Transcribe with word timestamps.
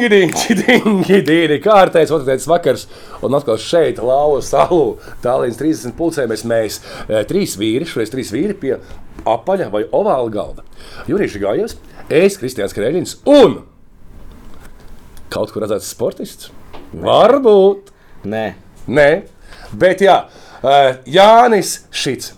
Dingi, 0.00 0.08
dingi, 0.14 0.54
dingi, 0.56 1.18
dingi, 1.26 1.58
kārtējs 1.64 2.12
otrdienas 2.14 2.46
vakars, 2.48 2.86
un 3.26 3.36
atkal 3.36 3.58
šeit, 3.60 4.00
Lauva 4.00 4.40
salū, 4.44 4.94
tālīdz 5.24 5.58
30 5.60 5.96
pulcēmies 5.98 6.46
mēs, 6.48 6.80
e, 7.04 7.20
trīs 7.28 7.58
vīri, 7.60 7.88
šoreiz 7.88 8.12
trīs 8.12 8.32
vīri 8.32 8.56
pie 8.56 8.72
apaļa 9.28 9.68
vai 9.74 9.84
ovāla 9.92 10.32
galda. 10.32 10.64
Jurijs 11.10 11.36
Gājos, 11.42 11.76
es, 12.08 12.38
Kristiāns 12.40 12.76
Kreļins 12.76 13.18
un 13.28 13.60
kaut 15.30 15.52
kur 15.52 15.66
redzēts 15.66 15.92
sportists? 15.92 16.50
Varbūt. 16.96 17.92
Nē, 18.26 18.46
Nē, 18.90 19.10
bet 19.76 20.00
jā, 20.02 20.16
e, 20.64 20.76
Jānis 21.14 21.82
Šits. 21.92 22.32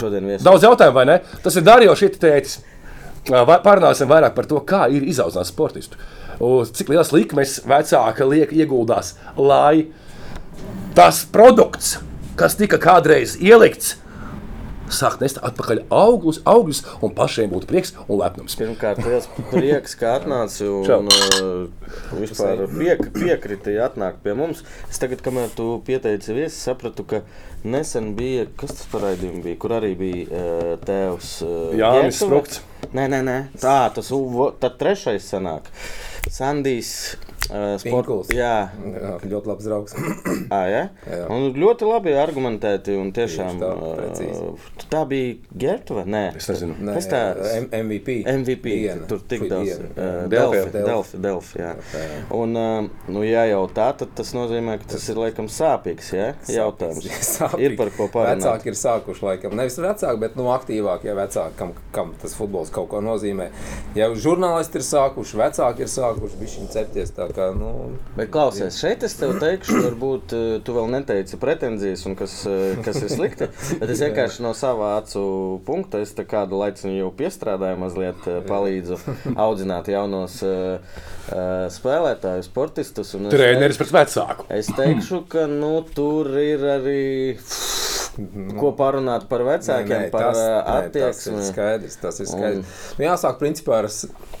Šodien 0.00 0.26
viesis. 0.28 0.44
Daudz 0.46 0.64
jautājumu, 0.66 0.96
vai 0.96 1.06
ne? 1.08 1.18
Tas 1.44 1.56
ir 1.60 1.64
Dārījos 1.66 2.00
tētis. 2.22 2.58
Va- 3.30 3.60
Parunāsim 3.62 4.08
vairāk 4.10 4.34
par 4.34 4.46
to, 4.48 4.60
kā 4.64 4.86
ir 4.90 5.04
izaudzināt 5.12 5.48
sportistu. 5.50 5.98
Cik 6.40 6.88
liels 6.88 7.10
likmes 7.12 7.58
vecāka 7.68 8.24
liek 8.24 8.52
ieguldās, 8.56 9.14
lai 9.36 9.86
tas 10.96 11.24
produkts, 11.28 11.98
kas 12.40 12.56
tika 12.56 12.78
kādreiz 12.80 13.34
ielikts, 13.40 13.98
sāk 14.94 15.18
nest 15.22 15.40
atpakaļ 15.44 15.84
augļus, 15.94 16.40
augļus 16.48 16.82
un 17.04 17.14
pašiem 17.16 17.52
būtu 17.52 17.68
prieks 17.70 17.94
un 18.06 18.20
lepnums. 18.20 18.56
Pirmkārt, 18.60 19.02
liels 19.06 19.28
prieks, 19.52 19.96
ka 20.00 20.16
atnāci 20.18 20.66
un 20.68 21.10
uh, 21.10 21.92
vispār 22.18 22.66
piek, 22.74 23.06
piekriti 23.14 23.76
atnākt 23.82 24.22
pie 24.24 24.34
mums. 24.38 24.64
Es 24.90 25.00
tagad, 25.02 25.22
kamēr 25.24 25.52
tu 25.56 25.72
pieteici 25.86 26.36
viesi, 26.36 26.58
sapratu, 26.58 27.06
ka 27.08 27.22
nesen 27.64 28.14
bija, 28.18 28.46
kas 28.60 28.76
tas 28.76 28.90
par 28.92 29.06
raidījumu 29.08 29.44
bija, 29.46 29.60
kur 29.60 29.76
arī 29.78 29.94
bija 29.98 30.26
uh, 30.28 30.74
tēvs 30.86 31.32
uh, 31.46 31.56
Jānis. 31.78 32.20
Sprukts. 32.20 32.62
Nē, 32.96 33.06
nē, 33.12 33.20
nē, 33.26 33.38
tā, 33.60 33.80
tas 33.94 34.08
uvo, 34.16 34.50
tad 34.60 34.78
trešais 34.80 35.26
sanāk. 35.34 35.68
Sandijs. 36.30 36.94
Uh, 37.50 37.74
Pinkuls. 37.82 38.28
Jā, 38.34 38.68
Jā, 38.70 39.12
ļoti 39.26 39.48
labs 39.50 39.64
draugs. 39.66 39.94
À, 40.54 40.60
ja? 40.70 40.82
Jā. 41.06 41.24
Un 41.32 41.48
ļoti 41.56 41.86
labi 41.88 42.12
argumentēti. 42.18 42.94
un 42.98 43.08
Tiešām, 43.14 43.56
Tieši 43.58 43.62
tā, 43.62 43.94
precīzi. 43.98 44.84
tā 44.92 45.00
bija 45.10 45.34
Gertrude. 45.62 46.04
Nē, 46.10 46.22
Es 46.38 46.46
nezinu. 46.50 46.76
Kas 46.94 47.08
tā? 47.10 47.20
M 47.58 47.66
MVP. 47.80 48.16
MVP. 48.30 48.74
Diena. 48.84 49.06
Tur 49.10 49.22
tik 49.30 49.46
daudz. 49.50 49.72
ā, 49.80 50.10
Delfi, 50.30 50.58
Delfi, 50.74 50.84
Delfi, 50.86 51.20
Delfi, 51.26 51.58
jā. 51.62 51.72
Jā. 51.94 52.20
Un, 52.38 52.54
ā, 52.58 52.68
nu, 53.10 53.24
ja 53.26 53.46
jau 53.50 53.64
tā, 53.74 53.88
tad 53.98 54.12
tas 54.18 54.30
nozīmē, 54.36 54.76
ka 54.82 54.90
tas 54.94 55.08
ir 55.10 55.18
laikam 55.22 55.48
sāpīgs 55.50 56.12
ja? 56.14 56.28
jautājums. 56.50 57.06
Sāpīgi. 57.34 57.66
Ir 57.70 57.76
par 57.80 57.90
ko 57.96 58.06
parunāt. 58.14 58.44
Vecāki 58.44 58.70
ir 58.74 58.78
sākuši, 58.78 59.26
laikam, 59.26 59.56
nevis 59.58 59.78
vecāki, 59.82 60.20
bet 60.22 60.38
nu, 60.38 60.48
aktīvākie 60.54 61.14
vecāki, 61.18 61.56
kam, 61.58 61.74
kam 61.94 62.14
tas 62.22 62.34
futbols 62.38 62.70
kaut 62.74 62.90
ko 62.94 63.02
nozīmē. 63.04 63.50
Ja 63.98 64.10
žurnālisti 64.14 64.80
ir 64.82 64.86
sākuši, 64.86 65.38
vecāki 65.40 65.86
ir 65.86 65.92
sākuši, 65.94 66.40
viņi 66.42 66.70
cepties 66.74 67.14
tā 67.16 67.29
kā, 67.36 67.50
nu, 67.56 67.70
Bet 68.16 68.30
klausies, 68.34 68.78
šeit 68.80 69.04
es 69.06 69.14
tev 69.18 69.36
teikšu, 69.40 69.76
varbūt 69.86 70.34
eh, 70.36 70.46
tu 70.66 70.74
vēl 70.76 70.90
neteici 70.92 71.38
pretenzijas, 71.40 72.02
un 72.08 72.16
kas, 72.18 72.34
eh, 72.50 72.80
kas 72.84 72.98
ir 73.04 73.12
slikti. 73.12 73.48
Bet 73.80 73.92
es 73.92 74.02
vienkārši 74.02 74.44
no 74.44 74.52
sava 74.56 74.96
acu 74.98 75.22
punkta, 75.66 76.02
es 76.02 76.14
kādu 76.18 76.58
laiku 76.60 76.90
jau 76.94 77.10
piestrādāju, 77.16 77.80
mazliet 77.80 78.28
eh, 78.28 78.40
palīdzu 78.48 78.98
audzināt 79.46 79.90
jaunos 79.92 80.40
eh, 80.46 81.00
spēlētājus, 81.70 82.50
sportistus. 82.50 83.14
Treneris 83.30 83.78
pret 83.80 83.94
vecāku. 84.00 84.48
Es 84.52 84.70
teikšu, 84.74 85.24
ka 85.30 85.46
nu, 85.50 85.76
tur 85.94 86.32
ir 86.42 86.66
arī 86.78 87.02
ko 88.58 88.72
parunāt 88.78 89.26
par 89.30 89.44
vecākiem, 89.46 90.08
par 90.12 90.30
tas, 90.30 90.40
ā, 90.40 90.46
nē, 90.46 90.90
tas 90.94 90.96
ir 90.96 91.36
attieksmi. 91.36 91.44
skaidrs. 91.50 91.98
Tas 92.02 92.20
ir 92.22 92.28
skaidrs. 92.30 92.64
Un... 92.64 92.96
Nu, 92.98 93.06
jāsāk 93.06 93.38
principā 93.40 93.78
ar 93.82 93.88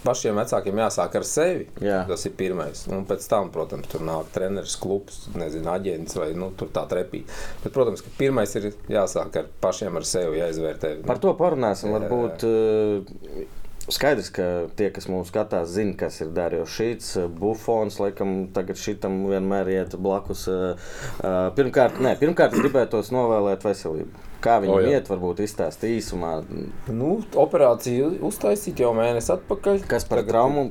pašiem 0.04 0.40
vecākiem, 0.40 0.82
jāsāk 0.84 1.16
ar 1.20 1.28
sevi. 1.28 1.68
Jā. 1.84 2.00
Tas 2.08 2.26
ir 2.28 2.34
pirmais. 2.38 2.84
Un 2.90 3.06
pēc 3.08 3.26
tam, 3.30 3.52
protams, 3.54 3.90
tur 3.92 4.04
nāk 4.06 4.32
treneris, 4.34 4.76
klubs, 4.80 5.22
nezinu, 5.36 5.70
aģents 5.74 6.18
vai 6.18 6.32
nu, 6.38 6.50
tur 6.58 6.72
tā 6.74 6.86
trepī. 6.90 7.22
Bet, 7.62 7.72
protams, 7.76 8.04
ka 8.06 8.12
pirmais 8.18 8.56
ir 8.58 8.72
jāsāk 8.90 9.40
ar 9.42 9.50
pašiem 9.62 10.00
ar 10.00 10.08
sevi 10.08 10.42
jāizvērtē. 10.42 10.96
Par 11.06 11.22
to 11.22 11.34
parunāsim. 11.38 11.92
Jā. 11.92 11.98
Varbūt 12.00 12.46
uh, 12.48 13.56
skaidrs, 13.94 14.30
ka 14.34 14.46
tie, 14.76 14.90
kas 14.94 15.06
mūsu 15.10 15.30
skatās, 15.32 15.68
zina, 15.74 15.94
kas 15.98 16.20
ir 16.24 16.32
Dārījis 16.36 16.74
Šīts, 16.78 17.10
Bufons. 17.40 17.98
Laikam, 18.00 18.48
tagad 18.56 18.80
šitam 18.80 19.20
vienmēr 19.30 19.70
iet 19.76 19.96
blakus. 20.00 20.46
Uh, 20.50 20.74
uh, 21.20 21.50
pirmkārt, 21.56 22.00
ne, 22.02 22.16
pirmkārt, 22.20 22.56
gribētos 22.56 23.12
novēlēt 23.14 23.64
veselību. 23.66 24.26
Kā 24.40 24.54
viņam 24.62 24.78
jā. 24.86 24.92
iet, 24.96 25.08
varbūt 25.12 25.42
izstāstīt 25.44 25.98
īsumā, 25.98 26.30
Nu, 26.88 27.18
operāciju 27.36 28.06
uztaisīt 28.24 28.78
jau 28.80 28.94
mēnesi 28.96 29.28
atpakaļ. 29.34 29.82
kas 29.90 30.06
par 30.08 30.22
Tagad- 30.22 30.30
traumu 30.32 30.62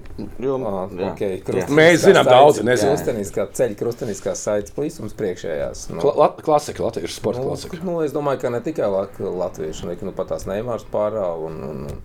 jomu. 0.42 0.66
Ah, 0.72 1.12
okay. 1.12 1.38
Mēs 1.70 2.02
zinām 2.08 2.26
daudz, 2.26 2.64
nezinu. 2.66 2.96
Krusteniskā 2.96 3.46
ceļa, 3.54 3.78
krusteniskās 3.78 4.42
saites 4.42 4.74
plīsums 4.74 5.14
priekšējās. 5.14 5.84
Nu, 5.94 6.02
Kla 6.02 6.16
la- 6.18 6.32
Klasika, 6.42 6.82
latviešu 6.84 7.14
sporta 7.20 7.44
nu, 7.44 7.52
klasika. 7.52 7.78
nu, 7.84 8.00
es 8.02 8.12
domāju, 8.12 8.42
ka 8.42 8.50
ne 8.50 8.62
tikai 8.66 8.90
lat 8.90 9.22
latvieši, 9.22 9.86
bet 9.86 10.02
nu, 10.02 10.12
pat 10.18 10.34
tās 10.34 10.48
Neimārs 10.50 10.90
pārāva 10.90 11.38
un, 11.46 11.62
un, 11.70 11.86
un 11.94 12.02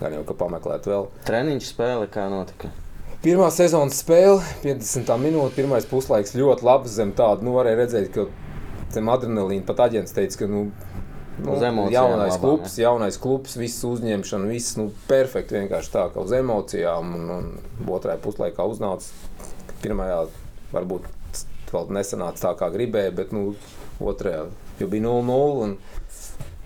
gan 0.00 0.16
jau, 0.16 0.24
ka 0.28 0.36
pameklēt 0.38 0.88
vēl. 0.88 1.08
Treniņš 1.26 1.70
spēle, 1.72 2.08
kā 2.12 2.26
notika. 2.32 2.72
Pirmā 3.24 3.48
sezonas 3.50 3.96
spēle, 4.02 4.42
50 4.62 5.08
minūtes, 5.18 5.56
pirmais 5.56 5.86
puslaiks 5.88 6.36
ļoti 6.36 6.66
labs 6.66 6.92
zem 6.98 7.14
tāda. 7.16 7.42
Nu, 7.42 7.56
varēja 7.56 7.80
redzēt, 7.80 8.10
ka 8.14 8.26
zem 8.94 9.08
adrenalīna 9.10 9.66
pat 9.66 9.86
aģents 9.88 10.14
teica, 10.14 10.42
ka 10.42 10.48
nu, 10.50 10.66
nu, 11.40 11.54
Uz 11.56 11.64
emocijām 11.64 12.12
jaunais 12.12 12.36
labām, 12.36 12.44
klubs, 12.44 12.76
jaunais 12.80 13.18
klubs, 13.20 13.56
viss 13.58 13.84
uzņemšana, 13.88 14.50
viss 14.52 14.76
nu, 14.78 14.90
perfekti 15.08 15.58
vienkārši 15.58 15.92
tā, 15.96 16.06
ka 16.12 16.22
uz 16.22 16.34
emocijām. 16.36 17.14
Un, 17.18 17.32
un 17.38 17.90
otrajā 17.96 18.20
puslaikā 18.22 18.68
uznāca 18.68 19.10
pirmajā, 19.82 20.20
varbūt 20.76 21.08
vēl 21.72 21.90
nesanāca 21.96 22.50
tā, 22.50 22.52
kā 22.60 22.70
gribēja, 22.74 23.14
bet 23.16 23.32
nu, 23.34 23.56
otrajā 23.98 24.44
jau 24.80 24.90
bija 24.92 25.08
0-0. 25.08 25.64
Un, 25.64 25.74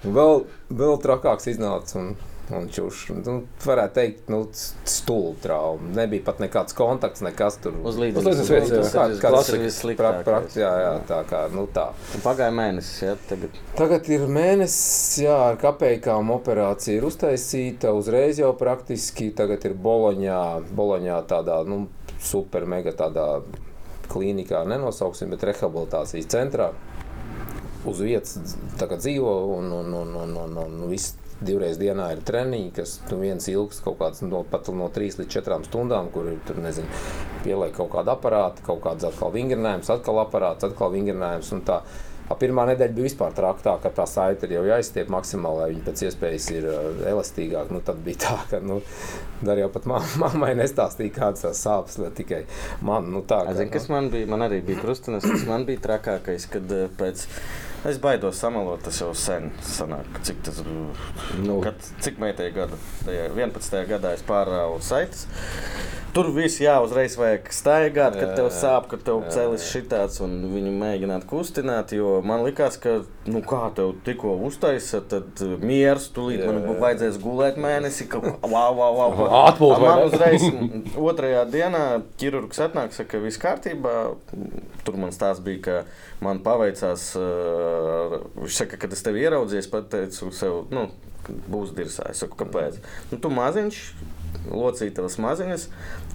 un 0.05 0.19
vēl, 0.19 0.45
vēl 0.83 1.01
trakāks 1.07 1.49
iznāca. 1.55 2.03
Un, 2.03 2.13
Un 2.51 2.65
čuš, 2.73 3.05
nu, 3.15 3.35
varētu 3.63 3.95
teikt, 3.95 4.31
nu, 4.33 4.41
stulba 4.89 5.37
trauma. 5.45 5.91
Nebija 5.95 6.25
pat 6.27 6.41
nekāds 6.43 6.75
kontakts, 6.75 7.23
nekas 7.23 7.61
tur. 7.63 7.77
Uz 7.87 7.95
līdzenas 8.01 8.41
vietas, 8.51 8.73
jā. 8.73 8.81
tas 8.83 8.95
Kā- 8.97 9.05
ir- 9.13 9.21
kā 9.23 9.31
tas 9.37 9.51
ir 9.55 9.97
pra- 10.01 10.11
pra- 10.27 10.41
Jā, 10.59 10.73
jā, 10.83 10.93
tā 11.07 11.21
kā 11.31 11.45
nu, 11.55 11.69
tā. 11.73 11.85
Pagāja 12.25 12.51
mēnesis, 12.51 13.03
ja 13.07 13.15
tagad. 13.29 13.51
Tagad 13.79 14.09
ir 14.11 14.27
mēnesis, 14.27 15.23
jā, 15.23 15.37
ar 15.53 15.57
kapekām 15.63 16.33
operācija 16.35 16.97
ir 16.99 17.07
uztaisīta. 17.07 17.95
Uzreiz 17.95 18.39
jau 18.43 18.53
praktiski 18.59 19.31
tagad 19.35 19.65
ir 19.65 19.75
Boloņā, 19.75 20.43
Boloņā 20.75 21.23
tādā 21.31 21.65
nu, 21.67 21.87
super 22.19 22.67
mega 22.67 22.91
tādā 22.93 23.43
klīnikā, 24.11 24.65
nenosauksim, 24.67 25.31
bet 25.31 25.47
rehabilitācijas 25.47 26.27
centrā. 26.27 26.73
Uz 27.87 28.01
vietas 28.03 28.57
dzīvo 28.77 29.57
un, 29.57 29.71
un, 29.73 29.95
un, 29.95 30.15
un, 30.17 30.37
un, 30.37 30.59
un 30.59 30.89
viss 30.91 31.15
divreiz 31.45 31.79
dienā 31.81 32.11
ir 32.15 32.21
treniņi, 32.27 32.71
kas 32.77 32.99
nu, 33.11 33.21
viens 33.23 33.49
ilgs 33.53 33.81
kaut 33.85 33.99
kāds 34.01 34.23
no, 34.27 34.43
pat 34.51 34.69
no 34.77 34.91
3 34.93 35.23
līdz 35.23 35.33
4 35.41 35.59
stundām, 35.71 36.11
kur 36.15 36.29
ir 36.33 36.39
tur, 36.49 36.61
nezinu, 36.63 36.89
pieliek 37.45 37.75
kaut 37.77 37.93
kādu 37.95 38.15
aparātu, 38.15 38.65
kaut 38.67 38.83
kāds 38.85 39.09
atkal 39.09 39.33
vingrinājums, 39.35 39.91
atkal 39.93 40.23
aparāts, 40.25 40.67
atkal 40.69 40.93
vingrinājums. 40.95 41.53
un 41.57 41.65
tā. 41.67 41.81
A, 42.31 42.37
Pirmā 42.39 42.63
nedēļa 42.69 42.95
bija 42.95 43.09
vispār 43.09 43.33
traka, 43.35 43.63
tā, 43.65 43.73
ka 43.83 43.91
tā 43.91 44.05
saite 44.07 44.47
ir 44.47 44.53
jau 44.55 44.61
jāizstiep 44.69 45.09
maksimāli, 45.11 45.59
lai 45.59 45.71
viņi 45.73 45.81
pēc 45.89 46.03
iespējas 46.07 46.45
ir 46.55 46.69
uh, 46.71 46.85
elastīgāki. 47.11 47.75
Nu, 47.75 47.81
tad 47.83 47.99
bija 48.07 48.21
tā, 48.23 48.37
ka 48.53 48.61
nu, 48.63 48.77
arī 49.51 49.65
pat 49.75 49.89
mam- 49.91 50.13
mammai 50.23 50.53
nestāstīja, 50.61 51.17
kādas 51.17 51.43
tās 51.49 51.65
sāpes, 51.67 51.99
tikai 52.21 52.45
man. 52.87 53.11
Nu, 53.11 53.25
tā, 53.27 53.41
ka, 53.49 53.57
Zini, 53.59 53.73
kas 53.75 53.91
man 53.91 54.13
bija? 54.15 54.31
Man 54.31 54.47
arī 54.47 54.61
bija 54.63 54.79
krustenis, 54.85 55.27
kas 55.27 55.43
man 55.51 55.67
bija 55.67 55.83
trakākais, 55.89 56.47
kad 56.55 56.71
eh, 56.77 56.87
pēc. 57.01 57.27
Es 57.89 57.97
baidos 57.97 58.37
samalot, 58.37 58.83
tas 58.85 58.99
jau 59.01 59.15
sen 59.17 59.49
sanāk. 59.65 60.19
Cik 60.27 60.43
tas? 60.45 60.59
Nu. 61.41 61.61
Kad, 61.65 61.81
cik 62.05 62.19
meitai 62.21 62.51
gada? 62.53 62.77
Tajā 63.07 63.31
11. 63.33 63.79
gadā 63.89 64.13
es 64.19 64.25
pārāvu 64.27 64.83
saites. 64.85 65.25
Tur 66.11 66.27
viss 66.35 66.59
jā, 66.59 66.73
uzreiz 66.83 67.15
vajag 67.15 67.47
staigāt, 67.55 68.17
kad 68.19 68.33
Jā, 68.33 68.35
tev 68.35 68.49
jā. 68.49 68.55
sāp, 68.57 68.89
kad 68.91 69.05
tev 69.07 69.21
Jā, 69.23 69.31
celis 69.37 69.69
šitāds 69.71 70.19
un 70.25 70.33
viņu 70.51 70.73
mēģināt 70.81 71.27
kustināt. 71.31 71.95
Jo 71.95 72.17
man 72.27 72.43
likās, 72.43 72.81
ka, 72.83 72.97
nu, 73.31 73.45
kā 73.47 73.69
tev 73.77 73.93
tikko 74.07 74.35
uztaisa, 74.49 75.05
tad 75.07 75.39
uh, 75.47 75.55
miers, 75.63 76.09
tūlīt 76.17 76.43
Jā, 76.43 76.51
man 76.51 76.83
vajadzēs 76.83 77.21
gulēt 77.23 77.61
mēnesi. 77.63 78.09
Ka, 78.11 78.19
wow, 78.43 78.75
wow, 78.75 78.99
wow. 78.99 79.31
Vai 79.61 79.79
Man 79.85 80.05
uzreiz 80.09 80.49
otrajā 80.99 81.47
dienā 81.53 81.85
ķirurgs 82.19 82.59
atnāk, 82.67 82.93
saka, 82.97 83.23
viss 83.23 83.39
kārtībā. 83.41 83.97
Tur 84.83 84.99
man 84.99 85.15
stāsts 85.15 85.47
bija, 85.47 85.63
ka 85.63 86.10
man 86.25 86.43
paveicās. 86.45 87.11
Viņš 88.39 88.63
saka, 88.63 88.81
kad 88.81 88.97
es 88.97 89.05
tevi 89.07 89.25
ieraudzīju, 89.25 89.65
es 89.65 89.71
pateicu 89.71 90.31
sev, 90.37 90.65
nu, 90.75 90.89
būs 91.51 91.75
dirzā. 91.77 92.11
Es 92.13 92.23
saku, 92.25 92.39
kāpēc? 92.45 92.81
Nu, 93.13 93.21
tu 93.21 93.33
maziņš. 93.33 93.85
locītavas 94.51 95.19
maziņas. 95.21 95.65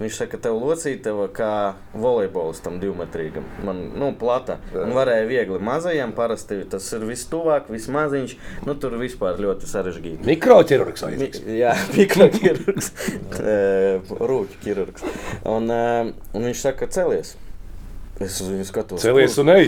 Viņš 0.00 0.16
saka, 0.18 0.32
ka 0.34 0.48
tev 0.48 0.56
locītava 0.58 1.28
kā 1.36 1.50
volejbolistam 1.94 2.80
divmetrīgam. 2.82 3.44
Man, 3.64 3.82
nu, 3.94 4.08
plata. 4.18 4.56
Un 4.74 4.94
varēja 4.96 5.28
viegli 5.28 5.60
mazajam, 5.62 6.14
parasti 6.16 6.58
tas 6.72 6.88
ir 6.96 7.06
viss 7.06 7.28
tuvāk, 7.30 7.70
viss 7.70 7.92
maziņš. 7.92 8.36
Nu, 8.66 8.74
tur 8.82 8.98
vispār 9.00 9.38
ļoti 9.44 9.70
sarežģīti. 9.70 10.26
Mikroķirurgs 10.26 11.06
vai 11.06 11.14
Mi, 11.20 11.30
jā, 11.60 11.76
mikroķirurgs, 12.00 12.92
rūķu 14.10 14.62
ķirurgs. 14.64 15.06
Un, 15.46 15.70
un 15.70 16.50
viņš 16.50 16.66
saka, 16.66 16.90
celies. 16.90 17.36
Es 18.16 18.38
uz 18.40 18.48
viņu 18.48 18.64
skatos. 18.64 19.02
Celies 19.04 19.34
kur- 19.36 19.42
un 19.44 19.50
ej. 19.52 19.66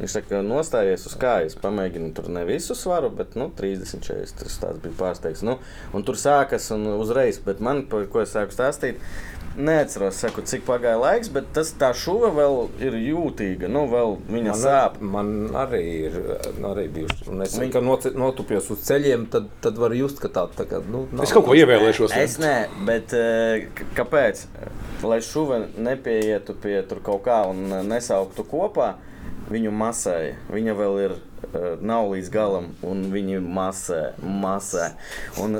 Viņš 0.00 0.14
saka, 0.16 0.40
nostājies 0.42 1.04
uz 1.06 1.12
kājas, 1.20 1.54
pamēģini 1.62 2.08
tur 2.16 2.26
ne 2.34 2.42
visu 2.48 2.74
svaru, 2.74 3.10
bet 3.14 3.36
nu, 3.38 3.46
30, 3.54 4.02
40. 4.02 4.42
Tas 4.64 4.80
bija 4.82 4.96
pārsteigts. 4.98 5.44
Nu, 5.46 5.58
un 5.94 6.02
tur 6.02 6.18
sākas 6.18 6.66
un 6.74 6.88
uzreiz, 6.96 7.38
bet 7.44 7.62
man, 7.62 7.84
par 7.92 8.08
ko 8.10 8.24
es 8.24 8.34
sāku 8.34 8.50
stāstīt, 8.56 8.98
neatceros, 9.56 10.14
saku, 10.22 10.42
cik 10.48 10.64
pagāja 10.66 10.98
laiks, 11.00 11.28
bet 11.32 11.50
tas 11.56 11.72
tā 11.78 11.90
šuva 11.96 12.30
vēl 12.34 12.56
ir 12.80 12.96
jūtīga. 12.96 13.68
Nu, 13.72 13.84
vēl 13.90 14.16
viņa 14.30 14.52
Man, 14.52 14.60
sāp. 14.62 15.00
man 15.00 15.32
arī 15.64 15.82
ir 16.08 16.16
arī 16.64 16.86
bijuši. 16.94 17.28
Un 17.28 17.42
es 17.42 17.58
Viņ- 17.58 17.72
kad 17.72 17.82
noce- 17.84 18.14
notupjos 18.14 18.70
uz 18.70 18.78
ceļiem, 18.88 19.26
tad, 19.30 19.48
tad 19.60 19.78
var 19.78 19.90
just, 19.94 20.20
ka 20.20 20.28
tā, 20.28 20.46
tā 20.56 20.64
kā, 20.66 20.82
nu, 20.88 21.06
nav. 21.12 21.24
Es 21.24 21.32
kaut 21.32 21.44
ko 21.46 21.52
ievēlēšos. 21.58 22.16
Es 22.16 22.38
nē, 22.38 22.68
bet 22.86 23.12
eh, 23.12 23.66
kāpēc? 23.94 24.46
Lai 25.02 25.18
šuva 25.20 25.66
nepieietu 25.76 26.54
pie 26.54 26.82
tur 26.88 27.00
kaut 27.02 27.24
kā 27.24 27.42
un 27.50 27.68
nesauktu 27.88 28.44
kopā, 28.46 28.94
viņu 29.50 29.72
masēja. 29.74 30.34
Viņa 30.50 30.76
vēl 30.78 31.04
ir. 31.04 31.14
Eh, 31.54 31.76
Nav 31.82 32.08
līdz 32.12 32.30
galam, 32.32 32.66
un 32.86 33.04
viņi 33.12 33.40
masē, 33.42 34.00
masē. 34.22 34.90
Un 35.42 35.58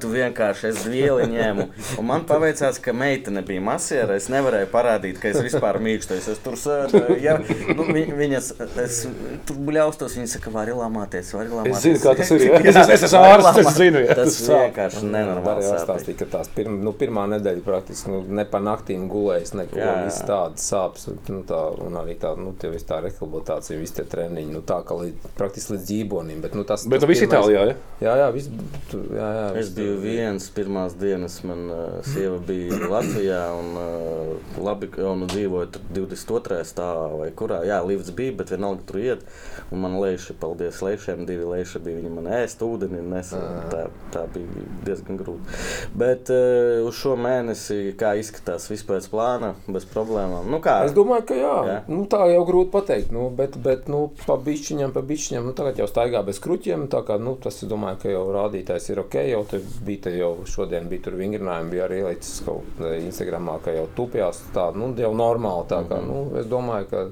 tu 0.00 0.10
vienkārši 0.12 0.68
es 0.70 0.84
vieli 0.88 1.26
ņēmu. 1.32 1.66
Un 2.00 2.06
man 2.08 2.24
paveicās, 2.28 2.78
ka 2.82 2.92
meitene 2.96 3.42
bija 3.46 3.60
masiera. 3.64 4.16
Es 4.16 4.28
nevarēju 4.32 4.70
parādīt, 4.72 5.20
ka 5.22 5.28
es 5.32 5.40
vispār 5.44 5.78
mīkstu. 5.82 6.16
Es 6.18 6.40
tur 6.44 6.56
sēžu, 6.60 7.02
ja 7.22 7.36
nu, 7.74 7.84
vi- 7.92 8.06
viņas, 8.10 8.52
es 8.84 9.00
tur 9.48 9.56
bļaustos. 9.68 10.16
Viņa 10.20 10.32
saka, 10.36 10.50
vari 10.54 10.72
lamāties, 10.76 11.32
vari 11.36 11.48
lamāties. 11.52 11.76
Es 11.76 11.86
zinu, 11.86 12.02
kā 12.04 12.16
tas 12.18 12.30
ir. 12.36 12.46
ja. 12.48 12.60
Es, 12.70 12.76
es, 12.76 12.88
es 12.96 13.02
esmu 13.08 13.20
ārsts, 13.26 13.58
es 13.64 13.74
zinu, 13.76 14.00
ja, 14.04 14.14
Tas 14.14 14.36
tas 14.36 14.48
vienkārši 14.50 15.00
nenormāli. 15.10 15.62
sāpīgi. 15.64 15.76
jāstāstīja, 15.80 16.18
ka 16.20 16.26
tās 16.36 16.50
pirm, 16.54 16.76
nu, 16.84 16.92
pirmā 16.96 17.24
nedēļa 17.34 17.62
praktiski 17.66 18.12
nu, 18.12 18.20
ne 18.38 18.44
pa 18.48 18.60
naktīm 18.62 19.08
gulējis, 19.10 19.54
neko 19.58 19.78
Jā, 19.80 19.86
jā. 19.88 20.04
viss 20.06 20.22
tādas 20.28 20.66
sāpes. 20.70 21.08
Nu, 21.30 21.40
tā, 21.48 21.58
un 21.82 21.96
arī 22.00 22.14
tā, 22.20 22.30
nu, 22.38 22.52
tie 22.60 22.70
visi 22.70 22.86
tā 22.88 23.00
rehabilitācija, 23.04 23.78
visi 23.80 23.96
tie 23.98 24.04
treniņi, 24.12 24.52
nu, 24.54 24.62
tā 24.66 24.78
kā 24.86 24.96
līdz, 25.00 25.09
praktiski 25.38 25.74
līdz 25.74 25.84
dzīvonim. 25.88 26.40
Bet, 26.44 26.54
nu, 26.54 26.64
tas, 26.64 26.86
Bet 26.86 27.00
tas 27.00 27.06
nu 27.08 27.12
viss 27.12 27.22
pirmais- 27.24 27.44
Itālijā, 27.46 27.64
ja? 27.70 27.74
Jā, 28.00 28.14
jā, 28.22 28.28
viss, 28.34 28.48
tu, 28.90 29.00
jā, 29.14 29.28
jā, 29.38 29.46
Es 29.56 29.66
viss 29.68 29.76
biju 29.76 29.96
viens, 30.02 30.48
pirmās 30.56 30.94
dienas, 31.00 31.38
man 31.44 31.66
uh, 31.70 31.78
sieva 32.06 32.38
bija 32.38 32.78
Latvijā, 32.90 33.40
un 33.58 33.70
uh, 33.80 34.62
labi, 34.64 34.88
ka 34.92 35.02
jau 35.02 35.14
nu 35.16 35.26
dzīvoja 35.30 35.70
tur 35.76 35.82
22. 35.94 36.60
stāvā 36.70 37.08
vai 37.18 37.30
kurā. 37.36 37.62
Jā, 37.68 37.80
līdz 37.86 38.12
bija, 38.16 38.36
bet 38.40 38.50
vienalga 38.54 38.86
tur 38.86 39.00
iet. 39.02 39.26
Un 39.70 39.84
man 39.84 39.96
leiši, 40.02 40.36
paldies 40.40 40.82
leišiem, 40.84 41.24
divi 41.28 41.46
leiši 41.46 41.82
bija. 41.82 42.00
Viņi 42.00 42.14
man 42.14 42.30
ēst 42.40 42.62
ūdeni 42.64 43.02
nesa. 43.06 43.40
Tā, 43.70 43.84
tā 44.14 44.24
bija 44.34 44.68
diezgan 44.86 45.18
grūti. 45.20 45.58
Bet 45.98 46.30
uh, 46.34 46.80
uz 46.86 46.98
šo 47.00 47.16
mēnesi, 47.20 47.94
kā 47.98 48.14
izskatās 48.20 48.68
vispār 48.70 49.00
pēc 49.00 49.08
plāna, 49.10 49.54
bez 49.70 49.86
problēmām. 49.88 50.48
Nu 50.50 50.60
kā? 50.62 50.80
Es 50.86 50.94
domāju, 50.96 51.26
ka 51.30 51.38
jā. 51.38 51.54
Jā. 51.68 51.76
Nu, 51.90 52.04
tā 52.10 52.24
jau 52.30 52.42
grūti 52.48 52.72
pateikt. 52.74 53.12
Nu, 53.14 53.28
bet, 53.34 53.56
bet 53.62 53.88
nu, 53.92 54.08
pa 54.26 54.36
bišķiņam, 54.40 54.94
pa 54.94 55.02
bišķiņam, 55.06 55.48
nu, 55.48 55.54
tagad 55.56 55.80
jau 55.80 55.88
staigā 55.90 56.22
bez 56.26 56.40
kruķiem. 56.42 56.88
tā 56.92 57.02
Kā, 57.06 57.16
nu, 57.22 57.36
tas, 57.40 57.62
es 57.62 57.70
domāju, 57.70 58.00
ka 58.02 58.12
jau 58.12 58.24
rādītājs 58.34 58.90
ir 58.92 59.02
ok. 59.04 59.18
Jau 59.30 59.44
te 59.50 59.62
bija 59.86 60.06
te 60.06 60.14
jau 60.16 60.32
šodien, 60.50 60.88
bija 60.90 61.06
tur 61.06 61.18
vingrinājumi, 61.20 61.72
bija 61.74 61.86
arī 61.86 62.02
ielicis 62.04 62.42
kaut 62.46 62.82
Instagramā, 62.90 63.60
ka 63.64 63.74
jau 63.76 63.86
tupjās 63.96 64.42
tā, 64.54 64.70
nu, 64.76 64.92
jau 64.98 65.12
normāli. 65.16 65.68
Tā, 65.70 65.84
kā, 65.88 66.02
nu, 66.04 66.26
es 66.40 66.50
domāju, 66.50 66.90
ka. 66.90 67.06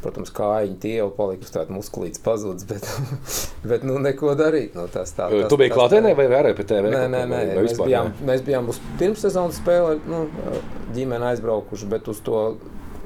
Protams, 0.00 0.32
kājiņa 0.32 0.76
tie 0.80 0.94
jau 0.96 1.10
palika 1.12 1.44
uz 1.44 1.52
tādu 1.52 1.74
muskulītu 1.76 2.22
pazudus, 2.24 2.64
bet, 2.68 2.86
bet 3.70 3.84
nu, 3.84 3.98
neko 4.00 4.32
darīt. 4.38 4.74
Nu, 4.78 4.86
tas, 4.92 5.12
tā, 5.16 5.28
tas, 5.28 5.48
Tu 5.52 5.60
biji 5.60 5.74
klātienē 5.74 6.14
vai 6.16 6.26
arī 6.40 6.54
pie 6.56 6.66
TV? 6.70 6.92
Nē, 6.94 7.04
nē, 7.12 7.22
nē. 7.28 7.40
Mēs 7.52 7.70
vispār 7.70 7.90
bijām, 7.92 8.12
nē? 8.12 8.28
mēs 8.32 8.44
bijām 8.48 8.70
uz 8.72 8.80
pirmssezonas 9.00 9.60
spēli, 9.60 10.00
nu, 10.08 10.24
ģimene 10.96 11.32
aizbraukuši, 11.34 11.90
bet 11.92 12.08
uz 12.12 12.22
to 12.24 12.44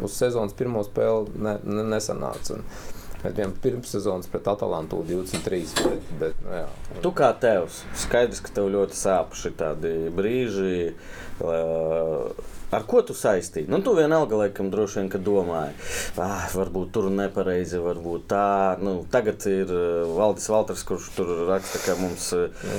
uz 0.05 0.19
sezonas 0.19 0.55
pirmo 0.57 0.83
spēli 0.87 1.35
ne, 1.39 1.59
ne, 1.65 1.87
nesanāca. 1.95 2.59
Un 2.59 2.93
Mēs 3.25 3.33
bijām 3.39 3.55
pirmssezonas 3.65 4.27
pret 4.29 4.49
Atalantu 4.53 4.99
23. 5.09 5.61
Bet, 5.81 6.09
bet, 6.21 6.41
nu, 6.45 6.51
jā. 6.59 6.99
Tu 7.01 7.13
kā 7.17 7.31
tevs, 7.41 7.79
skaidrs, 8.03 8.43
ka 8.45 8.53
tev 8.59 8.69
ļoti 8.75 8.99
sāp 8.99 9.33
šādi 9.41 9.95
brīži. 10.13 10.75
Uh, 10.91 11.24
ar 11.43 12.85
ko 12.89 13.03
tu 13.07 13.15
saistīji? 13.17 13.69
Nu, 13.71 13.81
tu 13.85 13.95
vienalga, 13.97 14.39
laikam, 14.45 14.71
droši 14.73 15.01
vien, 15.01 15.11
ka 15.13 15.21
domāji, 15.23 15.75
ah, 16.23 16.47
varbūt 16.55 16.93
tur 16.95 17.11
nepareizi, 17.15 17.81
varbūt 17.83 18.29
tā. 18.31 18.47
Nu, 18.83 18.97
tagad 19.11 19.45
ir 19.51 19.73
Valdis 20.15 20.49
Valters, 20.53 20.85
kurš 20.87 21.11
tur 21.17 21.35
raksta, 21.51 21.83
ka 21.87 21.99
mums 22.01 22.31
uh, 22.37 22.71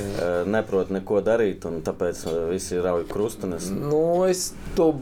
neprot 0.48 0.92
neko 0.94 1.22
darīt, 1.26 1.68
un 1.68 1.82
tāpēc 1.86 2.26
visi 2.52 2.80
rauj 2.82 3.06
krustenes. 3.12 3.70
Nu, 3.72 4.02
es 4.30 4.50
to. 4.78 4.94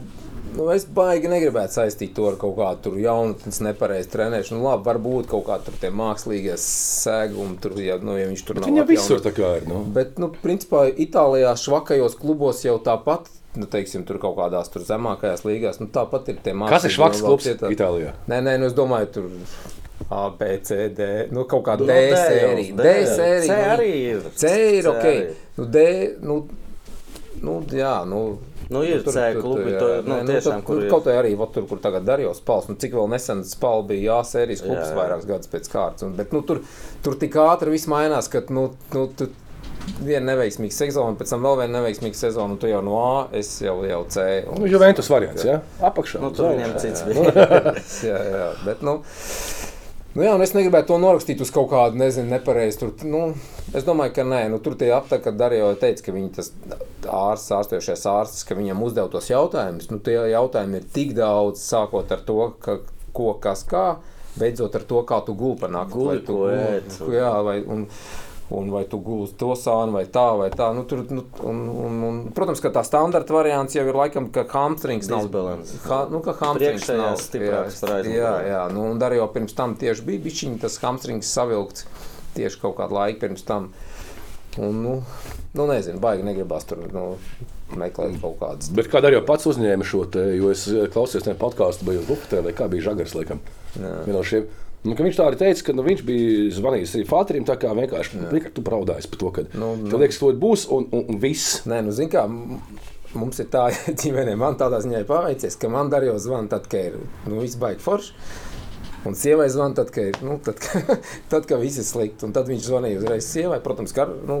Nu, 0.55 0.69
es 0.71 0.85
baigi 0.87 1.27
negribētu 1.27 1.75
saistīt 1.81 2.13
to 2.15 2.29
ar 2.29 2.37
kaut 2.39 2.53
kādu 2.55 2.93
jaunatnes 3.01 3.57
nepareizu 3.65 4.11
trenēšanu. 4.13 4.61
Nu, 4.61 4.69
labi, 4.69 4.85
varbūt 4.87 5.27
kaut 5.33 5.43
kāda 5.49 5.67
tur 5.67 5.75
tie 5.81 5.89
mākslīgie 5.91 6.55
sēgumi, 6.61 7.57
tur, 7.59 7.75
ja, 7.83 7.97
nu, 7.99 8.15
ja 8.15 8.29
viņš 8.29 8.43
tur 8.47 8.61
nav. 8.61 8.69
Viņa 8.69 8.85
visur 8.87 9.23
tā 9.25 9.33
kā 9.35 9.55
ir. 9.59 9.65
Nu. 9.67 9.81
Bet, 9.97 10.15
nu, 10.21 10.29
principā, 10.43 10.85
Itālijā 10.87 11.51
švakajos 11.59 12.15
klubos 12.21 12.63
jau 12.63 12.77
tāpat, 12.85 13.27
nu, 13.57 13.65
teiksim, 13.71 14.03
tur 14.07 14.17
kaut 14.21 14.35
kādās 14.37 14.69
tur 14.73 14.81
zemākajās 14.87 15.45
līgās, 15.47 15.79
nu, 15.79 15.87
tāpat 15.87 16.29
ir 16.33 16.37
tie 16.43 16.53
mākslīgi. 16.53 16.69
Kas 16.75 16.85
ir 16.89 16.95
švaks 16.97 17.21
klubs 17.25 17.45
cietā- 17.47 17.71
Itālijā? 17.73 18.13
Nē, 18.27 18.41
nē, 18.45 18.57
nu, 18.59 18.65
es 18.71 18.73
domāju, 18.77 19.11
tur 19.11 19.29
A, 20.11 20.29
B, 20.29 20.59
C, 20.61 20.89
D, 20.89 21.27
nu, 21.31 21.45
kaut 21.49 21.63
kāda 21.65 21.79
Nu, 21.79 21.87
D 21.87 22.11
sērija. 22.11 22.75
D. 22.75 22.83
D 22.83 23.05
sērija. 23.07 23.45
C 23.45 23.47
nu, 23.47 23.71
arī 23.75 23.93
ir. 24.11 24.21
C 24.35 24.51
ir 24.79 24.89
ok. 24.91 25.07
Nu, 25.57 25.65
D, 25.65 25.85
nu, 26.21 26.35
nu, 27.41 27.61
jā, 27.71 27.95
nu. 28.07 28.37
Nu, 28.69 28.81
ir 28.81 29.03
C 29.05 29.23
klubi, 29.39 29.75
to- 29.77 30.01
nu, 30.07 30.15
Nē, 30.23 30.25
tiešām, 30.25 30.55
tad, 30.59 30.63
kur 30.65 30.75
nu, 30.79 30.81
ir- 30.85 30.89
Kaut 30.89 31.03
kā 31.05 31.13
arī, 31.21 31.35
vat, 31.37 31.51
tur, 31.53 31.67
kur 31.69 31.77
tagad 31.77 32.03
Darījos 32.07 32.39
Pals, 32.43 32.65
nu, 32.67 32.75
cik 32.75 32.93
vēl 32.97 33.07
nesen 33.11 33.43
Spals 33.45 33.85
bija 33.87 34.15
jāsērijas 34.15 34.63
klubs 34.65 34.87
Jā, 34.87 34.89
jā. 34.89 34.95
vairākus 34.97 35.27
gadus 35.29 35.47
pēc 35.51 35.69
kārtas. 35.69 36.03
Un, 36.03 36.15
bet, 36.17 36.33
nu, 36.33 36.41
tur, 36.41 36.61
tur 37.03 37.13
tik 37.21 37.31
ātri 37.33 37.69
viss 37.75 37.85
mainās, 37.85 38.27
ka, 38.27 38.41
nu, 38.49 38.71
nu 38.95 39.07
tu, 39.15 39.27
viena 40.05 40.31
neveiksmīga 40.31 40.75
sezona, 40.75 41.15
pēc 41.19 41.33
tam 41.33 41.45
vēl 41.45 41.59
viena 41.61 41.79
neveiksmīga 41.79 42.17
sezona, 42.19 42.55
un 42.55 42.61
tu 42.61 42.69
jau 42.69 42.81
no 42.85 42.97
A, 43.01 43.11
es 43.35 43.51
jau, 43.63 43.77
jau 43.87 44.01
C. 44.11 44.25
Un, 44.49 44.63
Nu, 44.63 44.69
Juventus 44.71 45.09
variants, 45.11 45.45
ja? 45.45 45.59
Apakšā. 45.85 46.21
Nu, 46.23 46.31
tur 46.35 46.53
viņam 46.53 46.75
cits 46.81 47.05
bija. 47.07 47.33
jā, 48.09 48.17
jā, 48.31 48.47
bet, 48.65 48.81
nu, 48.85 48.97
nu, 50.15 50.25
jā, 50.25 50.33
un 50.33 50.45
es 50.45 50.55
negribētu 50.57 50.93
to 50.93 50.99
norakstīt 51.03 51.43
uz 51.45 51.53
kaut 51.53 51.69
kādu, 51.73 51.99
nezinu, 52.01 52.31
nepareizu. 52.33 52.81
Tur, 52.81 53.05
nu, 53.09 53.21
es 53.75 53.87
domāju, 53.87 54.15
ka 54.17 54.25
nē, 54.27 54.41
nu, 54.53 54.59
tur 54.63 54.77
tie 54.79 54.91
aptaka, 54.95 55.29
kad 55.29 55.39
Darīja 55.39 55.71
teica, 55.81 56.07
ka 56.07 56.15
viņi 56.15 56.33
tas 56.39 56.51
ārsts, 57.05 57.53
ārstējošais 57.59 58.09
ārstis, 58.11 58.47
ka 58.47 58.57
viņam 58.57 58.83
uzdev 58.85 59.11
tos 59.13 59.29
jautājumus. 59.31 59.89
Nu, 59.93 60.01
tie 60.03 60.17
jautājumi 60.33 60.81
ir 60.81 60.91
tik 60.97 61.15
daudz, 61.17 61.63
sākot 61.63 62.11
ar 62.15 62.25
to, 62.27 62.41
ka, 62.63 62.79
ko, 63.15 63.33
kas, 63.41 63.63
kā, 63.69 63.87
beidzot 64.39 64.75
ar 64.75 64.85
to, 64.87 65.01
kā 65.07 65.21
tu 65.25 65.35
gulpi 65.37 65.65
pa 65.65 65.71
nakti. 65.71 65.95
Guli, 65.95 66.15
vai 66.15 66.23
tu 66.25 66.37
ko 66.37 66.47
ēd. 66.51 66.95
Jā, 67.15 67.33
vai, 67.45 67.59
un, 67.71 67.85
Un 68.53 68.67
vai 68.69 68.83
tu 68.85 68.99
gūsi 69.01 69.33
to 69.41 69.55
sānu, 69.57 69.95
vai 69.95 70.03
tā, 70.05 70.25
vai 70.37 70.51
tā. 70.53 70.67
Nu, 70.77 70.83
tur, 70.85 70.99
nu, 71.09 71.23
un, 71.49 71.61
un, 71.87 71.95
un, 72.05 72.19
protams, 72.35 72.61
ka 72.61 72.69
tā 72.75 72.83
standarta 72.85 73.33
variants 73.33 73.73
jau 73.73 73.85
ir 73.89 73.97
laikam, 73.97 74.27
ka 74.33 74.43
hamstrings 74.51 75.09
nav. 75.09 75.25
Disbalance. 75.25 75.79
Ha, 75.87 76.03
nu, 76.11 76.21
ka 76.25 76.35
hamstrings 76.37 76.85
nav 76.93 77.17
stiprāks 77.23 77.79
par 77.81 77.95
jā, 77.95 77.97
aizmuguri. 78.03 78.19
jā, 78.19 78.35
jā, 78.51 78.61
nu, 78.75 78.85
un 78.93 79.01
arī 79.07 79.17
jau 79.17 79.31
pirms 79.33 79.57
tam 79.57 79.73
tieši 79.81 80.05
bija 80.05 80.25
bišķiņi 80.27 80.61
tas 80.61 80.77
hamstrings 80.83 81.33
savilkts 81.33 81.87
tieši 82.35 82.61
kaut 82.61 82.77
kādu 82.77 82.99
laiku 82.99 83.23
pirms 83.25 83.47
tam. 83.47 83.71
Un, 84.61 84.77
nu, 84.83 84.95
nu, 85.57 85.65
nezinu, 85.67 85.99
baigi 86.03 86.27
negribas 86.27 86.67
tur 86.69 86.85
nu, 86.93 87.07
meklēt 87.75 88.19
kaut 88.21 88.37
kādas. 88.43 88.69
Bet 88.75 88.91
kā 88.91 89.01
arī 89.01 89.19
pats 89.25 89.49
uzņēma 89.49 89.87
šo 89.87 90.05
te, 90.13 90.21
jo 90.37 90.53
es 90.53 90.67
eh, 90.69 90.85
klausījos 90.93 91.25
tajā 91.25 91.39
podkāstā, 91.41 91.87
vai 91.87 91.97
Lukatē, 91.97 92.43
vai 92.45 92.53
kā 92.55 92.69
bija 92.71 92.91
Žagars, 92.91 93.17
laikam. 93.17 93.41
Vienā 93.75 94.13
no 94.13 94.23
šiem. 94.23 94.45
Nu, 94.85 94.93
viņš 94.93 95.17
tā 95.17 95.25
arī 95.25 95.39
teica, 95.39 95.63
ka 95.65 95.73
nu, 95.73 95.83
viņš 95.85 96.01
bija 96.05 96.49
zvanījis 96.59 96.95
arī 96.99 97.05
Fāterim. 97.09 97.45
Tā 97.47 97.55
kā 97.61 97.71
vienkārši 97.77 98.25
bija 98.29 98.51
tu 98.53 98.63
braudājis 98.65 99.09
par 99.09 99.21
to, 99.23 99.31
ka 99.33 99.45
Nu, 99.53 99.71
nu, 99.79 99.89
nu. 99.89 100.01
liekas, 100.01 100.19
to 100.21 100.29
būs 100.37 100.67
un, 100.73 100.85
un, 100.93 101.07
un 101.15 101.21
viss. 101.23 101.63
Nē, 101.69 101.81
nu, 101.87 101.93
zini, 101.95 102.11
kā 102.13 102.25
mums 103.17 103.39
ir 103.41 103.49
tā 103.51 103.67
ģimenē, 104.01 104.35
man 104.39 104.57
tādā 104.59 104.81
ziņā 104.83 105.01
ir 105.01 105.09
paveicies, 105.09 105.57
ka 105.57 105.71
man 105.73 105.89
darījos 105.93 106.27
zvanu 106.27 106.51
tad, 106.51 106.67
kad 106.71 106.91
ir 106.91 106.99
nu, 107.25 107.39
viss 107.41 107.57
baigi 107.61 107.81
forši. 107.81 108.13
Un 109.05 109.13
sievai 109.17 109.45
zvanīja, 109.53 109.75
tad, 109.83 109.89
kad, 109.93 110.15
nu, 110.25 110.39
tad, 110.41 110.57
kad, 110.63 111.03
tad, 111.31 111.45
kad 111.49 111.59
viss 111.61 111.77
ir 111.81 111.85
slikti. 111.85 112.25
Un 112.25 112.33
tad 112.33 112.47
viņš 112.49 112.63
zvanīja 112.71 113.01
uzreiz 113.03 113.27
sievai. 113.29 113.59
Protams, 113.65 113.93
ka 113.95 114.07
nu, 114.09 114.39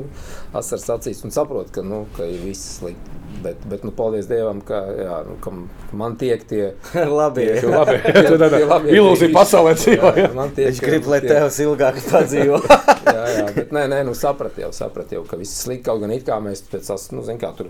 asars 0.57 0.87
acīs 0.95 1.21
un 1.27 1.33
saprot, 1.35 1.69
ka, 1.75 1.83
nu, 1.85 2.05
ka 2.17 2.25
ir 2.25 2.41
viss 2.47 2.79
slikti. 2.79 3.21
Bet, 3.45 3.59
bet 3.69 3.83
nu, 3.85 3.91
paldies 3.93 4.25
Dievam, 4.29 4.61
ka, 4.65 4.79
jā, 4.97 5.17
nu, 5.27 5.35
ka 5.43 5.51
man 5.99 6.15
tiek 6.17 6.41
tie 6.49 6.71
Labi. 7.19 7.45
Tie- 7.51 7.61
Jo 7.65 7.73
Labi, 7.75 7.97
Tie- 8.05 8.39
tie 8.55 8.65
labie 8.65 8.95
ilūzija 8.97 9.33
pasaulē 9.35 9.75
dzīvo. 9.77 10.13
Viņš 10.57 10.81
grib, 10.81 11.09
lai 11.11 11.19
tie- 11.21 11.33
tevs 11.35 11.59
ilgāk 11.65 11.99
padzīvo. 12.09 12.61
jā, 13.05 13.25
jā, 13.35 13.45
bet 13.59 13.75
nē, 13.75 13.85
nē, 13.91 14.01
nu 14.07 14.15
sapratu 14.17 14.63
jau, 14.65 14.71
sapratu 14.73 15.19
jau, 15.19 15.25
ka 15.29 15.37
viss 15.37 15.53
ir 15.59 15.67
slikti. 15.67 15.85
Kaut 15.91 16.01
gan 16.01 16.15
it 16.15 16.25
kā 16.25 16.39
mēs 16.41 16.63
pēc 16.71 16.89
tam, 16.89 17.03
nu, 17.19 17.25
zinām, 17.27 17.41
kā 17.43 17.51
tur 17.59 17.69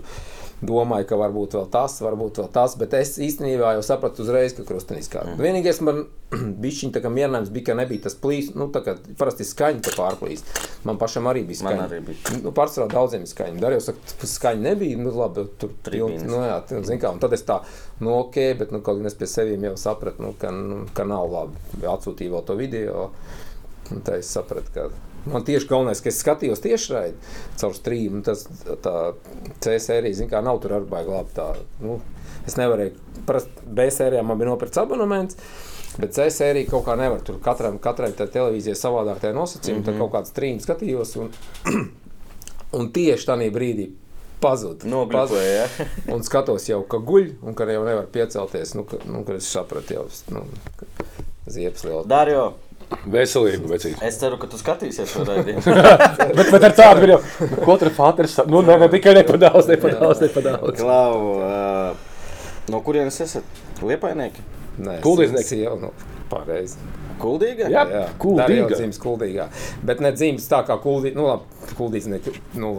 domāju, 0.64 1.04
ka 1.10 1.16
varbūt 1.20 1.54
vēl 1.58 1.66
tas, 1.72 1.98
varbūt 2.00 2.38
vēl 2.40 2.46
tas, 2.54 2.76
bet 2.80 2.94
es 2.96 3.16
īstenībā 3.20 3.74
jau 3.76 3.82
sapratu 3.84 4.22
uzreiz, 4.24 4.54
ka 4.56 4.64
krustenis 4.64 5.10
kā. 5.12 5.20
Mm. 5.26 5.40
Vienīgais 5.42 5.80
man 5.84 5.98
bišķiņ 6.64 6.94
tā 6.94 7.02
kā 7.04 7.10
mierinājums 7.12 7.50
bija, 7.52 7.66
ka 7.68 7.76
nebija 7.76 8.06
tas 8.06 8.16
plīs, 8.20 8.48
nu 8.56 8.70
tā 8.72 8.80
kā 8.86 8.94
parasti 9.20 9.44
skaņa 9.44 9.84
tā 9.84 9.92
pārplīs. 9.98 10.44
Man 10.88 10.96
pašam 11.00 11.28
arī 11.28 11.42
bija 11.48 11.66
Man 11.66 11.76
skaņa. 11.76 11.88
arī 11.90 12.00
bija. 12.08 12.38
Nu, 12.46 12.52
pārsvarā 12.56 12.88
daudziem 12.94 13.26
skaņa. 13.28 13.60
Darījos, 13.62 13.90
ka 14.20 14.30
skaņa 14.32 14.64
nebija, 14.70 15.00
nu 15.02 15.12
labi, 15.16 15.44
tur 15.60 15.74
pilns, 15.90 16.24
nu 16.24 16.40
jā, 16.40 16.56
tu 16.68 16.80
zini 16.88 17.02
kā, 17.02 17.12
un 17.12 17.20
tad 17.22 17.36
es 17.36 17.44
tā, 17.46 17.60
nu 18.00 18.16
ok, 18.22 18.40
bet 18.62 18.72
nu 18.72 18.80
kaut 18.86 19.02
gan 19.02 19.10
es 19.12 19.18
pie 19.18 19.28
sevīm 19.30 19.68
jau 19.68 19.74
sapratu, 19.80 20.24
nu, 20.24 20.32
ka, 20.40 20.54
nu, 20.54 20.86
ka 20.96 21.04
nav 21.08 21.28
labi. 21.32 21.84
Atsūtīju 21.84 22.32
vēl 22.32 22.46
to 22.48 22.56
video, 22.58 23.10
un 23.92 24.02
tā 24.06 24.16
es 24.22 24.32
sapratu, 24.32 24.72
ka 24.72 24.88
Man 25.32 25.44
tieši 25.46 25.66
galvenais, 25.70 26.00
ka 26.02 26.10
es 26.12 26.20
skatījos 26.22 26.62
tieši 26.62 26.92
raidi 26.94 27.32
caur 27.60 27.74
strīmu. 27.74 28.22
Tas 28.26 28.46
tā 28.84 28.96
C 29.64 29.76
sērija, 29.82 30.20
zin 30.20 30.30
kā, 30.30 30.42
nav 30.44 30.60
tur 30.62 30.76
arī 30.78 30.90
baigi 30.90 31.14
labi. 31.14 31.34
Tā, 31.36 31.48
nu, 31.82 31.98
es 32.46 32.58
nevarēju, 32.60 33.22
parasti 33.26 33.66
B 33.66 33.88
sērijā 33.92 34.22
man 34.26 34.38
bija 34.38 34.52
nopirkts 34.52 34.82
abonements. 34.82 35.40
Bet 35.96 36.14
C 36.14 36.28
sērija 36.30 36.70
kaut 36.70 36.86
kā 36.86 36.96
nevar. 37.00 37.22
Tur 37.26 37.40
katram, 37.42 37.80
katrai 37.82 38.12
tā 38.16 38.28
televīzijai 38.30 38.78
savādāk 38.78 39.22
tā 39.22 39.32
nosacījumi. 39.34 39.80
Mm 39.80 39.84
-hmm. 39.84 39.92
Tad 39.92 40.02
kaut 40.02 40.12
kāds 40.14 40.34
strīms 40.34 40.66
skatījos. 40.68 41.16
Un, 41.16 41.30
un 42.78 42.92
tieši 42.92 43.26
tajā 43.26 43.50
brīdī 43.52 43.90
pazuda. 44.40 44.88
Nogripoja, 44.88 45.42
ja? 45.42 45.66
Un 46.14 46.22
skatos 46.22 46.68
jau, 46.68 46.82
ka 46.82 46.98
guļ, 46.98 47.32
un 47.42 47.54
ka 47.54 47.64
jau 47.64 47.84
nevar 47.84 48.06
piecelties. 48.12 48.74
Nu, 48.74 48.84
ka, 48.84 49.00
nu, 49.04 49.24
kad 49.24 49.36
es 49.36 49.48
sapratu, 49.52 49.94
jau 49.94 50.06
nu, 50.30 50.44
ziepes 51.46 51.84
liela. 51.84 52.04
Dario, 52.04 52.52
Veselību, 52.86 53.66
vecīt. 53.70 54.02
es 54.06 54.18
ceru, 54.20 54.36
ka 54.38 54.46
tu 54.50 54.58
skatīsies 54.60 55.10
šo 55.10 55.24
raidījumu. 55.26 55.62
Bet, 56.38 56.50
bet 56.52 56.66
ar 56.68 56.74
tādu 56.76 57.02
video, 57.02 57.16
ko 57.64 57.74
tur 57.80 57.90
Fāters, 57.94 58.36
nu, 58.46 58.60
ne, 58.66 58.76
ne 58.78 58.88
tikai 58.92 59.14
nepadās, 59.18 59.66
nepadās, 59.70 60.22
nepadās. 60.22 60.76
Klau, 60.78 61.16
uh, 61.40 62.52
no 62.70 62.82
kurienes 62.86 63.18
esat? 63.24 63.64
Liepainieki? 63.82 64.44
Nē, 64.86 65.00
es 65.40 65.52
jau, 65.56 65.74
nu, 65.80 65.90
pareizi. 66.30 66.78
Kuldīga? 67.20 67.70
Jā. 67.72 67.84
Jā, 67.88 68.04
Kuldīga. 68.20 68.44
Darīja 68.44 68.68
dzīves 68.74 69.00
kuldīgā. 69.00 69.48
Bet 69.88 70.02
ne 70.04 70.12
dzīves 70.12 70.48
tā 70.50 70.60
kā 70.68 70.76
kuldīga. 70.82 71.16
Nu, 71.16 71.26
labi, 71.30 71.72
kuldīznieki 71.78 72.34
nu, 72.60 72.72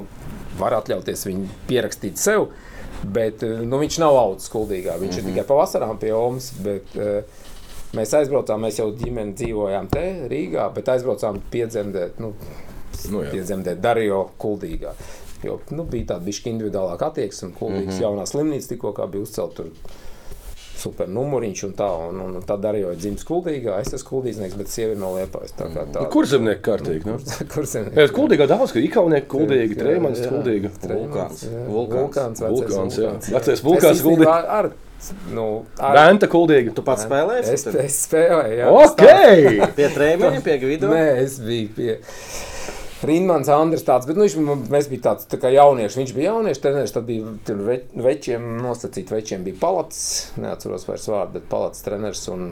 var 0.59 0.77
atļauties 0.77 1.25
viņu 1.29 1.47
pierakstīt 1.69 2.21
sev. 2.21 2.51
Bet 3.13 3.43
nu, 3.43 3.79
viņš 3.81 3.99
nav 4.01 4.17
audzis 4.19 4.53
kuldīgā. 4.53 4.97
Viņš 5.01 5.15
mm 5.15 5.19
-hmm. 5.19 5.33
ir 5.33 5.33
tikai 5.33 5.47
pavasarā 5.49 5.89
pie 6.01 6.13
Omas. 6.13 6.51
Bet, 6.63 6.93
uh, 6.95 7.45
mēs 7.95 8.13
aizbraucām, 8.19 8.65
mēs 8.67 8.79
jau 8.81 8.89
ģimeni 8.91 9.35
dzīvojām 9.39 9.87
te 9.93 10.05
Rīgā, 10.31 10.67
bet 10.75 10.89
aizbraucām 10.95 11.41
piedzemdēt. 11.51 12.19
Nu, 12.19 12.33
Nu, 13.11 13.21
jā. 13.21 13.29
piedzemdēt 13.29 13.77
Darījo 13.77 14.23
kuldīgā. 14.41 14.89
Jo 15.45 15.59
nu, 15.69 15.83
bija 15.85 16.15
tāda 16.15 16.25
bišķi 16.25 16.49
individuālāka 16.49 17.11
attieksme, 17.11 17.51
un 17.51 17.55
kuldīgas 17.59 17.93
mm 17.93 17.99
-hmm. 17.99 18.03
jaunā 18.03 18.25
slimnīca 18.25 18.67
tikko 18.71 18.93
kā 18.97 19.05
bija 19.11 19.21
uzcelta. 19.21 19.55
tur 19.55 19.71
Super 20.77 21.09
numuriņš 21.09 21.63
un 21.65 21.71
tā, 21.73 21.87
un, 22.09 22.19
un, 22.21 22.35
un 22.37 22.43
tad 22.45 22.65
arī 22.69 22.83
jau 22.83 22.95
dzimis 22.95 23.25
kuldīgā. 23.25 23.79
Es 23.81 23.93
esmu 23.97 24.09
kuldīgnieks, 24.09 24.57
bet 24.59 24.69
sieviete 24.69 24.99
no 25.01 25.15
liepājas. 25.15 25.55
Tā 25.57 25.69
kā 25.73 25.85
tā. 25.93 26.03
Nu, 26.03 26.09
Kur 26.13 26.27
zemnieki 26.29 26.61
kārtīgi? 26.61 27.05
Nu? 27.05 27.17
Kur 27.53 27.65
zem? 27.65 27.87
Jā, 27.95 28.05
kuldīgā 28.13 28.47
daudz, 28.51 28.73
ka 28.75 28.79
Ikaunieki 28.79 29.27
kuldīgi, 29.27 29.77
Treimans 29.79 30.21
Jā, 30.21 30.29
kuldīga. 30.29 30.69
Vulkāns. 30.83 31.47
Vulkāns. 31.69 32.43
Vulkāns, 32.45 32.99
vecais 33.33 33.63
Vulkāns, 33.65 33.97
Es 33.97 34.05
kuldīgi. 34.05 34.75
Nu, 35.31 35.47
ar, 35.77 35.95
Venta 36.07 36.27
kuldīga. 36.31 36.73
Tu 36.75 36.83
pats 36.85 37.05
spēlēji? 37.05 37.45
es, 37.53 37.65
es 37.69 37.97
spēlēju, 38.07 38.59
jā. 38.59 38.69
Ok! 38.73 39.03
Pie 39.77 39.89
trījiem, 39.93 40.41
pie 40.45 40.57
Gvido. 40.63 40.89
Nē, 40.91 41.03
es 41.23 41.37
biju 41.43 41.69
pie. 41.77 41.97
Rīnmans, 43.05 43.49
Andris 43.53 43.85
tāds, 43.85 44.07
bet 44.09 44.17
nu, 44.17 44.25
viņš, 44.25 44.67
mēs 44.73 44.87
bijām 44.89 45.03
tāds 45.05 45.27
tā 45.29 45.37
kā 45.37 45.51
jaunieši. 45.53 45.99
Viņš 46.01 46.13
bija 46.17 46.31
jaunieši 46.31 46.63
treneris, 46.63 46.93
tad 46.95 47.05
bija 47.05 47.35
tur 47.45 47.61
ve, 47.67 47.77
večiem 47.93 48.55
nosacīt, 48.63 49.13
večiem 49.13 49.45
bija 49.45 49.59
palats, 49.61 49.99
neatceros 50.41 50.87
vairs 50.89 51.05
vārdu, 51.13 51.37
bet 51.37 51.49
palats 51.51 51.85
treneris. 51.85 52.25
Un, 52.33 52.49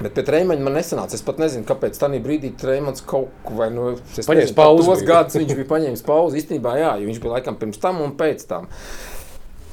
Bet 0.00 0.14
pie 0.16 0.22
trījiem 0.24 0.54
man 0.64 0.72
nesanāca. 0.72 1.12
Es 1.12 1.24
pat 1.24 1.40
nezinu, 1.42 1.66
kāpēc 1.68 1.98
tajā 2.00 2.22
brīdī 2.24 2.54
trījums 2.56 3.02
kaut 3.04 3.34
ko 3.44 3.58
vai 3.58 3.68
nu, 3.74 3.90
es 4.16 4.28
Paņēmis 4.28 4.54
pauzi 4.56 4.88
Tos 4.88 5.02
gadus 5.04 5.36
viņš 5.36 5.52
bija 5.58 5.68
paņēmis 5.74 6.04
pauzi. 6.06 6.40
Īstenībā, 6.40 6.72
jā, 6.80 6.94
jo 7.02 7.10
viņš 7.10 7.20
bija 7.20 7.34
laikam 7.34 7.58
pirms 7.60 7.82
tam 7.82 8.00
un 8.00 8.14
pēc 8.16 8.46
tam. 8.48 8.70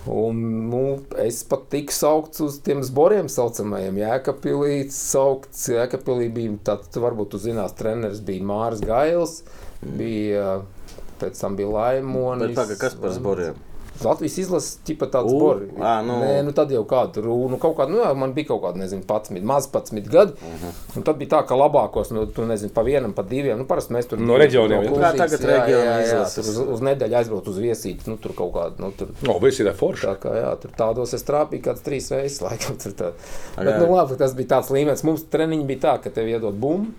Un, 0.08 0.40
nu, 0.72 0.82
es 1.20 1.42
pat 1.48 1.68
tiku 1.74 1.92
saukts 1.92 2.42
uz 2.46 2.58
tiem 2.64 2.84
zboriem, 2.86 3.28
saucamajiem. 3.32 4.00
Jēkabīlī 4.04 4.80
saukts. 4.94 5.66
Jēkabīlī 5.74 6.30
bija 6.34 6.58
tāds, 6.72 6.96
varbūt 7.04 7.36
jūs 7.36 7.48
zināt, 7.50 7.76
treneris 7.80 8.24
bija 8.24 8.48
Mārs 8.48 8.84
Gails. 8.86 9.42
Bija, 9.84 10.62
pēc 11.22 11.44
tam 11.44 11.60
bija 11.60 11.74
Laimonis. 11.76 12.54
Bet 12.54 12.62
pagaid, 12.64 12.82
kas 12.86 13.00
par 13.02 13.16
zboriem? 13.18 13.67
Latvijas 14.06 14.38
izlases 14.38 14.78
tipa 14.86 15.06
tāds 15.06 15.32
ā, 15.80 15.94
nu. 16.06 16.18
Nē, 16.22 16.44
nu 16.46 16.52
tad 16.52 16.72
jau 16.72 16.84
kādu 16.86 17.22
runu, 17.26 17.58
kaut 17.58 17.76
kādu, 17.78 17.92
nu 17.96 17.98
jā, 18.04 18.14
man 18.16 18.34
bija 18.34 18.48
kaut 18.48 18.62
kāda, 18.64 18.78
nezinu, 18.84 19.04
11, 19.08 19.42
maz 19.44 19.68
11 19.74 20.10
gadi. 20.10 20.32
Uh 20.34 20.48
Mhm. 20.48 20.68
-huh. 20.68 20.98
Un 20.98 21.04
tad 21.04 21.18
bija 21.18 21.30
tā, 21.30 21.46
ka 21.48 21.56
labākos, 21.56 22.12
nu, 22.12 22.26
tu 22.26 22.46
nezini, 22.46 22.72
pa 22.74 22.82
vienam, 22.82 23.14
pa 23.14 23.22
diviem, 23.24 23.58
nu 23.58 23.66
parasti 23.66 23.94
mēs 23.94 24.08
tur 24.08 24.20
No 24.20 24.38
reģioniem. 24.38 24.88
Kuldīgas, 24.88 25.14
Kā 25.14 25.18
tagad 25.18 25.40
jā, 25.42 26.04
izlases? 26.04 26.34
tur 26.36 26.64
uz, 26.64 26.70
uz 26.74 26.82
nedēļu 26.82 27.16
aizbraukt 27.16 27.48
uz 27.48 27.58
viesīti, 27.58 28.08
nu 28.08 28.18
tur 28.18 28.34
kaut 28.34 28.54
kādu, 28.54 28.74
nu 28.80 28.92
tur. 28.92 29.08
O, 29.28 29.40
visi 29.40 29.64
ir 29.64 29.74
forši. 29.74 30.06
Tā 30.08 30.16
kā 30.16 30.30
jā, 30.36 30.56
tur 30.62 30.72
tādos 30.78 31.14
es 31.14 31.24
trāpīju 31.24 31.62
kāds 31.62 31.82
trīs 31.82 32.12
reizes, 32.12 32.42
laikam. 32.42 32.78
Tur 32.84 32.92
tā. 32.92 33.12
Bet, 33.58 33.80
nu, 33.80 33.96
labi, 33.96 34.16
tas 34.18 34.34
bija 34.34 34.48
tāds 34.48 34.70
līmenis. 34.72 35.04
Mums 35.04 35.24
treniņi 35.32 35.66
bija 35.66 35.80
tā, 35.80 36.02
ka 36.04 36.10
tev 36.10 36.28
iedod 36.28 36.54
bumbu. 36.54 36.92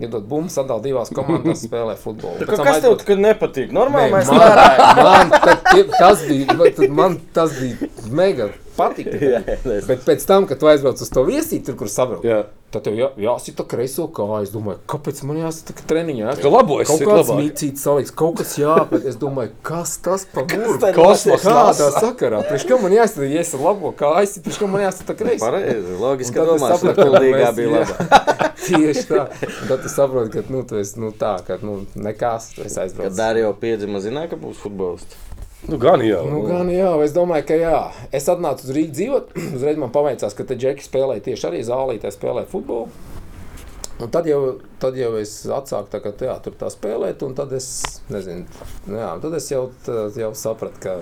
Iedod 0.00 0.24
bumbu, 0.30 0.48
sadalīt 0.52 0.86
divās 0.90 1.10
komandās, 1.14 1.62
spēlē 1.68 1.96
futbolu. 2.00 2.38
Tam 2.40 2.48
Kas 2.48 2.62
tev 2.62 2.72
aizbrauc- 2.74 3.04
tagad 3.04 3.22
nepatīk? 3.26 3.74
Normāli 3.76 4.08
Nē, 4.10 4.16
mēs 4.18 4.30
man, 4.32 4.40
lērājam. 4.40 5.02
man, 5.10 5.34
tad 5.44 5.58
tas 5.98 6.24
bija, 6.28 6.88
man 7.02 7.18
tas 7.36 7.58
bija 7.60 7.90
mega 8.10 8.48
patika. 8.78 9.16
Jā, 9.20 9.42
es- 9.76 9.84
Bet 9.90 10.06
pēc 10.06 10.24
tam, 10.28 10.46
kad 10.48 10.58
tu 10.62 10.70
aizbrauc 10.70 11.00
uz 11.04 11.12
to 11.12 11.26
viesīti, 11.28 11.66
tur, 11.68 11.76
kur 11.82 11.90
sabrauc, 11.92 12.24
Jā. 12.24 12.38
tad 12.72 12.86
tev 12.86 12.94
jā, 12.96 13.10
jāsita 13.20 13.66
kreiso 13.68 14.06
kāju. 14.08 14.40
Es 14.46 14.52
domāju, 14.54 14.78
kāpēc 14.88 15.20
man 15.28 15.40
jāsita 15.42 15.74
treniņā? 15.90 16.36
Ka 16.40 16.48
labo 16.54 16.78
es 16.80 16.88
Kaut 16.88 17.02
kāds 17.04 17.32
mīcīts 17.36 17.84
saliks, 17.84 18.14
kaut 18.16 18.38
kas 18.40 18.54
jāpēc. 18.62 19.04
Es 19.10 19.18
domāju, 19.20 19.52
kas 19.66 19.96
tas 20.00 20.24
pa 20.32 20.46
guru? 20.48 20.78
tad 20.80 20.96
Kosmos 20.96 21.44
Kādā 21.44 21.90
sakarā? 21.98 22.40
Priekš 22.48 22.64
kam 22.70 22.86
man 22.86 22.94
jāsita, 22.96 23.28
ja 23.28 23.42
es 23.44 23.52
labo 23.58 23.92
kāju, 24.00 24.40
priekš 24.46 24.62
kam 24.62 24.72
man 24.78 24.86
jāsita 24.86 25.18
kreiso? 25.18 25.44
Pareizi, 25.44 25.98
loģiski, 26.00 26.40
Un 26.40 26.48
ka 26.56 26.72
sapratu, 26.72 27.04
ka 27.04 27.20
mēs- 27.26 27.58
bija 27.58 27.84
jā. 27.84 28.49
Tieši 28.66 29.06
tā. 29.08 29.24
Tad 29.68 29.82
tu 29.84 29.90
saproti, 29.92 30.32
ka 30.36 30.52
nu, 30.52 30.62
tu 30.68 30.78
esi 30.80 31.00
nu, 31.00 31.12
tā, 31.16 31.36
ka 31.46 31.58
nu, 31.64 31.80
nekas, 31.96 32.52
tu 32.54 32.64
esi 32.64 32.76
Kad 32.76 32.84
aizbraucis. 32.84 33.18
Dario 33.18 33.52
piedzima, 33.60 34.02
zināja, 34.04 34.34
ka 34.34 34.40
būs 34.40 34.60
futbolists. 34.62 35.18
Nu, 35.68 35.76
gan 35.80 36.00
jau. 36.04 36.22
Nu, 36.30 36.40
gan 36.48 36.70
jā, 36.72 36.90
es 37.04 37.12
domāju, 37.12 37.44
ka 37.50 37.56
jā. 37.60 37.80
Es 38.16 38.28
atnācu 38.32 38.64
uz 38.64 38.74
Rīgas 38.76 38.96
dzīvot. 38.96 39.34
Uzreiz 39.56 39.80
man 39.80 39.92
paveicās, 39.92 40.36
ka 40.36 40.46
te 40.48 40.56
džeki 40.56 40.86
spēlēja 40.86 41.26
tieši 41.28 41.48
arī 41.50 41.64
zālītē, 41.68 42.12
spēlēja 42.14 42.48
futbolu. 42.52 42.88
Un 44.00 44.08
tad 44.08 44.24
jau, 44.28 44.38
tad 44.80 44.96
jau 44.96 45.10
es 45.20 45.32
atsāku 45.52 45.90
tā, 45.92 45.98
kā, 46.00 46.12
jā, 46.24 46.34
tur 46.40 46.54
tā 46.56 46.70
spēlēt, 46.72 47.20
un 47.26 47.34
tad 47.36 47.50
es, 47.56 47.66
nezinu, 48.08 48.46
nu 48.88 48.96
jā, 48.96 49.10
tad 49.20 49.34
es 49.36 49.48
jau, 49.52 49.66
tā, 49.84 50.06
jau 50.16 50.30
sapratu, 50.40 50.80
ka 50.80 50.94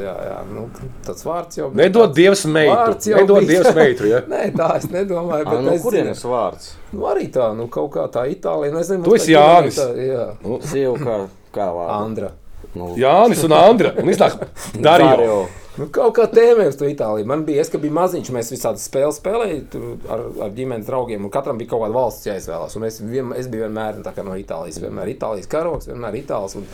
jā, 0.00 0.14
jā, 0.30 0.38
nu, 0.54 0.64
tas 1.04 1.20
vārds 1.26 1.60
jau 1.60 1.68
Nedod 1.76 2.14
dievs 2.16 2.46
meitu. 2.48 3.12
Nedod 3.12 3.42
bija. 3.44 3.50
dievs 3.50 3.76
meitu, 3.76 4.08
ja? 4.08 4.22
Nē, 4.32 4.46
tā 4.56 4.70
es 4.78 4.88
nedomāju. 4.92 5.50
Bet 5.50 5.66
no 5.66 5.76
es 5.76 5.84
kurienes 5.84 6.22
zinu, 6.22 6.32
vārds? 6.32 6.72
nu, 6.94 7.04
arī 7.12 7.28
tā, 7.34 7.50
nu, 7.58 7.68
kaut 7.72 7.92
kā 7.98 8.06
tā 8.14 8.24
Itālija. 8.32 8.72
Nezinu, 8.78 9.04
Tu 9.04 9.18
esi 9.18 9.34
tā 9.34 9.36
Jānis. 9.36 9.76
Tā, 9.82 9.90
jā, 10.00 10.26
Sievu 10.72 10.96
kā, 11.02 11.20
kā 11.52 11.68
vārds? 11.76 11.94
Andra. 12.00 12.32
Nu, 12.76 12.94
Jānis 12.96 13.44
un 13.44 13.52
Andra. 13.56 13.92
Un 14.00 14.08
iznāk 14.12 14.40
Dario. 14.86 15.12
Dario. 15.12 15.38
Nu, 15.76 15.90
kaut 15.92 16.14
kā 16.16 16.24
tēmē 16.32 16.70
uz 16.70 16.76
to 16.80 16.86
Itāliju. 16.88 17.28
Man 17.28 17.42
bija, 17.44 17.60
es, 17.60 17.68
kad 17.68 17.82
biju 17.82 17.92
maziņš, 17.98 18.30
mēs 18.32 18.48
visādi 18.54 18.80
spēles 18.80 19.18
spēlējām 19.20 20.06
ar, 20.08 20.22
ar 20.46 20.54
ģimenes 20.56 20.88
draugiem, 20.88 21.26
un 21.26 21.32
katram 21.32 21.60
bija 21.60 21.74
kaut 21.74 21.82
kāda 21.84 21.96
valsts 21.98 22.28
jāizvēlās. 22.30 22.78
Un 22.78 22.86
es, 22.88 22.96
vien, 23.04 23.34
es 23.36 23.50
biju 23.52 23.66
vienmēr 23.66 23.98
nu, 24.00 24.06
kā 24.16 24.24
no 24.24 24.38
Itālijas, 24.40 24.80
vienmēr 24.80 25.12
Itālijas 25.12 25.50
karoks, 25.52 25.90
vienmēr 25.90 26.16
Itālijas. 26.22 26.56
Un, 26.56 26.64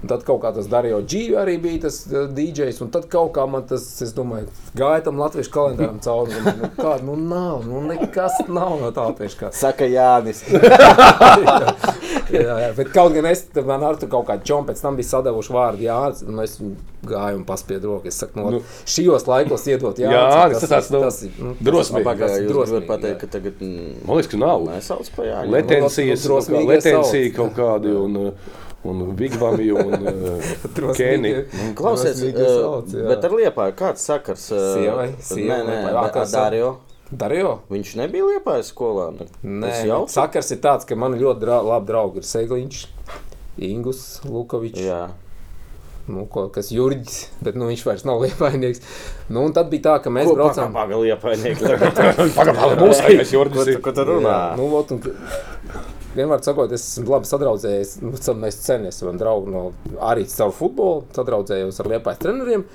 un 0.00 0.10
tad 0.10 0.26
kaut 0.26 0.42
kā 0.42 0.50
tas 0.56 0.66
Dario 0.72 0.98
G 1.06 1.22
arī 1.38 1.60
bija 1.62 1.84
tas 1.86 2.00
uh, 2.08 2.26
DJs, 2.26 2.82
un 2.82 2.90
tad 2.96 3.06
kaut 3.12 3.30
kā 3.38 3.46
man 3.50 3.68
tas, 3.70 3.86
es 4.02 4.16
domāju, 4.16 4.50
gāja 4.74 5.06
tam 5.06 5.22
latviešu 5.22 5.54
kalendāram 5.54 6.02
cauri. 6.02 6.42
Nu, 6.42 6.72
kā, 6.74 6.96
nu, 7.06 7.14
nav, 7.20 7.62
nu, 7.70 7.84
nekas 7.86 8.42
nav 8.48 8.80
no 8.82 8.90
tā 8.96 9.06
latviešu 9.12 9.44
kā. 9.44 9.52
Saka 9.54 9.86
Jānis. 9.86 10.42
jā, 12.34 12.42
jā, 12.50 12.70
bet 12.74 12.90
kaut 12.96 13.14
gan 13.14 13.30
es 13.30 13.46
man 13.62 13.86
ar 13.86 14.00
tu 14.00 14.10
kaut 14.10 14.26
kādu 14.32 14.50
čomu 14.50 14.72
pēc 14.72 14.82
tam 14.82 14.98
bija 14.98 15.12
sadavuši 15.14 15.54
vārdu 15.54 15.86
Jānis, 15.86 16.26
un 16.26 16.42
es 16.42 16.58
gāju 17.06 17.40
un 17.40 17.46
paspiedu 17.48 17.94
roku. 17.94 18.10
Es 18.10 18.18
saku, 18.20 18.39
Nu. 18.40 18.50
nu, 18.56 18.60
šajos 18.88 19.26
laikos 19.30 19.66
iedot 19.70 19.98
Jānis. 20.00 20.16
Jānis, 20.16 20.62
tas 20.64 20.72
tāds, 20.72 20.90
nu, 20.94 21.00
tas 21.04 21.20
ir, 21.26 21.36
nu, 21.40 21.52
drosmīgi. 21.68 22.16
Tas 22.22 22.34
ir 22.38 22.48
drosmīgi, 22.50 22.86
pateikt, 22.88 23.14
jā. 23.14 23.20
ka 23.20 23.30
tagad 23.36 23.60
mm, 23.64 24.00
Man 24.08 24.18
liekas, 24.20 24.30
ka 24.32 24.40
nav. 24.40 24.64
nesauc 24.68 25.12
pa 25.16 25.28
Jāņu. 25.28 25.54
Letencijas, 25.56 26.24
Nu, 26.24 26.28
drosmīgi 26.30 26.70
letencija 26.74 27.32
kaut 27.36 27.54
kādi 27.58 27.94
un, 27.96 28.20
un 28.90 29.02
Vigvami 29.18 29.70
un 29.76 29.96
uh. 30.10 30.52
Kēni. 30.96 31.34
Klausies, 31.78 32.20
Drosmīgi 32.20 32.44
uh, 32.44 32.52
sauc, 32.60 32.94
jā. 32.96 33.08
bet 33.10 33.26
ar 33.28 33.36
Liepāju 33.40 33.76
kāds 33.80 34.06
sakars? 34.10 34.46
uh, 34.54 34.70
Sievai, 34.76 35.10
sievai 35.20 35.60
Nē, 35.60 35.64
nē, 35.68 35.98
ar 35.98 36.30
Dario. 36.32 36.70
Dario? 37.10 37.56
Viņš 37.72 37.96
nebija 37.98 38.26
Liepājas 38.28 38.70
skolā. 38.70 39.08
Ne? 39.16 39.26
Nē, 39.42 39.66
Tas 39.66 39.80
jau 39.88 40.02
sakars 40.10 40.52
ir 40.54 40.60
tāds, 40.62 40.86
ka 40.86 40.94
man 40.98 41.16
ļoti 41.18 41.42
dra 41.42 41.58
labi 41.66 41.90
draugi 41.90 42.22
ir 42.22 42.28
Segliņš, 42.28 42.84
Ingus, 43.66 44.04
Lukovičs. 44.24 44.78
Nu, 46.10 46.24
ko, 46.30 46.48
kas 46.50 46.72
Jurģis, 46.74 47.18
bet 47.44 47.58
nu, 47.58 47.68
viņš 47.70 47.84
vairs 47.86 48.02
nav 48.08 48.24
liepainieks. 48.24 48.82
Nu, 49.30 49.44
un 49.46 49.54
tad 49.54 49.70
bija 49.70 49.86
tā, 49.86 49.94
ka 50.02 50.10
mēs 50.14 50.30
braucām. 50.32 50.74
Pagaidām, 50.74 51.06
iepainieki. 51.12 51.70
Pagaidām, 52.38 52.74
mūsu 52.80 53.06
kaimiņš 53.06 53.34
Jurgis 53.36 53.70
ir. 53.70 53.80
Ko 53.84 53.94
tu 53.94 54.06
runā? 54.08 54.36
Nu, 54.58 54.66
ot, 54.80 54.90
un, 54.96 55.04
vienmēr 56.16 56.42
sakot, 56.44 56.72
es 56.74 56.86
esmu 56.88 57.14
labi 57.14 57.30
sadraudzējies. 57.30 57.94
Nu, 58.02 58.16
mēs 58.42 58.58
sen 58.64 58.88
esam 58.90 59.20
draugi 59.20 59.54
no 59.54 59.64
arī 60.10 60.26
caur 60.32 60.54
futbolu, 60.56 61.04
sadraudzējos 61.16 61.80
ar 61.82 61.90
liepais 61.94 62.20
treneriem. 62.22 62.66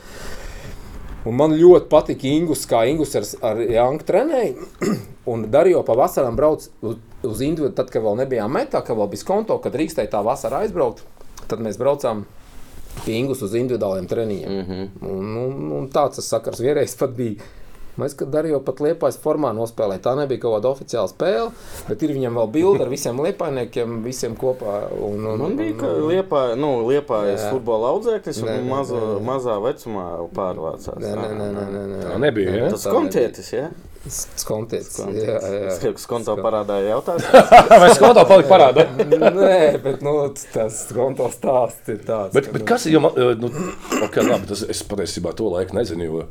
Un 1.25 1.33
man 1.39 1.55
ļoti 1.57 1.89
patika 1.89 2.29
Ingus, 2.29 2.67
kā 2.69 2.83
Ingus 2.85 3.15
ar, 3.17 3.25
ar 3.49 3.61
Janku 3.65 4.05
trenēju. 4.05 4.69
Un 5.31 5.47
Darijo 5.49 5.81
pa 5.85 5.95
vasarām 5.97 6.37
brauc 6.37 6.67
uz, 6.85 6.99
uz 7.25 7.41
Indiju, 7.41 7.71
tad, 7.73 7.89
kad 7.89 8.05
vēl 8.05 8.19
nebijām 8.21 8.53
metā, 8.53 8.83
kad 8.85 8.97
vēl 8.99 9.09
bija 9.09 9.25
konto, 9.25 9.57
kad 9.63 9.73
drīkstēja 9.73 10.11
tā 10.13 10.21
vasarā 10.25 10.61
aizbraukt. 10.63 11.01
Tad 11.49 11.63
mēs 11.65 11.79
braucām 11.81 12.27
pie 13.03 13.19
Ingus 13.19 13.41
uz 13.45 13.53
individuāliem 13.57 14.07
treniņiem. 14.07 14.49
Mm 14.51 14.65
-hmm. 14.65 15.11
un, 15.11 15.37
un, 15.43 15.71
un 15.79 15.87
tāds 15.89 16.15
tas 16.15 16.27
sakars 16.27 16.59
vienreiz 16.59 16.95
pat 16.95 17.15
bija. 17.15 17.35
Mēs, 18.01 18.15
kad 18.19 18.31
darījām, 18.33 18.63
pat 18.67 18.81
liepais 18.83 19.17
formā 19.23 19.53
nospēlēja. 19.55 20.01
Tā 20.03 20.13
nebija 20.19 20.41
kaut 20.43 20.57
kāda 20.57 20.71
oficiāla 20.73 21.11
spēle, 21.11 21.49
bet 21.87 22.03
ir 22.03 22.13
viņam 22.17 22.39
vēl 22.41 22.51
bilde 22.57 22.83
ar 22.85 22.91
visiem 22.91 23.21
liepainiekiem, 23.23 23.97
visiem 24.03 24.35
kopā. 24.39 24.75
Un, 24.99 25.23
un, 25.31 25.39
Man 25.45 25.55
bija 25.59 25.77
ka 25.79 25.93
liepā, 26.03 26.43
nu, 26.59 26.73
liepājas 26.89 27.45
Jā. 27.47 27.53
futbola 27.55 27.93
audzēknis 27.95 28.43
un 28.43 28.69
maza, 28.69 29.01
mazā 29.23 29.57
vecumā 29.63 30.05
pārvācās. 30.35 30.99
Nē, 30.99 31.15
nē, 31.15 31.33
nē, 31.39 31.49
nē, 31.55 31.65
nē, 31.71 31.83
nē. 31.95 31.99
Tā 32.09 32.21
nebija, 32.27 32.55
ja? 32.59 32.71
Tas 32.75 32.87
kontētis, 32.91 33.51
ja? 33.55 33.69
Skontēts. 34.05 34.99
Jā, 35.01 35.37
Es 35.41 35.79
jā. 35.79 35.87
kaut 35.87 35.95
kas 35.97 36.03
konto 36.09 36.35
parādā 36.37 36.75
jautājums. 36.85 37.25
Vai 37.81 37.87
skontā 37.97 38.21
palika 38.29 38.51
parādā? 38.51 38.83
Nē, 39.01 39.55
bet 39.81 40.03
nu, 40.05 40.13
tas 40.53 40.83
konto 40.93 41.31
stāsts 41.33 41.89
ir 41.89 42.03
tāds. 42.05 42.35
Bet, 42.35 42.51
ka, 42.51 42.53
bet 42.53 42.61
nu, 42.61 42.67
kas 42.69 42.85
ir? 42.85 42.93
jo 42.97 43.01
man, 43.07 43.17
eh, 43.17 43.31
Nu, 43.41 43.49
okay, 44.05 44.21
labi, 44.27 44.45
tas, 44.51 44.61
es 44.69 44.83
patiesībā 44.85 45.33
to 45.37 45.49
laiku 45.49 45.77
nezinu. 45.79 46.05
Jo, 46.05 46.27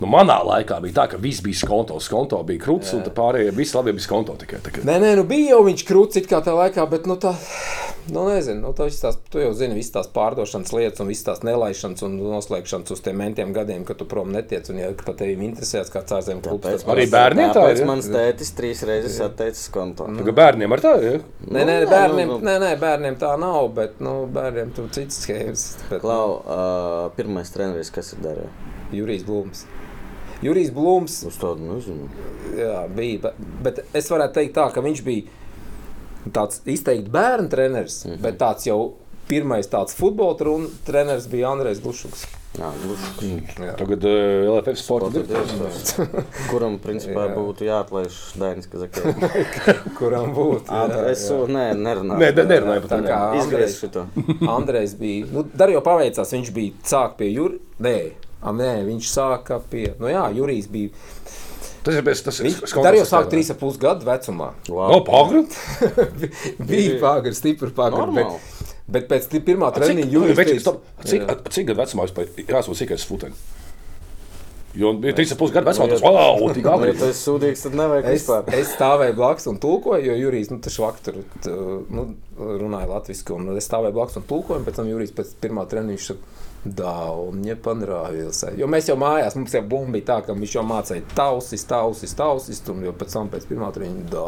nu, 0.00 0.08
manā 0.10 0.38
laikā 0.46 0.78
bija 0.84 1.00
tā, 1.00 1.06
ka 1.12 1.20
viss 1.22 1.42
bija 1.44 1.58
skonto. 1.64 1.98
Skonto 2.02 2.40
bija 2.46 2.62
krūts, 2.64 2.94
un 2.96 3.04
tā 3.06 3.12
pārējie 3.14 3.52
visi 3.56 3.76
labi 3.76 3.94
bija 3.96 4.06
skonto 4.06 4.36
tikai. 4.40 4.60
tikai. 4.64 4.84
Nē, 4.88 4.98
nē, 5.02 5.14
nu 5.18 5.24
bija 5.28 5.54
jau 5.56 5.62
viņš 5.66 5.84
krūts 5.88 6.20
it 6.20 6.28
kā 6.30 6.40
tā 6.44 6.54
laikā, 6.56 6.84
bet 6.90 7.08
nu 7.10 7.16
tā, 7.20 7.34
nu 8.14 8.24
nezinu, 8.28 8.62
nu, 8.62 8.72
tas 8.76 9.00
tās, 9.02 9.18
tu 9.32 9.42
jau 9.42 9.50
zini 9.58 9.76
visas 9.76 9.94
tās 9.96 10.10
pārdošanas 10.14 10.72
lietas 10.76 11.02
un 11.04 11.10
visas 11.10 11.26
tās 11.26 11.42
nelaišanas 11.46 12.04
un 12.06 12.14
noslēgšanas 12.20 12.94
uz 12.94 13.02
tiem 13.04 13.18
mentiem 13.20 13.52
gadiem, 13.56 13.82
kad 13.88 13.98
tu 14.00 14.06
prom 14.08 14.30
netiec 14.34 14.70
un 14.72 14.80
ja 14.80 14.92
pat 15.02 15.18
tevi 15.20 15.36
interesēs 15.48 15.90
kāds 15.92 16.14
ārzemju 16.18 16.44
klubs. 16.46 16.68
Tāpēc 16.68 16.86
Arī 16.94 17.08
bērniem 17.12 17.52
tā 17.56 17.66
ir, 17.74 17.82
mans 17.88 18.08
tētis 18.12 18.54
trīs 18.58 18.84
reizes 18.88 19.18
atteicis 19.24 19.66
konto. 19.74 20.06
Tagad 20.20 20.38
bērniem 20.38 20.76
ar 20.78 20.84
tā, 20.84 20.94
ja? 21.04 21.18
Nē, 21.48 21.64
nē, 21.64 21.76
Nu, 21.82 21.90
bērniem, 21.90 22.28
nu, 22.28 22.38
nu. 22.38 22.46
nē, 22.46 22.54
nē, 22.62 22.70
bērniem 22.80 23.18
tā 23.20 23.34
nav, 23.40 23.68
bet 23.76 24.00
nu, 24.04 24.14
bērniem 24.32 24.72
tur 24.76 24.88
citas 24.94 25.20
schēmas. 25.24 25.66
Bet, 25.90 26.02
Klau, 26.04 26.38
uh, 26.38 27.10
pirmais 27.16 27.50
treneris, 27.54 27.92
kas 27.94 28.14
ir 28.16 28.24
darījis? 28.24 28.64
Jurijs 28.98 29.26
Blūms. 29.28 29.66
Jurijs 30.42 30.70
Blūms 30.74 31.18
Uz 31.26 31.36
tādu 31.40 31.66
nezinu. 31.72 32.08
jā, 32.58 32.86
bija, 32.94 33.18
bet, 33.26 33.44
bet 33.62 33.80
es 33.98 34.10
varētu 34.10 34.38
teikt 34.38 34.54
tā, 34.54 34.68
ka 34.74 34.84
viņš 34.84 35.04
bija 35.06 36.32
tāds 36.34 36.62
izteikti 36.66 37.10
bērnu 37.10 37.48
treneris, 37.48 38.04
mm 38.04 38.12
-hmm. 38.12 38.22
bet 38.22 38.38
tāds 38.38 38.66
jau 38.66 38.94
pirmais 39.28 39.68
tāds 39.68 39.94
futbola 39.94 40.36
treneris 40.86 41.28
bija 41.28 41.50
Andrejs 41.50 41.80
Glušuks. 41.82 42.26
Jā, 42.58 42.70
gluži. 42.82 43.42
Tagad 43.78 44.04
uh, 44.04 44.58
LFF 44.58 44.80
sporta 44.80 45.10
direktors. 45.14 45.92
Kuram, 46.50 46.78
principā, 46.82 47.28
Jā. 47.28 47.34
būtu 47.36 47.66
jāatlaiž 47.68 48.16
Dainis 48.40 48.66
Kazakēns. 48.72 49.52
Kuram 49.98 50.32
būtu? 50.34 50.80
Es 51.12 51.28
nē, 51.30 51.66
nerunāju. 51.78 52.18
Nē, 52.18 52.30
ne- 52.34 52.46
nerunāju 52.50 52.86
par 52.86 52.90
Tā 52.90 53.02
to. 53.04 53.42
Izgriezt 53.42 53.44
Andrejs, 53.44 53.76
šito. 53.78 54.06
Andrejs 54.56 54.96
bija. 54.98 55.28
Nu, 55.32 55.44
Dar 55.54 55.70
jau 55.70 55.84
paveicās, 55.86 56.32
viņš 56.34 56.50
bija 56.56 56.88
sāk 56.88 57.14
pie 57.20 57.30
Jurijs. 57.36 57.60
Nē, 58.38 58.46
a, 58.48 58.52
nē, 58.54 58.72
viņš 58.86 59.08
sāka 59.10 59.58
pie. 59.70 59.92
Nu 59.98 60.06
jā, 60.10 60.24
Jurijs 60.36 60.68
bija. 60.70 60.90
Tas 61.82 61.94
ir 61.98 62.02
bez 62.06 62.22
tas. 62.22 62.38
Viņš 62.44 62.74
Dar 62.84 62.94
jau 62.94 63.04
sāk 63.08 63.28
3,5 63.32 63.78
gadu 63.82 64.06
vecumā. 64.06 64.52
No, 64.68 65.00
pagri. 65.06 65.44
bija 66.70 66.98
pagri, 67.02 67.34
stipri 67.34 67.70
pagri. 67.74 68.06
Bet, 68.14 68.66
bet 68.88 69.08
pēc 69.10 69.28
pirmā 69.46 69.70
treniņa 69.74 70.06
bet, 70.38 70.52
teica- 70.52 70.60
stop, 70.66 70.82
cik, 71.04 71.24
cik 71.54 71.70
gadu 71.72 71.82
vecumā 71.82 72.06
vispār 72.08 72.30
jāsūt 72.46 72.82
sikais 72.82 73.06
futeni? 73.08 73.34
Jo 74.78 74.92
bija 75.00 75.14
3,5 75.16 75.50
gadu 75.54 75.70
vecumā, 75.70 75.86
tas 75.90 76.02
wow, 76.04 76.42
tik 76.54 76.66
Ja 76.68 76.74
agri. 76.76 76.92
tu 76.98 77.06
esi 77.08 77.22
sūdīgs, 77.24 77.62
tad 77.64 77.74
nevajag 77.78 78.04
Es, 78.12 78.20
vispār. 78.20 78.50
es 78.54 78.74
stāvēju 78.76 79.14
blakus 79.16 79.46
un 79.50 79.56
tulkoju, 79.58 80.04
jo 80.06 80.14
Jurijs 80.20 80.50
nu, 80.52 80.58
vakar 80.84 81.00
tur 81.08 81.16
t- 81.42 81.54
nu, 81.96 82.04
runāja 82.38 82.86
latviešu. 82.92 83.38
Es 83.58 83.66
stāvēju 83.66 83.96
blakus 83.96 84.20
un 84.20 84.26
tulkoju, 84.28 84.60
un 84.60 84.66
pēc 84.68 84.76
tam 84.78 84.90
Jurijs 84.92 85.14
pēc 85.16 85.32
pirmā 85.42 85.64
treniņa 85.72 86.04
un 86.66 87.38
viņa 87.38 87.54
panrāvījās. 87.62 88.42
Jo 88.58 88.66
mēs 88.70 88.88
jau 88.90 88.96
mājās, 88.98 89.36
mums 89.38 89.54
jau 89.54 89.62
bumba 89.62 89.94
bija 89.94 90.06
tā, 90.10 90.16
ka 90.26 90.34
viņš 90.36 90.54
jau 90.56 90.64
mācīja 90.66 91.04
tausis, 91.14 91.64
tausis, 91.68 92.14
tausis, 92.18 92.60
un 92.72 92.82
jau 92.84 92.92
pēc 92.98 93.14
tam 93.14 93.30
pēc 93.32 93.46
pirmā 93.48 93.70
treniņa 93.74 94.08
dā, 94.10 94.24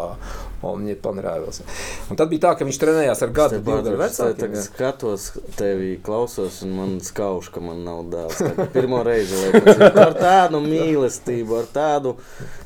un 0.71 0.85
viņa 0.87 0.97
panrāvījās. 1.03 1.63
Un 2.11 2.21
tad 2.21 2.31
bija 2.31 2.45
tā, 2.47 2.53
ka 2.59 2.69
viņš 2.69 2.81
trenējās 2.83 3.25
ar 3.27 3.35
gadu, 3.35 3.59
divu 3.59 3.81
gadu 3.81 3.97
vecāku. 3.99 4.51
Es 4.55 4.69
skatos 4.71 5.27
tevi, 5.59 5.93
klausos, 6.07 6.61
un 6.67 6.75
man 6.79 6.97
skauž, 7.05 7.51
ka 7.55 7.63
man 7.65 7.83
nav 7.87 8.05
dēls. 8.13 8.43
Pirmo 8.75 9.03
reizi, 9.07 9.37
laikam, 9.45 9.71
nu, 9.83 10.05
ar 10.07 10.17
tādu 10.19 10.63
mīlestību, 10.65 11.59
ar 11.61 11.71
tādu 11.75 12.15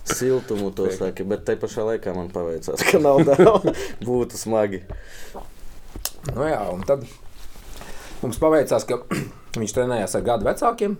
siltumu 0.05 0.74
to 0.77 0.90
saki, 0.92 1.27
bet 1.29 1.46
te 1.48 1.57
pašā 1.61 1.87
laikā 1.88 2.14
man 2.16 2.29
paveicās, 2.35 2.85
ka 2.90 3.00
nav 3.03 3.24
dēls. 3.31 3.87
Būtu 4.05 4.40
smagi. 4.40 4.85
Nu 6.35 6.44
jā, 6.48 6.61
un 6.72 6.85
tad 6.88 7.09
mums 8.22 8.38
paveicās, 8.40 8.87
ka 8.88 9.03
viņš 9.62 9.75
trenējās 9.77 10.17
ar 10.19 10.25
gadu 10.27 10.49
vecākiem. 10.49 10.97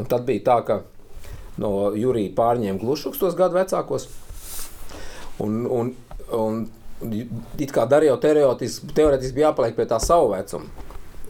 Un 0.00 0.08
tad 0.10 0.24
bija 0.28 0.44
tā, 0.46 0.58
ka 0.66 0.80
no 1.60 1.92
Jurija 1.98 2.32
pārņēma 2.36 2.80
glušuks 2.82 3.20
tos 3.20 3.36
gadu 3.38 3.58
vecākos. 3.58 4.08
Un, 5.42 5.64
un, 5.66 5.92
un 6.34 6.64
it 7.58 7.74
kā 7.74 7.86
darīja 7.90 8.16
teorētiski, 8.22 8.92
teorētiski 8.96 9.38
bija 9.38 9.50
jāpaliek 9.50 9.76
pie 9.76 9.86
tā 9.90 10.00
savu 10.02 10.32
vecumu. 10.34 10.70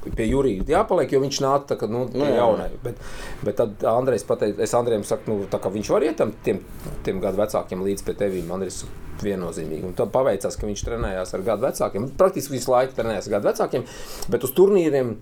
Pie 0.05 0.27
Jurija 0.29 0.67
jāpaliek, 0.69 1.15
jo 1.15 1.23
viņš 1.23 1.39
nāca 1.41 1.71
tā, 1.71 1.79
ka, 1.81 1.89
nu, 1.89 2.05
Nu, 2.13 2.21
nu, 2.21 2.29
jaunai. 2.29 2.69
Bet, 2.83 2.99
bet 3.41 3.57
tad 3.57 3.87
Andrejs 3.89 4.27
pateica, 4.29 4.61
es 4.63 4.75
Andrejam 4.77 5.07
saku, 5.09 5.33
nu, 5.33 5.47
tā 5.49 5.57
kā 5.63 5.73
viņš 5.73 5.93
var 5.95 6.05
iet 6.05 6.19
tam 6.21 6.35
tiem, 6.45 6.61
tiem 7.07 7.23
gadu 7.25 7.41
vecākiem 7.41 7.85
līdz 7.87 8.05
pie 8.05 8.17
tevīm. 8.21 8.53
Andrejs 8.53 8.83
viennozīmīgi. 9.25 9.87
Un 9.89 9.95
tad 9.97 10.13
paveicās, 10.15 10.59
ka 10.59 10.69
viņš 10.69 10.83
trenējās 10.85 11.33
ar 11.37 11.47
gadu 11.47 11.65
vecākiem. 11.69 12.11
Praktiski 12.21 12.57
visu 12.57 12.73
laiku 12.75 12.97
trenējās 12.99 13.31
ar 13.31 13.37
gadu 13.39 13.51
vecākiem, 13.51 13.87
bet 14.35 14.45
uz 14.45 14.53
turnīriem 14.57 15.15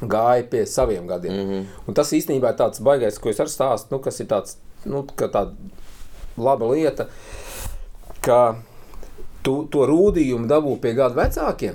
gāja 0.00 0.46
pie 0.50 0.64
saviem 0.66 1.06
gadiem. 1.06 1.34
Mm 1.34 1.50
-hmm. 1.50 1.64
Un 1.86 1.94
tas 1.94 2.12
īstenībā 2.12 2.52
ir 2.52 2.56
tāds 2.56 2.82
baisais, 2.82 3.18
ko 3.18 3.28
es 3.28 3.40
arī 3.40 3.48
stāstu, 3.48 3.90
nu, 3.90 3.98
kas 3.98 4.20
ir 4.20 4.26
tāds, 4.26 4.56
nu, 4.84 5.06
ka 5.16 5.28
tāda 5.28 5.52
laba 6.38 6.66
lieta, 6.74 7.06
ka 8.20 8.56
tu 9.42 9.66
to 9.70 9.86
rūdījumu 9.86 10.46
dabū 10.46 10.80
pie 10.80 10.92
gadu 10.94 11.14
vecākiem. 11.14 11.74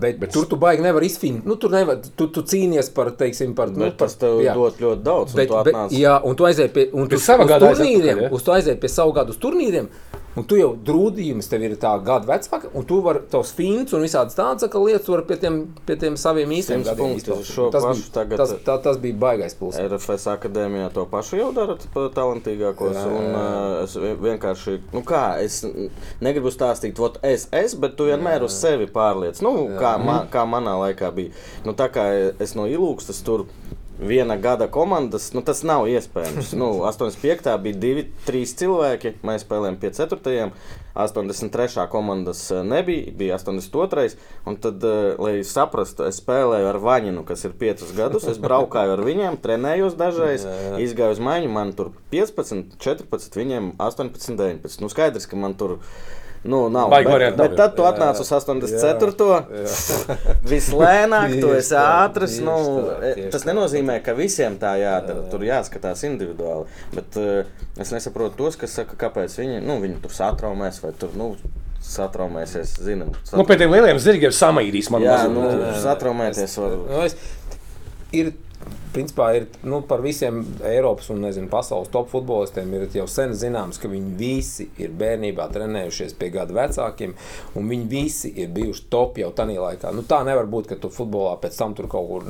Bet, 0.00 0.18
bet 0.18 0.30
tur 0.32 0.46
tu 0.48 0.56
baigi 0.56 0.82
nevar 0.82 1.02
izfinīt. 1.04 1.44
Nu, 1.44 1.56
tur 1.60 1.72
nevar, 1.74 1.98
tu, 2.16 2.28
tu 2.32 2.40
cīnies 2.40 2.88
par, 2.94 3.10
teiksim, 3.10 3.54
par, 3.54 3.68
nu, 3.74 3.90
par 3.90 3.92
tas 3.98 4.14
tev 4.16 4.38
jā. 4.40 4.54
dod 4.56 4.78
ļoti 4.80 5.02
daudz. 5.04 5.34
Bet, 5.34 5.50
Bet, 5.50 5.64
bet, 5.64 5.74
bet, 5.74 5.98
jā, 5.98 6.14
un 6.24 6.38
tu 6.38 6.46
aizēji 6.48 6.72
pie, 6.72 6.86
un 6.94 7.10
Pie 7.10 7.18
tu, 7.18 7.24
sava 7.24 7.44
uz 7.44 7.52
turnīriem, 7.64 8.22
uz 8.30 8.46
tu 8.46 8.54
aizēji 8.54 8.80
pie 8.80 8.88
savu 8.88 9.12
gadu 9.12 9.34
uz 9.34 9.40
turnīriem, 9.42 9.90
un 10.38 10.44
tu 10.46 10.56
jau 10.58 10.70
drūdījums 10.86 11.48
tev 11.50 11.64
ir 11.66 11.72
tā 11.80 11.90
gada 12.06 12.28
vecāka, 12.28 12.68
un 12.76 12.84
tu 12.86 13.00
vari 13.02 13.22
tos 13.32 13.50
fins 13.56 13.92
un 13.96 14.04
visādas 14.04 14.36
tādas 14.38 14.66
lietas 14.70 15.08
var 15.10 15.22
pie 15.26 15.36
tiem, 15.42 15.56
pie 15.86 15.96
tiem 16.00 16.16
saviem 16.20 16.52
īstiem 16.54 16.84
gadiem 16.86 17.16
izpildīt. 17.16 17.72
tas, 17.72 17.86
bija, 17.88 18.36
tas, 18.38 18.54
tā, 18.66 18.76
tas 18.84 19.00
bija 19.02 19.18
baigais 19.20 19.54
plus. 19.58 19.78
RFS 19.80 20.28
akadēmijā 20.36 20.92
to 20.94 21.06
pašu 21.10 21.40
jau 21.40 21.50
darat, 21.56 21.86
pa 21.94 22.06
talantīgākos. 22.14 22.94
Jā, 22.94 23.00
Jā, 23.00 23.06
jā, 23.06 23.18
un, 23.18 23.26
jā. 23.34 23.42
uh, 23.42 23.84
es 23.84 23.96
vi- 23.96 24.14
vienkārši, 24.28 24.76
nu 24.94 25.02
kā, 25.02 25.24
es 25.42 25.64
negribu 26.20 26.52
stāstīt, 26.54 26.98
vot 26.98 27.18
es, 27.26 27.48
es, 27.52 27.74
bet 27.74 27.96
tu 27.98 28.06
vienmēr 28.10 28.44
uz 28.46 28.54
sevi 28.60 28.86
pārliec. 28.86 29.42
Nu, 29.42 29.54
kā, 29.80 29.96
ma, 30.02 30.20
kā 30.30 30.46
manā 30.46 30.76
laikā 30.86 31.10
bija. 31.14 31.34
Nu, 31.66 31.74
tā 31.74 31.88
kā 31.92 32.06
es 32.38 32.54
no 32.54 32.66
ilūkstas 32.70 33.22
tur. 33.26 33.46
Viena 34.00 34.36
gada 34.36 34.66
komandas, 34.66 35.26
nu 35.36 35.42
tas 35.44 35.60
nav 35.66 35.84
iespējams. 35.88 36.54
Nu, 36.56 36.70
85. 36.88 37.50
bija 37.60 37.76
divi, 37.76 38.04
trīs 38.24 38.54
cilvēki. 38.56 39.18
Mēs 39.26 39.44
spēlējām 39.44 39.76
pie 39.82 39.90
4. 39.92 40.46
83. 40.96 41.84
komandas 41.92 42.40
eh, 42.50 42.62
nebija, 42.64 43.12
bija 43.16 43.36
82. 43.36 44.16
Un 44.48 44.56
tad, 44.56 44.84
eh, 44.88 45.20
lai 45.20 45.34
saprastu, 45.44 46.06
es 46.08 46.22
spēlēju 46.22 46.70
ar 46.70 46.80
Vaņinu, 46.80 47.26
kas 47.28 47.44
ir 47.44 47.52
5 47.60 47.92
gadus. 47.98 48.24
Es 48.30 48.40
braukāju 48.40 48.96
ar 48.96 49.04
viņiem, 49.04 49.36
trenējos 49.44 49.98
dažreiz, 50.00 50.48
izgāju 50.80 51.18
uz 51.18 51.20
maiņu. 51.28 51.52
Man 51.52 51.74
tur 51.76 51.92
15, 52.14 52.78
14, 52.80 53.36
viņiem 53.36 53.74
18, 53.76 54.32
19. 54.40 54.80
Nu, 54.80 54.88
skaidrs, 54.92 55.28
ka 55.28 55.36
man 55.36 55.58
tur. 55.60 55.76
Nu, 56.44 56.68
nav. 56.72 56.88
Baigi 56.88 57.04
Bet, 57.04 57.12
varianti 57.12 57.38
nav, 57.38 57.48
bet 57.48 57.58
tad 57.60 57.74
tu 57.76 57.84
atnāc 57.84 58.20
uz 58.22 58.30
84. 58.32 59.40
Vislēnāk, 60.52 61.34
tu 61.42 61.52
esi 61.52 61.76
ātrs. 61.76 62.38
Nu, 62.44 62.56
e, 63.04 63.28
tas 63.32 63.44
nenozīmē, 63.48 63.98
ka 64.04 64.14
visiem 64.16 64.56
tā 64.60 64.72
jādara. 64.80 65.26
Tur 65.32 65.44
jāskatās 65.44 66.04
individuāli. 66.08 66.64
Bet 66.96 67.18
uh, 67.20 67.50
es 67.80 67.92
nesaprotu 67.92 68.40
tos, 68.40 68.56
kas 68.60 68.78
saka, 68.80 68.96
kāpēc 69.04 69.36
viņi, 69.42 69.60
nu, 69.66 69.76
viņi 69.84 70.00
tur 70.04 70.16
satraumēs 70.16 70.80
vai 70.84 70.94
tur. 70.96 71.12
Nu, 71.18 71.34
satraumēsies. 71.84 72.76
Zinām, 72.84 73.12
Nu, 73.36 73.44
pie 73.48 73.56
tiem 73.60 73.72
lieliem 73.72 74.00
zirgiem 74.00 74.32
samaidīs 74.36 74.88
man 74.92 75.04
Jā, 75.04 75.20
mazo. 75.26 75.34
nu, 75.36 75.74
satraumēties 75.84 76.56
var. 76.60 76.76
Nu, 76.88 77.04
es, 77.04 77.16
ir, 78.16 78.32
principā, 78.94 79.30
ir 79.36 79.46
nu, 79.66 79.80
par 79.86 80.02
visiem 80.04 80.42
Eiropas 80.66 81.10
un 81.12 81.22
nezinu, 81.24 81.48
pasaules 81.50 81.90
top 81.92 82.10
futbolistiem 82.12 82.72
ir 82.74 82.86
jau 82.94 83.06
sen 83.10 83.34
zināms, 83.38 83.78
ka 83.80 83.90
viņi 83.90 84.14
visi 84.18 84.68
ir 84.80 84.92
bērnībā 85.00 85.46
trenējušies 85.54 86.16
pie 86.18 86.30
gadu 86.34 86.56
vecākiem, 86.56 87.14
un 87.58 87.70
viņi 87.70 87.88
visi 87.90 88.32
ir 88.42 88.50
bijuši 88.54 88.86
top 88.92 89.18
jau 89.20 89.30
tajā 89.36 89.60
laikā. 89.60 89.92
Nu, 89.96 90.04
tā 90.06 90.20
nevar 90.26 90.48
būt, 90.50 90.70
ka 90.70 90.78
tu 90.80 90.90
futbolā 90.92 91.36
pēc 91.42 91.58
tam 91.58 91.74
tur 91.78 91.88
kaut 91.90 92.08
kur 92.10 92.26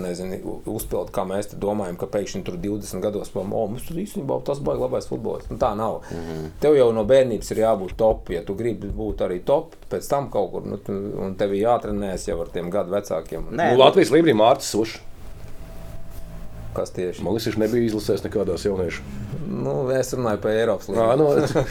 uzpildi, 0.71 1.15
kā 1.15 1.27
mēs 1.29 1.53
domājam, 1.61 1.99
ka 2.01 2.09
pēkšņi 2.11 2.45
tur 2.47 2.59
20 2.61 3.05
gados 3.05 3.33
pamēģinām, 3.35 3.57
o, 3.57 3.67
mums 3.75 3.87
tur 3.89 4.01
īstenībā 4.03 4.41
tas 4.47 4.63
baigi 4.65 4.85
labais 4.85 5.09
futbolists. 5.11 5.51
Nu, 5.53 5.59
tā 5.61 5.75
nav. 5.77 6.03
Mm 6.11 6.25
-hmm. 6.27 6.51
Tev 6.61 6.77
jau 6.77 6.91
no 6.93 7.05
bērnības 7.05 7.51
ir 7.51 7.63
jābūt 7.65 7.97
top, 7.97 8.31
ja 8.31 8.43
tu 8.45 8.55
gribi 8.55 8.89
būt 8.89 9.27
arī 9.27 9.41
top, 9.45 9.75
pēc 9.91 10.09
tam 10.09 10.31
kaut 10.31 10.51
kur, 10.53 10.67
nu, 10.67 10.79
un 11.25 11.35
tev 11.35 11.55
ir 11.55 11.63
jātrenējas 11.67 12.29
jau 12.29 12.41
ar 12.41 12.49
tiem 12.49 12.71
gadu 12.71 12.91
vecākiem. 12.91 13.51
Nē, 13.51 13.71
Nu, 13.71 13.79
Latvijas 13.79 14.11
līmenī 14.11 14.35
Mārcis 14.35 14.71
Sušs. 14.71 15.10
Kas 16.75 16.93
tieši? 16.95 17.25
Man 17.27 17.35
liekas, 17.35 17.49
viņš 17.51 17.59
nebija 17.59 17.89
izlasījis 17.89 18.23
nekādās 18.29 18.65
jauniešu. 18.67 19.03
Nu, 19.51 19.73
es 19.91 20.13
runāju 20.15 20.39
par 20.45 20.53
Eiropas 20.55 20.87
Ā, 20.93 20.93
līniju. 20.95 21.63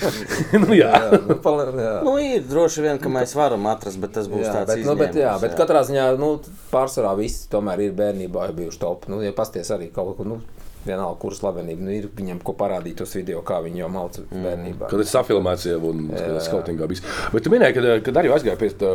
nu, 0.51 0.59
nu, 0.65 0.73
jā. 0.75 0.89
jā, 0.91 1.19
nu, 1.23 1.37
pali, 1.39 1.67
jā. 1.79 1.93
Nu, 2.03 2.17
ir 2.19 2.43
droši 2.49 2.83
vien, 2.83 2.99
ka 2.99 3.11
mēs 3.13 3.31
varam 3.39 3.69
atrast, 3.71 4.01
bet 4.03 4.11
tas 4.17 4.27
būs 4.27 4.43
Jā, 4.43 4.57
tāds 4.57 4.73
bet, 4.73 4.83
nu, 4.83 4.97
bet, 4.99 5.15
jā, 5.15 5.29
izņēmums, 5.29 5.45
bet 5.45 5.55
katrā 5.61 5.85
ziņā 5.87 6.09
nu, 6.19 6.33
pārsvarā 6.73 7.15
visi 7.19 7.47
tomēr 7.53 7.85
ir 7.87 7.95
bērnībā 7.95 8.49
jau 8.49 8.57
bijuši 8.59 8.81
top. 8.83 9.07
Nu, 9.11 9.21
ja 9.23 9.31
pasties 9.37 9.71
arī 9.71 9.87
kaut 9.95 10.17
kur, 10.19 10.27
nu, 10.27 10.41
vienalga, 10.83 11.15
kuras 11.21 11.39
slavenība, 11.39 11.85
nu, 11.87 11.95
ir 11.95 12.09
viņam 12.19 12.43
ko 12.43 12.55
parādīt 12.59 12.99
tos 12.99 13.15
video, 13.15 13.39
kā 13.47 13.61
viņi 13.63 13.85
jau 13.85 13.91
malca 13.95 14.25
bērnībā. 14.31 14.89
Kad 14.91 15.05
es 15.05 15.15
safilmēju, 15.15 15.75
jau 15.77 15.93
tādā 16.11 16.43
skautingā 16.43 16.89
bija. 16.91 17.07
Bet 17.31 17.47
tu 17.47 17.53
minēji, 17.55 17.79
ka, 17.79 17.99
kad 18.09 18.19
arī 18.21 18.33
aizgāja 18.35 18.59
pie, 18.59 18.73
tā, 18.79 18.93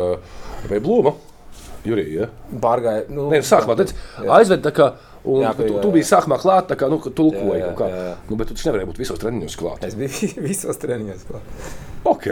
pie 0.69 0.81
Blūma. 0.85 1.15
Jurija, 1.85 2.25
ja? 2.25 2.57
Pārgāja, 2.61 3.03
nu, 3.13 3.27
Nē, 3.29 3.43
sākumā 3.45 3.75
teica, 3.77 3.93
aizved 4.39 4.63
tā 4.65 4.71
kā. 4.73 4.87
Un 5.25 5.41
Jā, 5.41 5.49
jā, 5.49 5.53
tu, 5.57 5.65
jā, 5.65 5.81
tu 5.81 5.89
jā. 5.89 5.93
biji 5.95 6.05
sākumā 6.11 6.37
klāt, 6.41 6.67
tā 6.69 6.77
kā 6.77 6.89
nu, 6.91 6.99
tulkoji 7.01 7.57
Jā, 7.57 7.59
jā, 7.63 7.67
kaut 7.71 7.79
kā. 7.79 7.89
jā, 7.89 8.01
jā. 8.11 8.15
Nu, 8.29 8.37
bet 8.39 8.49
tu 8.51 8.57
taču 8.57 8.69
nevarēji 8.69 8.89
būt 8.91 9.01
visos 9.01 9.21
treniņos 9.21 9.57
klāt. 9.57 9.85
Es 9.87 9.97
biju 9.97 10.31
visos 10.49 10.81
treniņos. 10.81 11.23
klāt. 11.29 11.69
Ok. 12.05 12.27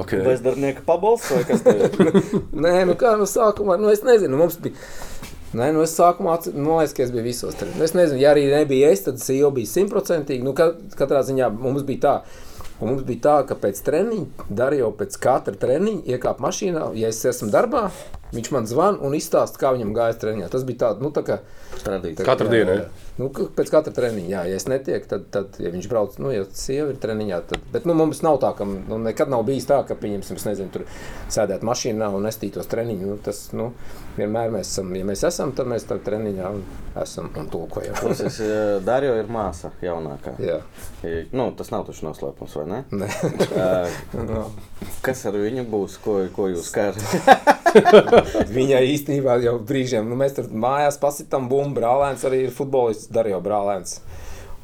okay. 0.00 0.22
Bezdarbnieka 0.24 0.84
pabalsts 0.86 1.32
vai 1.34 1.42
kas 1.48 1.64
ir? 1.68 1.98
Nē, 2.64 2.74
nu 2.88 2.96
kā 3.00 3.12
no 3.20 3.28
sākuma, 3.28 3.76
nu 3.80 3.92
es 3.92 4.04
nezinu, 4.06 4.40
mums 4.40 4.56
bija. 4.62 4.78
Nē, 5.50 5.72
nu 5.74 5.82
es 5.82 5.96
sākumā 5.98 6.36
atceros, 6.38 6.56
nu, 6.62 6.76
ka 6.78 7.02
es 7.04 7.10
biju 7.12 7.26
visos 7.26 7.58
treniņos. 7.58 7.88
Es 7.90 7.96
nezinu, 7.98 8.20
ja 8.22 8.30
arī 8.32 8.46
nebija 8.52 8.92
es, 8.94 9.02
tad 9.04 9.20
jau 9.34 9.50
bija 9.52 9.68
simtprocentīgi. 9.68 10.46
Nu, 10.46 10.54
ka, 10.56 10.70
katrā 10.96 11.24
ziņā 11.26 11.50
mums 11.56 11.84
bija 11.88 12.04
tā. 12.06 12.14
Un 12.80 12.94
mums 12.94 13.02
bija 13.04 13.20
tā, 13.26 13.34
ka 13.50 13.58
pēc 13.60 13.82
treniņa, 13.84 14.46
Darīja 14.48 14.86
jau 14.86 14.92
pēc 14.96 15.18
katra 15.20 15.58
treniņa, 15.60 16.06
iekāpa 16.14 16.40
mašīnā. 16.46 16.86
Ja 16.96 17.10
es 17.12 17.18
esmu 17.28 17.50
darbā, 17.52 17.90
viņš 18.34 18.50
man 18.54 18.66
zvana 18.70 18.98
un 19.06 19.14
izstāsta, 19.18 19.58
kā 19.60 19.72
viņam 19.76 19.94
gājas 19.96 20.20
treniņā. 20.22 20.48
Tas 20.52 20.64
bija 20.68 20.78
tāds, 20.86 21.02
nu, 21.02 21.10
tā 21.14 21.22
kā. 21.26 21.40
Tradīcija. 21.80 22.26
Katru 22.26 22.48
Jā, 22.50 22.52
dienu, 22.52 22.72
jā. 22.80 22.88
Nu, 23.20 23.28
pēc 23.30 23.68
katra 23.70 23.92
treniņa, 23.94 24.28
jā, 24.32 24.40
ja 24.50 24.56
es 24.58 24.64
netieku, 24.68 25.06
tad, 25.10 25.26
tad 25.32 25.56
ja 25.60 25.70
viņš 25.72 25.86
brauc, 25.90 26.14
nu, 26.20 26.30
ja 26.32 26.42
sieva 26.56 26.90
ir 26.90 26.98
treniņā, 27.00 27.38
tad, 27.50 27.62
bet 27.72 27.84
nu, 27.88 27.94
mums 27.94 28.22
nav 28.24 28.38
tā, 28.42 28.50
ka 28.56 28.64
nu, 28.66 28.96
nekad 29.04 29.28
nav 29.32 29.44
bijis 29.48 29.66
tā, 29.68 29.78
ka, 29.86 29.94
pieņemsim, 30.00 30.38
es 30.40 30.46
nezinu, 30.48 30.72
tur 30.74 30.84
sēdēt 31.30 31.62
mašīnā 31.66 32.08
un 32.16 32.24
nestītos 32.26 32.68
treniņu. 32.72 33.10
Nu, 33.12 33.18
tas, 33.24 33.42
nu, 33.56 33.70
vienmēr 34.18 34.50
mēs 34.56 34.72
esam, 34.72 34.90
ja 34.98 35.04
mēs 35.08 35.22
esam, 35.28 35.52
tad 35.56 35.68
mēs 35.70 35.86
tam 35.88 36.00
treniņā 36.06 36.50
esam 37.04 37.30
un 37.38 37.48
tulkojam. 37.52 37.94
Klausies, 38.00 38.40
eh, 38.44 38.80
Darjo 38.84 39.14
ir 39.20 39.30
māsa 39.32 39.70
jaunākā. 39.84 40.34
jā, 40.42 40.58
I- 41.06 41.26
Nu, 41.36 41.50
tas 41.56 41.70
nav 41.70 41.86
taču 41.88 42.08
noslēpums, 42.08 42.56
vai 42.60 42.66
ne? 42.72 42.82
ne. 43.04 43.10
Eh, 43.60 44.00
Nu, 44.30 44.44
Kas 45.04 45.24
ar 45.28 45.36
viņu 45.38 45.64
būs? 45.70 45.98
Ko, 46.04 46.16
ko 46.34 46.48
jūs 46.50 46.70
skarat? 46.70 47.00
Viņai 48.56 48.82
īstenībā 48.94 49.38
jau 49.44 49.58
brīžiem, 49.66 50.08
nu, 50.10 50.18
mēs 50.20 50.36
tur 50.36 50.50
mājās 50.50 50.98
pasitām 51.00 51.48
bumbu, 51.50 51.80
brālēns 51.80 52.24
arī 52.28 52.46
ir 52.46 52.54
futbolists, 52.54 53.10
Darīja 53.12 53.40
brālēns. 53.44 54.00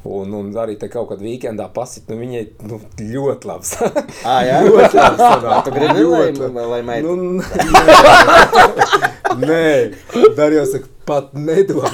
Un, 0.07 0.31
un 0.37 0.51
arī 0.61 0.77
te 0.79 0.87
kaut 0.91 1.09
kad 1.09 1.19
weekendā 1.23 1.65
pasit, 1.73 2.05
nu 2.07 2.15
viņai 2.19 2.43
nu, 2.69 2.79
ļoti 3.01 3.49
labs. 3.49 3.73
Ah, 4.27 4.43
jā, 4.45 4.61
ļoti 4.67 4.95
labs. 4.99 5.23
Tu 5.65 5.73
gribi, 5.75 6.03
lai, 6.07 6.67
lai 6.73 6.81
meita? 6.85 7.07
Nu, 7.07 7.13
nē, 9.41 9.65
Darīja 10.37 10.67
saka, 10.69 10.96
pat 11.07 11.33
nedomā. 11.33 11.89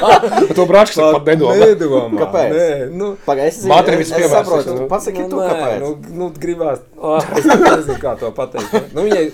To 0.58 0.64
brāčs 0.68 0.96
pat 0.98 1.28
nedomā. 1.28 1.54
nedomā. 1.60 2.02
Kāpēc? 2.24 2.56
Nē, 2.56 2.66
nu, 2.96 3.12
Pagaid, 3.26 3.52
es, 3.52 3.62
Mātei 3.68 4.00
es, 4.02 4.10
es 4.16 4.32
saprotu, 4.32 4.74
nu. 4.80 4.88
pasaki 4.90 5.24
tu, 5.30 5.38
nē, 5.38 5.46
kāpēc. 5.52 5.78
Nu, 5.84 5.94
nu, 6.18 6.28
gribās, 6.40 6.82
oh, 7.04 7.22
es 7.38 7.46
nezinu, 7.48 7.96
kā 8.02 8.16
to 8.20 8.32
pateikt. 8.36 8.90
Nu, 8.96 9.04
viņai, 9.06 9.24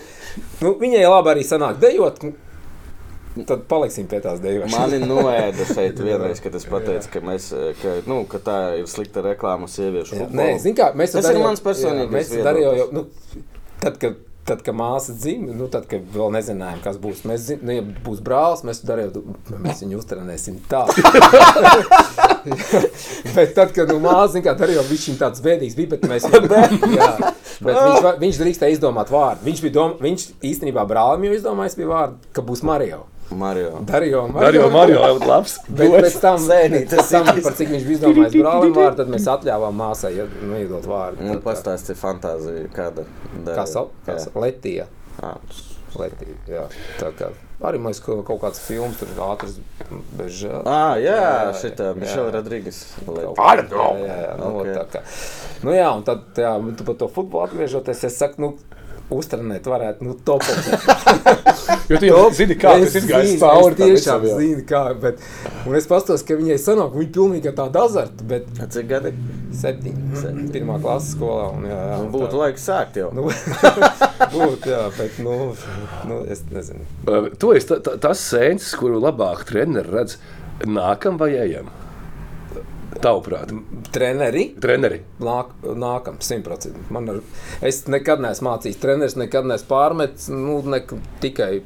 nu, 0.67 0.75
viņai 0.83 1.03
labi 1.09 1.35
arī 1.37 1.47
sanāk 1.47 1.81
dejot. 1.83 2.23
nu, 2.27 2.37
Tad 3.47 3.61
paliksim 3.71 4.09
pie 4.11 4.19
tās 4.25 4.41
dejošanas. 4.43 4.75
Mani 4.75 4.99
noēda 5.13 5.67
šeit 5.69 6.01
vienreiz, 6.03 6.41
kad 6.43 6.57
es 6.59 6.65
pateicu, 6.67 7.13
ka, 7.15 7.21
mēs, 7.25 7.51
ka, 7.79 7.93
nu, 8.11 8.25
ka 8.29 8.41
tā 8.43 8.57
ir 8.81 8.89
slikta 8.91 9.23
reklāma 9.25 9.69
sieviešu 9.71 10.19
Jā. 10.19 10.27
Nē, 10.35 10.49
zini 10.61 10.75
kā, 10.81 10.91
mēs 10.99 11.15
Tas 11.15 11.29
ar 11.31 11.39
ir 11.39 11.45
mans 11.47 11.63
personīgais 11.63 12.11
Mēs 12.11 12.33
viedoklis. 12.35 12.49
darījām 12.49 12.81
jau, 12.81 12.89
nu, 12.97 13.05
tad, 13.85 14.01
kad, 14.03 14.19
tad, 14.49 14.63
kad 14.67 14.75
māsa 14.77 15.15
dzimta, 15.15 15.55
nu, 15.57 15.69
tad, 15.73 15.87
kad 15.91 16.07
vēl 16.15 16.33
nezinājām, 16.35 16.81
kas 16.85 16.99
būs. 17.01 17.23
Mēs 17.29 17.47
zinām, 17.49 17.67
nu, 17.69 17.77
ja 17.77 17.85
būs 18.07 18.23
brālis, 18.25 18.65
mēs 18.67 18.83
darījām, 18.89 19.37
mēs 19.63 19.83
viņu 19.85 20.01
uztrenēsim 20.01 20.59
tā. 20.71 20.83
bet 23.37 23.55
tad, 23.59 23.75
kad 23.77 23.91
nu, 23.91 24.01
māsa 24.03 24.33
zina, 24.35 24.47
kā 24.49 24.57
darījām, 24.63 24.89
viņš 24.91 25.07
viņam 25.11 25.21
tāds 25.21 25.45
bēdīgs 25.45 25.79
bija, 25.79 25.93
bet 25.95 26.09
mēs 26.11 26.29
jā, 26.99 27.13
bet 27.61 27.75
viņš, 27.77 28.11
viņš 28.25 28.43
drīkstēja 28.45 28.79
izdomāt 28.79 29.13
vārdu. 29.13 29.47
Viņš, 29.49 29.65
bija 29.67 29.77
dom, 29.77 29.97
viņš 30.03 30.29
īstenībā 30.53 30.87
brālim 30.89 31.29
jau 31.29 31.39
izdomājis 31.39 31.79
bija 31.81 31.93
vārdu, 31.95 32.21
ka 32.37 32.47
būs 32.47 32.65
Mario. 32.67 33.05
Mario. 33.37 33.73
Darījām, 33.89 34.33
Mario, 34.35 34.69
Mario, 34.75 35.03
labs. 35.23 35.59
Bet 35.69 35.93
pēc 35.97 36.17
tam, 36.23 36.47
pēc 36.95 37.13
tam 37.13 37.29
par 37.31 37.59
cik 37.59 37.75
viņš 37.75 37.85
bija 37.89 37.99
izdomājis 37.99 38.39
brālim 38.39 38.75
vārdu, 38.77 38.97
tad 39.03 39.13
mēs 39.13 39.29
atļāvām 39.35 39.79
māsai 39.83 40.15
ja, 40.17 40.27
nu, 40.41 40.57
iedot 40.61 40.89
vārdu. 40.91 41.27
Nu, 41.29 41.39
pastāsti 41.45 41.99
fantāziju, 41.99 42.71
kāda. 42.77 43.07
Kā 43.51 43.69
sauc? 43.71 43.95
Kā 44.09 44.19
sauc? 44.23 44.41
Letija. 44.43 44.89
Ah, 45.21 45.39
Letija, 46.01 46.37
jā. 46.49 46.67
Tā 47.01 47.15
kā 47.19 47.31
arī 47.67 47.81
mēs 47.83 48.01
kaut, 48.01 48.25
kāds 48.41 48.61
films 48.65 49.01
tur 49.01 49.11
ātrs 49.27 49.59
bez 50.17 50.39
žēl. 50.41 50.63
ah, 50.65 50.95
jā, 51.01 51.17
Jā, 51.21 51.53
šitā. 51.61 51.91
Mišela 51.99 52.33
Rodrīgas. 52.39 52.81
Pardon! 53.37 54.01
Jā, 54.01 54.07
jā, 54.07 54.19
jā, 54.25 54.35
nu, 54.41 54.51
Ok. 54.51 54.61
okay. 54.63 54.77
tā 54.79 54.85
kā. 54.95 55.03
Nu 55.67 55.75
jā, 55.77 55.89
un 55.93 56.05
tad, 56.07 56.25
jā, 56.41 56.55
tu 56.79 56.87
par 56.89 56.97
to 57.03 57.11
futbolu 57.13 57.45
atgriežoties, 57.45 58.05
es 58.09 58.17
saku, 58.17 58.41
nu, 58.41 58.51
uztrenēt 59.15 59.67
varētu, 59.71 60.07
nu, 60.07 60.17
topot. 60.25 60.57
Jo 61.91 61.99
tu 61.99 62.07
jau 62.07 62.19
zini, 62.35 62.55
kā 62.59 62.77
tas 62.79 62.93
izgājis 63.01 63.41
cauri. 63.41 63.75
Es 63.75 63.79
tiešām 63.81 64.21
visam, 64.23 64.27
jā. 64.29 64.35
zinu, 64.39 64.63
kā, 64.67 64.81
bet, 65.03 65.19
un 65.67 65.75
es 65.75 65.89
pastos, 65.91 66.23
ka 66.27 66.37
viņai 66.39 66.59
sanāk, 66.63 66.93
viņa 66.95 67.11
pilnīgi 67.17 67.53
tāda 67.59 67.83
azarta, 67.89 68.27
bet 68.31 68.47
Cik 68.71 68.87
gadi? 68.91 69.11
septiņi, 69.61 70.45
pirmā 70.55 70.77
klases 70.83 71.17
skolā, 71.17 71.49
un 71.57 71.67
jā, 71.67 71.79
jā. 71.91 71.97
Nu, 72.05 72.13
Būtu 72.15 72.39
laiks 72.39 72.67
sākt 72.71 73.01
jau. 73.01 73.09
Nu, 73.17 73.27
būtu, 74.37 74.71
jā, 74.71 74.85
bet, 75.01 75.19
nu, 75.27 75.35
nu, 76.11 76.21
es 76.31 76.45
nezinu. 76.55 76.87
Tu 77.43 77.53
esi 77.59 77.71
ta- 77.73 77.81
ta- 77.91 77.97
tas 78.07 78.23
sēns, 78.31 78.71
kuru 78.79 79.03
labāk 79.03 79.43
treneri 79.51 79.91
redz 79.99 80.17
nākam 80.71 81.19
vai 81.21 81.33
ejam. 81.43 81.67
Tavuprāt, 83.01 83.53
Treneri 83.95 84.51
treneri. 84.61 85.01
nāk, 85.25 85.55
nākam, 85.65 86.19
simtprocentīgi. 86.21 86.91
Ar, 87.15 87.21
es 87.65 87.83
nekad 87.89 88.21
neesmu 88.21 88.51
mācījis, 88.51 88.81
treneris 88.83 89.17
nekad 89.21 89.49
neesmu 89.49 89.71
pārmetis, 89.71 90.29
nu, 90.35 90.59
ne, 90.69 90.83
tikai. 91.25 91.63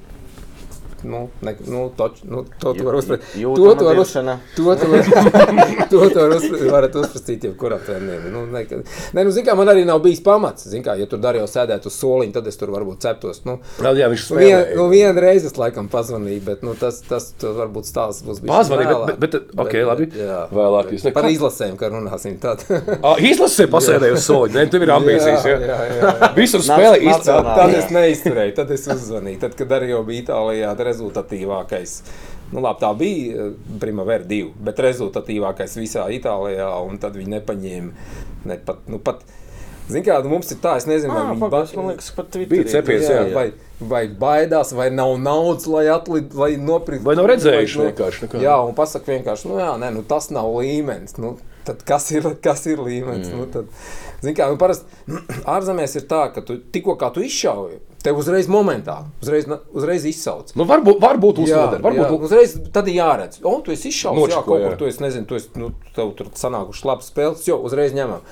Nu, 1.04 1.28
ne, 1.44 1.52
nu, 1.68 1.92
toč, 1.96 2.22
nu, 2.24 2.44
to 2.60 2.72
tu 2.74 2.84
vari 2.86 2.98
uzsprāstīt. 3.02 3.42
To 3.56 3.74
tu 3.76 3.84
vari 3.84 4.00
uzsprāstīt. 4.00 4.54
To 4.56 4.74
tu 4.80 4.86
vari- 4.88 5.80
to 5.90 6.08
tu 6.08 6.70
vari 6.70 6.88
uzsprāstīt. 6.88 7.44
jebkuram 7.44 7.78
trenerim. 7.86 8.30
Nu, 8.32 8.46
nekad. 8.46 8.84
Nē, 9.12 9.24
nu, 9.24 9.30
zin 9.34 9.44
kā, 9.44 9.54
man 9.58 9.68
arī 9.68 9.84
nav 9.86 10.00
bijis 10.04 10.22
pamats. 10.24 10.66
Zin 10.72 10.82
kā, 10.86 10.94
ja 10.98 11.06
tur 11.10 11.20
darīju 11.22 11.44
sēdēt 11.50 11.86
uz 11.90 11.96
soliņa, 12.00 12.32
tad 12.38 12.46
es 12.50 12.56
tur 12.60 12.72
varbūt 12.72 13.02
ceptos. 13.04 13.42
Nu, 13.44 13.58
Jā, 13.84 13.92
jā, 14.00 14.08
viņš 14.12 14.24
Nu, 14.30 14.36
vien, 14.38 14.56
spēlēja. 14.56 14.76
nu, 14.80 14.88
vienu 14.92 15.20
reizi 15.26 15.46
es 15.50 15.58
laikam 15.60 15.88
pazvanīju, 15.92 16.40
bet 16.46 16.62
nu, 16.64 16.74
tas, 16.80 17.02
tas, 17.04 17.30
tas 17.38 17.54
varbūt 17.58 17.84
stāsts 17.90 18.24
būs 18.24 18.40
bijis. 18.40 18.54
Pazvanīja, 18.54 18.94
vēlāk. 18.94 19.18
bet- 19.18 19.20
bet- 19.20 19.58
ok, 19.66 19.74
labi. 19.90 20.08
jā, 20.16 20.40
Vēlāk 20.54 20.90
jūs 20.94 21.04
Par 21.12 21.24
nekā- 21.24 21.34
izlasēm, 21.36 21.76
kā 21.80 21.90
runāsim. 21.92 22.38
Tad. 22.40 22.64
Ah, 23.04 23.16
Izlasē 23.20 23.66
pasēdēja 23.68 24.14
uz 24.16 24.24
soļa. 24.24 24.52
Nē, 24.54 24.62
tev 24.72 24.82
ir 24.86 24.90
ambīcijas. 24.94 25.44
jā, 25.44 25.58
Jā, 25.60 25.78
jā, 25.90 26.00
jā. 26.00 26.28
Visur 26.36 26.60
spēlē 26.64 26.98
nāc- 27.04 27.24
Tad 27.24 27.74
es 27.74 27.90
neizturēju, 27.92 28.54
tad 28.56 28.70
es 28.70 28.86
uzzvanīju. 28.88 29.40
Tad, 29.44 29.54
kad 29.58 29.68
arī 29.76 29.90
jau 29.92 30.00
bija 30.06 30.22
Itālijā 30.24 30.70
rezultatīvākais. 30.94 31.98
Nu, 32.54 32.60
labi, 32.62 32.80
tā 32.84 32.90
bija 32.98 33.46
eh, 33.48 33.54
Primavera 33.82 34.24
2, 34.30 34.52
bet 34.64 34.78
rezultatīvākais 34.84 35.78
visā 35.80 36.04
Itālijā. 36.14 36.68
un 36.86 36.98
Tad 37.02 37.16
viņi 37.18 37.38
nepaņēma 37.40 37.90
ne 38.50 38.58
pat. 38.64 38.84
Nu, 38.88 38.98
pat 39.02 39.24
Ziniet, 39.84 40.06
kā 40.06 40.14
nu, 40.24 40.30
mums 40.32 40.48
ir 40.48 40.56
tā, 40.64 40.78
es 40.80 40.86
nezinu, 40.88 41.12
vai 41.12 41.20
Ah, 41.20 41.30
viņi 41.34 41.40
pagaidzi, 41.42 41.74
ba- 41.76 41.82
man 41.82 41.90
liekas, 41.92 42.06
pat 42.16 42.30
Bija 42.32 42.46
Twitterī. 42.48 42.70
cepies, 42.72 43.02
jā, 43.04 43.18
jā. 43.28 43.34
vai, 43.34 43.52
vai 43.84 44.08
baidās, 44.08 44.70
vai 44.72 44.86
nav 44.88 45.10
naudas, 45.20 45.66
lai 45.68 45.82
atlidītu, 45.92 46.38
lai 46.40 46.56
nopirktu. 46.56 47.04
Vai 47.04 47.14
nav 47.18 47.26
redzējuši 47.28 47.76
nu, 47.82 47.84
vienkārši 47.90 48.22
nekā? 48.24 48.40
Jā, 48.40 48.54
un 48.64 48.72
pasakā 48.78 49.12
vienkārši, 49.12 49.50
nu, 49.50 49.58
jā, 49.60 49.74
nē, 49.82 49.90
nu, 49.92 50.02
tas 50.08 50.30
nav 50.32 50.48
līmenis. 50.56 51.18
Nu, 51.20 51.34
tad 51.68 51.84
kas 51.84 52.08
ir, 52.16 52.30
kas 52.40 52.64
ir 52.64 52.80
līmenis? 52.80 53.28
Mm. 53.28 53.36
Nu, 53.42 53.44
tad, 53.52 53.68
zin 54.24 54.36
kā, 54.36 54.48
nu, 54.52 54.58
parasti 54.60 55.14
ārzemēs 55.56 55.98
ir 56.00 56.06
tā, 56.10 56.26
ka 56.34 56.44
tu 56.46 56.58
tikko 56.74 56.96
kā 57.00 57.10
tu 57.14 57.24
izšauji, 57.24 57.80
tev 58.04 58.18
uzreiz 58.20 58.48
momentā, 58.52 58.98
uzreiz, 59.24 59.48
uzreiz 59.72 60.04
izsauc. 60.10 60.52
Nu, 60.58 60.66
varbūt, 60.68 61.00
varbūt 61.02 61.40
Jā, 61.42 61.46
uzvadar, 61.46 61.80
jā, 61.80 62.02
varbūt 62.04 62.26
uzreiz 62.28 62.56
tad 62.74 62.90
ir 62.90 62.98
jāredz. 63.00 63.40
O, 63.44 63.54
tu 63.64 63.72
esi 63.74 63.92
izšauts, 63.92 64.18
jā, 64.18 64.26
Nočako, 64.28 64.50
kaut 64.50 64.60
jā. 64.60 64.72
kur 64.72 64.82
tu 64.82 64.90
esi, 64.90 65.02
nezinu, 65.04 65.28
tu 65.30 65.38
esi, 65.38 65.52
nu, 65.60 65.70
tev 65.96 66.12
tur 66.18 66.28
sanākuši 66.36 66.90
labs 66.90 67.08
spēles, 67.12 67.46
jo 67.48 67.60
uzreiz 67.64 67.96
ņemam. 67.96 68.24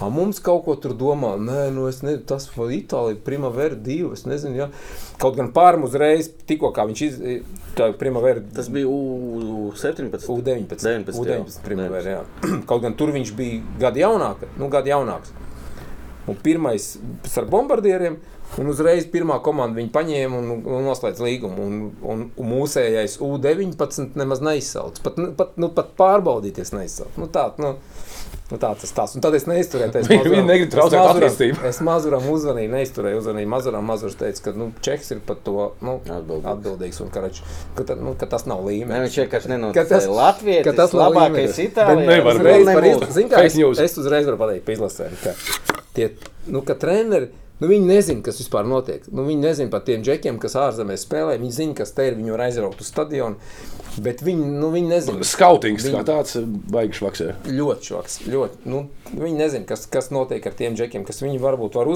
A, 0.00 0.08
mums 0.08 0.38
kaut 0.40 0.62
ko 0.64 0.74
tur 0.80 0.94
domā, 0.96 1.34
nē, 1.36 1.66
nu 1.76 1.84
es 1.90 1.98
nezinu, 2.00 2.22
tas 2.28 2.46
vai 2.54 2.70
Itālija, 2.78 3.18
Primavera 3.24 3.76
2, 3.76 4.14
es 4.16 4.24
nezinu, 4.24 4.56
jā. 4.62 4.68
Kaut 5.20 5.36
gan 5.36 5.50
pārm 5.52 5.84
uzreiz, 5.84 6.30
tikko 6.48 6.70
kā 6.76 6.86
viņš 6.88 7.02
iz, 7.04 7.18
tā 7.76 7.90
Primavera 8.00 8.40
Tas 8.56 8.70
bija 8.72 8.88
U17. 8.88 10.24
U19. 10.24 10.80
19, 10.80 11.20
jā. 11.20 11.36
U19 11.44 11.60
primavera, 11.66 12.16
jā. 12.16 12.24
Kaut 12.70 12.80
gan 12.86 12.96
tur 12.96 13.12
viņš 13.12 13.34
bija 13.36 13.60
gadu 13.82 14.00
jaunāks, 14.00 14.48
nu, 14.56 14.70
gadu 14.72 14.94
jaunāks. 14.94 15.36
Un 16.28 16.36
pirmais 16.40 16.86
ar 17.36 17.48
bombardieriem, 17.50 18.16
un 18.60 18.70
uzreiz 18.72 19.04
pirmā 19.10 19.36
komanda 19.44 19.78
viņu 19.80 19.92
paņēma 19.94 20.40
un, 20.40 20.50
un 20.58 20.88
noslēdz 20.88 21.20
līgumu. 21.24 21.66
Un, 21.66 21.80
un, 22.00 22.24
un 22.40 22.50
mūsējais 22.54 23.18
U19 23.24 24.16
nemaz 24.20 24.40
neizsauc. 24.44 25.00
Pat, 25.04 25.20
nu, 25.20 25.32
pat, 25.36 25.56
nu, 25.60 25.70
pat 25.76 25.92
pārbaudīties 26.00 26.72
neizsauc. 26.76 27.20
Nu, 27.20 27.28
tā, 27.32 27.50
nu, 27.60 27.76
Nu, 28.50 28.58
tā 28.58 28.72
tas 28.80 28.90
tas. 28.90 29.12
Un 29.14 29.20
tad 29.22 29.34
es 29.38 29.44
neizturēju. 29.46 29.94
Es 29.94 30.08
Mazuram- 30.08 30.32
viņi 30.34 30.46
negrib 30.48 30.68
es 30.68 30.74
traucēt 30.74 31.04
attīstību. 31.14 31.64
Es 31.68 31.78
mazuram 31.86 32.22
uzvanīju, 32.32 32.70
neizturēju 32.72 33.20
uzvanīju. 33.22 33.46
Mazuram 33.46 33.84
mazurs 33.86 34.16
teica, 34.18 34.42
ka 34.42 34.52
nu, 34.58 34.72
Čeks 34.82 35.10
ir 35.12 35.20
par 35.26 35.36
to 35.44 35.72
nu, 35.80 36.00
Atbildīgs. 36.04 36.48
atbildīgs 36.54 37.00
un 37.00 37.10
ka, 37.10 37.22
ka, 37.78 37.94
nu, 37.94 38.14
ka 38.18 38.26
tas 38.26 38.46
nav 38.46 38.64
Ne, 38.64 38.70
līmenis. 38.72 39.06
viņš 39.06 39.18
vienkārši 39.22 39.46
Ka 39.46 39.54
nenoticēja. 39.54 39.88
tas- 39.88 40.06
Latvijas 40.08 40.64
ka 40.64 40.72
tas 40.72 40.90
labākais. 40.90 41.54
Itālijā. 41.70 42.06
Nevar 42.06 42.34
būt. 42.34 43.84
es, 43.84 43.98
uzreiz 43.98 44.26
varu 44.26 44.36
pateikt 44.36 44.64
par 44.66 44.74
izlasēm, 44.74 45.14
ka 45.22 45.34
tie, 45.94 46.10
nu, 46.46 46.62
ka 46.62 46.74
treneri, 46.74 47.28
nu, 47.60 47.68
viņi 47.68 47.86
nezina, 47.86 48.22
kas 48.26 48.40
vispār 48.40 48.66
notiek. 48.68 49.04
Nu, 49.12 49.24
viņi 49.28 49.40
nezina 49.44 49.70
par 49.70 49.80
tiem 49.86 50.02
džekiem, 50.06 50.38
kas 50.42 50.56
ārzemēs 50.58 51.04
spēlē. 51.06 51.38
Viņi 51.40 51.52
zina, 51.52 51.74
kas 51.74 51.92
te 51.96 52.08
ir, 52.10 52.16
viņi 52.18 52.34
var 52.34 52.46
aizraukt 52.46 52.80
uz 52.80 52.88
stadionu, 52.90 53.36
bet 54.02 54.22
viņi, 54.26 54.46
nu, 54.60 54.70
viņi 54.74 54.88
nezina. 54.94 55.24
Skautings 55.26 55.84
kā 55.84 55.92
Viņi- 55.92 56.08
tāds 56.08 56.36
baigs 56.70 57.00
švaksē. 57.00 57.34
Ļoti 57.46 57.90
švaks. 57.92 58.18
Ļoti. 58.30 58.64
Nu, 58.64 58.88
viņi 59.14 59.36
nezina, 59.36 59.64
kas, 59.66 59.86
kas 59.90 60.10
notiek 60.14 60.44
ar 60.46 60.52
tiem 60.58 60.76
džekiem, 60.78 61.04
kas 61.08 61.20
viņi 61.22 61.40
varbūt 61.42 61.74
var. 61.74 61.86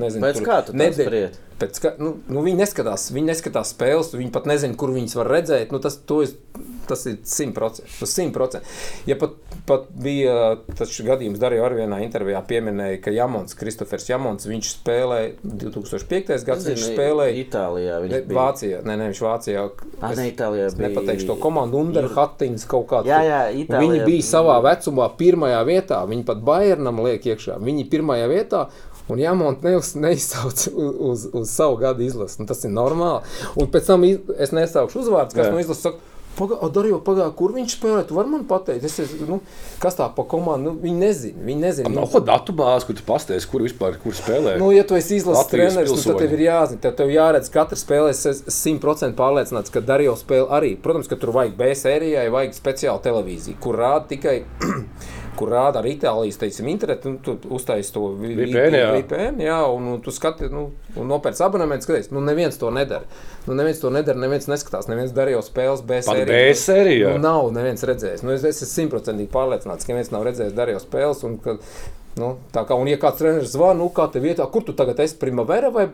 Nezinu, 0.00 0.24
Pēc 0.24 0.40
kā 0.44 0.60
tu 0.66 0.72
nedēļ-? 0.72 1.40
Pēc 1.54 1.76
kā, 1.78 1.92
nu, 2.02 2.16
nu, 2.26 2.40
viņi 2.42 2.58
neskatās, 2.64 3.12
viņi 3.14 3.30
neskatās 3.30 3.70
spēles, 3.76 4.10
viņi 4.18 4.32
pat 4.34 4.48
nezina, 4.50 4.74
kur 4.74 4.90
viņas 4.90 5.14
var 5.20 5.28
redzēt. 5.30 5.70
Nu, 5.70 5.78
tas, 5.78 6.00
es, 6.24 6.34
tas 6.88 7.06
ir 7.06 7.20
simtprocentīgi. 7.22 8.62
Ja 9.06 9.14
pat, 9.20 9.36
pat 9.68 9.86
bija 10.02 10.56
tas 10.76 10.90
gadījums, 11.06 11.38
Darīja 11.40 11.64
arī 11.68 11.78
vienā 11.84 12.00
intervijā 12.04 12.40
pieminēja, 12.48 12.98
ka 13.04 13.14
Jamons, 13.14 13.54
Kristofers 13.58 14.08
Jamons, 14.10 14.46
viņš 14.50 14.72
spēlēja 14.80 15.30
2005. 15.44 16.44
gads, 16.48 16.66
viņš 16.72 16.84
spēlēja 16.90 17.38
Itālijā. 17.44 18.00
ne, 18.02 18.08
Viņš 18.08 18.26
bija 18.28 18.38
Vācijā. 18.40 18.82
Nē, 18.84 18.96
ne, 18.98 19.08
viņš 19.12 19.22
Vācijā. 19.24 19.64
Ah, 20.00 20.10
es- 20.10 20.18
ne, 20.18 20.26
Itālijā 20.32 20.68
bija- 20.74 20.88
nepateikšu 20.88 21.26
to 21.26 21.36
komandu, 21.36 21.78
Underhattings 21.84 22.66
kaut 22.66 22.86
kādā. 22.90 23.06
Jā, 23.06 23.20
jā, 23.22 23.40
Itālijā 23.64 23.80
Viņi 23.84 24.04
bija 24.10 24.22
savā 24.22 24.58
vecumā 24.62 25.08
pirmajā 25.16 25.62
vietā. 25.64 26.02
Viņi 26.08 26.24
pat 26.26 26.38
Bayernam 26.64 27.02
liek 27.04 27.26
iekšā. 27.28 27.60
Viņi 27.62 27.88
pirmajā 27.92 28.30
vietā. 28.32 28.64
Un 29.12 29.20
jāmont 29.20 29.60
neizsauc 30.00 30.62
uz, 30.72 30.96
uz, 30.96 31.28
uz 31.36 31.50
savu 31.52 31.76
gadu 31.82 32.06
izlasi. 32.06 32.40
Nu, 32.40 32.48
tas 32.48 32.64
ir 32.64 32.72
normāli. 32.72 33.20
Un 33.60 33.68
pēc 33.68 33.92
tam 33.92 34.06
iz, 34.08 34.16
es 34.40 34.54
nesaukšu 34.56 35.02
uzvārdus, 35.04 35.36
kas 35.36 35.52
no 35.52 35.60
izlases 35.60 35.90
saka. 35.90 36.10
Pagā, 36.34 36.56
Darīju, 36.74 36.96
pagā, 37.06 37.28
kur 37.38 37.52
viņš 37.54 37.76
spēlē? 37.76 38.00
Tu 38.08 38.16
vari 38.16 38.32
man 38.32 38.40
pateikt, 38.50 38.82
es, 38.88 38.96
esmu, 39.04 39.26
nu, 39.28 39.36
kas 39.78 39.94
tā 39.94 40.08
pa 40.16 40.24
komandu. 40.26 40.72
Nu, 40.72 40.80
viņi 40.82 40.96
nezina. 40.98 41.44
Viņi 41.46 41.62
nezina. 41.62 41.92
Nav 41.94 42.08
ko 42.10 42.18
datu 42.26 42.50
bāzi, 42.58 42.88
kur 42.88 42.98
tu 42.98 43.04
pasties, 43.06 43.46
kur 43.46 43.62
vispār 43.62 44.00
kur 44.02 44.16
spēlē. 44.18 44.56
Nu, 44.58 44.72
ja 44.74 44.82
tu 44.88 44.98
esi 44.98 45.20
izlases 45.20 45.52
treneris, 45.52 45.92
nu, 45.94 46.02
tad 46.02 46.18
tev 46.24 46.34
ir 46.34 46.42
jāzina, 46.48 46.82
tev, 46.82 46.96
tev 46.98 47.12
jāredz, 47.14 47.52
ka 47.54 47.60
katra 47.60 47.78
spēlē 47.78 48.10
es 48.10 48.42
simtprocentīgi 48.56 49.14
pārliecināts, 49.20 49.70
ka 49.70 49.84
Darījo 49.86 50.16
spēle 50.18 50.50
arī. 50.58 50.74
Protams, 50.82 51.06
ka 51.12 51.20
tur 51.22 51.36
vajag 51.38 51.54
B 51.60 51.70
sērijai, 51.78 52.26
vajag 52.34 52.58
speciālu 52.58 53.04
televīziju, 53.06 53.60
kur 53.62 53.78
rāda 53.78 54.10
tikai. 54.16 54.40
Kur 55.38 55.50
rāda 55.50 55.80
ar 55.80 55.88
Itālijas 55.88 56.38
teiksim, 56.38 56.68
internetu, 56.70 57.14
nu, 57.14 57.18
tu 57.24 57.54
uztaisīji 57.56 57.94
to 57.94 58.04
VPN, 58.20 58.76
jā. 58.78 58.90
VPN, 58.98 59.40
jā, 59.42 59.56
un, 59.74 59.88
un 59.94 60.04
tu 60.04 60.14
skaties, 60.14 60.52
nu, 60.54 60.68
un 61.00 61.10
nopērci 61.10 61.42
abonementu, 61.46 61.88
skaties, 61.88 62.12
nu, 62.14 62.22
neviens 62.24 62.58
to 62.60 62.70
nedara. 62.74 63.08
Nu, 63.48 63.56
neviens 63.58 63.82
to 63.82 63.90
nedara, 63.94 64.20
neviens 64.20 64.46
neskatās, 64.50 64.86
neviens 64.90 65.14
darīja 65.16 65.42
spēles 65.44 65.82
B. 65.86 66.00
B 66.30 66.40
sērijā? 66.58 67.16
Nu, 67.16 67.24
nav 67.26 67.50
neviens 67.56 67.82
redzējis. 67.90 68.22
Nu, 68.26 68.36
es, 68.36 68.46
es 68.46 68.62
esmu 68.62 68.72
simtprocentīgi 68.76 69.32
pārliecināts, 69.34 69.86
ka 69.86 69.94
neviens 69.94 70.14
nav 70.14 70.24
redzējis 70.28 70.56
darīja 70.56 70.82
spēles. 70.84 71.26
Un, 71.26 71.36
ka, 71.42 71.58
nu, 72.20 72.28
tā 72.54 72.62
kā, 72.68 72.76
un, 72.78 72.86
ja 72.90 72.98
kāds 73.00 73.18
treneris 73.18 73.52
zvana, 73.56 73.78
nu, 73.80 73.88
kā 73.94 74.04
te 74.12 74.20
vietā, 74.22 74.44
kur 74.52 74.62
tu 74.66 74.72
tagad 74.76 75.00
esi 75.02 75.16
primavera 75.18 75.70
vai, 75.74 75.88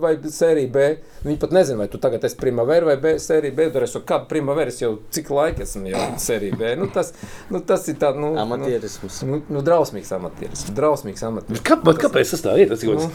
vai 0.00 0.12
sērija 0.22 0.70
B, 0.70 0.84
viņi 1.24 1.38
pat 1.42 1.54
nezina, 1.56 1.78
vai 1.82 1.88
tu 1.90 1.98
tagad 2.02 2.24
esi 2.28 2.36
primavera 2.38 2.86
vai 2.92 2.96
B, 3.02 3.14
sērija 3.22 3.54
B. 3.56 3.66
Tur 3.74 3.86
es 3.86 3.94
jau 3.96 4.02
kādu 4.06 4.28
primavera, 4.30 4.70
es 4.70 4.78
jau 4.82 4.92
cik 5.14 5.30
laika 5.34 5.64
esmu 5.66 5.90
jau 5.90 6.04
sērija 6.22 6.58
B. 6.60 6.74
Nu, 6.78 6.86
tas, 6.94 7.10
nu, 7.50 7.60
tas 7.66 7.88
ir 7.90 7.98
tāds, 8.02 8.20
nu, 8.22 8.34
amatierisms. 8.44 9.22
Nu, 9.26 9.40
nu, 9.50 9.62
drausmīgs 9.66 10.12
amatieris. 10.14 10.66
Drausmīgs 10.76 11.24
amatieris. 11.26 11.62
Kā, 11.66 11.78
bet 11.82 11.98
kāpēc 12.02 12.34
tas 12.36 12.44
tā 12.46 12.54
ir? 12.62 12.70
Tas, 12.74 12.84
Nu, 12.84 12.98
nu, 13.00 13.08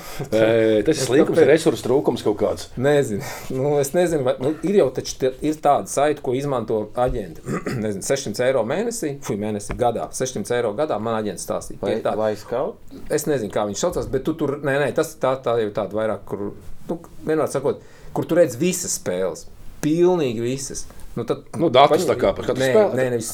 tas 0.84 0.98
ir 0.98 1.06
slinkums, 1.06 1.38
kāpēc? 1.38 1.48
resursu 1.54 1.86
trūkums 1.86 2.24
kaut 2.26 2.38
kāds. 2.42 2.68
Nezinu. 2.82 3.24
Nu, 3.56 3.76
es 3.80 3.94
nezinu, 3.96 4.26
vai 4.26 4.34
nu, 4.42 4.52
ir 4.66 4.80
jau 4.82 4.90
taču 4.96 5.16
tie- 5.22 5.32
ir 5.46 5.60
tāda 5.64 5.88
saita, 5.92 6.24
ko 6.26 6.34
izmanto 6.36 6.82
aģenti. 7.00 7.44
nezinu, 7.86 8.04
600 8.04 8.44
eiro 8.50 8.64
mēnesī, 8.68 9.14
fui, 9.24 9.38
mēnesī 9.40 9.78
gadā. 9.80 10.10
600 10.16 10.56
eiro 10.58 10.74
gadā 10.78 10.98
man 11.00 11.20
aģents 11.22 11.46
stāstīja. 11.48 11.80
Vai, 11.84 11.96
Vai, 12.20 12.34
vai 12.50 12.66
skaut? 12.66 13.00
es 13.14 13.26
nezinu, 13.30 13.52
kā 13.54 13.66
viņš 13.70 13.86
saucās, 13.86 14.10
bet 14.12 14.26
tu 14.28 14.36
tur, 14.38 14.58
nē, 14.66 14.76
nē, 14.84 14.92
tas 14.98 15.14
tā, 15.22 15.36
tā 15.44 15.56
jau 15.62 15.72
tāda 15.76 15.98
vairāk, 15.98 16.24
kur, 16.30 16.52
nu, 16.90 17.00
vienmēr 17.26 17.50
sakot, 17.52 17.84
kur 18.16 18.28
tu 18.30 18.38
redz 18.40 18.58
visas 18.60 18.98
spēles. 19.00 19.46
Pilnīgi 19.84 20.42
visas. 20.44 20.88
Nu, 21.16 21.24
tad, 21.28 21.46
Nu, 21.60 21.70
datus 21.74 22.06
tā 22.08 22.16
kā 22.20 22.32
par 22.36 22.46
katru 22.48 22.62
nē, 22.62 22.72
spēli? 22.72 22.98
Nē, 23.00 23.06
nevis, 23.16 23.32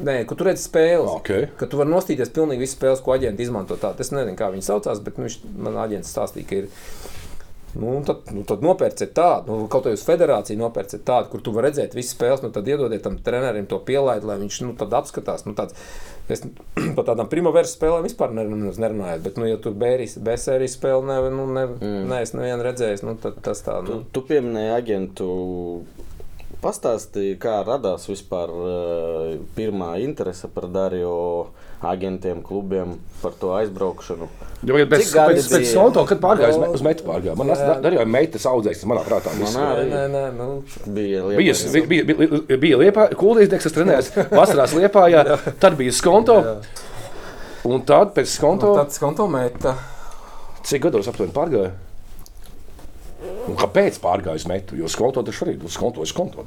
nē, 0.00 0.16
kur 0.28 0.38
tu 0.38 0.46
redz 0.46 0.62
spēles. 0.64 1.10
Ok. 1.18 1.30
Ka 1.60 1.68
tu 1.70 1.80
vari 1.80 1.92
nostīties 1.92 2.30
pilnīgi 2.34 2.62
visas 2.64 2.76
spēles, 2.78 3.02
ko 3.04 3.14
aģenti 3.16 3.44
izmanto. 3.44 3.76
Tā. 3.80 3.90
Es 4.00 4.12
nezinu, 4.14 4.36
kā 4.38 4.50
viņi 4.54 4.66
saucās, 4.68 5.00
bet 5.04 5.18
nu, 5.18 5.26
viņš, 5.26 5.38
man 5.66 5.80
aģents 5.82 6.12
stāstīja, 6.14 6.48
ka 6.48 6.60
ir. 6.62 6.70
Nu, 7.78 8.00
tad, 8.02 8.26
nu, 8.34 8.42
tad 8.42 8.62
nopērciet 8.64 9.12
tādu, 9.14 9.54
nu, 9.54 9.66
kaut 9.70 9.84
kādā 9.86 9.98
federācijā 10.02 10.58
nopērciet 10.58 11.04
tādu, 11.06 11.30
kur 11.30 11.42
tu 11.44 11.52
vari 11.54 11.68
redzēt 11.68 11.94
visas 11.94 12.16
spēles. 12.16 12.42
Nu, 12.42 12.50
tad 12.54 12.66
iedodiet 12.66 13.04
tam 13.06 13.20
trenerim 13.22 13.68
to 13.70 13.78
pielaidi, 13.86 14.26
lai 14.26 14.38
viņš 14.40 14.58
nu, 14.66 14.72
tad 14.80 14.96
apskatās. 14.98 15.44
Nu, 15.46 15.54
tāds, 15.58 15.76
es 16.26 16.42
par 16.96 17.06
tādām 17.06 17.30
primavera 17.30 17.70
spēlēm 17.70 18.08
vispār 18.08 18.34
nerunāju, 18.34 19.22
bet, 19.28 19.38
nu, 19.38 19.46
ja 19.46 19.60
tur 19.62 19.78
bērijas, 19.78 20.18
spēle, 20.74 21.06
ne, 21.06 21.20
nu, 21.34 21.46
ne, 21.54 21.64
mm. 21.76 22.02
ne, 22.10 22.20
es 22.26 22.34
nevienu 22.34 22.66
redzēju, 22.66 23.00
nu, 23.06 23.14
tad 23.22 23.38
tas 23.46 23.62
tā. 23.66 23.78
Tu, 23.86 24.00
Nu. 24.00 24.04
tu 24.12 24.26
pieminēji 24.26 24.74
aģentu. 24.74 25.30
Pastāstīji, 26.58 27.36
kā 27.38 27.60
radās 27.62 28.08
vispār 28.10 28.50
uh, 28.50 29.34
pirmā 29.54 29.92
interese 30.02 30.50
par 30.50 30.66
Darīju 30.74 31.12
agentiem, 31.82 32.40
klubiem, 32.42 32.96
par 33.22 33.32
to 33.38 33.52
aizbraukšanu. 33.54 34.26
Ja, 34.66 34.74
bet 34.74 34.90
pēc, 34.90 35.12
pēc 35.14 35.48
bija? 35.52 35.68
Sonto, 35.70 36.02
kad 36.08 36.18
pārgāju, 36.22 36.58
Nu, 36.58 36.70
uz, 36.74 36.82
metu 36.82 37.04
pārgāju. 37.06 37.36
Man 37.38 37.52
jā. 37.52 37.76
arī 37.78 38.00
jau 38.00 38.06
meitas 38.10 38.46
audzēs, 38.50 38.80
tas 38.80 38.88
manā 38.90 39.04
prātā. 39.06 39.30
Man 39.38 39.58
arī. 39.62 39.84
Nē, 39.92 40.00
nē, 40.10 40.22
nu, 40.34 40.48
Bija 40.86 41.22
Bija, 41.38 41.54
lieta. 41.54 41.82
bija, 41.86 42.06
bija, 42.08 42.58
bija 42.64 42.80
liepā, 42.82 43.04
kuldīgs, 43.20 43.62
kas 43.62 43.76
trenējās 43.76 44.10
vasarās 44.32 44.74
liepā, 44.74 45.04
jā, 45.14 45.22
tad 45.62 45.76
bija 45.78 45.94
skonto. 45.94 46.38
Un 47.68 47.84
tad 47.86 48.10
pēc 48.16 48.32
skonto, 48.32 48.72
nu, 48.72 48.80
tāds 48.82 48.98
konto 49.02 49.26
meta. 49.30 49.76
cik 50.66 50.82
gados 50.88 51.06
aptuveni 51.10 51.34
pārgāju? 51.36 51.70
Un 53.48 53.56
kāpēc 53.58 53.98
pārgāju 54.02 54.38
uz 54.42 54.46
metu? 54.50 54.76
Jo 54.78 54.90
skonto 54.90 55.22
taču 55.26 55.44
arī, 55.46 55.54
uz 55.62 55.74
skonto, 55.78 56.02
uz 56.02 56.10
skonto. 56.12 56.44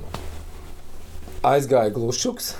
Aizgāja 1.47 1.89
glušuks. 1.95 2.51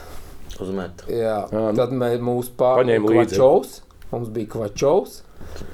Uzmet. 0.62 1.04
Jā, 1.10 1.38
Jā, 1.52 1.68
nu. 1.72 1.74
tad 1.78 1.92
mēs 1.98 2.20
mūsu 2.22 2.54
Paņēma 2.58 2.78
pārējām 2.78 3.08
līdzi. 3.10 3.36
kvačovs. 3.36 3.78
Mums 4.12 4.30
bija 4.36 4.50
kvačovs. 4.54 5.22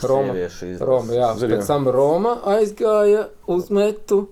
Roma. 0.07 0.33
Roma, 0.79 1.13
jā, 1.13 1.31
Zini, 1.37 1.53
jā. 1.53 1.57
pēc 1.59 1.67
tam 1.67 1.87
Roma 1.91 2.37
aizgāja 2.53 3.27
uz 3.51 3.67
metu. 3.73 4.27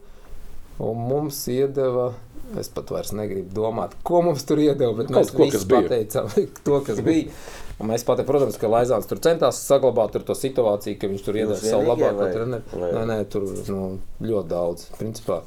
Un 0.80 0.98
mums 1.10 1.42
iedeva, 1.52 2.14
es 2.60 2.70
pat 2.72 2.90
vairs 2.92 3.12
negribu 3.16 3.52
domāt, 3.56 3.94
ko 4.08 4.22
mums 4.26 4.44
tur 4.48 4.60
iedeva, 4.64 4.94
bet 4.98 5.08
Kaut 5.12 5.18
mēs 5.22 5.32
ko, 5.36 5.46
visi 5.48 5.68
pateicām 5.72 6.32
to, 6.66 6.80
kas 6.88 7.02
bija. 7.06 7.32
Un 7.80 7.90
mēs 7.92 8.06
pateicām, 8.08 8.30
protams, 8.30 8.58
ka 8.62 8.70
Laizāns 8.72 9.08
tur 9.10 9.20
centās 9.24 9.60
saglabāt 9.68 10.14
tur 10.16 10.24
to 10.28 10.36
situāciju, 10.40 10.96
ka 11.02 11.10
viņš 11.12 11.26
tur 11.26 11.36
iedeva 11.42 11.58
savu 11.60 11.90
labāko 11.92 12.24
vai- 12.24 12.92
Nē, 12.96 13.06
nē, 13.12 13.18
tur 13.32 13.44
nu, 13.68 13.82
ļoti 14.24 14.48
daudz. 14.54 14.86
Principā. 15.00 15.42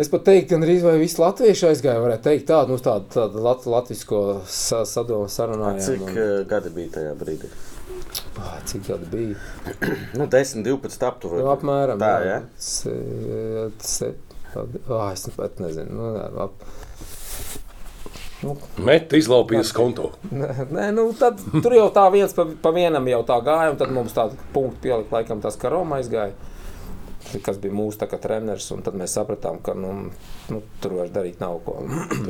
Es 0.00 0.08
pat 0.08 0.22
teiktu, 0.24 0.56
ka 0.56 0.64
arī 0.64 0.78
visi 1.02 1.20
latvieši 1.20 1.66
aizgāja. 1.68 2.00
Varētu 2.00 2.24
teikt, 2.24 2.46
tādu 2.48 2.72
nu, 2.72 2.80
tādu, 2.80 3.10
tādu 3.12 3.42
lat, 3.44 3.66
latviešu 3.68 4.20
sa, 4.48 4.86
sadomu 4.88 5.28
sarunājumu. 5.28 5.84
Cik 5.84 6.06
uh, 6.08 6.30
gadi 6.48 6.72
bija 6.72 6.94
tajā 6.94 7.10
brīdī? 7.20 7.50
Ah, 8.40 8.56
Cik 8.64 8.86
gadi 8.88 9.10
bija? 9.12 9.36
Nu, 10.18 10.28
10, 10.32 10.64
12 10.64 11.04
aptuveni. 11.08 11.42
Nu, 11.44 11.50
apmēram 11.52 12.00
tā, 12.00 12.12
jā. 12.24 12.38
ja? 12.38 12.40
Se, 12.56 12.94
se, 13.84 14.08
ah, 14.56 15.10
es 15.12 15.28
pat 15.36 15.60
nezinu. 15.60 15.92
Nu, 15.98 16.08
jā, 16.16 16.30
ap... 16.46 16.64
Nu, 18.42 18.56
Met 18.82 19.12
izlaupījis 19.14 19.74
konto. 19.76 20.14
Nē, 20.32 20.48
nē, 20.76 20.88
nu, 20.96 21.10
tad, 21.18 21.42
tur 21.60 21.76
jau 21.76 21.90
tā 21.94 22.06
viens 22.14 22.32
pa, 22.36 22.48
pa 22.64 22.72
vienam 22.74 23.12
jau 23.12 23.20
tā 23.28 23.38
gāja, 23.44 23.74
un 23.74 23.78
tad 23.84 23.92
mums 23.94 24.16
tādu 24.16 24.40
punktu 24.56 24.88
pielika, 24.88 25.18
laikam, 25.18 25.44
tas, 25.44 25.60
ka 25.60 25.70
Roma 25.72 26.00
aizgāja. 26.00 26.32
Kas 27.42 27.56
bija 27.62 27.72
mūsu 27.72 27.96
treneris, 28.20 28.66
un 28.74 28.82
tad 28.84 28.94
mēs 28.98 29.14
sapratām, 29.16 29.60
ka 29.64 29.72
nu, 29.78 29.92
nu, 30.52 30.62
tur 30.82 30.96
vairs 30.98 31.12
darīt 31.14 31.40
nav 31.40 31.60
ko. 31.64 31.78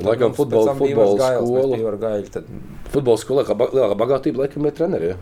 Laikam 0.05 0.35
futbola- 0.37 0.75
futbola 0.79 1.17
skola. 1.17 1.79
Tur 1.81 1.97
gaļa. 2.05 2.31
Tad, 2.37 2.45
Futbola 2.93 3.19
skolā 3.19 3.45
lielākā 3.49 3.97
bagātība 3.99 4.45
laikam 4.45 4.67
ir 4.69 4.77
treneri. 4.79 5.09
Ja? 5.15 5.17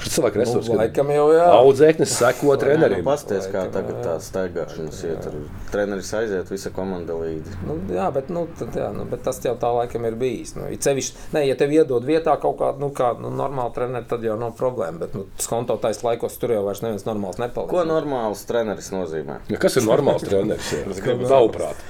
Šis 0.00 0.14
cilvēks 0.16 0.52
nu, 0.54 0.76
laikam 0.78 1.10
jau 1.12 1.26
jā. 1.34 1.46
Audzēknis 1.58 2.12
seko 2.16 2.54
Nu, 2.54 2.56
trenerim. 2.60 3.02
Pasties, 3.04 3.46
kā 3.50 3.66
Laikam, 3.66 3.72
tagad 3.74 3.98
tā 4.04 4.14
staigāšanas 4.24 5.00
iet. 5.06 5.26
Treneris 5.70 6.12
aiziet, 6.16 6.48
visa 6.52 6.72
komanda 6.74 7.16
līdzi. 7.18 7.58
Nu, 7.68 7.76
jā, 7.92 8.06
bet, 8.14 8.30
nu, 8.32 8.46
tad, 8.58 8.74
jā, 8.80 8.88
nu, 8.96 9.04
bet 9.10 9.22
tas 9.26 9.38
jau 9.44 9.52
tā 9.60 9.70
laikam 9.76 10.08
ir 10.08 10.16
bijis. 10.20 10.54
Nu, 10.56 10.70
it 10.72 10.86
sevišķi, 10.86 11.28
ne, 11.36 11.44
ja 11.50 11.58
tev 11.60 11.74
iedod 11.76 12.08
vietā 12.08 12.34
kaut 12.40 12.58
kādu 12.62 12.86
nu, 12.86 12.90
kā, 12.96 13.12
nu, 13.20 13.32
normālu 13.42 13.74
treneru, 13.76 14.08
tad 14.10 14.24
jau 14.24 14.38
nav 14.40 14.56
problēma. 14.58 15.02
Bet 15.04 15.14
nu, 15.18 15.26
skontotais 15.42 16.02
laikos 16.06 16.40
tur 16.40 16.56
jau 16.56 16.64
vairs 16.66 16.82
neviens 16.86 17.06
normāls 17.08 17.40
nepaliek. 17.42 17.70
Ko 17.70 17.84
normāls 17.88 18.46
treneris 18.48 18.90
nozīmē? 18.94 19.42
Ja, 19.52 19.60
kas 19.60 19.78
ir 19.80 19.86
normāls 19.88 20.24
treneris? 20.26 20.72
ja? 20.74 21.16
Tavuprāt. 21.20 21.86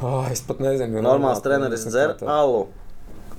Oh, 0.00 0.24
es 0.32 0.42
pat 0.48 0.64
nezinu. 0.64 1.04
Normāls 1.04 1.44
treneris 1.44 1.86
dzer 1.90 2.16
alu 2.24 2.66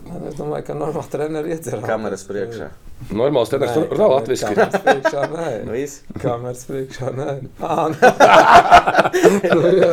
Es 0.10 0.38
domāju, 0.38 0.66
ka 0.66 0.76
normāli 0.78 1.12
treneri 1.12 1.52
iedzer. 1.54 1.82
kameras 1.86 2.24
priekšā. 2.28 2.70
Normāls 3.16 3.52
treneris 3.52 3.76
tur 3.78 4.00
nav 4.00 4.14
latviski. 4.16 4.54
Kameras 4.58 4.82
priekšā, 4.86 5.26
nē. 5.32 5.50
Viss. 5.74 6.00
Kameras 6.20 6.64
priekšā, 6.70 7.12
nē. 7.16 7.36
Nē. 7.94 9.52
nu, 9.56 9.74
jā. 9.78 9.92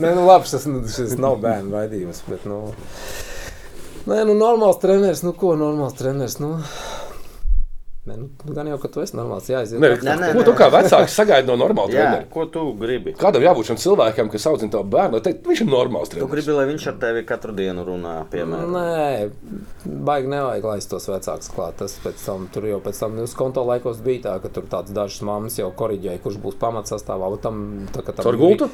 nē, 0.00 0.14
nu 0.16 0.24
labi, 0.26 0.48
tas, 0.50 0.66
nu, 0.70 0.82
šis 0.88 1.14
nav 1.20 1.38
bērnu 1.44 1.74
vaidījums, 1.76 2.22
bet, 2.30 2.46
nu. 2.48 2.62
Nē, 4.08 4.22
nu, 4.26 4.34
normāls 4.38 4.80
treneris, 4.82 5.22
nu, 5.26 5.34
ko 5.36 5.52
normāls 5.60 5.98
treneris, 5.98 6.38
nu. 6.42 6.56
Nē, 8.08 8.14
nu, 8.16 8.30
gan 8.56 8.64
jau, 8.64 8.78
ka 8.80 8.88
tu 8.88 9.02
esi 9.02 9.12
normāls, 9.12 9.44
jāiziet. 9.52 9.76
Nē, 9.76 9.90
Nē, 10.00 10.12
nē, 10.16 10.28
ko 10.32 10.40
nē. 10.40 10.44
tu 10.48 10.52
kā 10.56 10.70
vecāks 10.72 11.12
sagaidi 11.18 11.50
no 11.50 11.56
normāla 11.60 11.92
Jā, 11.92 12.04
trenera? 12.08 12.28
ko 12.32 12.46
tu 12.48 12.62
gribi? 12.80 13.12
Kādam 13.20 13.44
jābūt 13.44 13.68
šim 13.68 13.76
cilvēkam, 13.82 14.30
kas 14.32 14.46
audzina 14.48 14.72
tavu 14.72 14.88
bērnu, 14.94 15.18
lai 15.18 15.24
teikt, 15.26 15.42
viņš 15.44 15.60
ir 15.60 15.68
normāls 15.68 16.08
Tu 16.08 16.16
treneris? 16.16 16.32
gribi, 16.32 16.54
lai 16.56 16.64
viņš 16.70 16.86
ar 16.88 16.96
tevi 17.02 17.24
katru 17.28 17.52
dienu 17.58 17.84
runā, 17.84 18.14
piemēram. 18.32 18.72
Nē, 18.72 19.92
baigi 20.08 20.32
nevajag 20.32 20.64
laist 20.70 20.88
tos 20.94 21.10
vecākus 21.12 21.52
klāt. 21.52 21.76
Tas 21.82 21.98
pēc 22.00 22.24
tam, 22.24 22.46
tur 22.54 22.64
jau 22.72 22.80
pēc 22.80 23.02
tam 23.04 23.18
uz 23.20 23.34
konta 23.36 23.60
laikos 23.68 24.00
bija 24.00 24.24
tā, 24.30 24.38
ka 24.40 24.48
tur 24.48 24.64
tādas 24.72 24.96
dažas 24.96 25.20
mammas 25.28 25.60
jau 25.60 25.68
korģēja, 25.68 26.22
kurš 26.24 26.40
būs 26.40 26.56
pamatsastāvā. 26.56 27.28
Tam, 27.44 27.84
tā, 27.92 28.00
ka 28.00 28.16
tam 28.16 28.24
Caur 28.30 28.40
gultu? 28.40 28.70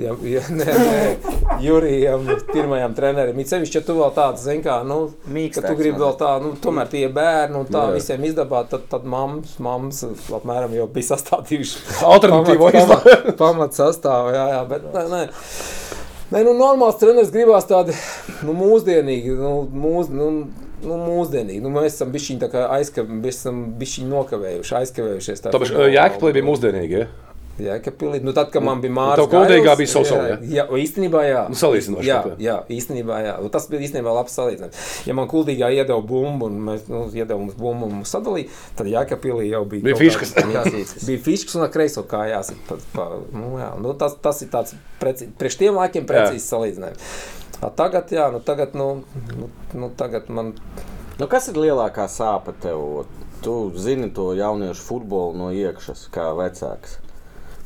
Jā, 0.00 0.12
jā, 0.22 0.40
nē, 0.54 0.64
nē, 0.64 1.60
Jurijam, 1.60 2.22
pirmajam 2.54 2.94
trenerim. 2.96 3.36
Ir 3.42 3.48
sevišķi, 3.50 3.80
ja 3.80 3.84
tu 3.84 3.96
vēl 3.98 4.12
tāds, 4.16 4.44
zini, 4.46 4.62
kā, 4.64 4.78
nu, 4.86 5.10
ka 5.26 5.32
Mīkstāks 5.34 5.66
tu 5.66 5.76
gribi 5.76 5.98
vēl 6.00 6.14
tā, 6.20 6.30
nu, 6.40 6.52
tomēr 6.62 6.88
tie 6.92 7.08
bērni 7.12 7.58
un 7.58 7.66
tā 7.68 7.88
Jā. 7.88 7.96
visiem 7.98 8.24
izdabāt, 8.30 8.70
tad, 8.80 8.88
tad 8.94 9.06
mammas, 9.08 9.58
mammas 9.62 10.02
apmēram 10.40 10.74
jau 10.76 10.88
bija 10.90 11.12
sastādījuši 11.12 11.84
Alternatīvo 12.14 12.72
izlaidu. 12.72 13.36
pamat, 13.40 13.76
sastāvu, 13.76 14.32
jā, 14.36 14.48
jā, 14.56 14.64
bet 14.70 14.90
nē, 14.94 15.04
nē. 15.12 15.22
Nē, 16.30 16.44
nu, 16.46 16.54
normāls 16.54 16.98
treneris 17.00 17.32
gribās 17.34 17.66
tādu 17.66 17.94
nu, 18.46 18.54
mūsdienīgu, 18.54 19.34
nu, 19.40 19.54
mūs, 19.82 20.12
nu, 20.14 20.28
nu, 20.84 20.98
mūsdienīgi. 21.02 21.62
Nu, 21.64 21.72
mēs 21.74 21.96
esam 21.96 22.12
bijuši 22.14 22.36
bijuši 23.80 24.06
nokavējuši, 24.06 24.76
aizkavējušies. 24.78 25.42
tā 25.42 25.54
Tāpēc 25.54 25.74
Jēkabīlī 25.90 26.36
bija 26.38 26.46
mūsdienīgi. 26.46 27.00
Ja? 27.00 27.08
Jā, 27.60 27.76
ka 27.84 27.92
pilīt. 27.94 28.24
Nu, 28.26 28.34
tad, 28.36 28.50
kad 28.54 28.64
man 28.64 28.82
bija 28.82 28.94
Mārcis 28.96 29.24
tev 29.24 29.30
kuldīgā 29.32 29.74
bija 29.80 29.90
so-so, 29.92 30.18
jā, 30.26 30.36
jā, 30.58 30.66
īstenībā 30.82 31.22
jā. 31.26 31.44
Nu, 31.52 31.58
salīdzinoši, 31.60 32.08
Jā, 32.08 32.20
jā, 32.42 32.56
īstenībā 32.76 33.20
jā. 33.24 33.34
Tas 33.54 33.68
bija 33.70 33.84
īstenībā 33.88 34.14
labs 34.16 34.36
salīdzinājums. 34.38 34.84
Ja 35.08 35.16
man 35.18 35.28
kuldīgā 35.30 35.72
iedeva 35.76 36.00
bumbu 36.12 36.50
un 36.50 36.60
mēs 36.70 36.86
nu, 36.90 37.02
iedevām 37.14 37.46
mums 37.46 37.58
bumbu 37.58 37.90
un 37.90 37.98
mums 38.00 38.14
sadalīja, 38.14 38.52
tad 38.78 38.90
Jēkabīlī 38.92 39.50
jau 39.50 39.64
bija. 39.70 39.86
Bija 39.90 39.98
fiškas. 40.00 40.36
Jā, 40.54 40.64
bija 41.08 41.24
fiškas 41.26 41.58
un 41.58 41.66
kreiso 41.74 42.06
kājās. 42.08 42.54
Pa, 42.68 42.78
pa, 42.94 43.10
nu, 43.34 43.56
jā, 43.60 43.74
nu, 43.82 43.96
tas, 43.98 44.16
tas 44.22 44.40
ir 44.44 44.52
tāds 44.52 44.76
preci, 45.02 45.28
priekš 45.40 45.60
tiem 45.60 45.80
laikiem 45.80 46.08
precīzs 46.08 46.48
salīdzinājums. 46.52 47.12
A, 47.60 47.68
Tagad, 47.76 48.08
jā, 48.14 48.30
nu, 48.32 48.40
tagad, 48.40 48.72
nu, 48.78 49.02
nu, 49.36 49.50
nu, 49.76 49.92
tagad 49.98 50.30
man 50.32 50.54
Nu, 51.20 51.26
kas 51.28 51.50
ir 51.52 51.58
lielākā 51.60 52.06
sāpe 52.08 52.54
tev? 52.62 53.04
Tu 53.44 53.52
zini 53.76 54.08
to 54.16 54.30
jauniešu 54.36 54.80
futbolu 54.86 55.36
no 55.36 55.48
iekšas, 55.52 56.06
kā 56.12 56.30
vecāks. 56.36 56.96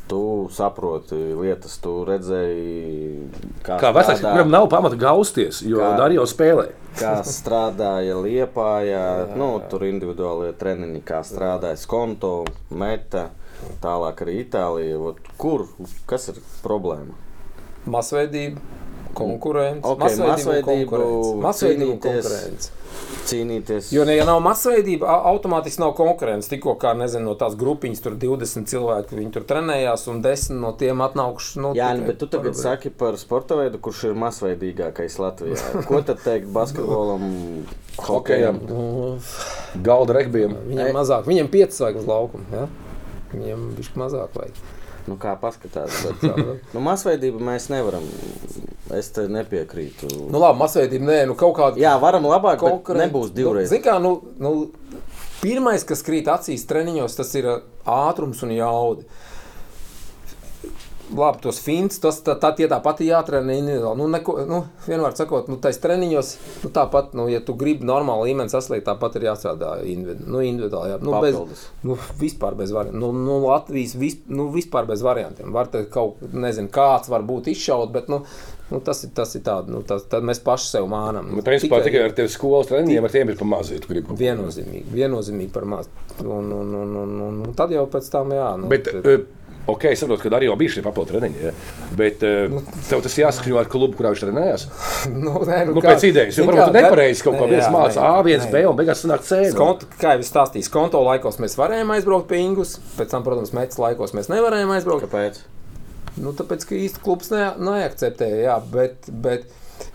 Tu 0.07 0.49
saproti 0.53 1.17
lietas, 1.17 1.79
tu 1.81 2.05
redzēji, 2.05 3.29
kā, 3.64 3.79
Kā 3.81 3.88
vecāks, 3.97 4.19
strādā- 4.21 4.35
kuram 4.37 4.51
nav 4.53 4.67
pamata 4.69 4.99
gausties, 5.01 5.62
jo 5.64 5.79
Kā? 5.81 5.95
Darījo 5.97 6.27
spēlē. 6.29 6.67
kā 6.99 7.14
strādāja 7.25 8.19
Liepājā, 8.21 9.35
nu, 9.37 9.62
tur 9.71 9.81
individuālie 9.88 10.53
treniņi, 10.53 11.01
kā 11.09 11.23
strādāja 11.25 11.79
Skonto, 11.81 12.45
Meta, 12.71 13.31
tālāk 13.81 14.21
arī 14.27 14.45
Itālija. 14.45 15.01
Ot, 15.01 15.17
kur, 15.38 15.67
kas 16.07 16.29
ir 16.29 16.35
problēma? 16.62 17.14
masveidība. 17.87 18.61
Konkurence, 19.14 19.85
Ok, 19.87 19.98
masveidība, 20.05 20.98
un 21.05 21.40
masveidību, 21.44 21.98
konkurence. 22.03 22.70
cīnīties. 23.24 23.88
Jo, 23.94 24.05
ja 24.11 24.24
nav 24.29 24.40
masveidība, 24.44 25.09
automātiski 25.31 25.81
nav 25.81 25.94
konkurence. 25.96 26.48
Tikko 26.53 26.74
kā 26.81 26.92
nezinu, 26.98 27.24
no 27.31 27.35
tās 27.40 27.57
grupiņas 27.57 28.03
tur 28.05 28.16
20 28.20 28.68
cilvēki 28.70 29.16
viņi 29.18 29.33
tur 29.33 29.46
trenējās, 29.48 30.07
un 30.12 30.20
10 30.22 30.59
no 30.61 30.72
tiem 30.79 31.00
atnākuši. 31.07 31.57
Nu, 31.64 31.72
Jā, 31.74 31.92
tikai 31.94 32.07
bet 32.11 32.18
tu 32.20 32.27
tagad 32.27 32.53
par- 32.53 32.62
saki 32.62 32.90
par 32.90 33.16
sporta 33.16 33.57
veidu, 33.57 33.79
kurš 33.81 34.05
ir 34.11 34.14
masveidīgākais 34.14 35.18
Latvijā. 35.18 35.85
Ko 35.88 36.03
tad 36.03 36.20
teikt 36.24 36.53
basketbolam, 36.53 37.64
hokejam? 37.98 38.61
Nu, 38.68 39.18
Galda 39.83 40.12
regbijam. 40.20 40.57
Viņam 40.68 40.92
mazāk, 40.92 41.24
viņam 41.24 41.48
5 41.48 41.81
vajag 41.81 41.96
uz 42.03 42.07
laukumu. 42.07 42.44
Ja? 42.53 42.66
Viņam 43.35 43.70
viņš 43.79 43.92
mazāk 43.98 44.37
vajag. 44.37 44.53
Nu, 45.07 45.19
kā 45.21 45.35
paskatās? 45.37 45.99
Bet, 46.07 46.23
nu, 46.73 46.81
masveidību 46.81 47.43
mēs 47.45 47.67
nevaram. 47.73 48.05
Es 48.95 49.11
te 49.12 49.27
nepiekrītu. 49.29 50.09
Nu, 50.33 50.38
labi, 50.40 50.59
masveidība, 50.62 51.09
nē, 51.11 51.19
nu 51.29 51.37
kaut 51.38 51.57
kāda. 51.59 51.81
Jā, 51.81 51.95
varam 52.01 52.25
labāk, 52.29 52.61
bet 52.62 52.71
konkurence- 52.73 53.05
nebūs 53.09 53.35
divreiz. 53.37 53.69
Nu, 53.69 53.75
zini 53.77 53.85
kā, 53.85 53.99
nu, 54.01 54.14
nu, 54.40 54.55
pirmais, 55.43 55.85
kas 55.85 56.03
krīt 56.07 56.29
acīs 56.33 56.64
treniņos, 56.71 57.17
tas 57.21 57.35
ir 57.37 57.51
ātrums 57.85 58.40
un 58.47 58.55
jauda. 58.57 59.05
Labi, 61.14 61.40
tos 61.44 61.59
fins, 61.62 61.98
tas 62.03 62.18
tā, 62.24 62.35
tā 62.40 62.50
tie 62.59 62.66
tāpat 62.70 63.03
ir 63.05 63.12
jātrenē 63.12 63.59
individuāli. 63.61 64.00
Nu, 64.00 64.09
neko, 64.11 64.37
nu, 64.48 64.61
vienmēr 64.87 65.14
sakot, 65.18 65.50
nu, 65.53 65.59
tais 65.62 65.79
treniņos, 65.83 66.33
nu, 66.64 66.70
tāpat, 66.74 67.14
nu, 67.18 67.29
ja 67.31 67.40
tu 67.44 67.57
gribi 67.59 67.87
normālu 67.88 68.27
līmeni 68.29 68.53
sasniegt, 68.53 68.87
tāpat 68.88 69.18
ir 69.20 69.29
jāstrādā 69.29 69.77
individu, 69.88 70.27
nu, 70.31 70.42
individuāli. 70.44 70.94
Jā. 70.94 70.98
Nu, 71.05 71.14
bez, 71.22 71.38
Papildus. 71.38 71.62
nu, 71.87 71.98
vispār 72.20 72.59
bez 72.59 72.74
variantiem. 72.74 73.05
Nu, 73.05 73.12
nu, 73.14 73.38
Latvijas 73.46 73.94
vis, 74.00 74.18
nu, 74.31 74.48
vispār 74.55 74.88
bez 74.90 75.05
variantiem. 75.07 75.55
Var 75.55 75.70
te 75.72 75.85
kaut, 75.92 76.24
nezinu, 76.33 76.72
kāds 76.74 77.12
var 77.12 77.27
būt 77.27 77.53
izšaut, 77.55 77.94
bet, 77.94 78.11
nu, 78.12 78.24
nu 78.70 78.81
tas 78.85 79.05
ir, 79.05 79.12
tas 79.14 79.35
ir 79.37 79.44
tādi, 79.46 79.72
nu, 79.74 79.85
tas, 79.87 80.07
tad 80.11 80.27
mēs 80.27 80.40
paši 80.44 80.70
sev 80.72 80.88
mānam. 80.90 81.31
Nu, 81.31 81.44
Principā 81.46 81.83
tikai 81.85 82.07
ar 82.09 82.16
tevi 82.16 82.33
skolas 82.33 82.70
treniņiem, 82.70 83.07
ar 83.07 83.14
tiem 83.14 83.33
ir 83.33 83.38
pa 83.40 83.48
maz, 83.48 83.70
ja. 83.74 83.81
Viennozīmīgi, 83.85 84.88
viennozīmīgi 84.94 85.53
par 85.55 85.68
maz. 85.68 85.90
Un, 86.22 86.50
un, 86.55 86.74
un, 86.81 86.98
un, 87.05 87.16
un, 87.29 87.40
un 87.46 87.57
tad 87.59 87.74
jau 87.74 87.85
pēc 87.90 88.11
tam, 88.12 88.33
jā, 88.35 88.50
nu, 88.61 88.70
Bet, 88.72 88.88
eh, 88.94 89.27
ok, 89.70 89.87
es 89.90 90.03
saprotu, 90.03 90.24
ka 90.24 90.37
arī 90.37 90.48
jau 90.48 90.57
bija 90.61 90.74
šie 90.74 90.85
papildu 90.85 91.14
treniņi. 91.14 91.40
Ja? 91.46 91.53
Bet 91.98 92.24
eh, 92.27 92.53
tev 92.88 93.03
tas 93.05 93.16
jāsaskaņo 93.20 93.61
ar 93.61 93.70
klubu, 93.72 93.96
kurā 93.98 94.12
viņš 94.12 94.24
trenējās. 94.27 94.66
nu, 95.14 95.35
nē, 95.48 95.61
Nu, 95.70 95.81
pēc 95.85 96.07
idejas, 96.11 96.37
jo 96.37 96.44
zini 96.44 96.53
varbūt 96.53 96.70
kā, 96.70 96.77
nepareizi 96.79 97.27
kaut 97.27 97.38
ko 97.40 97.48
viens 97.50 97.66
mācīja 97.72 98.05
nē, 98.05 98.12
A, 98.12 98.22
viens 98.27 98.46
nē. 98.46 98.53
B 98.53 98.62
un 98.70 98.79
beigās 98.79 99.03
sanāk 99.05 99.24
C. 99.27 99.40
nu. 99.48 99.57
Skonto, 99.57 99.90
kā 100.00 100.14
jau 100.14 100.24
es 100.24 100.31
stāstīju, 100.33 100.70
konto 100.74 101.03
laikos 101.07 101.40
mēs 101.42 101.59
varējām 101.61 101.92
aizbraukt 101.96 102.31
pie 102.31 102.42
Ingus, 102.44 102.77
pēc 102.98 103.14
tam, 103.14 103.27
protams, 103.27 103.55
metas 103.57 103.81
laikos 103.81 104.14
mēs 104.16 104.31
nevarējām 104.33 104.74
aizbraukt. 104.77 105.09
Kāpēc? 105.09 105.42
Nu, 106.20 106.31
tāpēc, 106.37 106.68
ka 106.68 106.79
īsti 106.79 107.03
klubs 107.03 107.33
ne, 107.35 107.48
neakceptēja, 107.59 108.42
jā, 108.46 108.59
bet, 108.70 109.09
bet, 109.24 109.48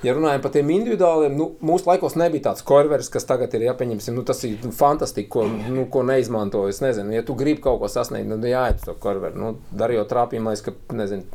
ja 0.03 0.13
runājam 0.15 0.43
par 0.43 0.53
tiem 0.53 0.69
individuāliem, 0.73 1.35
nu, 1.37 1.49
mūsu 1.65 1.89
laikos 1.89 2.15
nebija 2.19 2.49
tāds 2.49 2.63
korveris, 2.65 3.11
kas 3.11 3.27
tagad 3.27 3.53
ir 3.57 3.67
jāpieņemsim, 3.67 4.15
nu, 4.15 4.23
tas 4.27 4.43
ir 4.47 4.59
fantastiski, 4.75 5.27
ko, 5.31 5.45
nu, 5.47 5.85
ko 5.91 6.03
neizmanto. 6.07 6.65
Es 6.71 6.81
nezinu, 6.83 7.13
ja 7.15 7.25
tu 7.25 7.35
gribi 7.39 7.63
kaut 7.65 7.81
ko 7.83 7.89
sasniegt, 7.91 8.29
nu, 8.29 8.39
jāiet 8.47 8.79
uz 8.81 8.87
to 8.87 8.95
korveri. 9.01 9.39
Nu, 9.39 9.55
darījot 9.75 10.11
trāpījumais, 10.11 10.63
ka, 10.65 10.75
nezinu, 10.95 11.27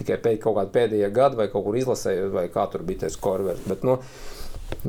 tikai 0.00 0.20
pēc 0.22 0.40
kaut 0.44 0.58
kāda 0.60 0.72
pēdējā 0.74 1.12
gada 1.14 1.40
vai 1.40 1.50
kaut 1.52 1.66
kur 1.68 1.76
izlasēju, 1.80 2.30
vai 2.34 2.48
kā 2.52 2.66
tur 2.72 2.84
bija 2.86 3.06
tas 3.06 3.18
korveris. 3.20 3.64
Bet, 3.68 3.84
nu, 3.86 3.98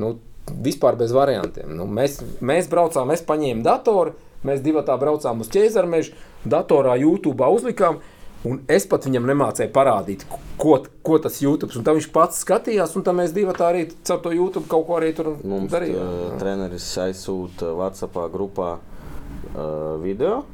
nu, 0.00 0.14
vispār 0.48 0.96
bez 1.00 1.12
variantiem. 1.14 1.70
Nu, 1.76 1.86
mēs, 1.88 2.20
mēs 2.40 2.68
braucām, 2.70 3.12
es 3.14 3.24
paņēmu 3.26 3.64
datoru, 3.66 4.14
mēs 4.46 4.62
divi 4.64 4.84
tā 4.86 4.96
braucām 5.00 5.42
uz 5.44 5.50
ķēzarmežu, 5.52 6.14
datorā 6.48 6.96
YouTube 7.00 7.48
uzlikām. 7.58 8.00
Un 8.46 8.60
es 8.70 8.84
pat 8.86 9.02
viņam 9.08 9.24
nemācīju 9.26 9.72
parādīt, 9.74 10.22
ko, 10.62 10.76
ko 11.02 11.16
tas 11.18 11.40
YouTube. 11.42 11.72
Un 11.74 11.82
tā 11.82 11.90
viņš 11.96 12.06
pats 12.14 12.44
skatījās, 12.44 12.92
un 12.94 13.02
tā 13.02 13.10
mēs 13.16 13.32
divi 13.34 13.50
tā 13.56 13.66
arī 13.72 13.88
caur 14.06 14.20
to 14.22 14.30
YouTube 14.30 14.68
kaut 14.70 14.86
ko 14.86 14.98
arī 15.00 15.08
tur 15.16 15.32
Mums 15.42 15.72
darījām. 15.72 15.98
uh, 15.98 16.36
treneris 16.38 16.86
aizsūta 17.02 17.72
WhatsApp 17.74 18.14
grupā 18.30 18.76
uh, 18.78 19.96
video. 20.04 20.44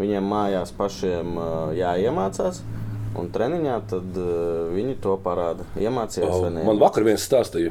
Viņiem 0.00 0.26
mājās 0.26 0.72
pašiem 0.74 1.36
uh, 1.38 1.46
jāiemācās. 1.78 2.62
Un 3.20 3.30
treniņā 3.34 3.76
tad 3.90 4.18
uh, 4.18 4.66
viņi 4.74 4.96
to 5.02 5.14
parāda. 5.22 5.66
Iemācījās 5.82 6.34
vai 6.44 6.50
nē? 6.56 6.66
Man 6.66 6.78
vakar 6.82 7.06
viens 7.06 7.22
stāstīja, 7.26 7.70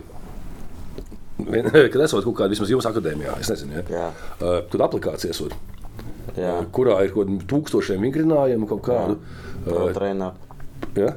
vien- 1.39 1.69
kad 1.91 1.99
esat 2.03 2.23
kaut 2.25 2.35
kādā 2.39 2.51
vismaz 2.55 2.71
jūsu 2.71 2.89
akadēmijā, 2.91 3.35
es 3.43 3.51
nezinu, 3.51 3.79
ja? 3.79 3.83
Jā. 3.91 4.07
Uh, 4.39 4.57
tur 4.71 4.83
aplikācija 4.87 5.35
esot, 5.35 5.55
Jā, 6.37 6.59
kurā 6.75 6.99
ir 7.03 7.09
kaut 7.11 7.25
kādi 7.27 7.45
tūkstošiem 7.49 8.03
vingrinājumu 8.05 8.67
kaut 8.69 8.83
kādu. 8.85 9.15
pro 9.17 9.48
Uh, 9.65 9.89
trenā. 9.95 10.33
ja? 10.95 11.15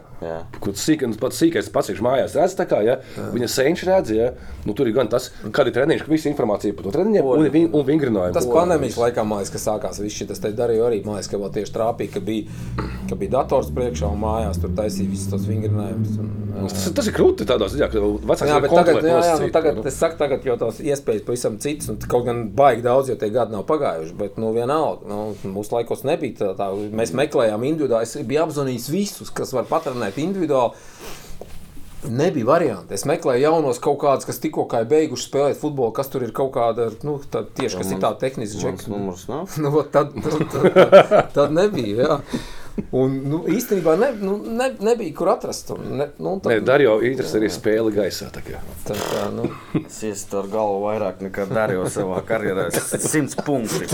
Kur 0.63 0.75
tas 0.77 0.85
sīkais, 0.87 1.19
pats 1.21 1.41
sīkais 1.43 1.71
pats 1.75 1.93
viņš 1.93 2.03
mājās 2.07 2.37
redz, 2.39 2.57
kā 2.71 2.81
ja? 2.87 2.99
viņa 3.35 3.49
senčs 3.51 3.85
redz, 3.89 4.13
ja? 4.15 4.31
nu, 4.67 4.75
tur 4.79 4.89
ir 4.91 4.97
gan 4.97 5.11
tas, 5.13 5.31
kāda 5.51 5.73
ir 5.73 5.77
treniņš, 5.79 6.05
ka 6.07 6.13
visa 6.13 6.31
informācija 6.31 6.77
par 6.79 6.87
to 6.89 6.95
treniņiem 6.97 7.31
un, 7.33 7.49
ving- 7.55 7.73
un 7.75 7.87
vingrinājumu. 7.89 8.37
Tas 8.37 8.47
pandēmijas 8.51 8.99
laikā, 9.03 9.25
man 9.27 9.43
liekas, 9.43 9.55
ka 9.57 9.63
sākās 9.63 10.01
viss 10.03 10.21
šis. 10.21 10.31
Tas 10.33 10.43
darīja 10.59 10.87
arī, 10.89 11.03
liekas, 11.07 11.31
ka 11.33 11.41
vēl 11.43 11.53
tieši 11.59 11.75
trāpīja, 11.75 12.15
ka 12.17 12.25
bija, 12.25 12.63
ka 13.11 13.19
bija 13.19 13.37
dators 13.39 13.73
priekšā 13.75 14.13
un 14.13 14.23
mājās 14.23 14.63
tur 14.63 14.73
taisīja 14.79 15.11
visus 15.11 15.31
tos 15.33 15.49
vingrinājumus. 15.51 16.17
un, 16.23 16.31
Tas, 16.53 16.85
tas 16.95 17.07
ir 17.09 17.15
krūti 17.17 17.47
tādā 17.49 17.65
ziņā, 17.73 17.87
ka 17.91 18.01
vecāks 18.29 18.51
Jā, 18.51 18.59
bet 18.61 18.73
tagad, 18.77 19.07
jā, 19.09 19.15
jā, 19.25 19.37
nu, 19.41 19.47
tagad 19.55 19.79
nu. 19.79 19.85
es 19.89 19.97
saku, 19.97 20.19
tagad 20.21 20.45
jau 20.45 20.57
tās 20.61 20.81
iespējas 20.85 21.25
pavisam 21.25 21.57
citas, 21.63 21.89
un 21.89 21.97
kaut 22.05 22.27
gan 22.27 22.43
baigi 22.55 22.85
daudz, 22.85 23.09
jo 23.09 23.17
tie 23.19 23.31
gadi 23.33 23.57
nav 23.57 23.65
pagājuši, 23.71 24.13
bet 24.21 24.37
nu 24.41 24.51
vienalga, 24.53 25.09
nu, 25.09 25.33
mūsu 25.55 25.73
laikos 25.79 26.05
nebija 26.05 26.37
tā, 26.43 26.51
tā, 26.61 26.69
mēs 26.93 27.15
meklējām 27.17 27.65
individuāli, 27.71 28.05
es 28.05 28.29
biju 28.29 28.45
apzvanījis 28.45 28.91
visus, 28.93 29.33
kas 29.33 29.55
var 29.57 29.65
patrenēt 29.71 30.12
individuāli. 30.21 30.77
Nebija 32.03 32.47
varianti. 32.49 32.97
Es 32.97 33.05
meklēju 33.07 33.45
jaunos 33.45 33.79
kaut 33.79 34.01
kādus, 34.03 34.27
kas 34.27 34.41
tikko 34.43 34.65
kā 34.67 34.81
ir 34.83 34.89
beiguši 34.91 35.29
spēlēt 35.29 35.61
futbolu, 35.61 35.93
kas 35.95 36.09
tur 36.11 36.25
ir 36.27 36.33
kaut 36.35 36.51
kāda, 36.57 36.89
nu, 37.07 37.21
tā, 37.31 37.45
tieši 37.47 37.79
kas 37.79 37.93
ir 37.95 38.01
tā 38.03 38.11
tehniski 38.19 38.59
Mans 38.59 38.81
džeks. 38.83 38.89
numurs 38.91 39.29
nav. 39.31 39.53
Nu, 39.63 39.85
tad, 39.87 40.11
tad, 40.19 40.43
tad, 40.51 41.31
tad 41.37 41.55
nebija. 41.55 42.03
Jā. 42.03 42.17
Un, 42.97 43.15
nu, 43.29 43.43
īstenībā 43.53 43.95
ne, 44.01 44.09
nu, 44.19 44.35
ne, 44.43 44.71
nebija 44.83 45.15
kur 45.15 45.29
atrast. 45.31 45.71
Ne, 45.79 46.09
nu, 46.19 46.33
tad, 46.43 46.65
Darjo 46.67 46.97
interesē 47.07 47.39
arī 47.39 47.53
spēle 47.53 47.93
gaisā. 47.95 48.33
tā 48.35 48.43
kā. 48.47 48.59
tā, 48.89 48.97
nu, 49.37 49.47
Es 49.85 50.01
iestu 50.09 50.41
ar 50.41 50.49
galvu 50.51 50.83
vairāk 50.89 51.21
nekā 51.23 51.47
darīju 51.53 51.87
savā 51.93 52.19
karjerā. 52.27 52.67
Simts 52.73 53.37
punkti. 53.45 53.87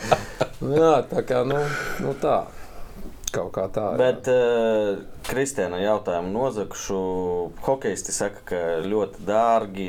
nu, 0.60 0.74
jā, 0.76 0.92
tā 1.08 1.24
kā 1.24 1.40
nu, 1.48 1.62
nu, 2.04 2.12
tā. 2.20 2.42
Kaut 3.34 3.50
kā 3.52 3.66
tā. 3.74 3.82
jā. 3.92 3.98
Bet 4.00 4.28
uh, 4.30 5.00
Kristiāna 5.26 5.80
jautājumu 5.82 6.30
nozagšu. 6.32 7.00
Hokeisti 7.66 8.14
saka, 8.14 8.40
ka 8.48 8.60
ļoti 8.86 9.26
dārgi. 9.26 9.88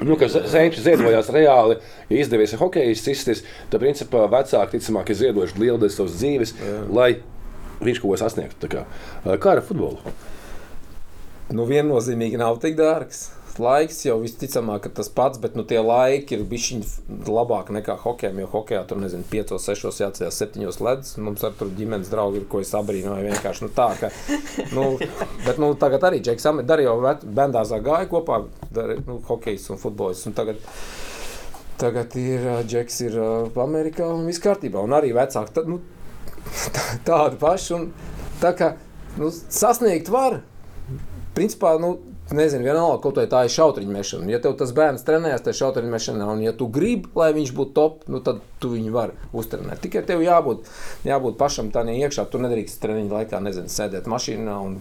Nu, 0.00 0.16
ka 0.18 0.28
Zenčs 0.32 0.80
ziedojās 0.86 1.30
reāli, 1.34 1.76
ja 2.10 2.22
izdevies 2.22 2.56
hokeja 2.58 2.94
izsisties, 2.94 3.44
tad 3.70 3.84
principā 3.84 4.24
vecāki 4.32 4.80
ticamāk 4.80 5.12
ir 5.12 5.20
ziedojuši 5.20 5.60
lielu 5.62 5.78
daļu 5.84 5.94
savas 5.98 6.16
dzīves, 6.18 6.54
lai 6.96 7.10
viņš 7.84 8.02
kaut 8.02 8.14
ko 8.14 8.20
sasniegtu. 8.24 8.58
Tā 8.64 8.72
Kā, 8.72 8.86
kā 9.36 9.56
ar 9.58 9.62
futbolu? 9.66 10.16
Nu, 11.54 11.68
viennozīmīgi 11.68 12.40
nav 12.40 12.58
tik 12.64 12.74
dārgs. 12.80 13.28
Laiks 13.62 14.02
jau 14.04 14.16
visticamāk, 14.22 14.88
tas 14.96 15.08
pats, 15.12 15.40
bet 15.42 15.56
nu, 15.58 15.64
tie 15.68 15.78
laiki 15.80 16.36
ir 16.36 16.44
bijuši 16.48 16.78
labāki 17.28 17.74
nekā 17.76 17.96
hokeja. 18.02 18.32
Jo 18.42 18.48
hokeja 18.52 18.82
tur 18.88 19.00
nezinu, 19.00 19.24
5, 19.32 19.54
6, 19.62 19.88
jāatcerās 20.02 20.40
7 20.42 20.66
ledus. 20.86 21.14
Mums 21.22 21.44
ar 21.46 21.56
tur 21.58 21.70
ģimenes 21.78 22.10
draugi 22.12 22.42
ir, 22.42 22.46
ko 22.52 22.60
es 22.64 22.74
abrīnoju. 22.76 23.26
Vienkārši 23.30 23.66
nu, 23.66 23.70
tā, 23.76 23.88
ka, 24.00 24.12
nu, 24.76 24.86
bet 25.46 25.60
nu, 25.62 25.72
tagad 25.80 26.04
arī 26.10 26.20
Džeks 26.24 26.48
Amets 26.52 26.68
darīja 26.68 26.92
jau 26.92 27.16
bendāzā 27.40 27.80
gāja 27.84 28.10
kopā, 28.12 28.42
darīja 28.76 29.06
nu, 29.08 29.20
hokejs 29.28 29.70
un 29.74 29.82
futbolists. 29.82 30.28
Un 30.30 30.36
tagad, 30.38 30.62
Tagad 31.76 32.14
ir 32.16 32.44
Džeks, 32.64 33.00
ir 33.04 33.16
Amerikā 33.60 34.06
un 34.08 34.22
viss 34.24 34.40
kārtībā. 34.40 34.80
Un 34.80 34.94
arī 34.96 35.10
vecāki 35.12 35.52
tā, 35.52 35.64
nu, 35.68 35.82
tā- 36.72 36.84
tādi 37.08 37.36
paši. 37.42 37.74
Un, 37.76 37.90
tā 38.40 38.54
kā 38.56 38.70
nu, 39.20 39.28
sasniegt 39.32 40.08
var, 40.12 40.38
principā, 41.36 41.74
nu, 41.82 41.98
nezinu, 42.34 42.64
vienalga, 42.66 42.98
kaut 43.04 43.18
vai 43.20 43.26
tā 43.30 43.44
ir 43.46 43.52
šauteņa 43.54 43.92
mešana. 43.92 44.30
Ja 44.32 44.40
tev 44.42 44.56
tas 44.58 44.72
bērns 44.74 45.04
trenējas 45.06 45.44
tajā 45.46 45.58
šauteņa 45.60 45.92
mešanā, 45.92 46.26
un 46.32 46.42
ja 46.42 46.52
tu 46.56 46.66
gribi, 46.72 47.10
lai 47.14 47.28
viņš 47.36 47.52
būtu 47.54 47.74
top, 47.76 48.00
nu, 48.10 48.18
tad 48.24 48.40
tu 48.62 48.72
viņu 48.72 48.94
vari 48.94 49.14
uztrenēt. 49.36 49.82
Tikai 49.84 50.02
tev 50.08 50.24
jābūt, 50.24 50.66
jābūt 51.06 51.36
pašam 51.38 51.70
tādā 51.74 51.94
iekšā. 51.94 52.24
Tu 52.32 52.40
nedrīkst 52.42 52.80
treniņa 52.82 53.12
laikā, 53.20 53.42
nezinu, 53.44 53.70
sēdēt 53.70 54.08
mašīnā 54.10 54.56
un 54.64 54.78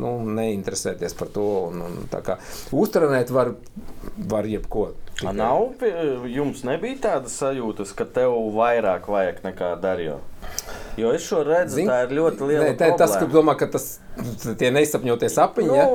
nu, 0.00 0.12
neinteresēties 0.40 1.14
par 1.18 1.30
to. 1.34 1.46
Un, 1.70 1.84
un, 1.86 2.00
tā 2.10 2.22
kā 2.26 2.38
uztrenēt 2.74 3.30
var, 3.34 3.54
var 4.30 4.48
jebko. 4.48 4.90
A, 5.20 5.34
Nav, 5.36 5.74
pie- 5.78 5.92
jums 6.32 6.62
nebija 6.64 6.96
tādas 7.10 7.34
sajūtas, 7.42 7.92
ka 7.94 8.06
tev 8.08 8.32
vairāk 8.56 9.10
vajag 9.12 9.42
nekā 9.44 9.74
darīju. 9.82 10.16
Jo 10.98 11.12
es 11.14 11.22
šo 11.22 11.42
redzu, 11.46 11.76
Zin- 11.76 11.88
tā 11.88 12.00
ir 12.04 12.14
ļoti 12.18 12.46
liela 12.48 12.64
Nē, 12.66 12.76
tā 12.76 12.88
ir 12.90 12.96
tas, 12.98 13.12
ka 13.16 13.24
problēma. 13.26 13.32
domā, 13.32 13.56
ka 13.58 13.66
tas 13.66 14.00
tie 14.58 14.70
neizsapņotie 14.74 15.28
sapņi. 15.30 15.66
Nu, 15.66 15.74
ja? 15.74 15.86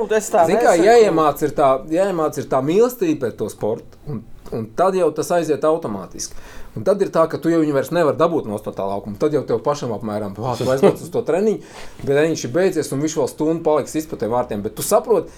Zini, 0.46 0.58
kā 0.62 0.72
jāiemāc 0.80 1.42
ir 1.42 1.50
tā, 1.50 1.68
jāiemāc 1.92 2.38
ir 2.38 2.44
tā 2.50 2.62
mīlestība 2.64 3.20
pret 3.26 3.36
to 3.38 3.48
sportu, 3.52 4.00
un, 4.08 4.24
un 4.54 4.68
tad 4.78 4.96
jau 4.98 5.10
tas 5.14 5.32
aiziet 5.38 5.64
automātiski. 5.66 6.38
Un 6.76 6.84
tad 6.84 7.00
ir 7.00 7.08
tā, 7.08 7.22
ka 7.32 7.40
tu 7.40 7.48
jau 7.48 7.62
viņu 7.62 7.72
vairs 7.72 7.92
nevari 7.94 8.18
dabūt 8.20 8.48
no 8.50 8.58
tā 8.60 8.84
laukuma. 8.84 9.16
Tad 9.20 9.32
jau 9.32 9.40
tev 9.48 9.62
pašam 9.64 9.94
apmēram 9.96 10.34
pāri 10.36 10.66
aizbrauc 10.74 11.00
uz 11.00 11.12
to 11.12 11.22
treniņu, 11.24 11.62
bet 12.02 12.10
treniņš 12.12 12.44
ir 12.44 12.52
beidzies, 12.58 12.92
un 12.92 13.06
viņš 13.06 13.16
vēl 13.22 13.30
stundu 13.32 13.64
paliks 13.64 13.96
tiem 14.20 14.34
vārtiem. 14.34 14.64
Bet 14.66 14.76
tu 14.76 14.84
saproti, 14.84 15.32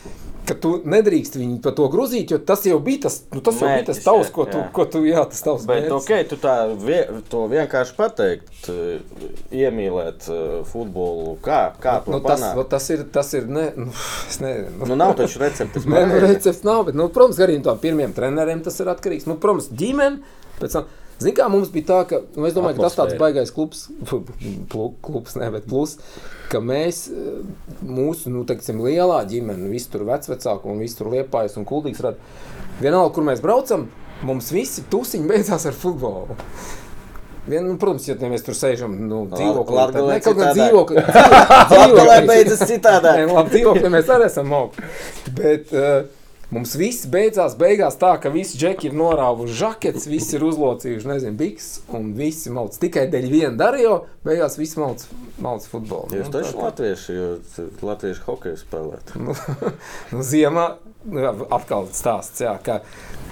ka 0.49 0.57
tu 0.57 0.71
nedrīkst 0.89 1.37
viņu 1.39 1.59
par 1.65 1.75
to 1.77 1.87
grozīt, 1.93 2.33
jo 2.33 2.39
tas 2.41 2.65
jau 2.67 2.79
bija 2.83 3.05
tas, 3.07 3.21
nu, 3.35 3.43
tas 3.45 3.59
jau 3.61 3.69
bija 3.69 3.85
tas 3.87 3.99
Mērķis, 3.99 4.05
tavs, 4.07 4.31
ko 4.35 4.47
tu, 4.49 4.61
jā. 4.63 4.69
ko 4.75 4.87
tu, 4.89 5.03
jā, 5.07 5.25
tas 5.29 5.45
tavs 5.45 5.67
Bet, 5.69 5.85
mērķis. 5.85 5.97
ok, 5.99 6.31
tu 6.31 6.39
tā 6.41 6.55
vie, 6.81 7.01
to 7.31 7.43
vienkārši 7.53 7.97
pateikt, 7.99 8.71
iemīlēt 9.55 10.29
eh, 10.33 10.47
futbolu. 10.69 11.37
Kā, 11.45 11.61
kā 11.83 11.99
Nu, 12.09 12.23
tas, 12.25 12.41
tas 12.71 12.89
ir, 12.95 13.05
tas 13.13 13.33
ir, 13.37 13.49
ne, 13.53 13.67
nu, 13.77 13.91
es 14.31 14.41
nezinu. 14.41 14.89
Nu, 14.89 14.97
nav 14.99 15.15
taču 15.19 15.43
receptes. 15.43 15.85
Nē, 15.93 16.05
nu, 16.09 16.21
recepts 16.25 16.65
nav, 16.67 16.87
bet, 16.89 16.97
nu, 16.99 17.11
protams, 17.13 17.41
arī 17.45 17.59
no 17.61 17.75
pirmiem 17.81 18.15
treneriem 18.17 18.65
tas 18.65 18.79
ir 18.81 18.89
atkarīgs. 18.99 19.29
Nu, 19.31 19.39
protams, 19.41 19.71
ģimene. 19.73 20.21
Zini, 21.19 21.35
kā 21.35 21.49
mums 21.51 21.71
bija 21.75 21.87
tā, 21.89 21.99
ka 22.07 22.19
nu, 22.39 22.47
domāju, 22.55 22.77
ka 22.79 22.85
tas 22.87 22.95
tāds 22.95 23.17
baisais 23.19 23.51
klubs, 23.51 23.89
klubs, 25.03 25.35
ne, 25.35 25.49
bet 25.51 25.65
plus, 25.67 25.97
ka 26.53 26.61
mēs, 26.63 27.09
eh, 27.11 27.41
mūsu, 27.83 28.31
nu, 28.31 28.45
teiksim, 28.47 28.79
lielā 28.87 29.25
ģimene, 29.31 29.67
visi 29.73 29.91
tur 29.91 30.07
vecvecāki 30.07 30.71
un 30.71 30.79
visi 30.85 31.01
tur 31.01 31.11
liepājas 31.11 31.59
un 31.59 31.67
kuldīgs 31.67 32.05
rada. 32.07 32.23
Vienalga, 32.79 33.11
kur 33.17 33.27
mēs 33.27 33.43
braucam, 33.43 33.89
mums 34.23 34.53
visi 34.55 34.87
tusiņi 34.93 35.27
beidzās 35.27 35.67
ar 35.67 35.75
futbolu. 35.75 36.39
Vien, 37.49 37.65
nu, 37.65 37.75
protams, 37.81 38.07
ja 38.07 38.15
mēs 38.29 38.45
tur 38.45 38.55
sēžam, 38.55 38.95
nu, 39.09 39.23
dzīvoklī, 39.33 39.85
tad 39.95 40.05
ne, 40.05 40.21
kaut 40.23 40.39
kā 40.39 40.53
dzīvoklī. 40.53 41.05
Latgalē 41.73 42.19
beidzas 42.29 42.63
citādāk. 42.69 43.19
Nē, 43.25 43.27
labi, 43.33 43.55
dzīvokļi 43.57 43.93
mēs 43.95 44.11
arī 44.13 44.27
esam 44.29 44.53
augti. 44.55 44.85
Bet 45.39 45.73
uh, 45.73 46.03
mums 46.55 46.73
viss 46.81 47.05
beidzās 47.11 47.55
beigās 47.61 47.99
tā, 48.01 48.15
ka 48.23 48.31
visi 48.33 48.57
džeki 48.61 48.89
ir 48.89 48.95
norāvuši 48.97 49.57
žaketes, 49.61 50.07
visi 50.09 50.37
ir 50.39 50.45
uzlocījuši, 50.49 51.09
nezinu, 51.11 51.37
biks, 51.37 51.69
un 51.95 52.13
visi 52.17 52.53
malc. 52.55 52.79
Tikai 52.81 53.07
dēļ 53.13 53.27
viena 53.33 53.55
darīja, 53.61 53.99
beigās 54.25 54.57
visi 54.61 54.81
malc, 54.81 55.05
malc 55.45 55.67
futbolu. 55.69 56.09
Jūs 56.17 56.31
Nu, 56.31 56.35
taču 56.39 56.55
tā- 56.57 56.65
latvieši, 56.69 57.17
jo 57.19 57.29
latviešu 57.91 58.25
hokeju 58.29 58.61
spēlēt. 58.63 59.15
Nu, 59.21 59.37
nu, 60.15 60.23
ziemā 60.25 60.67
nu, 61.05 61.25
atkal 61.55 61.89
stāsts, 61.93 62.41
jā, 62.45 62.55
ka 62.65 62.81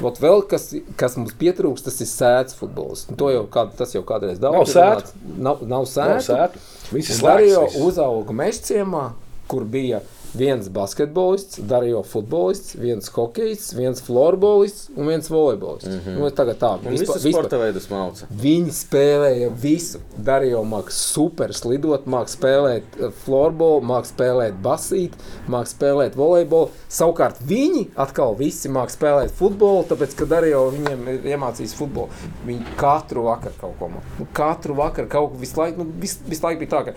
vot 0.02 0.20
vēl 0.20 0.44
kas, 0.50 0.68
kas 1.00 1.16
mums 1.16 1.32
pietrūkst, 1.40 1.88
tas 1.88 2.00
ir 2.04 2.10
sēdes 2.10 2.58
futbols. 2.58 3.06
To 3.16 3.30
jau 3.32 3.46
kād, 3.48 3.72
tas 3.80 3.94
jau 3.96 4.04
kādreiz 4.06 4.38
daudz 4.42 4.74
Nav 4.76 5.00
runāts. 5.00 5.16
Nav, 5.48 5.64
nav 5.72 5.88
sētu. 5.88 6.60
Visi 6.92 7.16
Darījo 7.24 7.64
slēgts. 7.64 7.80
uzauga 7.88 8.36
mežciemā, 8.44 9.06
kur 9.48 9.64
bija 9.64 10.02
viens 10.36 10.68
basketbolists, 10.72 11.60
Darījo 11.68 12.02
futbolists, 12.06 12.76
viens 12.78 13.08
hokejists, 13.12 13.74
viens 13.76 14.02
florbolists 14.04 14.90
un 14.96 15.10
viens 15.10 15.30
volejbolists. 15.30 15.88
Mm 15.88 16.00
-hmm. 16.00 16.18
nu, 16.20 16.30
tagad 16.30 16.58
tā, 16.60 16.72
vispār- 16.84 17.20
sporta 17.30 17.58
veidus 17.58 17.88
māca. 17.90 18.28
Viņi 18.42 18.72
spēlēja 18.72 19.50
visu. 19.62 20.00
Darīja 20.16 20.62
mākslinieks 20.64 21.00
super 21.12 21.54
slidot, 21.54 22.06
mākslinieks 22.06 22.36
spēlēt 22.36 23.00
eh, 23.00 23.12
florbolu, 23.24 23.80
mākslinieks 23.80 24.14
spēlēt 24.16 24.54
basīt, 24.62 25.12
mākslinieks 25.48 25.74
spēlēt 25.76 26.16
volejbolu. 26.16 26.70
Savukārt 26.88 27.40
viņi 27.46 27.86
atkal 27.96 28.36
visi 28.38 28.68
mākslinieks 28.68 28.96
spēlēt 28.96 29.30
futbolu, 29.36 29.84
tāpēc, 29.90 30.14
ka 30.16 30.24
Darīja 30.24 30.62
viņiem 30.72 31.08
ir 31.12 31.30
iemācījis 31.34 31.74
futbolu. 31.74 32.08
Viņi 32.46 32.76
katru 32.76 33.26
vakaru 33.28 33.54
kaut 33.60 33.78
ko 33.78 33.90
mācīja. 33.92 34.18
Nu, 34.18 34.26
katru 34.32 34.74
vakaru 34.74 35.08
kaut 35.08 35.32
ko 35.32 35.40
visu 35.40 35.60
laiku, 35.60 35.84
nu, 35.84 35.92
vis, 36.00 36.18
visu 36.26 36.46
laiku 36.46 36.64
bija 36.64 36.70
tā, 36.76 36.84
ka 36.86 36.94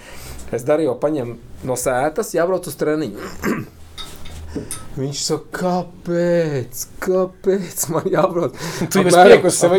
es 0.55 0.65
darīju 0.67 0.95
paņem 1.01 1.35
no 1.67 1.77
sētas, 1.79 2.33
jābrauc 2.37 2.69
uz 2.69 2.77
treniņu. 2.79 3.29
Viņš 4.99 5.19
saka, 5.21 5.49
kāpēc? 5.59 6.85
Kāpēc 7.03 7.83
man 7.93 8.07
jābrauc? 8.09 8.55
Tu 8.89 9.03
jau 9.03 9.13
spiekus 9.13 9.59
sev 9.61 9.75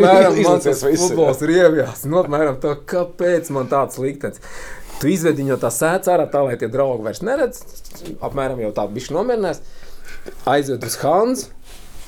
tas 0.63 0.83
visu. 0.87 1.09
Futbols 1.09 1.43
riebjās. 1.45 2.05
Nu, 2.07 2.21
apmēram 2.23 2.59
tā, 2.63 2.77
kāpēc 2.93 3.51
man 3.53 3.67
tāds 3.71 3.99
liktenis? 4.01 4.39
Tu 5.01 5.11
izvedi 5.11 5.43
viņu 5.43 5.57
tā 5.61 5.71
sēdz 5.73 6.11
ārā, 6.13 6.27
tā 6.31 6.43
lai 6.45 6.57
tie 6.61 6.69
draugi 6.71 7.03
vairs 7.07 7.23
neredz. 7.25 7.63
Apmēram 8.23 8.61
jau 8.63 8.71
tā 8.77 8.85
bišķi 8.91 9.17
nomierinās. 9.17 9.63
Aizved 10.49 10.85
uz 10.87 10.97
Hanzu. 11.01 11.49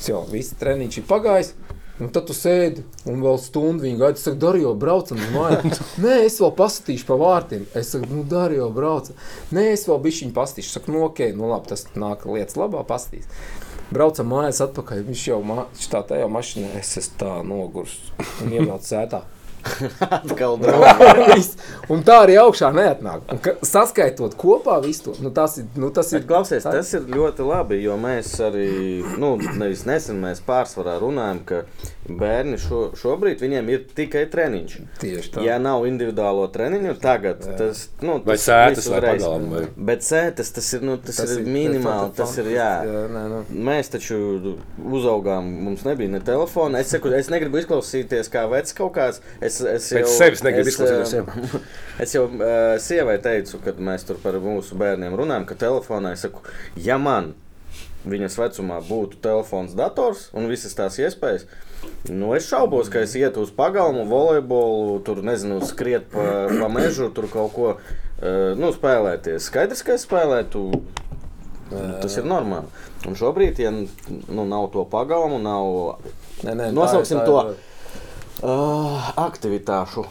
Jau 0.04 0.24
viss 0.30 0.56
treniņš 0.60 1.00
ir 1.00 1.08
pagājis. 1.10 1.54
Un 2.04 2.12
tad 2.12 2.26
tu 2.28 2.36
sēdi 2.36 2.84
un 3.08 3.22
vēl 3.24 3.38
stundu 3.40 3.86
viņa 3.86 4.00
gaida. 4.02 4.20
Es 4.20 4.26
saku, 4.28 4.40
dari 4.42 4.64
jau 4.66 4.74
braucam 4.80 5.22
uz 5.22 5.30
mājām. 5.32 5.70
Nē, 6.04 6.18
es 6.28 6.40
vēl 6.42 6.52
paskatīšu 6.58 7.08
pa 7.08 7.18
vārtiem. 7.22 7.64
Es 7.80 7.94
saku, 7.94 8.10
nu, 8.12 8.24
dari 8.28 8.60
jau 8.60 8.68
braucam. 8.76 9.16
Nē, 9.56 9.70
es 9.78 9.86
vēl 9.88 10.02
bišķiņu 10.04 10.36
pastīšu. 10.36 10.74
Saku, 10.76 10.92
nu, 10.96 11.06
ok, 11.08 11.30
nu 11.38 11.48
labi, 11.54 11.72
tas 11.72 11.86
nāk 11.96 12.28
lietas 12.28 12.60
labā 12.60 12.84
pastīs. 12.88 13.30
braucam 13.94 14.28
mājās 14.34 14.60
atpakaļ. 14.66 15.06
Viņš 15.08 15.24
jau 15.30 15.40
ma 15.48 15.68
tā 15.92 16.04
tajā 16.10 16.28
mašīnā, 16.32 16.74
es 16.82 16.98
esmu 17.00 17.20
tā 17.24 17.32
nogurs 17.48 17.96
un 18.44 18.52
iebraucu 18.58 18.90
sētā. 18.90 19.24
Atkal. 20.04 20.58
Viss. 21.34 21.56
un 21.92 22.04
tā 22.06 22.18
arī 22.26 22.36
augšā 22.42 22.70
neatnāk. 22.76 23.24
Un, 23.32 23.40
ka, 23.44 23.54
saskaitot 23.66 24.36
kopā 24.40 24.78
visu 24.84 25.10
to, 25.10 25.16
nu, 25.24 25.32
tas 25.36 25.58
ir. 25.62 25.68
Nu, 25.80 25.90
tas 25.96 26.12
ir 26.14 26.22
Bet, 26.22 26.28
klausies, 26.30 26.64
tas 26.68 26.94
ir 26.98 27.06
ļoti 27.12 27.46
labi, 27.48 27.80
jo 27.84 27.96
mēs 28.02 28.34
arī, 28.44 28.68
nu, 29.22 29.34
nevis 29.60 29.86
nesen, 29.90 30.20
mēs 30.24 30.42
pārsvarā 30.46 30.98
runājam, 31.02 31.42
ka 31.50 31.64
bērni 32.20 32.58
šo, 32.60 32.90
šobrīd 33.00 33.40
viņiem 33.44 33.70
ir 33.72 33.86
tikai 33.96 34.26
treniņš. 34.32 34.74
tieši 35.00 35.34
tā. 35.38 35.44
Ja 35.48 35.56
nav 35.64 35.86
individuālo 35.88 36.50
treniņu, 36.52 36.98
tagad 37.04 37.44
tas 37.60 37.86
nu, 38.04 38.18
Vai 38.26 38.36
tas 38.36 38.48
sētas 38.50 38.82
viss 38.84 38.92
vai 38.92 39.02
pagalma, 39.06 39.62
vai- 39.62 39.68
Bet 39.94 40.04
sētas 40.04 40.52
tas 40.56 40.68
ir, 40.76 40.82
nu, 40.84 40.98
tas 40.98 41.16
Tas 41.16 41.30
tas 41.30 41.38
ir 41.38 41.46
ir- 41.46 41.52
minimāli. 41.56 42.12
tas 42.16 42.34
Tas 42.34 42.38
ir 42.44 42.52
jā. 42.56 42.70
jā, 42.88 43.06
nē, 43.14 43.24
nu. 43.32 43.40
Mēs 43.70 43.90
taču 43.94 44.18
uzaugām, 44.94 45.48
mums 45.64 45.84
nebija 45.88 46.10
ne 46.12 46.20
telefona. 46.24 46.80
Es, 46.84 46.92
saku, 46.94 47.12
es 47.16 47.30
negribu 47.32 47.60
izklausīties 47.62 48.30
kā 48.34 48.46
vecs 48.52 48.74
kaut 48.78 48.94
kāds. 48.98 49.22
Es, 49.42 49.53
es 49.62 49.90
Pēc 49.94 50.08
sevis 50.18 50.44
negribu 50.46 50.72
izklausīties, 50.72 51.14
eh, 51.20 51.68
Es 52.04 52.14
jau 52.16 52.26
uh, 52.26 52.74
sievai 52.82 53.20
teicu, 53.24 53.60
kad 53.64 53.78
mēs 53.78 54.06
tur 54.08 54.18
par 54.24 54.38
mūsu 54.42 54.78
bērniem 54.80 55.14
runājam, 55.20 55.46
ka 55.50 55.56
telefonā 55.56 56.14
es 56.18 56.24
saku, 56.26 56.42
ja 56.76 56.98
man 56.98 57.34
viņas 58.10 58.36
vecumā 58.40 58.82
būtu 58.84 59.20
telefons, 59.24 59.76
dators 59.80 60.26
un 60.36 60.50
visas 60.52 60.74
tās 60.76 60.98
iespējas. 61.00 61.46
Nu, 62.10 62.34
es 62.36 62.48
šaubos, 62.50 62.90
ka 62.92 63.04
es 63.04 63.14
ietu 63.20 63.44
uz 63.44 63.52
pagalmu, 63.56 64.06
volejbolu, 64.10 64.98
tur 65.08 65.22
nezinu, 65.24 65.60
skriet 65.68 66.10
pa, 66.12 66.48
pa 66.52 66.68
mežu, 66.72 67.10
tur 67.16 67.28
kaut 67.32 67.54
ko 67.56 67.70
uh, 67.76 68.54
nu, 68.60 68.72
spēlēties. 68.76 69.50
Skaidrs, 69.52 69.84
ka 69.84 69.96
es 69.98 70.04
spēlētu. 70.08 70.64
nu, 70.74 71.84
Tas 72.04 72.18
ir 72.20 72.28
normāli. 72.28 72.68
Un 73.08 73.16
šobrīd, 73.20 73.60
ja 73.60 73.72
nu, 73.74 74.46
nav 74.48 74.70
to 74.76 74.86
pagalmu, 74.88 75.40
nav 75.44 76.00
Nē, 76.44 76.54
nē, 76.60 76.66
tā 76.70 76.76
Nosauksim 76.76 77.20
ir- 77.22 77.26
to. 77.28 77.38
tā 77.40 77.52
ir- 77.52 77.73
uh, 78.44 79.10
aktivitāšu. 79.24 80.06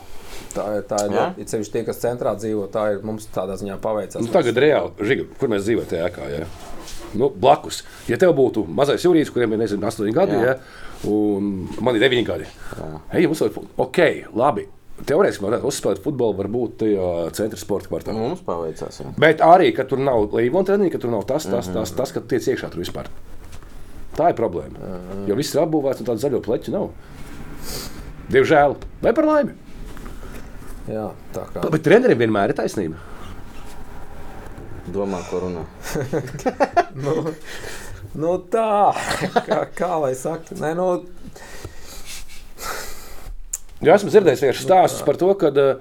Tā 0.53 0.67
tā, 0.89 0.99
ir 1.07 1.15
Jā? 1.15 1.29
ļoti- 1.33 1.49
sevišķi 1.49 1.73
tie, 1.73 1.85
kas 1.87 2.01
centrā 2.03 2.35
dzīvo, 2.37 2.67
tā 2.73 2.85
ir 2.95 3.07
mums 3.07 3.29
tādā 3.33 3.57
ziņā 3.61 3.79
paveicās. 3.81 4.21
Nu, 4.21 4.33
tagad 4.33 4.59
reāli, 4.61 4.93
Žiga, 5.01 5.27
kur 5.41 5.49
mēs 5.53 5.65
dzīvojam 5.65 5.89
tajā 5.89 6.11
ēkā. 6.11 6.29
Ja? 6.33 6.47
Nu, 7.17 7.29
blakus. 7.29 7.83
Ja 8.09 8.19
tev 8.21 8.35
būtu 8.37 8.67
mazais 8.69 9.05
jūrijas, 9.05 9.33
kuriem 9.33 9.53
ir 9.53 9.63
nezinu, 9.65 9.85
8 9.85 10.13
gadi, 10.17 10.37
ja? 10.41 10.59
un 11.09 11.69
man 11.81 11.97
ir 11.97 12.05
9 12.05 12.25
gadi, 12.29 12.49
Hei, 13.13 13.27
mums 13.27 13.41
ir 13.45 13.59
ok, 13.77 13.99
labi. 14.35 14.69
Teorētiski 15.03 15.43
man 15.43 15.51
varētu 15.51 15.67
uzspēlēt 15.67 16.03
futbolu, 16.05 16.37
varbūt 16.39 16.77
tajā 16.85 17.07
centra 17.35 17.59
sporta 17.59 17.89
kvartālā. 17.91 18.15
Mums 18.15 18.43
paveicās. 18.47 19.01
Jā. 19.01 19.09
Bet 19.19 19.41
arī, 19.43 19.73
ka 19.75 19.87
tur 19.89 19.99
nav 19.99 20.29
līnija 20.37 20.63
treniņa, 20.69 20.93
ka 20.93 21.01
tur 21.03 21.11
nav 21.11 21.25
tas, 21.27 21.49
tas, 21.49 21.71
tas, 21.75 21.91
tas 21.97 22.13
ka 22.15 22.21
tiec 22.21 22.47
iekšā 22.53 22.71
tur 22.71 22.85
vispār. 22.85 23.09
Tā 24.15 24.29
ir 24.31 24.37
problēma. 24.39 24.93
Jo 25.27 25.35
viss 25.39 25.57
ir 25.57 25.63
apbūvēts 25.65 26.05
un 26.05 26.11
tādu 26.11 26.23
zaļo 26.23 26.43
pleķu 26.45 26.75
nav. 26.77 26.91
Diemžēl, 28.33 28.77
vai 29.05 29.13
par 29.17 29.29
laimi. 29.29 29.57
Jā, 30.91 31.09
tā 31.35 31.47
kā. 31.53 31.65
Bet 31.73 31.85
treneriem 31.87 32.23
vienmēr 32.25 32.53
ir 32.53 32.59
taisnība. 32.59 33.01
Domā, 34.93 35.23
ko 35.31 35.45
runā. 35.47 35.67
Nu, 36.93 37.15
nu 38.21 38.33
tā, 38.53 38.93
kā, 39.47 39.63
kā 39.73 39.89
lai 40.03 40.11
saka, 40.19 40.53
nē, 40.61 40.75
nu, 40.77 40.87
Jā, 43.83 43.97
esmu 43.97 44.13
dzirdējis 44.13 44.45
vienkārši 44.45 44.63
stāstus 44.63 45.03
par 45.03 45.17
to, 45.19 45.33
ka 45.35 45.49
uh, 45.51 45.79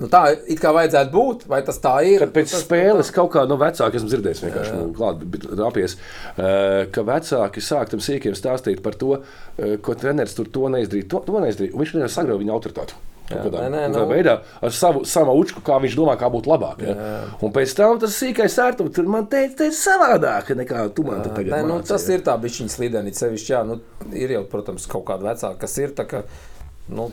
nu 0.00 0.10
tā 0.12 0.22
it 0.46 0.60
kā 0.62 0.72
vajadzētu 0.76 1.12
būt, 1.14 1.46
vai 1.50 1.62
tas 1.66 1.80
tā 1.82 1.94
ir? 2.06 2.20
Kad 2.24 2.34
pēc 2.36 2.52
tas, 2.52 2.64
spēles 2.66 3.12
kaut 3.14 3.32
kā 3.34 3.46
no 3.48 3.58
vecākiem 3.60 4.00
esmu 4.00 4.12
dzirdējis, 4.12 4.44
vienkārši 4.46 4.76
nu, 4.76 4.92
klāt, 4.96 5.26
apies, 5.66 5.96
eh, 6.36 6.86
ka 6.92 7.06
vecāki 7.06 7.64
sāk 7.64 7.92
tam 7.92 8.04
sīkiem 8.04 8.36
stāstīt 8.38 8.82
par 8.84 8.98
to, 9.00 9.20
eh, 9.58 9.76
ko 9.82 9.96
treneris 9.98 10.36
tur 10.36 10.48
to 10.52 10.70
neizdarīja. 10.72 11.08
To, 11.10 11.24
to 11.26 11.44
neizdarīja. 11.44 11.74
Un 11.74 11.84
viņš 11.84 11.94
nevar 11.98 12.16
sagraut 12.16 12.42
viņa 12.42 12.56
autoritāti. 12.56 13.02
Jā, 13.26 13.40
kādā, 13.42 13.64
nē, 13.66 13.70
nē, 13.74 13.86
nu- 13.90 14.06
veidā 14.06 14.36
ar 14.62 14.70
savu, 14.70 15.02
savu 15.04 15.32
učku, 15.42 15.62
kā 15.66 15.80
viņš 15.82 15.96
domā, 15.98 16.14
kā 16.18 16.28
būtu 16.30 16.46
labāk. 16.46 16.82
Ja? 16.86 16.94
Un 17.42 17.50
pēc 17.54 17.74
tam 17.74 17.98
tas 17.98 18.14
sīkais 18.14 18.54
sērtums 18.54 18.94
tur 18.94 19.08
man 19.10 19.26
teica, 19.26 19.56
tas 19.64 19.72
ir 19.72 19.74
savādāk 19.74 20.52
nekā 20.54 20.94
tu 20.94 21.02
man 21.02 21.24
te 21.24 21.32
tagad 21.34 21.56
Nē, 21.56 21.62
nu, 21.66 21.80
māci, 21.80 21.90
tas 21.90 22.06
ja. 22.06 22.14
ir 22.14 22.22
tā 22.22 22.36
bišķiņa 22.38 22.70
slideni, 22.70 23.14
sevišķi, 23.18 23.50
jā, 23.50 23.64
nu, 23.66 23.80
ir 24.14 24.36
jau, 24.36 24.44
protams, 24.52 24.86
kaut 24.86 25.08
kāda 25.10 25.32
vecāka, 25.32 25.58
kas 25.64 25.76
ir 25.82 25.96
tā, 25.98 26.06
ka, 26.06 26.22
nu, 26.88 27.10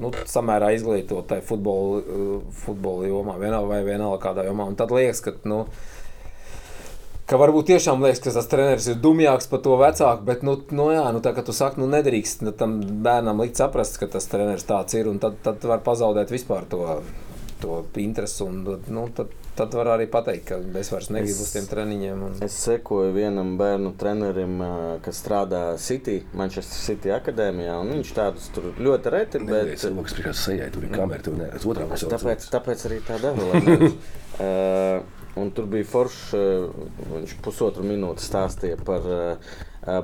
nu, 0.00 0.12
samērā 0.28 0.70
izglītotai 0.76 1.40
futbola, 1.44 2.00
uh, 2.00 2.54
futbola 2.64 3.08
jomā, 3.08 3.36
vienalga 3.40 3.70
vai 3.74 3.82
vienalga 3.86 4.22
kādā 4.22 4.46
jomā, 4.48 4.68
un 4.70 4.78
tad 4.78 4.94
liekas, 4.94 5.20
ka, 5.24 5.34
nu, 5.50 5.64
ka 7.30 7.38
varbūt 7.40 7.70
tiešām 7.72 8.04
liekas, 8.04 8.22
ka 8.24 8.34
tas 8.36 8.48
treneris 8.50 8.88
ir 8.92 9.00
dumjāks 9.02 9.50
par 9.50 9.62
to 9.64 9.76
vecāku, 9.80 10.26
bet, 10.28 10.44
nu, 10.46 10.56
nu 10.76 10.90
jā, 10.94 11.04
nu, 11.14 11.22
tā 11.24 11.34
kā 11.36 11.44
tu 11.46 11.56
saki, 11.56 11.82
nu, 11.82 11.88
nedrīkst 11.92 12.44
nu, 12.46 12.54
tam 12.56 12.78
bērnam 13.04 13.42
likt 13.44 13.60
saprast, 13.60 13.98
ka 14.00 14.10
tas 14.16 14.28
treneris 14.30 14.66
tāds 14.68 14.96
ir, 14.98 15.10
un 15.10 15.20
tad, 15.22 15.40
tad 15.44 15.64
var 15.68 15.84
pazaudēt 15.86 16.32
vispār 16.34 16.68
to, 16.70 17.00
to 17.62 17.82
interesi, 18.02 18.42
un, 18.46 18.62
nu, 18.64 19.08
tad, 19.16 19.32
tad 19.56 19.74
var 19.74 19.88
arī 19.94 20.06
pateikt, 20.10 20.48
ka 20.48 20.58
es 20.80 20.90
vairs 20.92 21.10
negribu 21.14 21.44
uz 21.44 21.52
tiem 21.54 21.66
treniņiem. 21.70 22.22
Un... 22.26 22.36
Es 22.44 22.56
sekoju 22.64 23.14
vienam 23.14 23.54
bērnu 23.60 23.94
trenerim, 24.00 24.62
kas 25.04 25.20
strādā 25.22 25.62
City, 25.82 26.20
Manchester 26.36 26.80
City 26.80 27.12
akadēmijā. 27.14 27.76
un 27.82 27.92
Viņš 27.94 28.14
tādus 28.16 28.48
tur 28.54 28.70
ļoti 28.74 29.12
reti 29.14 29.40
ir. 29.40 29.48
Bet 29.48 29.72
Bet, 29.72 29.82
cilvēks 29.84 30.16
priekšā 30.18 30.36
sejai, 30.42 30.70
tur 30.74 30.86
ir 30.86 30.94
kamera, 30.94 31.22
tur 31.24 31.38
neredz 31.38 31.66
otrā 31.70 31.88
pusē. 31.90 32.10
tāpēc, 32.14 32.48
tāpēc 32.54 32.86
arī 32.90 33.02
tā 33.06 33.18
deva. 33.22 33.90
un 35.40 35.52
tur 35.54 35.68
bija 35.70 35.86
foršs, 35.90 36.24
uh, 36.38 36.88
viņš 37.12 37.36
pusotru 37.44 37.86
minūti 37.86 38.26
stāstīja 38.26 38.78
par 38.86 39.06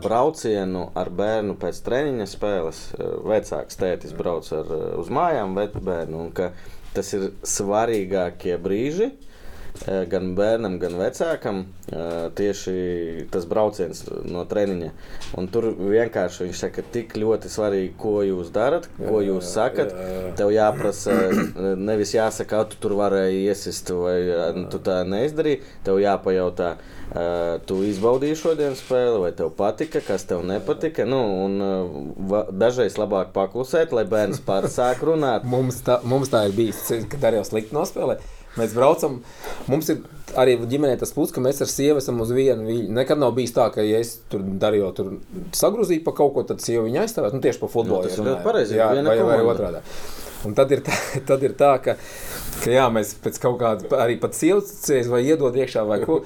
braucienu 0.05 0.91
ar 0.99 1.09
bērnu 1.17 1.55
pēc 1.59 1.79
treniņa 1.87 2.27
spēles. 2.29 2.83
Vecāks 3.27 3.79
tētis 3.81 4.13
brauc 4.19 4.51
ar, 4.53 4.75
uz 5.01 5.09
mājām, 5.11 5.57
bet 5.57 5.79
bērnu. 5.81 6.27
un 6.27 6.37
ka 6.37 6.53
Tas 6.91 7.13
ir 7.15 7.29
svarīgākie 7.47 8.57
brīži 8.59 9.07
uh, 9.13 9.30
gan 10.11 10.35
bērnam, 10.39 10.79
gan 10.83 10.97
vecākam. 11.01 11.65
uh, 11.93 12.29
Tieši 12.37 13.27
tas 13.33 13.47
brauciens 13.51 14.03
no 14.29 14.45
treniņa. 14.49 14.91
Un 15.41 15.49
tur 15.53 15.71
vienkārši 15.79 16.47
viņš 16.47 16.63
saka, 16.65 16.85
tik 16.95 17.17
ļoti 17.19 17.51
svarīgi, 17.51 17.93
ko 18.01 18.21
jūs 18.27 18.53
darat, 18.55 18.89
ko 18.99 19.23
jūs 19.25 19.51
sakat. 19.55 19.95
Tev 20.39 20.53
jāprasa, 20.55 21.17
nevis 21.91 22.15
jāsaka, 22.17 22.49
ka 22.51 22.65
tu 22.71 22.81
tur 22.83 22.97
varēji 22.99 23.45
iesist, 23.51 23.93
vai 23.95 24.17
tu 24.73 24.81
tā 24.83 25.01
neizdarīji. 25.09 25.63
Tev 25.87 26.01
jāpajautā, 26.03 26.73
tu 27.67 27.81
izbaudīji 27.87 28.39
šodienas 28.39 28.83
spēli, 28.83 29.21
vai 29.25 29.31
tev 29.37 29.53
patika, 29.59 30.03
kas 30.05 30.27
tev 30.31 30.43
nepatika. 30.47 31.07
Nu, 31.09 31.21
un, 31.47 31.57
dažreiz 32.61 32.99
labāk 33.01 33.33
paklusēt, 33.37 33.95
lai 33.97 34.07
bērns 34.11 34.43
pats 34.47 34.79
sāk 34.79 35.05
runāt. 35.07 35.47
Mums 35.49 35.83
tā, 35.87 36.01
mums 36.07 36.33
tā 36.33 36.47
ir 36.49 36.57
bijis, 36.59 36.85
kad 37.11 37.31
arī 37.31 37.41
jau 37.41 37.49
slikti 37.53 37.77
nospēlē. 37.77 38.21
Mēs 38.59 38.73
braucam, 38.75 39.21
mums 39.71 39.91
ir 39.93 40.01
arī 40.39 40.57
ģimenē 40.59 40.97
tas 40.99 41.13
pūlis, 41.15 41.31
ka 41.35 41.43
mēs 41.45 41.61
ar 41.63 41.71
sievu 41.71 42.01
esam 42.03 42.19
uz 42.25 42.33
vienu. 42.35 42.67
Viņa 42.67 42.97
nekad 42.97 43.21
nav 43.23 43.37
bijis 43.37 43.55
tā, 43.55 43.69
ka, 43.75 43.85
ja 43.87 44.01
es 44.03 44.17
tur 44.31 44.43
darīju, 44.43 44.89
tur 44.97 45.13
sagrozīju 45.57 46.03
pa 46.07 46.15
kaut 46.19 46.35
ko, 46.35 46.45
tad 46.49 46.65
sieva 46.65 46.83
viņa 46.87 47.05
aizstāvēt. 47.05 47.37
Nu, 47.37 47.43
tieši 47.45 47.63
pa 47.63 47.71
futbolu. 47.71 48.03
Nu, 48.03 48.11
tas 48.11 48.19
ir 48.19 48.27
ļoti 48.27 48.47
pareizi, 48.47 48.79
Jā, 48.79 48.91
vai, 49.07 49.17
vai 49.29 49.39
otrādi. 49.53 49.85
Un 50.49 50.57
tad 50.57 50.73
ir 50.75 50.83
tā, 50.87 50.97
tad 51.31 51.47
ir 51.47 51.55
tā 51.59 51.73
ka, 51.85 51.97
ka 52.65 52.75
jā, 52.75 52.87
mēs 52.93 53.15
pēc 53.23 53.41
kaut 53.43 53.59
kāda 53.63 54.03
arī 54.03 54.19
pat 54.23 54.37
sievas 54.39 54.91
vai 55.13 55.23
iedod 55.29 55.57
iekšā 55.63 55.87
vai 55.87 56.03
ko. 56.07 56.23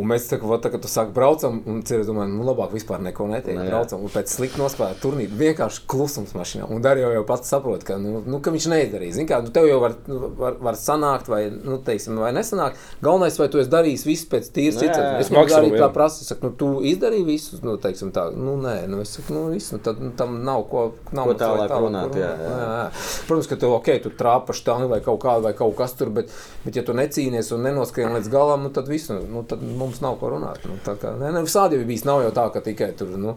Un 0.00 0.08
mēs 0.08 0.28
tā, 0.30 0.38
va, 0.40 0.56
tā, 0.62 0.70
kad 0.72 0.82
tu 0.84 0.88
sāki 0.90 1.12
braucam, 1.16 1.58
un 1.68 1.82
cilvēks 1.86 2.08
domā, 2.08 2.24
nu 2.30 2.46
labāk 2.46 2.72
vispār 2.72 3.02
neko 3.04 3.26
neteikt. 3.30 3.58
Nu, 3.58 3.66
jā. 3.66 3.72
Braucam, 3.74 4.04
un 4.06 4.12
pēc 4.12 4.32
slikta 4.32 4.60
nospēlēta 4.62 5.02
turnīra 5.02 5.38
vienkārši 5.42 5.84
klusums 5.90 6.32
mašīnā. 6.36 6.68
Un 6.72 6.84
Darīja 6.84 7.10
jau 7.12 7.24
pats 7.28 7.52
saprot, 7.52 7.84
ka, 7.86 7.98
nu, 8.00 8.22
nu, 8.24 8.40
ka 8.44 8.54
viņš 8.54 8.68
neizdarīs. 8.72 9.16
Zini, 9.18 9.28
kā, 9.28 9.42
nu, 9.44 9.52
tev 9.54 9.68
jau 9.68 9.78
var, 9.82 9.96
nu, 10.08 10.20
var, 10.38 10.56
var 10.64 10.78
sanākt, 10.80 11.28
vai, 11.32 11.42
nu, 11.52 11.76
teiksim, 11.84 12.16
vai 12.22 12.32
nesanākt. 12.36 12.80
Galvenais, 13.04 13.36
vai 13.40 13.50
tu 13.52 13.60
esi 13.60 13.72
darījis 13.72 14.06
visu 14.08 14.30
pēc 14.32 14.48
tīras 14.56 14.78
Nu, 14.78 14.86
sirds. 14.86 14.98
Es 15.22 15.30
Maksimumu, 15.32 15.74
arī 15.74 15.82
tā 15.82 15.88
prasu, 15.92 16.24
saku, 16.26 16.48
nu, 16.48 16.56
tu 16.58 16.70
izdarīji 16.88 17.26
visu, 17.26 17.60
nu, 17.66 17.76
teiksim 17.82 18.12
tā, 18.14 18.26
nu, 18.34 18.56
nē, 18.62 18.74
nu, 18.90 19.02
es 19.04 19.14
saku, 19.16 19.34
nu, 19.36 19.44
visu, 19.52 19.76
nu, 19.76 19.82
tad 19.84 20.00
nu, 20.02 20.12
tam 20.18 20.38
nav 20.46 20.64
ko, 20.70 20.84
nav 21.14 21.30
Ko 21.30 21.36
tālāk 21.38 21.68
vajag 21.68 21.84
runāt, 21.86 22.16
jā, 22.18 22.30
jā. 22.30 22.48
jā, 22.48 22.70
jā. 22.72 22.86
Protams, 23.28 23.50
ka 23.50 23.58
tev, 23.60 23.76
ok, 23.78 23.90
tu 24.04 24.12
trāpa 24.18 24.56
štāni 24.56 24.88
vai 24.90 25.00
kaut 25.04 25.20
kādu 25.22 25.46
vai 25.46 25.54
kaut 25.58 25.76
kas 25.78 25.94
tur, 25.98 26.12
bet, 26.14 26.32
bet 26.64 26.78
ja 26.78 26.84
tu 26.86 26.96
necīnies 26.96 27.52
un 27.56 27.66
nenoskrien 27.68 28.14
līdz 28.16 28.32
galam, 28.32 28.66
nu, 28.66 28.72
tad 28.74 28.90
viss, 28.90 29.12
nu, 29.12 29.20
nu, 29.36 29.44
tad 29.48 29.62
mums 29.86 30.02
nav 30.04 30.18
ko 30.20 30.32
runāt. 30.34 30.64
Nu, 30.68 30.78
tā 30.84 30.96
kā, 31.00 31.14
nē, 31.20 31.32
nē, 31.34 31.44
visādi 31.46 31.78
jau 31.78 31.88
bijis, 31.88 32.06
nav 32.08 32.22
jau 32.26 32.32
tā, 32.36 32.46
ka 32.54 32.62
tikai 32.64 32.92
tur, 32.98 33.14
nu, 33.20 33.36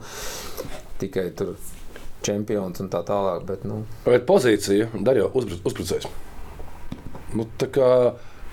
tikai 1.02 1.30
tur 1.38 1.56
čempions 2.26 2.82
un 2.82 2.92
tā 2.92 3.02
tālāk, 3.06 3.44
bet, 3.48 3.66
nu, 3.70 3.84
Bet 4.06 4.26
pozīcija 4.30 4.90
darīja 4.96 5.30
uzbru, 5.34 5.60
uzbrucējs. 5.70 6.08
Nu, 7.36 7.46
tā 7.60 7.68
kā, 7.74 7.90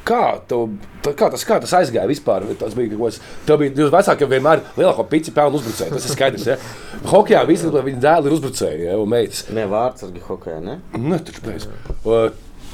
kā, 0.09 0.23
tev, 0.51 0.77
tā, 1.05 1.15
kā, 1.19 1.29
tas, 1.33 1.45
kā 1.49 1.59
tas 1.63 1.75
aizgāja 1.79 2.09
vispār? 2.11 2.47
Tas 2.61 2.77
bija 2.77 2.93
kaut 2.95 3.13
kas, 3.13 3.21
tev 3.49 3.61
bija 3.63 3.75
jūs 3.85 3.93
vecāki 3.95 4.29
vienmēr 4.31 4.65
lielāko 4.77 5.07
pici 5.11 5.35
pelnu 5.35 5.61
uzbrucēju. 5.61 5.97
Tas 5.97 6.09
ir 6.09 6.17
skaidrs. 6.17 6.49
Ja? 6.53 6.59
Hokejā 7.13 7.45
visi 7.49 7.71
viņa 7.73 8.03
dēli 8.03 8.31
ir 8.31 8.39
uzbrucēji 8.39 8.89
ja? 8.89 8.97
un 9.01 9.13
meitas. 9.13 9.45
Ne 9.55 9.69
vārds 9.71 10.09
ar 10.09 10.17
hokeju, 10.29 10.63
ne? 10.67 10.81
Nu, 10.99 11.21
taču 11.23 11.47
beidz. 11.47 11.69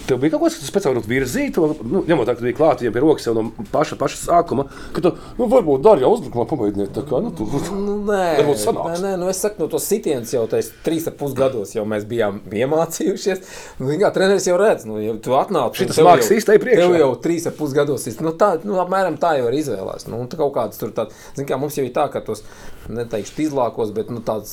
Tev 0.08 0.22
bija 0.22 0.32
kaut 0.34 0.46
kas, 0.46 0.54
kas 0.62 0.70
speciāli 0.70 0.96
varbūt 0.96 1.10
virzīja 1.10 1.52
to, 1.52 1.66
nu, 1.84 2.00
ņemot 2.08 2.24
tā, 2.28 2.32
ka 2.32 2.40
tu 2.40 2.46
biji 2.46 2.56
klāt 2.56 2.80
jau 2.86 2.92
pie 2.94 3.02
rokas 3.04 3.26
jau 3.28 3.34
no 3.36 3.42
paša, 3.74 3.98
paša 4.00 4.20
sākuma, 4.22 4.64
ka 4.96 5.02
tu, 5.04 5.10
nu, 5.36 5.48
varbūt 5.52 5.82
dari 5.84 6.04
jau 6.06 6.14
uzbrukumā 6.16 6.46
pamēģiniet 6.48 6.94
tā 6.96 7.02
kā, 7.10 7.20
nu, 7.24 7.32
tu, 7.36 7.44
Nu, 7.74 7.98
nē, 8.08 8.22
nē, 8.88 8.94
nē, 9.04 9.10
nu 9.20 9.28
es 9.28 9.42
saku, 9.44 9.60
no 9.60 9.68
tos 9.72 9.84
sitienus 9.90 10.32
jau 10.32 10.46
tajos 10.48 10.70
trīs 10.86 11.08
ar 11.10 11.16
pus 11.20 11.34
gados 11.36 11.74
jau 11.76 11.84
mēs 11.88 12.06
bijām 12.08 12.40
iemācījušies. 12.48 13.42
Nu, 13.82 13.90
kā 14.00 14.10
treneris 14.14 14.48
jau 14.48 14.56
redz, 14.60 14.86
nu, 14.88 14.96
ja 15.02 15.12
tu 15.22 15.36
atnāc, 15.38 15.74
un 15.76 15.80
Šitas 15.82 16.00
tev 16.00 16.08
māks 16.08 16.30
jau- 16.30 16.38
īstai 16.38 16.56
priekšā. 16.62 16.86
Tev 16.88 16.96
jau 17.02 17.10
trīs 17.28 17.48
ar 17.50 17.56
pus 17.58 17.76
gados, 17.76 18.06
ir, 18.08 18.16
nu, 18.24 18.32
tā, 18.40 18.54
nu, 18.64 18.78
apmēram 18.82 19.18
tā 19.20 19.34
jau 19.38 19.46
var 19.50 19.58
izvēlēties. 19.60 20.08
Nu, 20.08 20.22
un 20.24 20.32
kaut 20.32 20.54
kāds 20.56 20.80
tur 20.80 20.94
tāds, 20.96 21.16
zin 21.36 21.48
kā, 21.48 21.60
mums 21.60 21.76
jau 21.78 21.84
ir 21.84 21.92
tā, 21.96 22.08
ka 22.12 22.24
tos, 22.24 22.44
neteikšu, 22.92 23.34
izlākos, 23.44 23.90
bet, 23.96 24.10
nu, 24.12 24.22
tāds, 24.24 24.52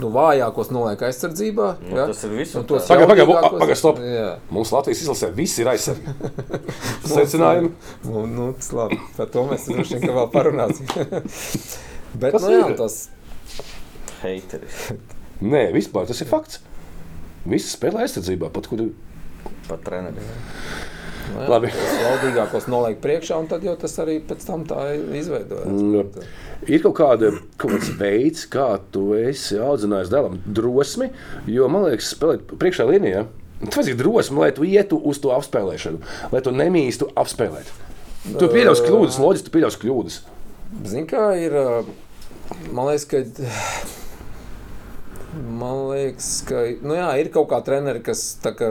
nu, 0.00 0.10
vājākos 0.14 0.70
noliek 0.74 1.02
aizsardzībā. 1.08 1.68
Nu, 1.84 1.96
tas 2.00 2.22
ir 2.26 2.34
visur 2.38 2.64
tos 2.68 2.88
tā. 2.88 2.98
Pagaid, 3.04 3.74
stop. 3.78 4.00
Jā. 4.02 4.34
Mums 4.54 4.72
Latvijas 4.74 5.04
izlasē 5.04 5.30
viss 5.36 5.60
ir 5.62 5.70
aizsargi. 5.72 6.14
Secinājumi. 7.14 7.72
Nu, 8.08 8.24
nu, 8.30 8.50
tas 8.58 8.72
labi. 8.76 9.00
Par 9.18 9.30
to 9.32 9.44
mēs 9.50 9.68
droši 9.70 9.98
vien 9.98 10.06
ka 10.08 10.16
vēl 10.18 10.30
parunāsim. 10.34 10.88
bet, 12.20 12.30
Tas 12.30 12.46
nu, 12.46 12.54
jā, 12.54 12.62
ir. 12.72 12.78
tas, 12.80 12.98
Heiteris. 14.24 14.86
Nē, 15.54 15.66
vispār 15.74 16.08
tas 16.08 16.22
ir 16.24 16.30
fakts. 16.30 16.62
Visi 17.44 17.68
spēlē 17.74 18.06
aizsardzībā, 18.06 18.48
pat 18.54 18.70
kur 18.70 18.86
Pat 19.68 19.80
treneris. 19.84 20.28
Labi. 21.48 21.70
tos 21.72 21.94
jaudīgākos 22.02 22.66
noliek 22.70 22.98
priekšā, 23.02 23.38
un 23.40 23.48
tad 23.50 23.64
jau 23.66 23.74
tas 23.80 23.94
arī 24.02 24.18
pēc 24.24 24.44
tam 24.46 24.66
tā 24.68 24.90
izveidojas. 25.16 25.70
Mm. 25.70 26.26
ir 26.68 26.84
kaut, 26.84 26.96
kāda, 26.98 27.30
kaut 27.60 27.76
kāds 27.76 27.94
veids, 28.00 28.44
kā 28.50 28.68
tu 28.94 29.06
esi 29.18 29.58
audzinājis 29.60 30.12
dēlam 30.12 30.36
drosmi, 30.44 31.10
jo 31.50 31.70
man 31.72 31.88
liekas, 31.88 32.12
spēlēt 32.16 32.54
priekšā 32.60 32.86
līnijā. 32.90 33.24
Tas 33.64 33.86
vajag 33.86 33.98
drosmi, 34.00 34.42
lai 34.42 34.52
tu 34.52 34.66
ietu 34.68 34.98
uz 35.08 35.20
to 35.24 35.32
apspēlēšanu, 35.32 36.02
lai 36.34 36.44
tu 36.44 36.52
nemīstu 36.52 37.08
apspēlēt. 37.16 37.72
Tu 38.24 38.48
pieļaus 38.48 38.80
kļūdas, 38.84 39.20
loģiski, 39.20 39.46
tu 39.48 39.52
pieļaus 39.54 39.78
kļūdas. 39.80 40.18
Zini, 40.88 41.06
kā 41.08 41.26
ir. 41.40 41.54
Man 42.72 42.90
liekas, 42.90 43.06
ka. 43.08 43.22
Man 45.34 45.88
liekas, 45.90 46.28
ka 46.48 46.62
nu 46.84 46.96
jā, 46.96 47.08
ir 47.20 47.30
kaut 47.34 47.48
kā 47.50 47.60
treneri, 47.64 48.02
kas 48.04 48.22
kā 48.44 48.70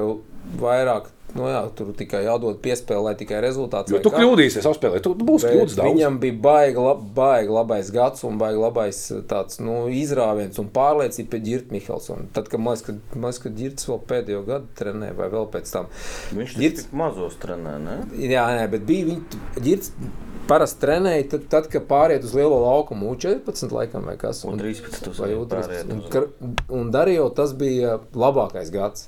vairāk. 0.61 1.09
Nu 1.33 1.47
jā, 1.49 1.61
tur 1.73 1.87
tikai 1.97 2.23
jādod 2.27 2.59
piespēle, 2.61 3.01
lai 3.07 3.13
tikai 3.17 3.39
rezultāts. 3.41 3.89
Jo 3.89 3.99
tu 4.05 4.11
kā. 4.13 4.19
kļūdīsies, 4.21 4.67
apspēlēt, 4.69 5.01
tu 5.05 5.13
būsi 5.17 5.49
kļūdas 5.49 5.77
daudz. 5.79 5.87
Viņam 5.89 6.19
bija 6.21 6.37
baigi, 6.45 6.77
lab, 6.77 6.99
baigi 7.17 7.49
labais 7.55 7.89
gads 7.95 8.23
un 8.27 8.37
baigi 8.41 8.61
labais 8.61 8.99
tāds, 9.31 9.57
nu, 9.63 9.87
izrāviens 9.89 10.59
un 10.61 10.69
pārliecība 10.75 11.29
pie 11.33 11.39
Girta 11.47 11.73
Mihelsona. 11.73 12.27
Tad, 12.37 12.51
kad 12.53 12.59
man 12.61 12.77
liekas, 12.77 13.39
ka, 13.41 13.49
Girts 13.57 13.89
vēl 13.89 14.03
pēdējo 14.13 14.43
gadu 14.45 14.69
trenē 14.77 15.13
vai 15.17 15.29
vēl 15.33 15.49
pēc 15.57 15.71
tam. 15.73 15.89
Viņš 16.37 16.53
Girts- 16.61 16.85
tik 16.85 16.93
mazos 17.01 17.39
trenē, 17.41 17.79
ne? 17.81 17.97
Jā, 18.29 18.45
nē, 18.59 18.69
bet 18.69 18.85
bija 18.85 19.09
viņa 19.09 19.41
ģirts. 19.65 19.91
Parasti 20.43 20.81
trenēja, 20.83 21.23
tad, 21.31 21.43
tad, 21.47 21.67
kad 21.71 21.85
pāriet 21.87 22.25
uz 22.27 22.33
lielo 22.35 22.57
laukumu, 22.59 23.13
U14 23.15 23.71
laikam 23.71 24.03
vai 24.03 24.17
kas. 24.19 24.41
Un 24.43 24.59
13 24.59 25.07
uz 25.07 25.21
vai 25.23 25.29
viņu 25.31 25.45
pāriet 25.47 25.85
U13. 25.87 25.93
Un, 25.95 26.01
kar- 26.11 26.27
un 26.67 26.89
Darījo 26.91 27.29
tas 27.33 27.53
bija 27.55 27.93
labākais 28.11 28.67
gads. 28.75 29.05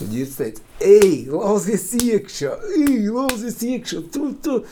Ģirts 0.00 0.38
teica, 0.38 0.62
ej, 0.82 1.28
lauzies 1.30 1.84
iekšā, 1.98 2.54
ej, 2.80 3.10
lauzies 3.12 3.60
iekšā, 3.68 4.00
tu, 4.14 4.32
tu. 4.42 4.62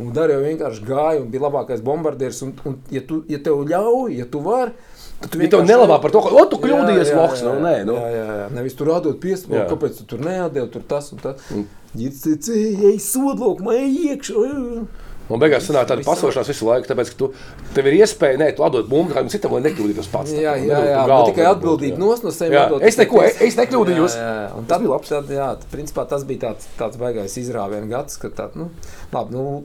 Un 0.00 0.08
Darījo 0.16 0.40
vienkārši 0.40 0.86
gāja 0.88 1.20
un 1.20 1.28
bija 1.30 1.44
labākais 1.44 1.82
bombardieris. 1.84 2.40
Un, 2.46 2.54
un 2.64 2.78
ja, 2.90 3.02
tu, 3.04 3.20
ja 3.28 3.38
tev 3.44 3.60
ļauj, 3.68 4.16
ja 4.16 4.24
tu 4.32 4.40
vari, 4.40 4.72
tad 5.20 5.34
tu 5.34 5.42
Ja 5.44 5.50
tev 5.52 5.66
nelabā 5.68 6.00
par 6.00 6.14
to, 6.14 6.22
ka, 6.24 6.32
o, 6.32 6.46
tu 6.48 6.58
kļūdījies, 6.62 7.12
loks, 7.18 7.44
nu, 7.44 7.58
nē, 7.60 7.74
nu. 7.86 7.98
Jā, 8.00 8.08
jā, 8.16 8.38
jā. 8.40 8.48
Nevis 8.56 8.78
tur 8.78 8.88
rādot 8.88 9.20
piespēli, 9.22 9.60
Jā. 9.60 9.68
kāpēc 9.70 10.00
tu 10.00 10.08
tur 10.08 10.24
neatdevi, 10.24 10.70
tur 10.72 10.86
tas 10.88 11.12
un 11.12 11.20
tas. 11.22 11.52
Ģirts 11.92 12.24
teica, 12.24 12.56
ej, 12.56 12.88
ej, 12.94 12.98
sodlokmā, 13.04 13.76
ej 13.84 13.98
iekšā. 14.08 14.46
ej." 14.48 15.01
Un 15.32 15.40
beigās 15.40 15.64
sanāk 15.68 15.86
tāda 15.88 16.04
pasošanās 16.04 16.50
visu 16.52 16.66
laiku, 16.68 16.86
tāpēc, 16.90 17.10
ka 17.14 17.18
tu, 17.22 17.28
tev 17.76 17.86
ir 17.88 17.96
iespēja, 18.02 18.38
nē, 18.42 18.50
tu 18.58 18.66
atdod 18.66 18.88
bumbu 18.90 19.14
kādam 19.16 19.30
citam, 19.32 19.54
lai 19.56 19.62
nekļūdītos 19.70 20.10
pats. 20.12 20.34
Jā, 20.36 20.52
Tā, 20.58 20.66
jā, 20.68 20.80
tu 20.82 20.90
jā. 20.92 21.04
galvu 21.08 21.18
Nu, 21.22 21.30
tikai 21.32 21.46
varbūt, 21.46 21.56
atbildība 21.62 21.96
jā. 21.96 22.02
nos 22.04 22.22
no 22.26 22.32
sevis. 22.36 22.56
Jā, 22.58 22.66
atdot 22.68 22.82
es 22.90 22.98
neko, 23.00 23.22
pies- 23.22 23.40
es 23.48 23.56
nekļūdījos. 23.62 24.16
Jā, 24.20 24.28
jā. 24.42 24.46
Un 24.58 24.66
Tas 24.66 24.74
tad, 24.76 24.84
bija 24.84 24.92
labs. 24.94 25.08
tad, 25.14 25.32
jā, 25.38 25.48
principā, 25.72 26.04
tas 26.10 26.24
bija 26.28 26.40
tāds, 26.48 26.68
tāds 26.78 27.00
baigais 27.00 27.38
izrāviens 27.40 27.88
gads, 27.90 28.18
ka 28.22 28.28
tā, 28.36 28.50
nu, 28.60 28.68
labi, 29.12 29.32
nu, 29.38 29.62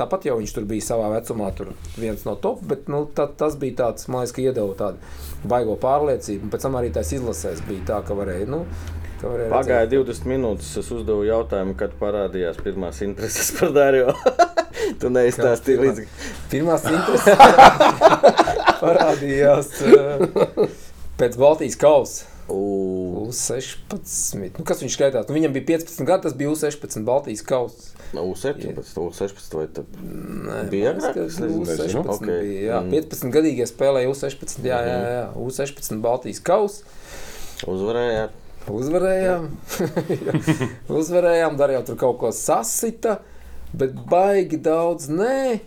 tāpat 0.00 0.24
jau 0.30 0.38
viņš 0.40 0.54
tur 0.56 0.64
bija 0.70 0.86
savā 0.86 1.10
vecumā, 1.12 1.50
tur 1.58 1.74
viens 2.00 2.22
no 2.24 2.36
top, 2.40 2.62
bet 2.70 2.88
nu, 2.88 3.02
tā, 3.14 3.26
tas 3.36 3.58
bija 3.60 3.76
tāds, 3.82 4.06
man 4.08 4.22
liekas, 4.24 4.32
ka 4.38 4.40
iedeva 4.46 4.72
tādu 4.78 4.96
baigo 5.50 5.76
pārliecību. 5.82 6.46
Un 6.48 6.54
pēc 6.54 6.64
tam 6.64 6.78
arī 6.80 6.92
tās 6.94 7.12
izlasēs 7.12 7.60
bija 7.68 7.84
tā, 7.90 7.98
ka 8.08 8.16
varēja, 8.16 8.46
nu, 8.48 8.62
ka 9.20 9.28
varēja 9.28 9.50
Pagāja 9.52 9.90
20 9.92 10.24
minūtes, 10.30 10.70
es 10.80 10.88
uzdevu 10.94 11.26
jautājumu, 11.28 11.76
kad 11.76 11.92
parādījās 12.00 12.62
pirmās 12.64 13.02
intereses 13.04 13.52
par 13.58 13.74
Dāriju. 13.76 14.14
tu 15.00 15.10
neizstāstīji 15.12 15.78
pirmā- 15.78 15.94
līdz 15.94 16.00
Pirmās 16.50 16.84
intereses 16.90 17.38
parādījās 18.82 19.70
uh, 19.86 20.66
pēc 21.20 21.38
Baltijas 21.40 21.76
kausa. 21.80 22.26
U- 22.50 23.28
U16. 23.30 24.56
Nu, 24.58 24.64
kas 24.66 24.80
viņš 24.82 24.94
skaitās? 24.96 25.28
Nu, 25.28 25.36
viņam 25.36 25.52
bija 25.54 25.66
15 25.68 26.02
gadi, 26.08 26.24
tas 26.24 26.34
bija 26.34 26.50
U16 26.50 27.04
Baltijas 27.06 27.44
kausa. 27.46 27.92
U17, 28.10 28.96
U16 28.98 29.54
vai 29.54 29.66
tad 29.70 29.86
Nē, 30.02 30.64
bija 30.72 30.90
agrāk? 30.96 31.14
ka 31.14 31.26
Es 31.28 31.36
nezinu. 31.38 31.62
U16 31.62 32.10
Ok. 32.16 32.24
bija. 32.26 32.58
Jā, 32.72 32.80
Mm. 32.82 32.90
15 32.96 33.30
gadīgie 33.36 33.68
spēlēja 33.70 34.10
U16. 34.10 34.64
Jā, 34.66 34.80
jā, 34.82 34.98
jā. 35.14 35.22
U16 35.38 36.00
Baltijas 36.02 36.40
kausa. 36.42 36.82
uzvarējāt. 37.70 38.34
Uzvarējām. 38.70 39.46
Uzvarējām, 41.00 41.54
darījām 41.60 41.86
tur 41.86 41.96
kaut 42.02 42.18
ko 42.20 42.32
sasita, 42.34 43.20
bet 43.72 43.94
baigi 44.10 44.60
daudz 44.62 45.08
nē. 45.12 45.60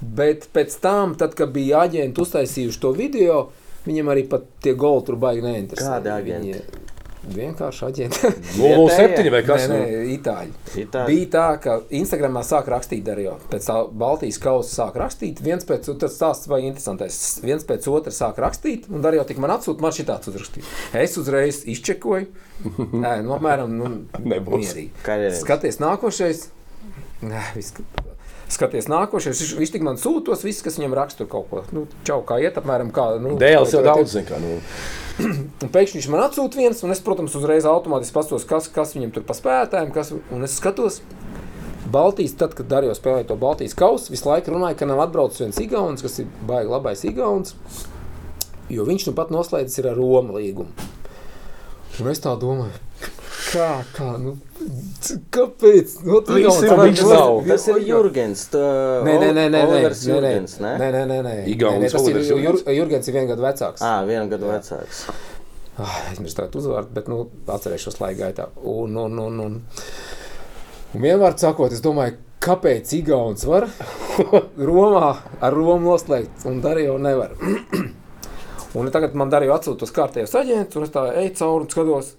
Bet 0.00 0.48
pēc 0.52 0.74
tam, 0.82 1.14
tad, 1.16 1.32
kad 1.38 1.54
bija 1.54 1.86
aģenti 1.86 2.20
uztaisījuši 2.20 2.80
to 2.82 2.90
video, 2.96 3.38
viņiem 3.86 4.10
arī 4.12 4.26
pat 4.28 4.44
tie 4.62 4.74
goli 4.76 5.06
tur 5.08 5.16
baigi 5.16 5.46
neinteresē. 5.46 5.94
Kādi 5.96 6.12
aģenti? 6.12 6.52
Viņi 6.52 6.84
Vienkārši 7.26 7.84
aģenti. 7.88 8.28
007 8.60 9.30
vai 9.34 9.40
kas? 9.46 9.64
nē, 9.66 9.72
nu? 9.72 9.78
nē, 9.80 10.02
itāļi. 10.14 10.52
Itāļi. 10.84 11.08
Bija 11.10 11.28
tā, 11.32 11.46
ka 11.62 11.76
Instagramā 11.98 12.42
sāk 12.46 12.68
rakstīt 12.70 13.08
arī. 13.10 13.24
Pēc 13.50 13.66
tā 13.66 13.78
Baltijas 13.90 14.38
kausa 14.42 14.70
sāk 14.82 14.98
rakstīt. 15.02 15.40
viens 15.42 15.66
pēc 15.66 15.88
otras 15.90 16.14
stāsts 16.14 16.46
vai 16.50 16.60
interesantais. 16.68 17.18
Viens 17.42 17.66
pēc 17.66 17.88
otra 17.90 18.14
sāk 18.14 18.38
rakstīt, 18.42 18.86
un 18.92 19.02
arī 19.02 19.18
jau 19.18 19.26
tik 19.32 19.40
man 19.42 19.56
atsūta, 19.56 19.82
man 19.82 19.96
šī 19.96 20.06
tāds 20.06 20.30
uzrakstīt. 20.30 20.68
Es 20.94 21.16
uzreiz 21.18 21.64
izčekoju. 21.66 22.28
Nē, 23.04 23.16
nu, 23.26 23.34
apmēram, 23.40 23.74
nu, 23.74 23.90
Nebūs. 24.22 24.62
mierīgi. 24.62 25.32
Skaties 25.40 25.80
nākošais. 25.82 26.46
Nē, 27.24 27.42
viss, 27.56 27.72
Skaties, 28.46 28.86
nākošais. 28.86 29.40
Viņš, 29.42 29.54
viņš 29.58 29.72
tik 29.74 29.82
man 29.82 29.96
sūtos, 29.98 30.44
viss, 30.46 30.62
kas 30.62 30.76
viņam 30.78 30.94
rakstur 30.94 31.26
kaut 31.30 31.48
ko. 31.50 31.64
Nu, 31.74 31.86
čau, 32.06 32.20
kā 32.26 32.38
iet, 32.42 32.58
apmēram 32.60 32.92
kā. 32.94 33.08
Nu, 33.22 33.34
Dēls 33.40 33.74
jau 33.74 33.82
daudz 33.82 34.12
zina, 34.14 34.26
kā. 34.28 34.38
Nu. 34.42 34.60
Un 35.64 35.72
pēkšņi 35.74 35.98
viņš 35.98 36.08
man 36.12 36.22
atsūta 36.26 36.60
viens, 36.60 36.82
un 36.84 36.92
es, 36.94 37.00
protams, 37.02 37.34
uzreiz 37.38 37.66
automātiski 37.66 38.14
paskatos, 38.14 38.46
kas, 38.46 38.68
kas 38.70 38.94
viņam 38.94 39.14
tur 39.16 39.24
pa 39.26 39.34
spēlētājiem, 39.34 39.90
kas, 39.94 40.12
un 40.12 40.46
es 40.46 40.58
skatos. 40.60 41.00
Baltijas, 41.90 42.34
tad, 42.38 42.52
kad 42.58 42.68
Darījo 42.68 42.94
spēlēja 42.98 43.28
to 43.30 43.36
Baltijas 43.40 43.74
kausu, 43.78 44.10
visu 44.12 44.26
laiku 44.28 44.52
runāja, 44.52 44.76
ka 44.80 44.88
nav 44.90 45.04
atbraucis 45.04 45.44
viens 45.44 45.60
Igaunis, 45.62 46.02
kas 46.04 46.18
ir 46.20 46.30
baigi 46.46 46.72
labais 46.72 47.04
Igaunis, 47.06 47.54
jo 48.74 48.86
viņš 48.86 49.06
nu 49.08 49.14
pat 49.16 49.30
noslēdzis 49.32 49.84
ar 49.84 49.94
Romu 49.96 50.34
līgumu. 50.36 50.88
Un 52.02 52.10
es 52.10 52.20
tā 52.20 52.34
domāju, 52.42 52.74
kā, 53.54 53.70
kā, 53.96 54.10
nu, 54.20 54.34
kāpēc? 55.34 55.94
Nu, 56.06 56.20
tu 56.26 56.36
Viņš 56.36 56.58
ir, 56.64 56.74
viņš 56.80 57.02
nav. 57.10 57.38
Tas 57.46 57.66
ir 57.70 57.80
Jurgens. 57.86 58.44
Nē, 58.56 58.64
nē, 59.06 59.14
nē, 59.20 59.30
nē, 59.36 59.46
nē, 59.54 59.62
Olivers 59.68 60.02
nē, 60.02 60.08
nē, 60.08 60.14
Jurgens, 60.14 60.58
ne? 60.64 60.74
nē, 60.82 60.90
nē, 61.12 61.18
nē. 61.26 61.34
Igaunis 61.52 61.86
Nē, 61.86 61.90
tas 61.94 62.08
ir 62.10 62.18
Jurgens. 62.20 62.62
Jur- 62.66 62.76
Jurgens 62.80 63.08
ir 63.10 63.16
vienu 63.18 63.30
gadu 63.32 63.46
vecāks. 63.46 63.84
Ā, 63.86 63.94
vienu 64.08 64.28
gadu 64.32 64.50
vecāks. 64.50 65.02
Ah, 65.76 65.96
aizmirsu 66.10 66.38
tādu 66.38 66.62
uzvārdu, 66.62 66.92
bet 66.96 67.08
nu, 67.12 67.18
atcerēšos 67.52 67.98
laika 68.00 68.22
gaitā. 68.24 68.46
Un, 68.64 68.96
un, 68.96 69.18
un, 69.26 69.40
un, 69.44 69.58
un 70.96 71.02
vienmēr 71.04 71.36
sakot, 71.36 71.74
es 71.76 71.82
domāju, 71.84 72.16
kāpēc 72.46 72.94
Igaunis 72.96 73.44
var 73.48 73.66
Romā 74.70 75.10
ar 75.44 75.52
Romu 75.56 75.90
noslēgt, 75.92 76.46
un 76.48 76.62
Darīju 76.64 76.96
nevar. 77.04 77.34
un 78.78 78.88
tagad 78.94 79.14
man 79.20 79.32
Darīju 79.32 79.52
atsūta 79.56 79.82
tos 79.84 79.92
kārtējos 79.96 80.32
aģentus, 80.40 80.80
un 80.80 80.88
es 80.88 80.94
tā 80.96 81.04
eju 81.20 81.34
cauri 81.42 81.66
un 81.66 81.70
skatos. 81.76 82.14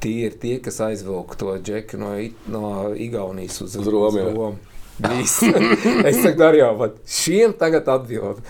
Tie 0.00 0.30
ir 0.30 0.36
tie, 0.40 0.56
kas 0.64 0.80
aizvilka 0.84 1.36
to 1.40 1.54
džeku 1.60 2.00
no, 2.00 2.14
no 2.48 2.66
Igaunijas 2.96 3.60
uz, 3.66 3.76
Uz 3.76 3.88
Romu, 3.92 4.18
jā. 4.18 4.32
Romu. 4.32 4.58
Es 6.08 6.18
saku, 6.20 6.36
Darījā, 6.36 6.70
bet 6.76 6.98
šiem 7.08 7.54
tagad 7.60 7.88
atbild. 7.88 8.42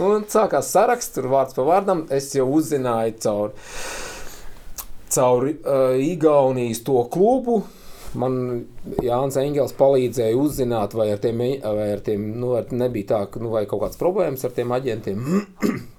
Un 0.00 0.26
sākās 0.28 0.68
saraksts, 0.74 1.14
tur 1.16 1.30
vārds 1.32 1.56
pa 1.56 1.64
vārdam. 1.64 2.04
Es 2.12 2.28
jau 2.36 2.46
uzzināju 2.58 3.14
caur, 3.24 3.54
caur 5.14 5.48
uh, 5.48 5.94
Igaunijas 6.00 6.84
to 6.84 7.06
klubu. 7.12 7.62
Man 8.20 8.36
Jānis 9.02 9.38
Engels 9.40 9.74
palīdzēja 9.74 10.36
uzzināt, 10.38 10.94
vai 10.94 11.08
ar 11.14 11.22
tiem, 11.22 11.40
vai 11.64 11.88
ar 11.96 12.04
tiem 12.04 12.28
nu, 12.38 12.52
ar, 12.60 12.68
nebija 12.70 13.10
tā, 13.10 13.24
ka 13.32 13.42
nu, 13.42 13.50
vai 13.54 13.64
kaut 13.70 13.82
kādas 13.86 13.98
problēmas 13.98 14.44
ar 14.46 14.54
tiem 14.54 14.76
aģentiem. 14.76 15.24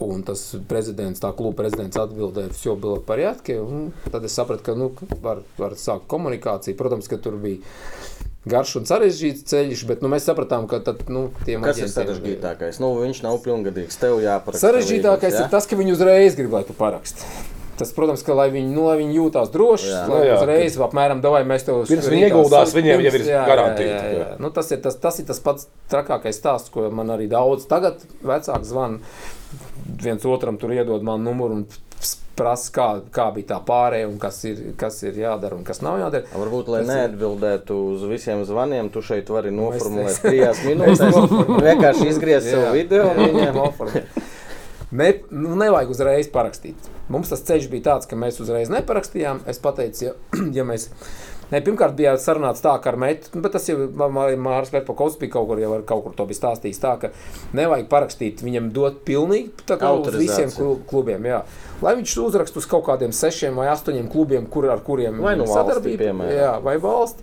Un 0.00 0.22
tas 0.24 0.42
prezidents, 0.68 1.20
tā 1.20 1.28
kluba 1.36 1.58
prezidents 1.58 1.98
atbildēja, 2.00 2.54
jo 2.64 2.76
bija 2.80 3.02
porядki. 3.04 3.58
Tad 4.08 4.24
es 4.24 4.36
sapratu, 4.38 4.64
ka 4.70 4.76
nu, 4.78 4.92
var, 5.20 5.42
var 5.60 5.76
sākt 5.76 6.08
komunikāciju. 6.08 6.78
Protams, 6.78 7.10
ka 7.10 7.20
tur 7.20 7.36
bija 7.42 7.60
garš 8.48 8.78
un 8.80 8.88
sarežģīts 8.88 9.44
ceļš, 9.50 9.84
bet 9.90 10.04
nu, 10.04 10.08
mēs 10.12 10.24
sapratām, 10.28 10.64
ka 10.70 10.80
tad, 10.84 11.04
nu, 11.12 11.28
tiem 11.44 11.64
kas 11.66 11.82
ir 11.82 11.92
sarežģītākais. 11.92 12.80
Nu, 12.80 12.94
viņš 13.02 13.22
nav 13.26 13.40
pilngadīgs. 13.44 14.00
Tev 14.00 14.22
jāparaksta. 14.24 14.66
Sarežģītākais 14.66 15.34
līdums, 15.34 15.42
ja? 15.42 15.48
ir 15.48 15.52
tas, 15.52 15.68
ka 15.68 15.80
viņi 15.80 15.96
uzreiz 15.98 16.38
gribētu 16.38 16.76
parakstīt. 16.78 17.26
Tas, 17.80 17.94
protams, 17.96 18.20
ka, 18.20 18.34
lai 18.36 18.50
viņi, 18.52 18.74
nu, 18.74 18.82
lai 18.90 18.98
viņi 19.00 19.14
jūtās 19.16 19.52
droši, 19.54 19.86
jā, 19.88 20.00
lai 20.04 20.08
nu 20.10 20.16
viņi 20.20 20.32
uzreiz 20.34 20.74
apmēram 20.84 21.22
davai 21.24 21.40
mēs 21.48 21.64
to 21.64 21.78
uzsākām. 21.78 21.94
Pirms 21.94 22.10
viņi 22.12 22.26
ieguldās, 22.26 22.74
viņiem 22.76 23.04
jau 23.06 23.12
ir 23.16 23.24
garantīva. 23.48 24.26
Nu, 24.42 24.50
tas, 24.52 24.68
ir 24.74 24.82
tas, 24.84 24.98
tas 25.00 25.20
ir 25.22 25.28
tas 25.30 25.40
pats 25.40 25.68
trakākais 25.88 26.36
stāsts, 26.36 26.68
ko 26.74 26.90
man 26.92 27.08
arī 27.16 27.30
daudz 27.32 27.64
tagad 27.70 28.04
vecāki 28.20 28.68
zvana 28.68 29.00
Viens 30.02 30.24
otram 30.24 30.56
tur 30.58 30.72
iedod 30.72 31.02
man 31.02 31.22
numuru 31.24 31.54
un 31.60 31.66
prasa, 32.40 32.70
kā, 32.72 32.84
kā 33.12 33.26
bija 33.34 33.50
tā 33.50 33.58
pārējā 33.68 34.06
un 34.08 34.16
kas 34.22 34.38
ir, 34.48 34.60
kas 34.80 35.02
ir 35.04 35.18
jādara 35.20 35.58
un 35.58 35.64
kas 35.66 35.82
nav 35.84 35.98
jādara. 36.00 36.24
Varbūt, 36.32 36.70
lai 36.72 36.80
Tas 36.84 36.88
ir- 36.88 37.00
neatbildētu 37.02 37.76
uz 37.92 38.06
visiem 38.08 38.44
zvaniem, 38.48 38.88
tu 38.94 39.02
šeit 39.04 39.28
vari 39.28 39.50
noformulēt 39.52 40.08
es- 40.14 40.22
trijās 40.24 40.62
minūtēs. 40.68 41.20
Vienkārši 41.66 42.08
izgriezt 42.14 42.48
savu 42.48 42.72
video 42.78 43.10
un 43.12 43.20
viņiem 43.26 43.58
noformulēt. 43.60 44.08
Ne, 44.90 45.10
nu, 45.30 45.54
nevajag 45.54 45.90
uzreiz 45.94 46.28
parakstīt. 46.34 46.88
Mums 47.10 47.28
tas 47.30 47.42
ceļš 47.46 47.68
bija 47.70 47.84
tāds, 47.92 48.08
ka 48.10 48.16
mēs 48.18 48.40
uzreiz 48.42 48.70
neparakstījām. 48.74 49.44
Es 49.50 49.60
pateicu, 49.62 50.08
ja, 50.08 50.14
ja 50.58 50.64
mēs. 50.66 50.88
Ne, 51.50 51.58
pirmkārt, 51.66 51.96
bija 51.98 52.12
sarunāts 52.22 52.62
tā, 52.62 52.76
ka 52.82 52.92
ar 52.92 52.96
meitu, 53.02 53.26
nu, 53.34 53.40
bet 53.42 53.50
tas 53.56 53.64
jau 53.66 53.74
Mārcis 53.90 54.70
Kalniņš 54.70 55.16
bija 55.18 55.32
kaut 55.34 55.48
kur, 55.48 55.58
jau 55.58 55.72
ar 55.74 55.82
kaut 55.86 56.04
kur 56.04 56.12
to 56.14 56.26
bija 56.30 56.38
stājis. 56.38 56.78
Tā, 56.78 56.92
ka 57.02 57.10
nevajag 57.58 57.88
parakstīt, 57.90 58.42
viņam 58.46 58.68
dot 58.74 59.00
pilnīgi 59.06 59.50
tā 59.66 59.74
kā 59.80 59.90
uz 59.98 60.14
visiem 60.14 60.50
klu- 60.54 60.78
klubiem. 60.90 61.26
Jā. 61.26 61.40
Lai 61.82 61.96
viņš 61.98 62.14
uzrakstu 62.22 62.62
uz 62.62 62.68
kaut 62.70 62.86
kādiem 62.86 63.10
sešiem 63.10 63.58
vai 63.58 63.66
astoņiem 63.74 64.06
klubiem, 64.14 64.46
kur, 64.46 64.68
ar 64.70 64.78
kuriem 64.86 65.18
Vai 65.22 65.34
nu 65.40 65.46
sadarbība, 65.50 66.04
piemēram. 66.06 66.34
jā, 66.38 66.52
vai 66.62 66.76
valsts. 66.82 67.22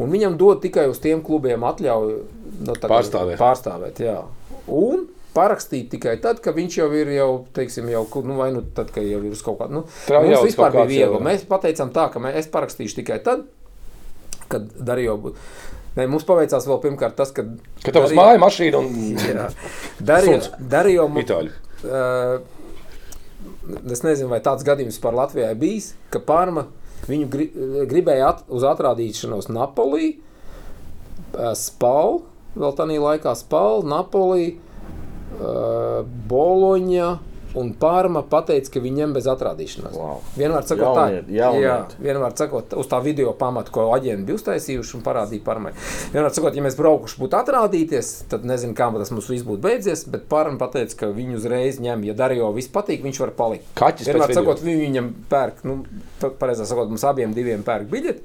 Un 0.00 0.08
viņam 0.16 0.38
dod 0.40 0.62
tikai 0.64 0.86
uz 0.88 0.96
tiem 1.04 1.20
klubiem 1.24 1.60
atļauju 1.68 2.16
nu, 2.64 2.72
Pārstāvēt. 2.88 3.36
pārstāvēt 3.36 4.00
jā. 4.00 4.16
Un 4.72 5.04
parakstīt 5.32 5.88
tikai 5.94 6.16
tad, 6.22 6.40
kad 6.44 6.56
viņš 6.56 6.76
jau 6.78 6.86
ir 6.96 7.10
jau, 7.14 7.28
teiksim, 7.56 7.88
jau, 7.92 8.04
nu, 8.26 8.36
vai 8.38 8.50
nu 8.54 8.62
tad, 8.76 8.90
kad 8.94 9.04
jau 9.06 9.20
ir 9.24 9.32
uz 9.32 9.42
kaut 9.44 9.58
kāda. 9.60 9.72
Nu, 9.78 9.82
mums 9.86 10.46
vispār 10.46 10.72
bija 10.74 10.86
viegli. 10.90 11.16
jau- 11.16 11.22
Mēs 11.24 11.44
pateicām 11.48 11.92
tā, 11.94 12.08
ka 12.12 12.20
mē, 12.20 12.34
es 12.36 12.48
parakstīšu 12.52 13.00
tikai 13.00 13.18
tad, 13.24 13.46
kad 14.52 14.68
darīju. 14.76 15.34
Ne, 15.96 16.06
mums 16.08 16.24
paveicās 16.24 16.64
vēl 16.68 16.80
pirmkārt 16.80 17.16
tas, 17.16 17.32
ka. 17.36 17.44
Ka 17.84 17.92
tev 17.92 18.06
uz 18.08 18.12
māju 18.16 18.40
mašīna 18.40 18.78
un 18.80 18.92
Jā, 19.28 19.48
darīju, 20.00 20.40
darīju, 20.72 21.08
itāļu. 21.24 21.52
Uh, 21.82 22.40
es 23.92 24.04
nezinu, 24.04 24.30
vai 24.32 24.40
tāds 24.40 24.64
gadījums 24.64 25.00
par 25.02 25.16
Latvijā 25.16 25.50
ir 25.52 25.60
bijis, 25.60 25.92
ka 26.12 26.20
Parma 26.20 26.66
viņu 27.08 27.28
gri, 27.28 27.48
gribēja 27.90 28.28
at, 28.32 28.44
uz 28.48 28.62
atrādīšanos 28.68 29.48
Napolī, 29.52 30.14
uh, 31.36 31.52
Spālu, 31.58 32.22
vēl 32.56 32.76
tādā 32.78 32.96
laikā 33.02 33.34
Spālu, 33.36 33.84
Napolī, 33.92 34.54
uh, 34.54 34.71
Boloņa. 36.28 37.12
Un 37.52 37.74
Pārma 37.76 38.22
pateica, 38.24 38.70
ka 38.72 38.80
viņi 38.80 39.02
ņem 39.02 39.10
bez 39.12 39.26
atrādīšanās. 39.28 39.92
Wow. 39.92 40.22
Vienmēr 40.40 40.64
sakot, 40.64 40.86
Jauniet, 40.96 41.26
tā, 41.26 41.34
jauniet. 41.36 41.64
jā, 41.66 41.74
vienmēr 42.06 42.32
sakot, 42.40 42.72
uz 42.80 42.86
tā 42.88 42.96
video 43.04 43.34
pamata, 43.36 43.68
ko 43.74 43.90
aģenti 43.92 44.24
bija 44.24 44.38
uztaisījuši 44.38 44.94
un 44.96 45.02
parādīja 45.04 45.44
Pārmai. 45.44 45.74
Vienmēr 46.14 46.32
sakot, 46.32 46.56
ja 46.56 46.64
mēs 46.64 46.78
braukuši 46.80 47.20
būtu 47.20 47.36
atrādīties, 47.42 48.12
tad 48.32 48.46
nezinu, 48.48 48.72
kā 48.78 48.88
tas 48.96 49.12
mums 49.12 49.28
viss 49.28 49.44
būtu 49.44 49.60
beidzies. 49.66 50.06
Bet 50.14 50.24
Pārma 50.32 50.56
pateica, 50.62 50.96
ka 51.02 51.10
viņi 51.12 51.36
uzreiz 51.42 51.76
ņem, 51.84 52.06
ja 52.08 52.16
Darijo 52.16 52.48
viss 52.56 52.72
patīk, 52.72 53.04
viņš 53.04 53.20
var 53.26 53.34
palikt. 53.36 53.68
Kaķis 53.76 54.08
Vienmēr 54.08 54.32
sakot, 54.32 54.64
viņi 54.64 54.86
viņam 54.86 55.12
pērk, 55.28 55.60
nu, 55.68 55.82
pa- 56.24 56.32
pareizāk 56.40 56.72
sakot, 56.72 56.88
mums 56.88 57.04
abiem 57.04 57.36
diviem 57.36 57.60
pērk 57.68 57.92
biļeti. 57.92 58.24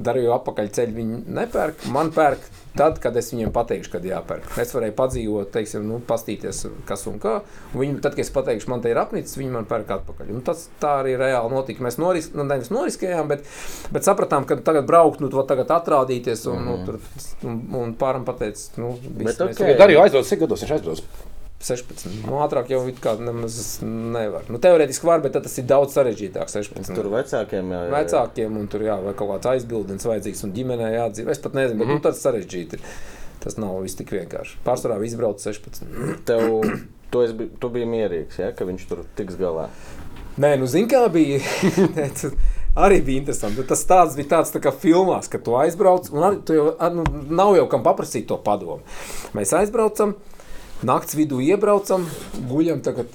Darīju 0.00 0.32
apakaļ 0.32 0.68
ceļu, 0.72 0.94
viņi 0.96 1.18
nepērk. 1.36 1.82
Man 1.92 2.12
pērk 2.14 2.46
tad, 2.78 2.96
kad 3.02 3.16
es 3.20 3.28
viņiem 3.32 3.50
pateikšu, 3.52 3.90
kad 3.92 4.06
jāpērk. 4.08 4.46
Es 4.62 4.72
varēju 4.72 4.94
padzīvot, 4.96 5.50
teiksim, 5.52 5.84
nu, 5.84 5.98
pastīties, 6.08 6.62
kas 6.88 7.04
un 7.10 7.18
kā. 7.20 7.34
Un 7.74 7.82
viņi, 7.82 7.98
tad, 8.04 8.16
kad 8.16 8.24
es 8.24 8.32
pateikšu, 8.32 8.70
man 8.72 8.80
te 8.84 8.92
ir 8.92 9.00
apnicis, 9.02 9.36
viņi 9.36 9.52
man 9.52 9.68
pērk 9.68 9.92
atpakaļ. 9.98 10.30
Un 10.32 10.40
tas 10.46 10.64
tā 10.80 10.94
arī 11.02 11.12
reāli 11.20 11.52
notika. 11.52 11.84
Mēs 11.84 12.00
noris, 12.00 12.30
nu, 12.32 12.46
nevis 12.48 12.72
noriskējām, 12.72 13.28
bet, 13.34 13.44
bet 13.92 14.08
sapratām, 14.08 14.48
ka 14.48 14.56
tagad 14.64 14.88
braukt, 14.88 15.20
nu, 15.20 15.28
to 15.32 15.44
tagad 15.48 15.74
atrādīties. 15.76 16.46
Un, 16.52 16.64
nu, 16.70 16.78
tur, 16.88 17.02
un, 17.44 17.60
un 17.82 17.94
pāram 18.00 18.24
pateica, 18.28 18.64
nu, 18.80 18.94
viss, 18.96 19.36
Bet 19.36 19.44
mēs 19.44 19.60
ok. 19.60 19.76
Darīju 19.84 20.06
aizbraukt, 20.06 20.32
cik 20.32 20.46
gados 20.46 20.64
viņš 20.64 20.76
aizbrauc. 20.78 21.30
16. 21.62 22.26
Nu, 22.26 22.40
ātrāk 22.42 22.72
jau 22.72 22.82
it 22.90 22.98
kā 23.02 23.14
nemaz 23.20 23.78
nevar. 23.86 24.44
Nu, 24.50 24.58
teorētiski 24.62 25.06
var, 25.06 25.22
bet 25.24 25.38
tas 25.38 25.58
ir 25.62 25.66
daudz 25.70 25.94
sarežģītāk. 25.96 26.50
16. 26.50 26.92
Tur 26.98 27.10
vecākiem 27.12 27.72
jā, 27.74 27.80
jā. 27.86 27.96
vecākiem, 27.96 28.60
un 28.60 28.68
tur 28.72 28.86
jā, 28.88 28.98
vai 29.04 29.14
kaut 29.18 29.34
kāds 29.36 29.52
aizbildnis 29.54 30.06
vajadzīgs, 30.10 30.44
un 30.48 30.54
ģimenē 30.58 30.92
jādzīvo. 30.96 31.34
Es 31.34 31.42
pat 31.42 31.58
nezinu, 31.58 31.78
bet 31.78 31.86
mm 31.86 31.92
-hmm. 31.92 32.02
nu, 32.02 32.08
tas 32.10 32.22
sarežģīti. 32.26 32.80
ir. 32.80 33.20
Tas 33.42 33.58
nav 33.58 33.80
viss 33.82 33.98
tik 33.98 34.12
vienkārši. 34.14 34.60
Pārsvarā 34.62 35.00
brauc 35.18 35.42
16. 35.42 35.88
Tev, 36.28 36.62
tu, 37.10 37.22
esi, 37.26 37.48
tu 37.58 37.70
biji 37.74 37.88
mierīgs, 37.90 38.38
ja, 38.38 38.52
ka 38.54 38.66
viņš 38.68 38.84
tur 38.88 39.02
tiks 39.18 39.38
galā. 39.40 39.66
Nē, 40.38 40.54
nu 40.60 40.68
zini, 40.70 40.88
kā 40.88 41.08
bija. 41.12 41.40
Arī 42.84 43.02
bija 43.04 43.20
interesanti. 43.20 43.64
Tas 43.68 43.82
tāds 43.84 44.14
bija 44.16 44.30
tāds 44.36 44.54
tā 44.54 44.62
kā 44.62 44.70
filmās, 44.72 45.28
ka 45.28 45.42
tu 45.42 45.56
aizbrauc, 45.58 46.06
un 46.14 46.22
arī 46.24 46.38
tu 46.46 46.54
jau, 46.56 46.68
ar- 46.78 46.94
nu, 46.94 47.04
nav 47.28 47.56
jau 47.58 47.66
kam 47.68 47.82
paprasīt 47.84 48.30
to 48.30 48.38
padomu. 48.40 48.80
Mēs 49.36 49.52
aizbraucam, 49.58 50.14
naktas 50.86 51.16
vidū 51.18 51.40
iebraucam, 51.44 52.06
guļam 52.50 52.82
tagad. 52.84 53.12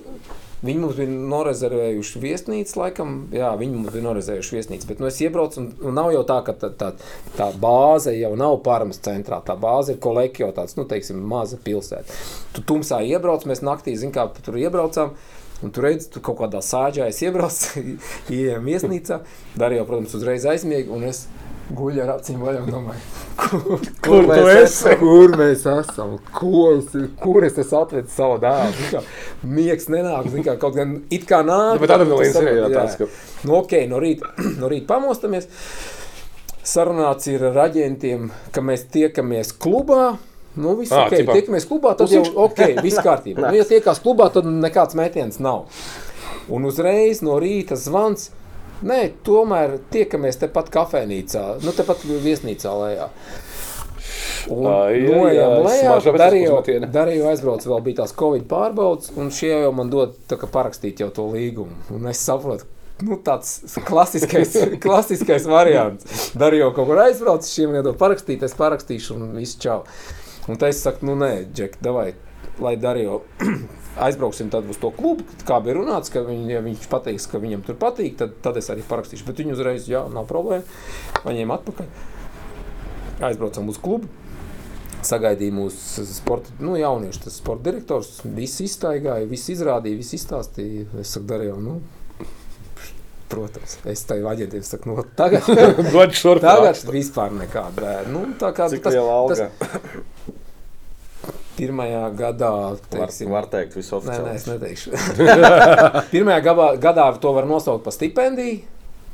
Viņi 0.65 0.81
mums 0.81 0.95
bija 0.97 1.13
norezervējuši 1.13 2.19
viesnīcu, 2.21 2.73
laikam. 2.79 3.11
Jā, 3.35 3.51
viņi 3.59 3.75
mums 3.77 3.93
bija 3.93 4.07
norezervējuši 4.07 4.55
viesnīcu. 4.55 4.87
Bet 4.89 5.01
nu, 5.03 5.09
es 5.11 5.19
iebraucu, 5.21 5.59
un, 5.61 5.67
un 5.85 5.93
nav 5.99 6.09
jau 6.15 6.23
tā, 6.25 6.39
ka 6.47 6.55
tā, 6.57 6.71
tā, 6.73 6.89
tā 7.37 7.51
bāze 7.61 8.15
jau 8.17 8.31
nav 8.39 8.57
Parmas 8.65 8.97
centrā. 9.05 9.37
Tā 9.45 9.53
bāze 9.61 9.93
ir 9.93 10.01
kolekcija, 10.01 10.49
tāds, 10.57 10.73
nu, 10.79 10.87
teiksim, 10.89 11.21
maza 11.29 11.61
pilsēta. 11.61 12.17
Tu 12.57 12.65
tumsā 12.65 13.03
iebrauc, 13.05 13.45
mēs 13.45 13.61
naktī, 13.61 13.93
zin 14.01 14.15
kā, 14.15 14.25
tur 14.41 14.57
iebraucām. 14.57 15.13
Un 15.61 15.73
tur 15.73 15.87
redzi, 15.87 16.09
tu 16.13 16.21
kaut 16.25 16.39
kādā 16.41 16.63
sāģā 16.65 17.05
es 17.09 17.21
iebraucu, 17.21 17.83
ienāku 18.33 18.65
viesnīcā. 18.65 19.21
Darīju, 19.61 19.85
protams, 19.89 20.17
uzreiz 20.17 20.45
aizmiegu, 20.49 20.97
guļu 21.75 22.01
ar 22.03 22.13
acīm 22.17 22.39
vaļā. 22.43 22.61
un 22.63 22.71
Domāju, 22.71 23.01
kur, 23.37 23.81
Kur 24.05 24.23
tu 24.23 24.29
mēs 24.31 24.61
esi? 24.63 24.95
Kur 25.01 25.33
mēs 25.39 25.65
esam? 25.71 26.13
Ko 26.33 26.61
es, 26.77 26.93
kur 27.21 27.43
es 27.47 27.57
esmu 27.59 27.81
atvedis 27.81 28.15
savu 28.15 28.37
dēlu? 28.43 29.01
Miegs 29.43 29.89
nenāk, 29.91 30.29
kā, 30.45 30.55
kaut 30.61 30.75
gan 30.79 30.95
it 31.11 31.27
kā 31.29 31.41
nāk. 31.43 31.75
Nu, 31.77 31.83
bet 31.83 31.93
adrenalīns 31.97 32.37
tu 32.37 32.45
ir, 32.45 32.61
jā, 32.63 32.69
tāds, 32.73 32.97
ka- 33.01 33.09
Nu, 33.47 33.57
ok, 33.61 33.75
no 33.91 33.99
rīta, 34.03 34.31
no 34.61 34.69
rīta 34.71 34.87
pamostamies. 34.93 35.49
Sarunāts 36.67 37.27
ir 37.31 37.43
ar 37.47 37.61
aģentiem, 37.69 38.31
ka 38.51 38.63
mēs 38.65 38.87
tiekamies 38.91 39.53
klubā. 39.55 40.17
Nu, 40.57 40.73
viss 40.79 40.91
Ā, 40.91 41.03
ok, 41.05 41.13
tipā. 41.21 41.35
tiekamies 41.37 41.67
klubā, 41.69 41.93
tad 41.95 42.09
jau 42.11 42.23
Pusiņš. 42.25 42.39
ok, 42.47 42.81
viss 42.83 43.03
kārtībā. 43.05 43.43
Nu, 43.51 43.55
ja 43.55 43.63
tiekās 43.69 44.01
klubā, 44.03 44.27
tad 44.33 44.47
nekāds 44.49 44.97
mētījums 44.97 45.37
nav. 45.43 45.67
Un 46.51 46.65
uzreiz 46.67 47.21
no 47.23 47.37
rīta 47.43 47.77
zvans. 47.79 48.31
Nē, 48.85 48.99
tomēr 49.25 49.79
tiekamies 49.89 50.37
tepat 50.37 50.69
kafejnīcā, 50.73 51.43
nu 51.65 51.73
tepat 51.73 52.03
viesnīcā 52.05 52.73
lejā. 52.77 53.07
Un 54.53 54.63
nojām 54.63 55.55
lejā, 55.65 55.95
darīju, 56.21 56.59
darīju 56.93 57.25
aizbrauc, 57.31 57.65
vēl 57.67 57.81
bija 57.83 58.03
tās 58.03 58.13
Covid 58.17 58.45
pārbaudas, 58.51 59.09
un 59.17 59.31
šie 59.33 59.49
jau 59.65 59.73
man 59.75 59.89
dod 59.91 60.13
kā 60.29 60.49
parakstīt 60.53 61.01
jau 61.01 61.09
to 61.13 61.25
līgumu. 61.33 61.73
Un 61.97 62.05
es 62.11 62.21
saprotu, 62.23 62.69
nu 63.01 63.17
tāds 63.25 63.79
klasiskais, 63.87 64.53
klasiskais 64.85 65.49
variants. 65.49 66.29
Darīju 66.37 66.69
kaut 66.77 66.91
kur 66.91 67.01
aizbrauc, 67.07 67.49
šiem 67.49 67.79
iedod 67.79 67.97
parakstīt, 67.99 68.45
es 68.45 68.55
parakstīšu 68.57 69.17
un 69.17 69.33
viss 69.39 69.57
čau. 69.61 69.81
Un 70.47 70.61
tā 70.61 70.69
es 70.71 70.85
saku, 70.85 71.09
nu 71.09 71.17
nē, 71.19 71.33
Džek, 71.49 71.81
davai, 71.83 72.11
lai 72.63 72.77
darīju. 72.79 73.19
Aizbrauksim 73.97 74.51
tad 74.53 74.67
uz 74.69 74.77
to 74.81 74.91
klubu, 74.93 75.25
kā 75.47 75.57
bija 75.63 75.79
runāts, 75.79 76.11
ka 76.13 76.21
viņ, 76.25 76.45
ja 76.51 76.61
viņš 76.65 76.85
pateiks, 76.91 77.25
ka 77.31 77.41
viņam 77.41 77.63
tur 77.65 77.77
patīk, 77.81 78.17
tad, 78.19 78.35
tad 78.45 78.59
es 78.61 78.69
arī 78.73 78.85
parakstīšu. 78.85 79.25
Bet 79.25 79.41
viņi 79.41 79.55
uzreiz, 79.55 79.89
jā, 79.89 80.03
nav 80.13 80.27
problēma. 80.29 80.65
Paņēma 81.23 81.57
atpakaļ. 81.57 81.91
Aizbraucam 83.27 83.73
uz 83.73 83.81
klubu. 83.81 84.09
Sagaidīja 85.07 85.53
mūsu 85.53 86.03
sporta, 86.09 86.51
nu, 86.59 86.73
jauniešu 86.77 87.27
tas 87.27 87.37
sporta 87.39 87.69
direktors. 87.69 88.17
Viss 88.37 88.61
iztaigāja, 88.65 89.27
viss 89.29 89.49
izrādīja, 89.53 90.01
viss 90.01 90.17
izstāstīja. 90.17 90.87
Es 91.01 91.13
saku, 91.15 91.29
darīju, 91.29 91.57
nu, 91.63 91.77
protams, 93.31 93.77
es 93.93 94.03
tai 94.09 94.19
aģentiem 94.25 94.65
saku, 94.65 94.91
nu, 94.91 95.05
tagad, 95.19 95.45
tagad 95.47 96.83
vispār 96.93 97.37
nekāda. 97.37 98.01
Nu, 98.11 98.25
tā 98.41 98.51
kā 98.57 98.69
Cik 98.73 98.91
liela 98.93 99.21
alga? 99.21 99.49
pirmajā 101.57 102.03
gadā, 102.17 102.53
Var, 102.77 102.81
teiksim, 102.93 103.33
var 103.33 103.49
teikt, 103.51 103.75
Nē, 103.75 103.81
visoficiāli. 103.81 104.25
nē, 104.25 104.35
es 104.37 104.47
neteikšu. 104.49 104.95
Pirmajā 106.13 106.41
gadā, 106.45 106.67
gadā 106.87 107.07
to 107.21 107.33
var 107.35 107.49
nosaukt 107.49 107.85
par 107.87 107.95
stipendiju. 107.95 108.59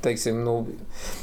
Teiksim, 0.03 0.41
nu, 0.43 0.57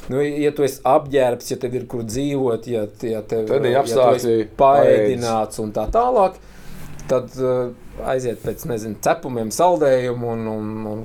nu, 0.09 0.23
ja 0.25 0.55
tu 0.57 0.65
esi 0.65 0.81
apģērbts, 0.89 1.51
ja 1.53 1.59
tev 1.61 1.75
ir 1.77 1.85
kur 1.91 2.07
dzīvot, 2.09 2.69
ja, 2.73 2.87
ja 3.05 3.21
tev 3.21 3.45
Tad 3.51 3.67
ir 3.69 3.75
ja 3.75 3.83
apstākļi, 3.83 4.37
paēdināts 4.57 5.61
un 5.61 5.75
tā 5.77 5.85
tālāk, 5.93 6.39
tad 7.11 7.37
uh, 7.45 7.75
aiziet 8.09 8.41
pēc 8.41 8.65
nezinu, 8.71 8.97
cepumiem, 9.05 9.53
saldējumu 9.53 10.33
un, 10.33 10.49
un, 10.55 10.73
un 10.95 11.05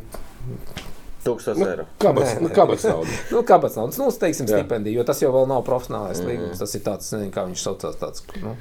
Tūkstoš 1.26 1.58
Nu, 1.58 1.68
eiro. 1.68 1.86
Kāpēc? 2.02 2.34
Nu, 2.44 2.50
kāpēc 2.54 2.84
nauda? 2.86 3.20
nu, 3.34 3.42
kāpēc 3.50 3.78
naudas, 3.80 3.98
nu, 4.02 4.10
teiksim, 4.24 4.48
Jā. 4.50 4.60
stipendiju, 4.62 5.00
jo 5.00 5.06
tas 5.08 5.22
jau 5.24 5.32
vēl 5.34 5.48
nav 5.50 5.64
profesionālais 5.66 6.22
mm. 6.22 6.30
līgums. 6.30 6.62
Tas 6.62 6.78
ir 6.78 6.84
tāds, 6.86 7.10
nezinu, 7.16 7.32
kā 7.34 7.46
viņš 7.50 7.64
saucās, 7.66 7.98
tāds, 8.02 8.26
nu, 8.44 8.54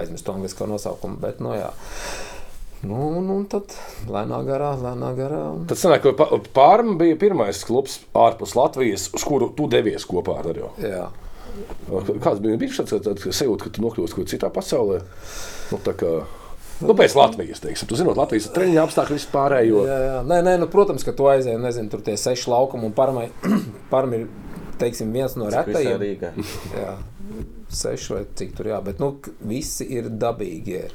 aizmirst 0.00 0.26
to 0.26 0.34
anglisko 0.36 0.68
nosaukumu, 0.70 1.20
bet, 1.22 1.42
nu, 1.44 1.54
jā. 1.56 1.72
Nu, 2.86 2.98
un, 3.18 3.28
un 3.32 3.44
tad 3.50 3.72
lēnā 4.10 4.42
garā, 4.46 4.74
lēnā 4.78 5.10
garā. 5.16 5.42
Tad 5.70 5.80
sanāk, 5.80 6.04
ka 6.04 6.40
Pārma 6.54 6.96
bija 7.00 7.16
pirmais 7.18 7.62
klubs 7.66 8.00
ārpus 8.16 8.54
Latvijas, 8.58 9.08
uz 9.16 9.24
kuru 9.26 9.48
tu 9.56 9.68
devies 9.72 10.04
kopā 10.06 10.38
ar 10.40 10.50
Dariju. 10.50 10.72
Jā. 10.84 11.06
Kāds 12.20 12.42
bija 12.44 12.58
bijis 12.60 12.76
šāds 12.76 12.98
tāds 13.06 13.28
sajūta, 13.38 13.66
ka 13.66 13.72
tu 13.76 13.84
nokļūsi 13.84 14.12
kaut 14.12 14.26
kur 14.26 14.28
citā 14.28 14.50
pasaulē? 14.52 15.00
Nu, 15.72 15.80
kā, 15.86 16.10
nu, 16.84 16.96
pēc 16.98 17.16
Latvijas, 17.16 17.62
teiksim, 17.64 17.88
tu 17.88 17.98
zinot 17.98 18.18
Latvijas 18.20 18.50
treniņa 18.54 18.84
apstākļu 18.84 19.16
vispārējo. 19.16 19.84
Jā, 19.88 19.98
jā. 20.04 20.18
Nē, 20.28 20.42
nē, 20.44 20.56
nu, 20.60 20.68
protams, 20.70 21.06
ka 21.06 21.16
tu 21.16 21.30
aizēji, 21.32 21.62
nezinu, 21.62 21.90
tur 21.92 22.04
tie 22.06 22.18
seši 22.20 22.52
laukumi 22.52 22.90
un 22.90 22.96
parmai, 22.96 23.30
parmi 23.94 24.20
ir, 24.20 24.28
teiksim, 24.80 25.12
viens 25.14 25.36
no 25.38 25.50
retajiem. 25.52 26.42
Jā, 26.76 26.96
seši 27.76 28.12
vai 28.14 28.24
cik 28.38 28.52
tur 28.56 28.70
jā, 28.70 28.80
bet, 28.84 29.00
nu, 29.02 29.14
visi 29.48 29.86
ir 29.96 30.10
dabīgi. 30.12 30.76
Ir. 30.86 30.94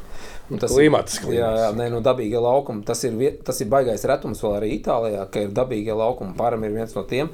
Un 0.51 0.59
tas 0.59 0.73
Klimats, 0.73 1.15
ir, 1.21 1.37
jā, 1.37 1.47
jā, 1.47 1.67
klimats. 1.69 1.77
nē, 1.79 1.85
nu, 1.93 1.99
dabīgie 2.03 2.39
laukumi. 2.43 2.83
Tas 2.87 2.99
ir, 3.07 3.15
tas 3.47 3.61
ir 3.63 3.69
baigais 3.71 4.03
retums 4.09 4.41
vēl 4.43 4.57
arī 4.57 4.71
Itālijā, 4.75 5.23
ka 5.31 5.45
ir 5.45 5.53
dabīgie 5.55 5.95
laukumi. 5.95 6.35
Parmi 6.35 6.67
ir 6.67 6.75
viens 6.75 6.95
no 6.97 7.03
tiem, 7.07 7.29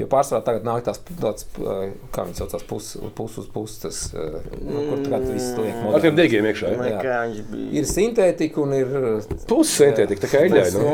jo 0.00 0.08
pārsvarā 0.12 0.40
tagad 0.46 0.64
nāk 0.68 0.86
tās, 0.86 1.02
tāds, 1.20 1.46
kā 2.16 2.24
viņi 2.28 2.40
saucās, 2.40 2.64
pus, 2.70 2.88
pus 3.18 3.36
uz 3.42 3.50
puses, 3.52 4.00
nu, 4.16 4.86
kur 4.88 5.04
tagad 5.04 5.28
viss 5.28 5.52
liek 5.60 5.84
Ar 5.92 6.06
tiem 6.06 6.16
degiem 6.16 6.48
iekšā. 6.48 6.72
Jā. 6.72 7.20
bija. 7.52 7.68
Ir 7.76 7.88
sintētika 7.92 8.64
un 8.64 8.76
ir 8.78 8.92
Puses 9.50 9.76
sintētika, 9.82 10.24
tā 10.24 10.32
kā 10.32 10.44
eļļai. 10.46 10.66
Nu. 10.78 10.88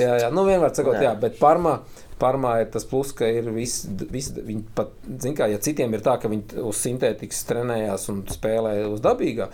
Jā, 0.00 0.14
jā, 0.24 0.32
nu 0.32 0.48
vienmēr 0.48 0.72
sakot, 0.76 0.96
Jā. 0.96 1.10
jā, 1.10 1.16
bet 1.20 1.36
Parmā. 1.42 1.78
Parmā 2.18 2.56
ir 2.62 2.70
tas 2.74 2.86
plus, 2.88 3.12
ka 3.16 3.28
ir 3.30 3.50
viss, 3.54 3.86
vis, 4.10 4.32
viņi 4.34 4.64
pat, 4.74 4.94
zin 5.22 5.36
kā, 5.38 5.46
ja 5.52 5.60
citiem 5.62 5.92
ir 5.94 6.02
tā, 6.04 6.16
ka 6.18 6.30
viņi 6.30 6.64
uz 6.66 6.80
sintētikas 6.82 7.44
trenējās 7.48 8.08
un 8.12 8.24
spēlē 8.30 8.74
uz 8.88 9.02
dabīgā, 9.04 9.48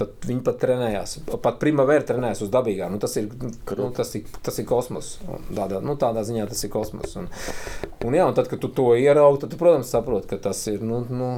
tad 0.00 0.26
viņi 0.26 0.44
pat 0.46 0.60
trenējās, 0.62 1.16
pat 1.30 1.58
primavera 1.62 2.06
trenējās 2.08 2.44
uz 2.46 2.52
dabīgā. 2.52 2.88
Nu, 2.90 3.00
tas, 3.02 3.16
ir, 3.20 3.28
nu, 3.36 3.90
tas, 3.96 4.14
ir, 4.18 4.28
tas 4.42 4.58
ir 4.58 4.68
kosmos. 4.68 5.18
Un 5.28 5.50
Tādā, 5.54 5.82
nu, 5.84 5.96
tādā 6.00 6.24
ziņā 6.26 6.46
tas 6.50 6.64
ir 6.64 6.72
kosmos. 6.72 7.16
Un, 7.20 7.28
un, 8.06 8.16
jā, 8.16 8.24
un 8.26 8.36
tad, 8.36 8.48
kad 8.50 8.62
tu 8.62 8.70
to 8.74 8.92
ieraugi, 8.98 9.44
tad, 9.44 9.52
tu, 9.52 9.60
protams, 9.60 9.92
saproti, 9.92 10.30
ka 10.32 10.40
tas 10.50 10.64
ir. 10.72 10.82
Nu, 10.86 11.04
nu, 11.10 11.34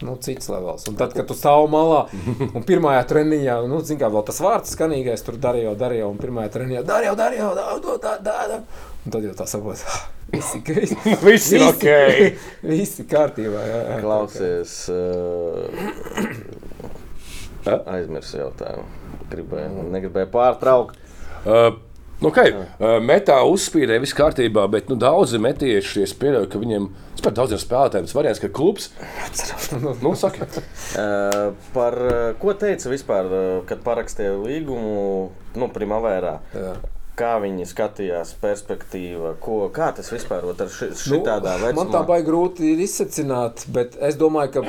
Nu, 0.00 0.14
cits 0.16 0.48
levels. 0.48 0.86
Un 0.88 0.94
tad, 0.96 1.12
kad 1.12 1.26
tu 1.28 1.34
stāv 1.36 1.66
malā 1.68 2.06
un 2.56 2.64
pirmā 2.64 2.94
treniņā, 3.04 3.58
nu, 3.68 3.82
zini, 3.84 4.00
kā 4.00 4.08
vēl 4.08 4.24
tas 4.30 4.40
vārds 4.40 4.72
skanīgais, 4.72 5.24
tur 5.26 5.36
darīja, 5.36 5.74
darīja, 5.76 6.06
un 6.08 6.16
pirmā 6.20 6.46
treniņā 6.52 6.80
darīja, 6.88 7.12
darīja, 7.18 7.50
darīja. 8.24 8.62
Un 9.00 9.14
tad 9.14 9.24
jau 9.24 9.32
tā 9.36 9.46
saprot, 9.48 9.80
ah, 9.88 10.00
visi, 10.32 10.60
visi, 10.76 10.96
Viss 11.24 11.52
ir 11.56 11.62
ok. 11.64 11.86
visi 12.68 13.06
kārtībā. 13.08 13.60
Jā, 13.64 13.78
jā. 13.88 14.00
Klausies, 14.04 14.74
uh, 14.92 14.98
aizmirsu 17.96 18.42
jautājumu. 18.42 18.84
Gribēju, 19.30 19.86
negribēju 19.94 20.28
pārtraukt. 20.34 21.00
Uh, 21.46 21.78
Nu, 22.20 22.28
okay. 22.28 22.50
uh, 22.52 22.98
metā 23.00 23.38
uzspīdēja, 23.48 24.02
viss 24.02 24.12
kārtībā, 24.12 24.66
bet 24.68 24.90
nu, 24.92 24.96
daudzi 25.00 25.38
metieši 25.40 26.04
pieļauj, 26.20 26.50
ka 26.52 26.60
viņiem 26.60 26.90
par 27.24 27.32
daudziem 27.38 27.56
spēlētājiem 27.62 28.04
tas 28.04 28.16
variants, 28.16 28.40
ka 28.42 28.50
klubs. 28.52 28.90
nu, 30.04 30.12
saka, 30.20 30.44
Uh, 30.90 31.54
par 31.72 31.96
ko 32.42 32.52
teica 32.60 32.92
vispār, 32.92 33.24
kad 33.68 33.80
parakstīja 33.86 34.34
līgumu 34.36 35.30
nu, 35.56 35.68
Primavērā? 35.72 36.34
Jā. 36.52 36.74
Kā 37.20 37.34
viņi 37.42 37.66
skatījās, 37.68 38.30
perspektīva, 38.40 39.34
ko, 39.44 39.66
kā 39.76 39.90
tas 39.96 40.08
vispār 40.08 40.46
ot, 40.48 40.60
ar 40.64 40.70
ši, 40.72 40.86
Nu, 40.94 41.00
šitādā 41.20 41.58
vecumā? 41.60 41.76
man 41.82 41.90
tā 41.92 42.00
baigi 42.08 42.26
grūti 42.30 42.70
ir 42.72 42.80
izsacināt, 42.86 43.66
bet 43.74 43.98
es 44.00 44.16
domāju, 44.16 44.54
ka 44.54 44.62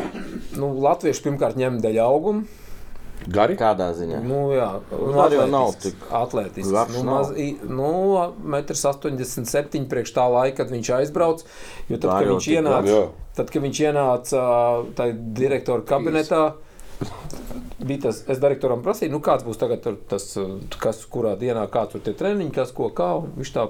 nu, 0.59 0.73
latvieši 0.83 1.23
pirmkārt 1.29 1.55
ņem 1.61 1.79
dēļ 1.85 2.01
auguma. 2.03 2.43
gari. 3.31 3.53
Kādā 3.55 3.91
ziņā? 3.93 4.19
Nu, 4.25 4.41
jā, 4.51 4.67
nu, 4.91 5.13
arī 5.21 5.37
jau 5.37 5.47
nav 5.53 5.75
tik 5.79 5.95
atletisks. 6.09 6.95
Nu, 6.95 7.03
maz, 7.05 7.29
nu, 7.69 7.91
1,87 8.49 9.79
m 9.79 9.85
priekš 9.91 10.13
tā 10.15 10.25
laika, 10.31 10.63
kad 10.63 10.73
viņš 10.73 10.89
aizbrauca. 10.97 11.45
Jo 11.89 11.99
tad, 12.01 12.09
kad 12.17 12.27
viņš 12.31 12.47
ienāca, 12.55 12.97
tad, 13.37 13.53
kad 13.53 13.63
viņš 13.67 13.81
ienāca 13.85 14.41
tajā 14.97 15.15
direktora 15.37 15.85
kabinetā, 15.87 16.41
bija 17.79 18.07
tas, 18.07 18.21
es 18.29 18.39
direktoram 18.41 18.83
prasīju, 18.85 19.11
nu, 19.13 19.21
kāds 19.23 19.45
būs 19.47 19.59
tagad 19.61 19.85
tas, 20.09 20.25
uh, 20.39 20.57
kas, 20.81 21.01
kurā 21.11 21.35
dienā, 21.39 21.65
kāds 21.71 21.95
tur 21.95 22.03
tie 22.05 22.13
treniņi, 22.17 22.53
kas 22.55 22.73
ko 22.77 22.89
kā. 22.95 23.11
Viņš 23.37 23.53
tā 23.55 23.67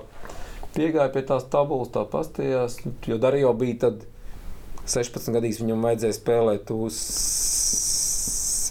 piegāja 0.75 1.11
pie 1.13 1.23
tās 1.27 1.47
tabulas, 1.51 1.91
tā 1.93 2.03
pastījās, 2.09 2.79
jo 3.07 3.17
Darijo 3.21 3.53
bija 3.57 3.75
tad 3.87 4.05
16 4.85 5.35
gadīgs, 5.35 5.61
viņam 5.61 5.87
vajadzēja 5.87 6.17
spēlēt 6.17 6.71
uz 6.75 6.99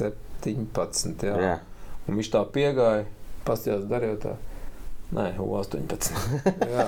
17. 0.00 1.26
Jā. 1.28 1.36
Jā. 1.40 1.56
Un 2.08 2.18
viņš 2.18 2.30
tā 2.32 2.44
piegāja, 2.54 3.04
pastījās, 3.46 3.84
darīja 3.90 4.16
tā. 4.24 4.36
Nē, 5.10 5.24
U18. 5.42 6.12
Jā, 6.70 6.84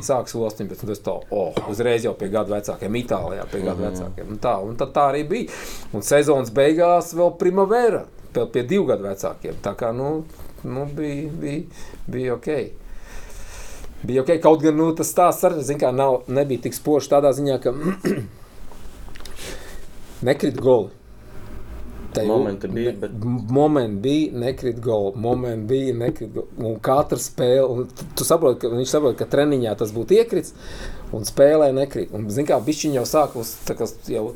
sāks 0.00 0.32
U18. 0.38 0.70
Tas 0.88 1.02
tā, 1.04 1.12
oh, 1.36 1.58
uzreiz 1.68 2.06
jau 2.06 2.14
pie 2.16 2.30
gadu 2.32 2.54
vecākiem, 2.54 2.94
Itālijā 3.02 3.44
pie 3.52 3.60
gadu 3.60 3.82
Mhm. 3.82 3.90
vecākiem. 3.90 4.30
Un 4.32 4.38
tā, 4.40 4.54
un 4.64 4.78
tad 4.80 4.94
tā 4.96 5.04
arī 5.12 5.26
bija. 5.28 5.52
Un 5.92 6.00
sezonas 6.06 6.48
beigās 6.56 7.10
vēl 7.18 7.34
primavera, 7.40 8.06
vēl 8.32 8.48
pie 8.54 8.62
divu 8.70 8.86
gadu 8.88 9.04
vecākiem. 9.04 9.58
Tā 9.64 9.74
kā, 9.76 9.90
nu, 9.92 10.22
nu 10.64 10.86
bija, 10.96 11.28
bija, 11.42 11.82
bija 12.08 12.38
ok. 12.38 12.48
Bija 14.08 14.22
ok, 14.22 14.30
kaut 14.40 14.62
gan 14.62 14.76
nu, 14.78 14.92
tas 14.96 15.10
stāsts 15.12 15.44
arī, 15.44 15.60
zin 15.66 15.80
kā, 15.82 15.90
nav, 15.92 16.22
nebija 16.30 16.62
tik 16.68 16.76
spožs 16.76 17.10
tādā 17.10 17.32
ziņā, 17.36 17.56
ka 17.64 17.72
nekrit 20.28 20.56
goli. 20.62 20.94
Tai 22.18 22.26
Momenti 22.26 22.68
bija, 22.68 22.92
bet- 22.92 23.16
Momenti 23.50 24.00
bija, 24.02 24.32
nekrit 24.44 24.80
goli. 24.84 25.12
Momenti 25.16 25.66
bija, 25.70 25.94
nekrit 25.94 26.32
goli. 26.34 26.46
Un 26.58 26.78
katra 26.80 27.18
spēle, 27.18 27.66
un 27.70 27.88
tu, 28.16 28.24
saproti, 28.24 28.60
ka 28.64 28.68
viņš 28.72 28.94
saprot, 28.94 29.16
ka 29.18 29.24
treniņā 29.26 29.76
tas 29.78 29.92
būtu 29.96 30.16
iekrits, 30.18 30.54
un 31.12 31.24
spēlē 31.28 31.72
nekrit. 31.76 32.12
Un, 32.12 32.28
zin 32.30 32.46
kā, 32.48 32.58
bišķiņ 32.64 32.98
jau 33.00 33.04
sākus, 33.08 33.54
tā 33.68 33.76
kā 33.78 33.86
jau 34.12 34.32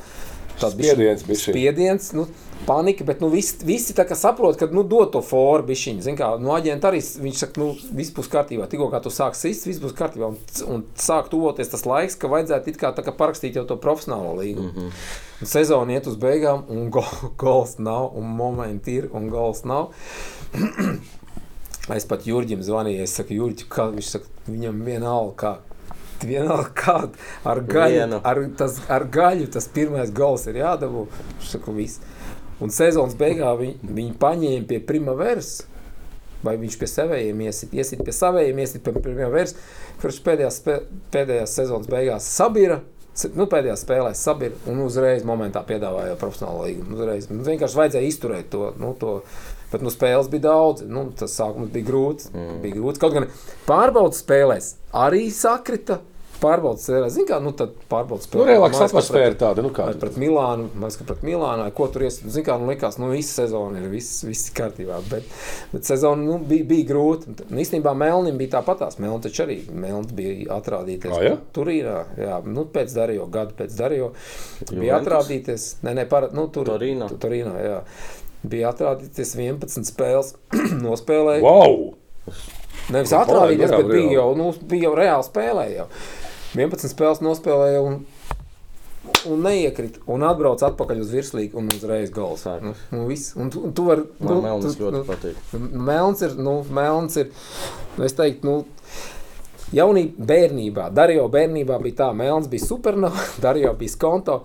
tāds 0.63 0.79
Spiediens 0.79 1.25
bišķiņ. 1.27 1.55
Spiediens, 1.55 2.09
nu, 2.17 2.27
panika, 2.67 3.05
bet 3.05 3.21
nu, 3.23 3.29
visi, 3.33 3.59
visi 3.67 3.95
tā 3.97 4.05
kā 4.09 4.17
saprot, 4.19 4.57
ka 4.59 4.69
nu, 4.73 4.85
dod 4.87 5.13
to 5.15 5.23
foru 5.25 5.67
bišķiņu. 5.69 6.05
Zin 6.05 6.19
kā, 6.19 6.29
nu, 6.43 6.53
aģenti 6.55 6.89
arī, 6.89 7.01
viņš 7.25 7.43
saka, 7.45 7.63
nu, 7.63 7.71
viss 7.99 8.15
būs 8.15 8.31
kārtībā. 8.33 8.69
Tikko 8.71 8.89
kā 8.93 9.03
tu 9.05 9.13
sāk 9.15 9.37
sist, 9.39 9.67
viss 9.69 9.83
būs 9.83 9.97
kārtībā. 9.99 10.33
Un, 10.33 10.39
un 10.73 10.85
sāk 10.99 11.31
tuvoties 11.33 11.73
tas 11.73 11.87
laiks, 11.89 12.19
ka 12.19 12.31
vajadzētu 12.33 12.73
it 12.73 12.81
kā, 12.81 12.93
kā 12.95 13.17
parakstīt 13.19 13.59
jau 13.59 13.67
to 13.69 13.79
profesionālo 13.83 14.37
līgumu. 14.39 14.71
Mm 14.71 14.79
-hmm. 14.79 14.93
Un 15.43 15.51
sezona 15.51 15.93
iet 15.93 16.07
uz 16.07 16.17
beigām, 16.17 16.65
un 16.69 16.91
go, 16.91 17.05
gols 17.43 17.79
nav, 17.79 18.13
un 18.17 18.37
momenti 18.37 18.95
ir, 19.01 19.09
un 19.13 19.29
gols 19.29 19.65
nav. 19.65 19.91
es 21.97 22.07
pat 22.07 22.27
Jurģim 22.27 22.63
zvanīju, 22.63 23.03
es 23.03 23.15
saku, 23.15 23.35
Jurģi, 23.35 23.67
kā 23.69 23.91
viņš 23.91 24.09
saka, 24.17 24.27
viņam 24.47 24.85
vienalga, 24.85 25.35
kā. 25.37 25.57
Vienalga, 26.31 26.71
kāda 26.77 27.27
ar 27.49 27.63
gaļu, 27.67 28.21
ar, 28.23 28.41
tas, 28.59 28.79
ar 28.93 29.07
gaļu 29.13 29.51
tas 29.55 29.69
pirmais 29.73 30.13
gols 30.15 30.47
ir 30.51 30.63
jādabū. 30.63 31.07
Saka, 31.47 31.75
viss. 31.77 32.03
Un 32.63 32.71
sezonas 32.71 33.17
beigās 33.19 33.59
viņi, 33.59 33.93
viņi 33.99 34.17
paņēma 34.23 34.69
pie 34.71 34.81
primaveras. 34.87 35.61
Vai 36.43 36.57
viņš 36.59 36.75
pie 36.79 36.89
saviem 36.91 37.45
iesit, 37.45 37.75
iesit 37.75 38.01
pie 38.03 38.15
saviem, 38.15 38.59
iesit 38.59 38.83
pie 38.83 38.97
primaveras, 38.97 39.55
kurš 40.03 40.19
pēdējās, 40.27 40.57
pēdējās 41.15 41.55
sezonas 41.55 41.91
beigās 41.91 42.27
sabira. 42.27 42.81
Nu, 43.37 43.45
pēdējā 43.47 43.75
spēlē 43.77 44.15
sabira 44.17 44.57
un 44.73 44.81
uzreiz 44.87 45.23
momentā 45.29 45.61
piedāvāja 45.69 46.17
profesionālo 46.19 46.65
līgumu. 46.65 46.97
Uzreiz. 46.97 47.29
Nu, 47.31 47.45
vienkārši 47.47 47.79
vajadzēja 47.79 48.09
izturēt 48.09 48.49
to. 48.55 48.71
Nu, 48.81 48.95
to 48.99 49.19
bet 49.73 49.85
nu, 49.85 49.93
spēles 49.93 50.31
bija 50.33 50.47
daudz. 50.49 50.87
Nu, 50.89 51.05
tas 51.17 51.37
sākums 51.37 51.73
bija 51.75 51.89
grūts. 51.89 52.31
Mm. 52.33 52.63
Bija 52.65 52.79
grūts. 52.79 53.03
Kaut 53.03 53.17
gan 53.17 53.29
pārbaudas 53.69 54.23
spēlēs 54.25 54.75
arī 55.05 55.27
sakrita. 55.35 56.01
Pārbaudas 56.43 56.83
spēlēs, 56.89 57.13
zināmā 57.15 57.29
mērā, 57.37 57.45
nu, 57.45 57.53
tad 57.57 57.75
pārbaudas 57.91 58.27
Nu, 58.27 58.31
spēlēs. 58.33 58.49
relaks 58.51 58.81
atmosfēra 58.89 59.37
tāda, 59.39 59.63
nu 59.63 59.71
kāda. 59.75 59.95
pret 60.03 60.17
Milānu, 60.19 60.69
mēs 60.83 60.97
kā 60.99 61.07
pret 61.07 61.23
Milānu, 61.27 61.69
ko 61.77 61.87
tur 61.95 62.03
ies. 62.09 62.19
Zinu, 62.25 62.45
kā, 62.49 62.57
nu, 62.59 62.67
likās, 62.73 62.99
nu, 62.99 63.11
visa 63.15 63.45
sezona 63.45 63.79
ir 63.79 63.87
viss, 63.93 64.25
viss 64.27 64.51
kārtībā. 64.57 64.99
Bet, 65.11 65.29
bet 65.73 65.87
sezona 65.87 66.23
nu, 66.27 66.39
bija, 66.51 66.67
bija 66.73 66.89
grūta. 66.91 67.37
Un 67.47 67.63
Īstenībā 67.63 67.95
Melnim 67.95 68.41
bija 68.41 68.57
tāpatās. 68.59 68.99
Melnim 68.99 69.23
taču 69.23 69.45
arī 69.47 69.61
Melns 69.71 70.11
bija 70.19 70.57
atrādīties. 70.59 71.15
Ā, 71.15 71.23
ja? 71.29 71.37
Turīnā, 71.55 71.97
jā, 72.19 72.41
nu, 72.47 72.67
pēc 72.75 72.97
Darijo, 72.99 73.29
gadu 73.33 73.55
pēc 73.63 73.79
Darijo. 73.79 74.11
Bija 74.73 74.99
atrādīties, 74.99 75.69
nē, 75.87 75.95
nē, 76.01 76.09
par, 76.11 76.29
nu, 76.35 76.49
tur, 76.53 76.67
Torino. 76.75 77.09
Torino, 77.23 77.55
jā. 77.63 77.79
Bija 78.43 78.73
atrādīties 78.75 79.37
11 79.39 79.87
spēles, 79.87 80.35
nospēlēja. 80.87 81.45
Wow! 81.47 81.93
Nevis 82.93 83.13
Nu, 83.15 83.21
atrādīties, 83.21 83.71
bet 83.71 83.87
bija 83.87 84.17
jau, 84.19 84.27
nu, 84.35 84.49
bija 84.67 84.89
jau 84.89 84.97
reāli 84.99 85.27
spēlēja. 85.29 85.87
Jau. 86.53 86.69
11 86.69 86.93
spēles 86.93 87.23
nospēlēja 87.25 87.81
un 87.87 88.03
un 89.27 89.41
neiekrita. 89.43 89.99
Un 90.11 90.23
atbrauc 90.27 90.63
atpakaļ 90.63 91.01
uz 91.03 91.11
virslīgu 91.15 91.59
un 91.59 91.69
uzreiz. 91.75 92.11
Sāk. 92.39 92.63
Nu, 92.63 92.75
nu, 92.95 93.07
viss. 93.09 93.33
un, 93.37 93.51
tu- 93.51 93.63
un 93.67 93.73
tu 93.75 93.85
vari. 93.87 94.05
Man 94.21 94.43
Melnis 94.45 94.77
tu- 94.77 94.85
ļoti 94.85 95.01
nu, 95.01 95.05
patīk. 95.09 95.37
Melns 95.91 96.23
ir, 96.23 96.37
nu, 96.39 96.55
melns 96.71 97.17
ir, 97.17 97.31
nu, 97.97 98.05
es 98.05 98.15
teiktu, 98.19 98.45
nu, 98.47 98.65
jaunībā, 99.77 100.27
bērnībā, 100.29 100.89
Darijo 100.95 101.29
bērnībā 101.33 101.79
bija 101.83 101.99
tā, 102.03 102.09
Melns 102.17 102.49
bija 102.53 102.67
supernovs, 102.67 103.37
Darijo 103.45 103.73
bija 103.79 103.95
skonto, 103.95 104.39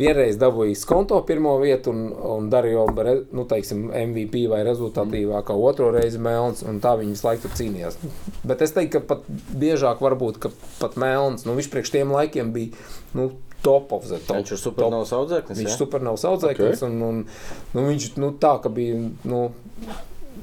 vienreiz 0.00 0.38
dabūja 0.40 0.78
skonto 0.80 1.20
pirmo 1.28 1.56
vietu 1.62 1.94
un, 1.94 2.06
un 2.36 2.48
Darijo, 2.52 2.86
re- 2.96 3.20
nu, 3.36 3.44
teiksim, 3.50 3.88
MVP 3.90 4.46
vai 4.52 4.62
rezultatīvākā 4.68 5.56
otro 5.56 5.90
reizi 5.94 6.22
Melns, 6.22 6.64
un 6.66 6.80
tā 6.84 6.96
viņi 7.00 7.16
visu 7.16 7.28
laiku 7.28 7.52
cīnījās. 7.60 8.00
Bet 8.46 8.64
es 8.66 8.74
teiktu, 8.76 8.98
ka 8.98 9.14
pat 9.14 9.30
biežāk 9.60 10.02
varbūt, 10.04 10.42
pat 10.80 10.98
Melns, 11.00 11.46
nu, 11.48 11.56
viņš 11.58 11.70
priekš 11.72 11.94
tiem 11.96 12.16
laikiem 12.16 12.52
bija, 12.56 12.90
nu, 13.18 13.30
top 13.62 13.92
of 13.92 14.06
the 14.08 14.18
top. 14.24 14.40
Viņš 14.40 14.54
ir 14.54 14.60
supernovs 14.60 15.10
audzēknis. 15.16 15.58
Viņš 15.60 15.74
ir 15.74 15.78
supernovs 15.78 16.24
audzēknis, 16.28 16.80
okay. 16.80 16.86
un, 16.88 17.02
un 17.04 17.76
nu, 17.76 17.84
viņš 17.90 18.06
nu, 18.20 18.32
tā, 18.40 18.54
ka 18.64 18.72
bija 18.72 19.00
nu, 19.28 19.42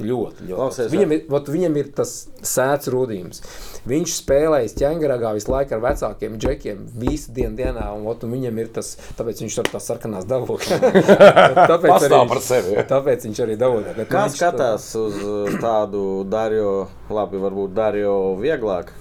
ļoti, 0.01 0.47
ļoti. 0.47 0.57
Klausies, 0.57 0.91
viņam, 0.93 1.13
ir, 1.15 1.23
vat, 1.31 1.49
viņam 1.53 1.79
ir 1.81 1.89
tas 1.97 2.13
sēdz 2.45 2.89
rudījums. 2.93 3.41
Viņš 3.87 4.15
spēlējas 4.21 4.75
ķēngaragā 4.77 5.33
visu 5.37 5.51
laiku 5.53 5.77
ar 5.77 5.83
vecākiem 5.85 6.37
džekiem, 6.41 6.83
visu 7.01 7.33
dienu 7.35 7.55
dienā, 7.57 7.87
un, 7.95 8.05
ot, 8.11 8.25
un 8.27 8.35
viņam 8.35 8.61
ir 8.61 8.71
tas, 8.77 8.93
tāpēc 9.17 9.41
viņš 9.45 9.57
ar 9.63 9.71
tās 9.73 9.89
sarkanās 9.91 10.27
dabūja. 10.29 10.79
tāpēc, 11.71 11.89
Pastāv 11.89 12.27
par 12.33 12.43
sevi, 12.45 12.77
ja. 12.77 12.85
tāpēc 12.91 13.27
viņš 13.29 13.43
arī 13.47 13.57
dabūja. 13.59 14.07
Kā 14.11 14.27
skatās 14.33 14.91
uz 14.99 15.19
uh, 15.23 15.57
tādu 15.63 16.05
Darjo, 16.29 16.77
labi, 17.13 17.41
varbūt 17.41 17.75
Darjo 17.77 18.17
vieglāk? 18.41 18.93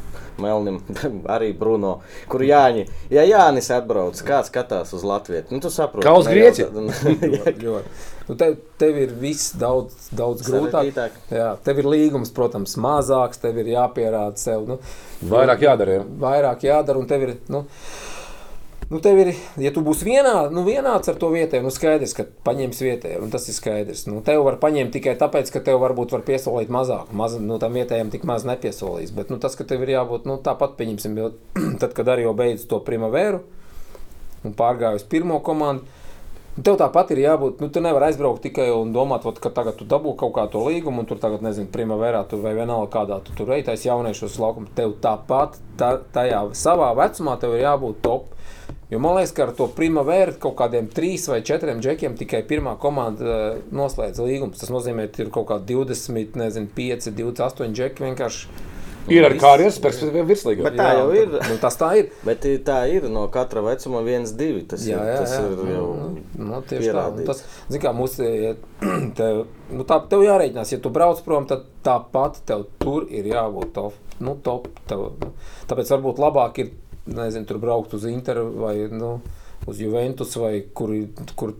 Melnim, 0.43 0.80
arī 1.37 1.53
Bruno, 1.57 2.01
kur 2.32 2.45
Jāņi, 2.45 2.87
ja 3.12 3.24
Jānis 3.28 3.70
atbrauc, 3.74 4.20
kā 4.26 4.43
skatās 4.47 4.93
uz 4.97 5.05
Latviju? 5.07 5.47
Nu, 5.51 5.61
tu 5.64 5.70
saproti, 5.72 6.07
Kā 6.07 6.14
uz 6.18 6.28
ne 6.28 6.34
Grieķi? 6.37 6.64
jau 6.66 6.87
Ļoti, 6.87 7.57
ļoti. 7.62 7.97
Nu, 8.26 8.34
tev, 8.34 8.57
tev 8.80 8.97
ir 8.99 9.12
viss 9.20 9.53
daudz, 9.55 10.09
daudz 10.18 10.43
grūtāk. 10.43 10.89
Sarežģītāk. 10.91 11.18
Jā, 11.30 11.53
tev 11.62 11.78
ir 11.78 11.87
līgums, 11.93 12.32
protams, 12.34 12.74
mazāks, 12.82 13.39
tev 13.43 13.61
ir 13.62 13.70
jāpierāda 13.76 14.41
sev. 14.43 14.66
Nu, 14.66 14.78
Vairāk 15.30 15.62
jādara. 15.62 16.01
Ja? 16.01 16.07
vairāk 16.26 16.66
jādara, 16.66 16.99
un 16.99 17.07
tev 17.07 17.22
ir. 17.28 17.37
Nu, 17.53 17.62
Nu, 18.87 19.01
tev 19.03 19.18
ir, 19.18 19.32
ja 19.59 19.72
tu 19.74 19.82
būsi 19.82 20.07
vienā, 20.07 20.45
nu, 20.55 20.62
vienāds 20.62 21.11
ar 21.11 21.16
to 21.18 21.32
vietēju, 21.32 21.64
nu, 21.64 21.72
skaidrs, 21.74 22.12
ka 22.14 22.22
paņems 22.47 22.82
vietēju, 22.84 23.24
un 23.24 23.32
tas 23.32 23.49
ir 23.51 23.57
skaidrs. 23.57 24.05
Nu, 24.07 24.20
tev 24.22 24.45
var 24.47 24.61
paņemt 24.62 24.93
tikai 24.95 25.16
tāpēc, 25.18 25.51
ka 25.51 25.62
tev 25.66 25.80
varbūt 25.82 26.14
var 26.14 26.22
piesolīt 26.28 26.70
mazāk. 26.70 27.11
Maz, 27.11 27.34
nu, 27.43 27.59
tam 27.59 27.74
vietējiem 27.74 28.12
tik 28.14 28.22
maz 28.30 28.47
nepiesolīs. 28.47 29.11
Bet 29.16 29.32
nu, 29.34 29.41
tas, 29.43 29.59
ka 29.59 29.66
tev 29.66 29.82
ir 29.82 29.97
jābūt 29.97 30.28
nu, 30.30 30.39
tāpat, 30.39 30.76
pieņemsim, 30.78 31.18
jo 31.18 31.32
tad, 31.82 31.97
kad 31.99 32.14
arī 32.14 32.28
jau 32.28 32.37
beidz 32.39 32.68
to 32.70 32.78
primavēru 32.87 33.43
un 34.47 34.55
pārgāju 34.55 35.01
uz 35.01 35.07
pirmo 35.11 35.41
komandu. 35.43 35.82
nu, 36.55 36.62
Tev 36.62 36.78
tāpat 36.78 37.11
ir 37.16 37.24
jābūt. 37.24 37.59
Nu, 37.64 37.66
tu 37.74 37.82
nevari 37.82 38.12
aizbraukt 38.12 38.47
tikai 38.47 38.68
un 38.70 38.95
domāt, 38.95 39.26
ot, 39.26 39.43
ka 39.43 39.51
tagad 39.51 39.80
tu 39.80 39.89
dabū 39.91 40.14
kaut 40.14 40.37
kādu 40.39 40.62
līgumu, 40.68 41.03
un 41.03 41.11
tur 41.11 41.18
tagad, 41.18 41.43
nezinu, 41.43 41.72
primavērā 41.74 42.22
tu 42.30 42.39
vai 42.39 42.55
vienalga 42.55 42.87
kādā 42.95 43.18
tu 43.26 43.34
tur 43.34 43.51
ej, 43.59 43.66
tais 43.66 43.89
jauniešos 43.91 44.39
laukuma. 44.39 44.70
Tev 44.78 44.95
tāpat, 45.03 45.59
tā, 45.74 45.97
tajā 46.14 46.47
savā 46.55 46.95
vecumā 47.03 47.34
tev 47.43 47.59
ir 47.59 47.66
jābūt 47.66 48.01
top. 48.07 48.30
Jo 48.91 49.01
man 49.03 49.16
liekas, 49.16 49.32
ka 49.34 49.49
ar 49.49 49.53
to 49.59 49.66
primavēru 49.74 50.37
kaut 50.43 50.55
kādiem 50.61 50.87
trīs 50.95 51.24
vai 51.26 51.41
četriem 51.47 51.80
džekiem 51.82 52.14
tikai 52.20 52.45
pirmā 52.47 52.76
komanda 52.78 53.26
eh, 53.26 53.59
noslēdz 53.74 54.22
līgumus. 54.22 54.62
Tas 54.62 54.70
nozīmē, 54.70 55.09
ka 55.11 55.24
ir 55.24 55.32
kaut 55.34 55.49
kādi 55.51 55.74
20, 55.74 56.39
nezinu, 56.39 56.70
5, 56.76 57.11
28 57.18 57.74
džeki 57.74 58.07
vienkārši. 58.07 58.57
Ir 59.07 59.22
ar 59.22 59.37
karjeras 59.39 59.76
perspektīvu 59.82 60.26
virslīgā. 60.26 60.64
Bet 60.66 60.78
tā 60.80 60.87
jau 60.99 61.11
ir. 61.14 61.28
Nu, 61.30 61.57
tas 61.62 61.76
tā 61.78 61.93
ir. 62.01 62.09
Bet 62.26 62.47
tā 62.66 62.78
ir 62.91 63.07
no 63.11 63.26
katra 63.30 63.62
vecuma 63.62 64.01
viens, 64.07 64.32
divi. 64.34 64.64
Tas 64.66 64.82
Jā, 64.87 64.99
ir, 64.99 65.11
jā, 65.12 65.20
tas 65.22 65.34
jā. 65.37 65.43
ir 65.47 65.74
jau. 65.76 65.84
Nu, 66.01 66.49
nu, 66.49 66.62
tieši 66.66 66.89
tā. 66.89 66.89
pierādīts. 66.89 67.22
Un 67.22 67.28
Tas, 67.30 67.45
zin 67.70 67.84
kā, 67.84 67.93
mums, 67.95 68.16
ja, 68.18 68.57
tev, 69.18 69.45
nu, 69.70 69.87
tā, 69.87 70.01
tev 70.11 70.24
jārēķinās, 70.26 70.74
ja 70.74 70.80
tu 70.82 70.91
brauc 70.95 71.22
prom, 71.26 71.47
tad 71.51 71.68
tāpat 71.87 72.43
tev 72.51 72.66
tur 72.82 73.07
ir 73.14 73.30
jābūt 73.30 73.70
top. 73.78 74.03
Nu, 74.18 74.34
top 74.43 74.66
tev, 74.91 75.07
nu. 75.22 75.30
Tāpēc 75.70 75.95
varbūt 75.95 76.22
labāk 76.26 76.62
ir, 76.64 76.74
nezinu, 77.07 77.46
tur 77.46 77.59
braukt 77.62 77.94
uz 77.94 78.07
Interu 78.11 78.48
vai 78.61 78.76
nu, 78.92 79.20
uz 79.66 79.80
Juventus 79.80 80.36
vai 80.40 80.61
kur, 80.74 80.92
kur 81.34 81.54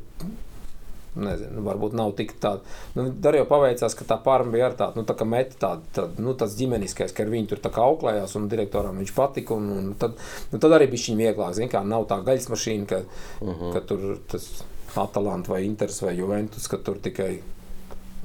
Nezinu, 1.17 1.63
varbūt 1.65 1.95
nav 1.97 2.11
tik 2.17 2.35
tāda. 2.41 2.61
Nu, 2.93 3.07
Dar 3.25 3.37
jau 3.39 3.47
paveicās, 3.49 3.95
ka 3.97 4.05
tā 4.05 4.19
pārma 4.21 4.53
bija 4.53 4.67
ar 4.69 4.77
tādu, 4.77 5.01
nu, 5.01 5.07
tā 5.09 5.17
kā 5.17 5.25
meta 5.29 5.57
tādu, 5.63 5.89
tādu 5.97 6.25
nu, 6.27 6.35
tāds 6.37 6.59
ģimeniskais, 6.59 7.15
ka 7.17 7.25
ar 7.25 7.33
viņu 7.33 7.53
tur 7.53 7.63
tā 7.65 7.73
kā 7.73 7.85
auklējās, 7.89 8.37
un 8.37 8.51
direktoram 8.53 9.01
viņš 9.01 9.15
patika. 9.17 9.57
Un, 9.57 9.71
un 9.73 9.91
tad, 10.01 10.21
nu, 10.53 10.61
tad 10.61 10.77
arī 10.77 10.91
bija 10.93 11.07
viņa 11.09 11.23
vieglāk. 11.23 11.57
Zin, 11.57 11.73
kā, 11.73 11.81
nav 11.89 12.05
tā 12.11 12.21
gaļas 12.27 12.51
mašīna, 12.53 12.89
ka, 12.91 13.03
uh 13.41 13.49
-huh. 13.49 13.73
ka 13.73 13.85
tur 13.89 14.19
tas 14.29 14.51
Atalanta 14.97 15.53
vai 15.53 15.65
Inters 15.65 16.03
vai 16.03 16.17
Juventus, 16.19 16.69
ka 16.69 16.77
tur 16.77 17.01
tikai 17.01 17.41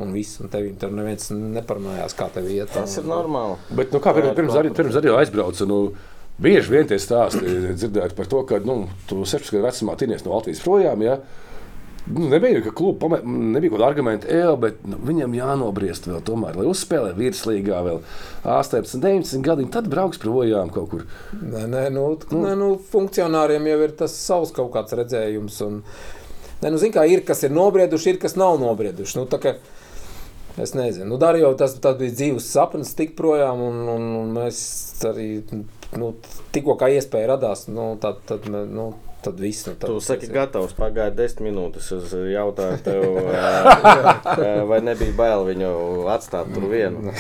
un 0.02 0.12
viss, 0.12 0.40
un 0.42 0.50
tevim 0.50 0.76
tur 0.80 0.92
neviens 0.92 1.32
neparunājās, 1.32 2.16
kā 2.18 2.30
tev 2.34 2.50
iet. 2.52 2.72
Tas 2.74 2.98
ir 2.98 3.04
normāli. 3.04 3.58
Bet, 3.70 3.92
nu, 3.92 4.00
kā 4.00 4.14
pirms, 4.14 4.36
pirms, 4.36 4.56
arī, 4.56 4.74
pirms 4.76 4.96
arī 4.96 5.14
aizbrauca, 5.16 5.66
nu, 5.66 5.94
bieži 6.42 6.72
vien 6.74 6.90
tie 6.90 7.00
stāsti 7.02 7.74
dzirdēt 7.76 8.16
par 8.18 8.30
to, 8.32 8.44
ka 8.48 8.62
nu, 8.64 8.86
tu 9.10 9.24
16 9.24 9.56
gadu 9.56 9.68
vecumā 9.68 9.98
tinies 10.00 10.26
no 10.26 10.36
Latvijas 10.36 10.64
projām. 10.64 11.04
Ja? 11.06 11.20
Nu, 12.08 12.30
nebija, 12.30 12.64
ka 12.66 12.72
kluba 12.74 13.04
pamē, 13.04 13.20
nebija 13.24 13.72
kaut 13.72 13.78
kāda 13.78 13.90
argumenta, 13.92 14.30
ej, 14.34 14.48
bet 14.62 14.80
nu, 14.90 14.98
viņam 15.06 15.36
jānobriest 15.38 16.08
vēl, 16.10 16.24
tomēr, 16.26 16.58
lai 16.58 16.66
uzspēlē 16.72 17.12
virslīgā 17.18 17.82
vēl 17.86 18.00
18, 18.42 18.98
19 19.04 19.46
gadi. 19.46 19.68
Tad 19.72 19.90
brauks 19.92 20.20
projām 20.22 20.72
kaut 20.74 20.90
kur. 20.92 21.06
Nē, 21.38 21.68
nē, 21.70 21.84
nu, 21.94 22.08
nu. 22.32 22.42
Nē, 22.42 22.56
nu, 22.58 22.72
funkcionāriem 22.92 23.70
jau 23.70 23.78
ir 23.86 23.94
tas 24.00 24.18
savs 24.18 24.54
kaut 24.56 24.74
kāds 24.74 24.98
redzējums. 24.98 25.60
Un, 25.68 25.84
nē, 26.64 26.74
nu, 26.74 26.82
zin, 26.82 26.96
kā, 26.96 27.06
ir 27.06 27.22
kas 27.28 27.46
ir 27.46 27.54
nobrieduši, 27.54 28.16
ir 28.16 28.24
kas 28.24 28.36
nav 28.40 28.58
nobrieduši. 28.64 29.20
Nu, 29.22 29.28
tā 29.30 29.40
es 30.58 30.74
nezinu, 30.76 31.14
nu, 31.14 31.54
tas, 31.58 31.78
tas 31.80 32.02
bija 32.02 32.18
dzīves 32.18 32.50
sapnis, 32.50 32.96
tik 32.98 33.14
projām, 33.20 33.62
un, 33.70 33.78
un, 33.94 34.10
un 34.24 34.34
mēs 34.36 34.58
arī 35.08 35.30
nu, 36.00 36.14
tikko 36.56 36.78
kā 36.80 36.88
iespēja 36.96 37.34
radās, 37.36 37.66
nu, 37.72 37.94
tad, 38.02 38.22
tad, 38.30 38.46
mē- 38.52 38.64
nu, 38.70 38.86
tad 39.26 39.38
viss. 39.42 39.66
Nu, 39.68 39.74
tad, 39.76 39.90
Tu 39.92 40.00
saki, 40.04 40.30
gatavs. 40.34 40.74
Pagāja 40.78 41.12
desmit 41.16 41.50
minūtes. 41.52 41.92
Es 41.98 42.14
jautāju, 42.16 42.80
tev, 42.86 43.06
vai 44.72 44.80
nebija 44.86 45.14
bail 45.18 45.46
viņu 45.50 45.72
atstāt 46.14 46.50
tur 46.56 46.66
vienu. 46.72 47.14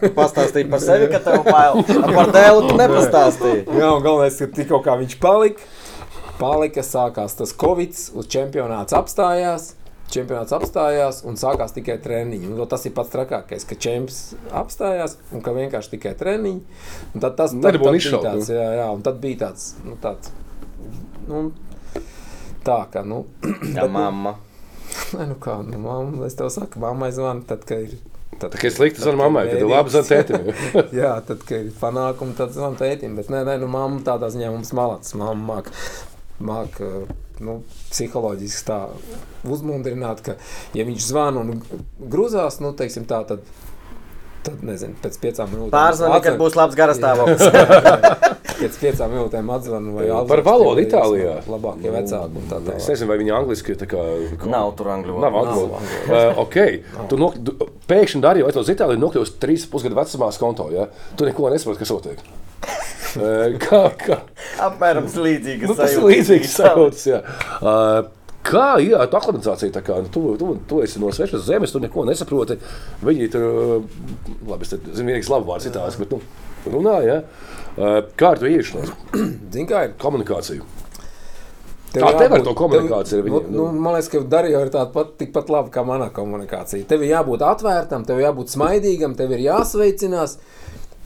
Tu 0.00 0.12
pastāstīji 0.16 0.70
par 0.72 0.80
sevi, 0.84 1.10
ka 1.12 1.20
tev 1.24 1.44
bail. 1.48 1.82
Par 2.14 2.32
dēlu 2.34 2.64
tu 2.70 2.78
nepastāstīji. 2.80 3.66
Jā, 3.82 3.90
galvenais, 4.04 4.38
ka 4.40 4.50
tikko 4.56 4.80
kā 4.86 4.96
viņš 5.02 5.18
palika, 5.22 5.68
palika, 6.40 6.84
sākās 6.86 7.36
tas 7.38 7.52
Covid, 7.58 7.94
uz 8.18 8.30
čempionāts 8.32 8.96
apstājās. 8.96 9.72
Čempionāts 10.12 10.52
apstājās 10.52 11.22
un 11.28 11.38
sākās 11.40 11.72
tikai 11.72 11.96
treniņi. 12.04 12.50
Un, 12.52 12.60
tas 12.68 12.84
ir 12.88 12.92
pats 12.96 13.12
trakākais, 13.14 13.64
ka 13.68 13.78
čempions 13.80 14.36
apstājās 14.62 15.16
un 15.32 15.44
ka 15.44 15.54
vienkārši 15.56 15.94
tikai 15.96 16.12
treniņi. 16.20 16.78
Un 17.14 17.24
Tad 17.24 17.38
tas 17.40 17.54
tad, 17.54 17.62
tad 17.64 17.78
Nedabūna 17.78 17.96
bija 17.96 18.22
tāds, 18.28 18.52
jā, 18.52 18.68
jā, 18.82 18.88
un 18.92 19.04
tad 19.06 19.20
bija 19.22 19.44
tāds, 19.46 19.72
nu, 19.86 19.96
tāds 20.02 20.32
nu, 21.28 21.42
tā 22.66 22.78
kā, 22.92 23.04
nu, 23.06 23.24
Jā, 23.76 23.86
mamma. 23.90 24.36
nē, 25.16 25.28
nu 25.32 25.36
kā, 25.42 25.58
nu, 25.66 25.80
mamma, 25.82 26.26
es 26.28 26.36
tev 26.38 26.50
saku, 26.52 26.82
mammai 26.82 27.12
zvanu, 27.14 27.46
tad, 27.48 27.66
kad 27.68 27.86
ir. 27.88 27.98
Tad, 28.32 28.48
Tā 28.48 28.58
kā 28.58 28.66
es 28.70 28.78
slikti 28.78 29.02
zvanu 29.04 29.20
mammai, 29.20 29.44
tad 29.50 29.60
ir 29.60 29.68
labi 29.70 29.92
zvanu 29.92 30.08
tētim. 30.08 30.46
Jā, 31.02 31.12
tad, 31.26 31.44
kad 31.46 31.68
ir 31.68 31.74
panākumi, 31.78 32.36
tad 32.38 32.54
zvanām 32.54 32.78
tētim. 32.80 33.14
Bet 33.18 33.28
nē, 33.30 33.44
nē, 33.46 33.58
nu, 33.62 33.68
mamma 33.70 34.00
tādā 34.06 34.32
ziņā 34.32 34.48
mums 34.54 34.72
malāts. 34.76 35.12
Mamma 35.20 35.60
māk, 35.60 35.68
māk 36.42 36.80
eh, 36.82 37.12
nu, 37.44 37.58
psiholoģiski 37.90 38.66
tā 38.70 38.78
uzmundrināt, 39.48 40.22
ka, 40.26 40.36
ja 40.78 40.86
viņš 40.88 41.10
zvana 41.12 41.42
un 41.44 41.60
grūzās, 42.12 42.60
nu, 42.62 42.72
teiksim 42.78 43.04
tā, 43.10 43.22
tad, 43.28 43.42
tad 44.46 44.62
nezinu, 44.66 44.96
pēc 45.02 45.18
piecām 45.22 45.50
minūtēm. 45.52 45.74
Pārzvani, 45.74 46.18
kad 46.22 46.32
atzvan- 46.34 46.40
būs 46.42 46.56
labs 46.58 46.78
garastāvoklis. 46.78 47.44
Pēc 48.62 48.76
piecām 48.78 49.10
minūtēm 49.10 49.48
atzvanu 49.56 49.92
vai 49.96 50.04
Par 50.06 50.38
atzvanu, 50.38 50.42
valodu 50.46 50.76
ka 50.76 50.82
ir 50.82 50.86
Itālijā. 50.86 51.32
Labākie 51.50 51.90
vecāki 51.94 52.38
un 52.38 52.44
tā 52.50 52.58
Es 52.60 52.66
tālāk. 52.68 52.90
nezinu, 52.92 53.08
vai 53.10 53.16
viņi 53.22 53.32
angliski 53.38 53.74
tā 53.80 53.88
kā. 53.90 54.02
Nav 54.52 54.68
tur 54.78 54.90
angļu 54.94 55.16
Nav 55.22 55.34
valodas. 55.34 55.80
angļu. 55.80 56.12
Uh, 56.12 56.38
okay. 56.44 56.78
Tu 57.10 57.18
nok, 57.18 57.40
pēkšņi 57.90 58.22
darīji, 58.22 58.46
vai 58.46 58.54
tos 58.54 58.70
Itālijā 58.70 59.02
nokļūst 59.02 59.40
trīs 59.42 59.66
pusgadu 59.72 59.98
vecumā 59.98 60.30
konto. 60.38 60.68
Ja? 60.70 60.86
Tu 61.18 61.26
neko 61.26 61.50
nesaproti, 61.50 61.82
kas 61.82 61.90
notiek. 61.90 62.22
Kā, 63.66 63.82
kā? 64.00 64.18
Apmēram 64.68 65.06
līdzīga. 65.12 65.68
Nu, 65.70 65.76
ir 65.76 66.04
līdzīgs 66.08 66.56
sajūtas. 66.58 67.06
jā. 67.10 67.22
Uh, 67.60 68.10
Kā 68.42 68.72
jā, 68.82 68.98
tā 69.06 69.20
aklimatizācija, 69.20 69.70
tā 69.70 69.80
kā 69.86 70.00
nu, 70.02 70.08
tu, 70.10 70.20
tu, 70.34 70.46
tu 70.66 70.80
esi 70.82 70.98
no 70.98 71.12
svešas 71.14 71.44
zemes, 71.46 71.70
tu 71.70 71.78
neko 71.78 72.02
nesaproti. 72.08 72.56
Viņi 73.06 73.28
tur, 73.30 73.44
labi, 74.50 74.66
es 74.66 74.72
te 74.72 74.80
zinu, 74.96 75.12
vienīgs 75.12 75.28
labu 75.30 75.46
vārds 75.52 75.68
itālis, 75.70 75.94
bet, 76.00 76.10
nu, 76.10 76.18
runā, 76.74 76.96
jā. 77.06 77.20
Uh, 77.76 78.00
Kā 78.18 78.32
ar 78.34 78.40
to 78.42 78.50
iešanos? 78.50 78.90
Zini, 79.54 79.68
kā 79.70 79.84
ir? 79.86 79.94
Komunikāciju. 80.02 80.66
Tev 81.92 82.02
Kā 82.02 82.10
tev 82.16 82.24
ar 82.24 82.26
jābūt- 82.40 82.48
to 82.48 82.56
komunikāciju 82.58 83.20
ar 83.20 83.22
tev- 83.22 83.30
viņiem? 83.30 83.46
Nu, 83.54 83.68
nu, 83.68 83.80
man 83.84 83.94
liekas, 83.98 84.10
ka 84.16 84.24
Darija 84.34 84.64
ir 84.66 84.74
tāda 84.74 84.90
pat, 84.94 85.14
tikpat 85.22 85.50
laba 85.52 85.70
kā 85.74 85.86
mana 85.86 86.10
komunikācija. 86.16 86.86
Tev 86.90 87.04
ir 87.06 87.12
jābūt 87.14 87.44
atvērtam, 87.46 88.02
tev 88.08 88.18
ir 88.18 88.26
jābūt 88.26 88.56
smaidīgam, 88.56 89.14
tev 89.18 89.36
ir 89.36 89.44
jāsveicinās. 89.46 90.38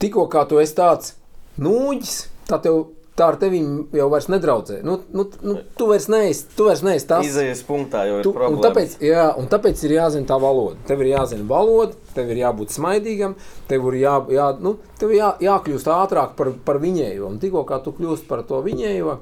Tikko 0.01 0.25
kā 0.31 0.47
tu 0.49 0.57
esi 0.63 0.73
tāds 0.77 1.13
nūģis, 1.61 2.15
tad 2.49 2.63
tev 2.67 2.85
tā 3.17 3.31
ar 3.31 3.37
tevi 3.41 3.57
jau 3.97 4.07
vairs 4.13 4.27
nedraudzē. 4.29 4.75
Nu, 4.85 4.99
nu, 5.09 5.23
nu, 5.41 5.55
tu 5.77 5.87
vairs 5.89 6.05
neesi, 6.13 6.43
tu 6.53 6.67
vairs 6.67 6.83
neesi 6.85 7.07
tas. 7.09 7.25
Izējas 7.25 7.63
punktā 7.65 8.03
jau 8.05 8.19
ir 8.19 8.27
Tu, 8.27 8.29
un, 8.29 8.35
problēma. 8.37 8.65
tāpēc, 8.67 8.97
jā, 9.01 9.23
un 9.41 9.47
tāpēc 9.49 9.81
ir 9.87 9.95
jāzina 9.95 10.29
tā 10.29 10.37
valoda. 10.43 10.77
Tev 10.85 11.01
ir 11.01 11.09
jāzina 11.15 11.47
valoda, 11.49 11.97
tev 12.13 12.29
ir 12.29 12.43
jābūt 12.43 12.75
smaidīgam, 12.75 13.33
tev 13.71 13.87
ir 13.89 13.97
jā, 14.03 14.13
jā, 14.37 14.51
nu, 14.61 14.75
tev 15.01 15.15
jā, 15.17 15.31
jākļūst 15.41 15.89
ātrāk 15.95 16.35
par, 16.37 16.51
par 16.67 16.77
viņējo. 16.83 17.31
Un 17.31 17.39
tikko 17.41 17.65
kā 17.65 17.81
tu 17.81 17.95
kļūsi 17.97 18.27
par 18.29 18.43
to 18.45 18.61
viņējo, 18.67 19.17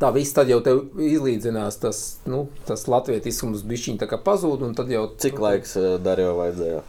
tā 0.00 0.12
viss 0.16 0.32
tad 0.32 0.48
jau 0.48 0.62
tev 0.64 0.80
izlīdzinās 0.96 1.76
tas, 1.82 2.00
nu, 2.24 2.46
tas 2.64 2.86
latvietiskums 2.88 3.66
bišķiņ 3.68 4.00
tā 4.00 4.08
kā 4.08 4.16
pazūd. 4.16 4.64
un 4.64 4.72
tad 4.78 4.88
Jau, 4.88 5.10
Cik 5.20 5.36
laiks 5.44 5.76
eh, 5.76 5.98
Darjo 6.00 6.38
vajadzēja? 6.40 6.80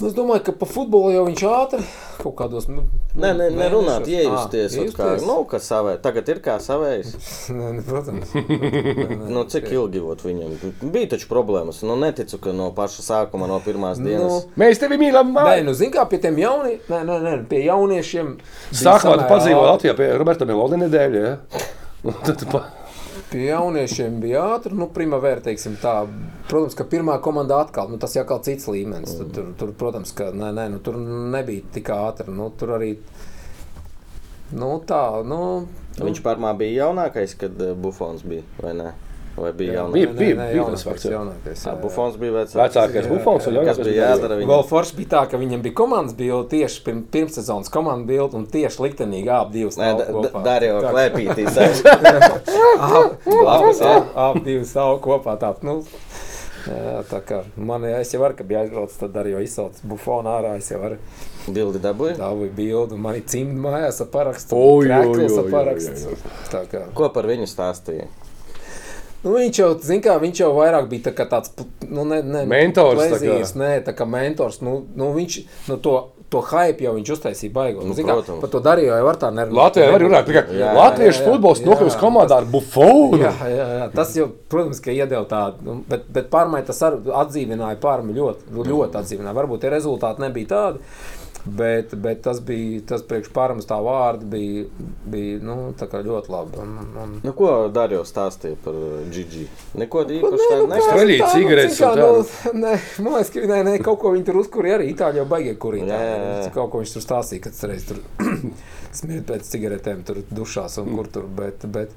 Nu, 0.00 0.08
es 0.08 0.14
domāju, 0.16 0.42
ka 0.48 0.52
pa 0.58 0.66
futbolu 0.66 1.12
jau 1.14 1.22
viņš 1.28 1.42
ātri 1.46 1.84
kaut 2.18 2.34
kādos. 2.38 2.66
Nu, 2.70 2.82
Nē, 3.14 3.28
nē, 3.38 3.46
nerunāt, 3.54 4.08
iejusties. 4.10 4.74
Ot 4.82 4.96
Kā, 4.96 5.10
nu, 5.22 5.36
kā 5.46 5.60
savē. 5.62 5.92
Tagad 6.02 6.30
ir 6.32 6.40
kā 6.42 6.56
savējs. 6.62 7.12
Nē, 7.58 7.68
nē, 7.76 7.84
protams. 7.86 8.32
Nu, 9.30 9.44
cik 9.50 9.68
ilgi 9.70 10.02
ot 10.02 10.24
viņam? 10.26 10.56
Bija 10.82 11.12
taču 11.14 11.28
problēmas. 11.30 11.82
Nu, 11.86 11.94
neticu, 12.00 12.40
ka 12.42 12.54
no 12.56 12.72
paša 12.74 13.06
sākuma, 13.06 13.46
no 13.50 13.60
pirmās 13.62 14.02
dienas. 14.02 14.48
Nu, 14.48 14.58
Mēs 14.58 14.82
tevi 14.82 14.98
mīlam, 14.98 15.30
Nē, 15.36 15.60
nu, 15.66 15.76
zini, 15.78 15.94
kā 15.94 16.06
pie 16.10 16.18
tiem 16.22 16.40
jauniem, 16.42 16.80
nē, 16.90 17.02
nē, 17.10 17.18
nē, 17.28 17.36
pie 17.50 17.62
jauniešiem. 17.68 18.34
Sākumā 18.74 19.20
tu 19.20 19.28
ātri. 19.30 19.54
Latvijā 19.54 19.98
pie 20.00 20.10
Roberta 20.18 20.48
Melodi 20.48 20.80
nedēļa, 20.82 21.22
ja? 21.28 21.36
Un 22.08 22.18
tad 22.24 22.40
tu 22.42 22.50
pa... 22.50 22.66
Pie 23.30 23.46
jauniešiem 23.48 24.18
bija 24.22 24.42
ātri, 24.54 24.76
nu, 24.78 24.88
primavera, 24.94 25.42
teiksim 25.42 25.78
tā. 25.82 25.94
Protams, 26.48 26.76
ka 26.78 26.86
pirmā 26.88 27.16
komanda 27.24 27.58
atkal, 27.64 27.88
nu, 27.90 27.98
tas 28.00 28.14
jau 28.16 28.24
kā 28.28 28.38
cits 28.46 28.68
līmenis. 28.70 29.16
Tur, 29.18 29.30
tur, 29.34 29.48
tur, 29.58 29.72
protams, 29.80 30.12
ka 30.16 30.28
nē, 30.34 30.52
nē, 30.54 30.68
nu, 30.74 30.82
tur 30.84 30.98
nebija 31.00 31.64
tik 31.74 31.90
ātri. 31.94 32.34
Nu, 32.34 32.50
tur 32.58 32.76
arī, 32.76 32.92
nu, 34.52 34.74
tā, 34.86 35.02
nu. 35.26 35.40
nu, 35.64 36.04
Viņš 36.04 36.22
pārmā 36.26 36.52
bija 36.58 36.84
jaunākais, 36.84 37.36
kad 37.40 37.64
eh, 37.64 37.74
Bufons 37.78 38.26
bija, 38.28 38.46
vai 38.60 38.76
ne? 38.78 38.92
Vai 39.36 39.50
bija 39.52 39.72
jaunākais? 39.80 39.92
bija- 40.18 40.36
nē, 40.38 40.44
bija 40.52 40.62
jaunākais, 40.62 41.04
jā. 41.04 41.10
jaunākais, 41.10 41.58
Jā, 41.58 41.64
jā, 41.64 41.72
jā. 41.74 41.80
Bufons 41.82 42.16
bija 42.22 42.32
vecāks. 42.36 42.54
Vecākais 42.60 43.08
bufons 43.10 43.46
un 43.46 43.54
Kas 43.54 43.64
jaunākais 43.78 43.84
bija 43.88 44.04
jādara 44.14 44.36
viņam? 44.38 44.50
Vēl 44.52 44.62
forši 44.68 44.94
bija 45.00 45.08
tā, 45.14 45.22
ka 45.30 45.36
viņam 45.42 45.62
bija 45.64 45.74
komandas 45.74 46.14
bilde 46.14 46.48
tieši 46.52 46.84
pirms, 46.86 47.06
pirmssezonas 47.10 47.68
komandas 47.74 48.06
bilde 48.06 48.36
un 48.38 48.46
tieši 48.46 48.78
liktenīgi 48.84 49.28
ap 49.34 49.50
divas 49.50 49.76
Nē. 49.76 49.90
Darīja 50.44 50.78
Tā 50.78 50.86
kā- 50.86 50.92
klēpītīs. 50.94 51.50
Jā, 52.54 53.96
ap 54.14 54.38
divas 54.44 54.70
stāv 54.72 55.00
kopā. 55.04 55.34
Tā, 55.40 55.50
nu, 55.66 55.80
jā, 56.68 57.02
tā 57.10 57.20
kā 57.26 57.42
man 57.56 57.82
ja 57.88 57.98
es 58.02 58.12
jau 58.14 58.20
varu, 58.22 58.36
ka 58.38 58.44
bija 58.46 58.62
aizbraucis, 58.64 58.98
tad 59.02 59.16
arī 59.20 59.34
jau 59.34 59.42
izsaucis 59.44 59.82
bufonu 59.84 60.30
ārā. 60.32 60.54
Es 60.60 60.70
jau 60.72 60.80
varu 60.82 60.98
Bildi 61.48 61.80
dabūja. 61.84 62.16
dabūju 62.22 62.52
bildi, 62.56 62.96
man 62.96 63.18
ir 63.18 63.22
cimdi 63.28 63.58
mājās 63.60 63.98
ar 64.00 64.06
parakstu. 64.14 64.56
Oi, 64.56 64.88
oi, 64.88 65.26
oi, 65.26 65.26
oi, 65.28 65.50
parakstu. 65.52 66.14
Tā 66.54 66.62
kā. 66.70 66.86
Ko 66.96 67.08
par 67.12 67.24
viņu 67.28 67.48
stāstīja? 67.50 68.06
Nu, 69.24 69.32
viņš 69.38 69.58
jau, 69.62 69.70
kā, 70.04 70.18
viņš 70.20 70.40
jau 70.42 70.50
vairāk 70.58 70.88
bija 70.90 71.08
tā 71.08 71.24
tāds 71.28 71.52
nu, 71.88 72.04
ne, 72.04 72.20
ne, 72.20 72.42
Mentors, 72.48 73.00
tā 73.00 73.06
kā. 73.06 73.20
plezīrs, 73.22 73.54
nē, 73.56 73.70
tā 73.86 73.94
kā 73.96 74.04
mentors. 74.08 74.60
Nu, 74.64 74.82
nu, 74.98 75.08
viņš 75.16 75.38
nu, 75.70 75.78
to, 75.80 75.94
to 76.32 76.42
hype 76.50 76.84
jau 76.84 76.92
viņš 76.98 77.12
uztaisīja 77.16 77.54
baigot. 77.54 77.86
Nu, 77.88 77.94
Nu, 77.94 78.04
kā, 78.04 78.36
par 78.42 78.52
to 78.52 78.60
darīju, 78.64 78.90
jau 78.92 79.06
var 79.06 79.18
tā 79.22 79.30
nervot. 79.32 79.56
Latvijā 79.62 79.88
var 79.94 80.04
runāt 80.04 80.30
Jā, 80.34 80.74
latviešu 80.76 81.24
futbols 81.24 81.64
nokļūst 81.64 82.00
komandā 82.02 82.42
ar 82.42 82.48
bufonu. 82.52 83.22
Jā, 83.22 83.32
jā, 83.48 83.66
jā, 83.78 83.88
tas 83.96 84.12
jau, 84.18 84.28
protams, 84.52 84.82
ka 84.84 84.92
iedeva 84.92 85.24
tādu, 85.30 85.64
nu, 85.64 85.80
bet, 85.88 86.04
bet 86.12 86.28
pārmaiņa 86.34 86.68
tas 86.68 86.82
ar, 86.84 86.98
atdzīvināja 87.24 87.80
pārmi 87.82 88.16
ļoti, 88.18 88.50
ļoti 88.60 89.00
atdzīvināja. 89.00 89.38
Varbūt 89.40 89.64
tie 89.64 89.72
rezultāti 89.72 90.24
nebija 90.26 90.52
tādi, 90.52 90.84
bet, 91.44 91.94
bet 91.94 92.22
tas 92.24 92.40
bija, 92.44 92.80
tas 92.88 93.04
priekš 93.06 93.30
pārmas 93.34 93.68
tā 93.68 93.78
vārdi 93.84 94.28
bija, 94.30 94.64
bija 95.10 95.40
nu, 95.44 95.56
tā 95.78 95.88
ļoti 95.92 96.32
labi. 96.32 96.60
Un, 96.62 96.76
un, 97.04 97.16
Nu, 97.24 97.32
ko 97.36 97.50
Darīja 97.72 98.02
stāstīja 98.08 98.58
par 98.64 98.76
Gigi? 99.12 99.46
Neko 99.80 100.04
īpaši 100.04 100.40
Nē, 100.40 100.50
tādu 100.50 100.68
nu, 100.68 100.80
Streļīt 100.84 101.22
tā, 101.22 101.28
nu, 101.28 101.38
cigaretes 101.38 101.80
nu, 101.80 102.60
nē, 102.64 102.74
Man 103.04 103.16
liekas, 103.16 103.32
ka 103.34 103.48
nē, 103.50 103.58
nē, 103.68 103.74
kaut 103.84 104.00
ko 104.02 104.14
viņi 104.14 104.28
tur 104.28 104.40
uzkurīja 104.42 104.78
arī. 104.78 104.88
Itāļi 104.94 105.22
jau 105.22 105.26
baigie 105.30 105.56
kurīt. 105.60 105.90
Kaut 106.54 106.72
ko 106.72 106.82
viņš 106.82 106.96
tur 106.96 107.04
stāstīja, 107.04 107.44
kad 107.46 107.62
reiz 107.70 107.86
tur 107.88 108.00
smiet 108.98 109.26
pēc 109.28 109.48
cigaretēm, 109.50 110.02
tur 110.06 110.20
dušās 110.30 110.78
un 110.82 110.92
kur 110.94 111.08
tur. 111.12 111.26
Bet, 111.34 111.64
bet, 111.74 111.94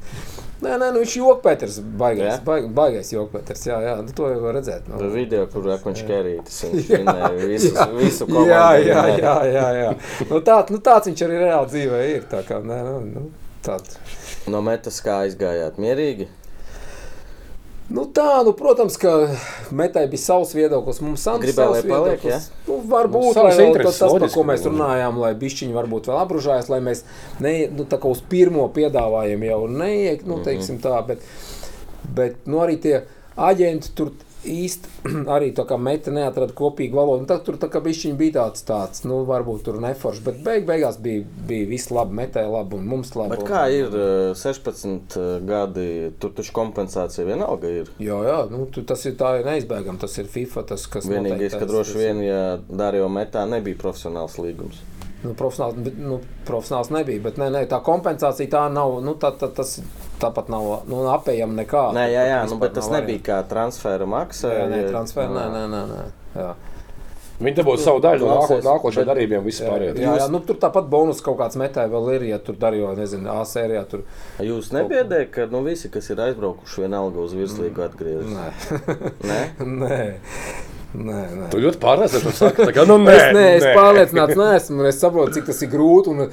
nē, 0.63 0.77
nē, 0.81 0.91
nu, 0.95 1.03
viņš 1.03 1.17
ir 1.17 1.23
jokpēters, 1.23 1.79
baigais, 1.99 2.41
baig, 2.47 2.69
baigais 2.77 3.11
jokpēters. 3.13 3.67
Jā, 3.69 3.79
jā, 3.85 3.95
nu, 4.05 4.15
to 4.17 4.31
jau 4.31 4.41
var 4.45 4.57
redzēt. 4.57 4.89
Nu. 4.89 5.01
Video, 5.13 5.45
kur 5.51 5.67
viņš 5.67 6.03
kerītis. 6.07 6.63
Viņš 6.77 6.89
Jā, 6.91 6.97
vinēja 7.01 7.47
visu, 7.49 7.69
jā. 7.73 7.85
visu 7.95 8.25
komandu. 8.27 8.51
Jā, 8.51 8.65
jā, 8.81 9.03
jā, 9.17 9.35
jā, 9.45 9.67
jā. 9.77 9.91
Nu, 10.31 10.41
tā, 10.41 10.61
nu, 10.73 10.79
tāds 10.83 11.07
viņš 11.11 11.21
arī 11.27 11.37
reāli 11.43 11.71
dzīvē 11.73 12.01
ir. 12.15 12.25
Tā 12.31 12.41
kā, 12.47 12.57
nē, 12.63 12.81
nu, 12.87 12.97
nu, 13.13 13.25
tāds. 13.65 13.97
No 14.47 14.61
metas 14.65 15.01
kā 15.03 15.21
aizgājāt 15.27 15.77
mierīgi. 15.81 16.27
Nu 17.87 18.03
tā, 18.11 18.41
nu, 18.43 18.51
protams, 18.51 18.97
ka 18.99 19.11
metai 19.71 20.01
bija 20.11 20.19
savs 20.19 20.49
viedoklis. 20.57 20.97
Mums 20.99 21.21
Sants 21.23 21.45
Gribēja, 21.45 21.77
savs 21.77 21.87
paliek, 21.87 22.17
viedoklis. 22.19 22.49
Nu, 22.67 22.81
varbūt 22.91 23.37
Nu, 23.37 23.45
vēl 23.47 23.77
tas, 23.79 23.99
tas, 24.01 24.11
par 24.11 24.33
ko 24.33 24.43
mēs 24.49 24.65
runājām, 24.67 25.19
lai 25.23 25.31
bišķiņi 25.39 25.75
varbūt 25.77 26.09
vēl 26.11 26.19
apružājas, 26.25 26.67
lai 26.73 26.81
mēs 26.83 27.05
ne, 27.39 27.53
nu, 27.71 27.85
tā 27.87 27.99
kā 28.03 28.11
uz 28.11 28.19
pirmo 28.27 28.65
piedāvājumu 28.75 29.47
jau 29.47 29.61
neiek, 29.71 30.25
Mhm. 30.25 30.27
nu, 30.33 30.41
teiksim 30.43 30.81
tā, 30.83 30.99
bet, 31.07 31.23
bet 32.19 32.43
nu, 32.45 32.59
arī 32.59 32.75
tie 32.83 33.05
aģenti 33.37 33.93
tur 33.95 34.11
īsti 34.45 34.91
arī 35.35 35.51
tā 35.57 35.63
kā 35.67 35.77
meta 35.81 36.11
neatrada 36.13 36.53
kopīgu 36.57 36.97
valodu. 36.99 37.23
Un 37.23 37.29
Tad 37.29 37.43
tur 37.47 37.57
tā 37.59 37.69
kā 37.73 37.81
bišķiņi 37.83 38.17
bija 38.19 38.35
tāds, 38.39 38.63
tāds, 38.67 39.03
nu, 39.07 39.21
varbūt 39.27 39.63
tur 39.67 39.79
neforši, 39.83 40.23
bet 40.27 40.41
beig, 40.45 40.65
beigās 40.69 40.99
bija, 41.03 41.23
bija 41.49 41.67
viss 41.71 41.89
labi, 41.91 42.15
metē 42.21 42.45
labi 42.47 42.77
un 42.79 42.85
mums 42.87 43.13
labi. 43.17 43.35
Bet 43.35 43.43
un- 43.45 43.49
kā 43.49 43.63
ir 43.73 43.97
eh, 43.97 44.33
16 44.37 45.17
gadi, 45.47 45.87
tur 46.21 46.31
taču 46.37 46.53
kompensācija 46.55 47.25
vienalga 47.27 47.71
ir. 47.81 47.91
Jā, 48.03 48.19
jā, 48.27 48.37
nu, 48.53 48.65
tu, 48.71 48.83
tas 48.87 49.03
ir 49.09 49.17
tā 49.19 49.37
ir 49.41 49.47
neizbēgami. 49.49 49.99
Tas 50.01 50.17
ir 50.21 50.29
FIFA, 50.31 50.65
tas, 50.73 50.85
kas 50.91 51.07
Vienīgais, 51.09 51.53
noteikti 51.55 51.59
ka 51.63 51.71
droši 51.71 51.97
vien, 51.97 52.21
ja 52.27 52.43
Darīja 52.69 53.09
metā 53.11 53.43
nebija 53.49 53.79
profesionāls 53.81 54.37
līgums. 54.41 54.79
Nu, 55.23 55.31
profesionāls, 55.33 55.79
nu, 55.97 56.19
profesionāls 56.45 56.91
nebija. 56.93 57.23
Bet 57.25 57.39
nē, 57.41 57.47
nē, 57.53 57.63
tā 57.71 57.79
kompensācija 57.83 58.51
tā 58.53 58.67
nav. 58.69 58.99
Nu, 59.01 59.15
tā, 59.17 59.31
tā, 59.33 59.49
tas 59.57 59.79
tāpat 60.21 60.51
nav 60.53 60.85
nu, 60.89 61.03
apējama 61.09 61.63
nekā. 61.63 61.87
Nē, 61.97 62.03
jā, 62.13 62.23
jā, 62.29 62.39
nu, 62.51 62.59
bet 62.61 62.75
tas 62.77 62.89
nebija 62.93 63.23
kā 63.25 63.39
transfera 63.49 64.05
maksa. 64.09 64.53
Jā, 64.53 64.67
nē, 64.69 64.83
ja- 64.83 64.91
transfer, 64.93 65.29
nē, 65.33 65.45
nē, 65.55 65.63
nē, 65.73 65.83
nē. 65.93 66.03
Jā. 66.37 66.51
Viņi 67.37 67.53
dabūja 67.59 67.81
savu 67.83 67.99
daļu 68.01 68.25
no 68.25 68.35
nāko- 68.39 68.61
nākošajiem 68.65 69.09
darbībiem, 69.11 69.43
vispār. 69.45 69.83
Jā, 69.85 69.91
jā, 69.93 70.13
jā, 70.23 70.29
nu, 70.33 70.39
tur 70.45 70.57
tāpat 70.57 70.87
bonus 70.89 71.19
kaut 71.21 71.37
kāds 71.37 71.57
metāls 71.61 71.91
vēl 71.93 72.07
ir, 72.15 72.23
ja 72.31 72.39
tur 72.41 72.55
darīja, 72.57 72.95
nezinu, 72.97 73.29
A 73.29 73.43
sērijā. 73.45 73.83
Tur... 73.89 74.05
Jūs 74.41 74.71
nebiedējat, 74.73 75.29
ka 75.35 75.45
nu, 75.51 75.61
visi, 75.65 75.89
kas 75.93 76.09
ir 76.09 76.17
aizbraukuši, 76.17 76.81
vienalga 76.87 77.21
uz 77.21 77.33
virslīgu 77.37 77.85
atgriežas? 77.85 78.33
Nē, 78.33 78.49
Nē? 79.29 79.39
nē. 79.83 79.99
Nē, 80.95 81.21
nē. 81.35 81.47
Tu 81.51 81.59
ļoti 81.61 81.79
pārliecināts, 81.81 82.39
ka 82.55 82.67
tā 82.69 82.73
kā, 82.75 82.85
nu, 82.87 82.95
nē, 83.03 83.13
es, 83.13 83.25
nē, 83.35 83.45
es 83.57 83.65
nē. 83.65 83.73
pārliecināts 83.75 84.39
neesmu, 84.39 84.81
un 84.81 84.89
es 84.89 84.99
saprotu, 85.01 85.35
cik 85.35 85.49
tas 85.49 85.59
ir 85.65 85.71
grūti. 85.73 86.13
Un, 86.13 86.29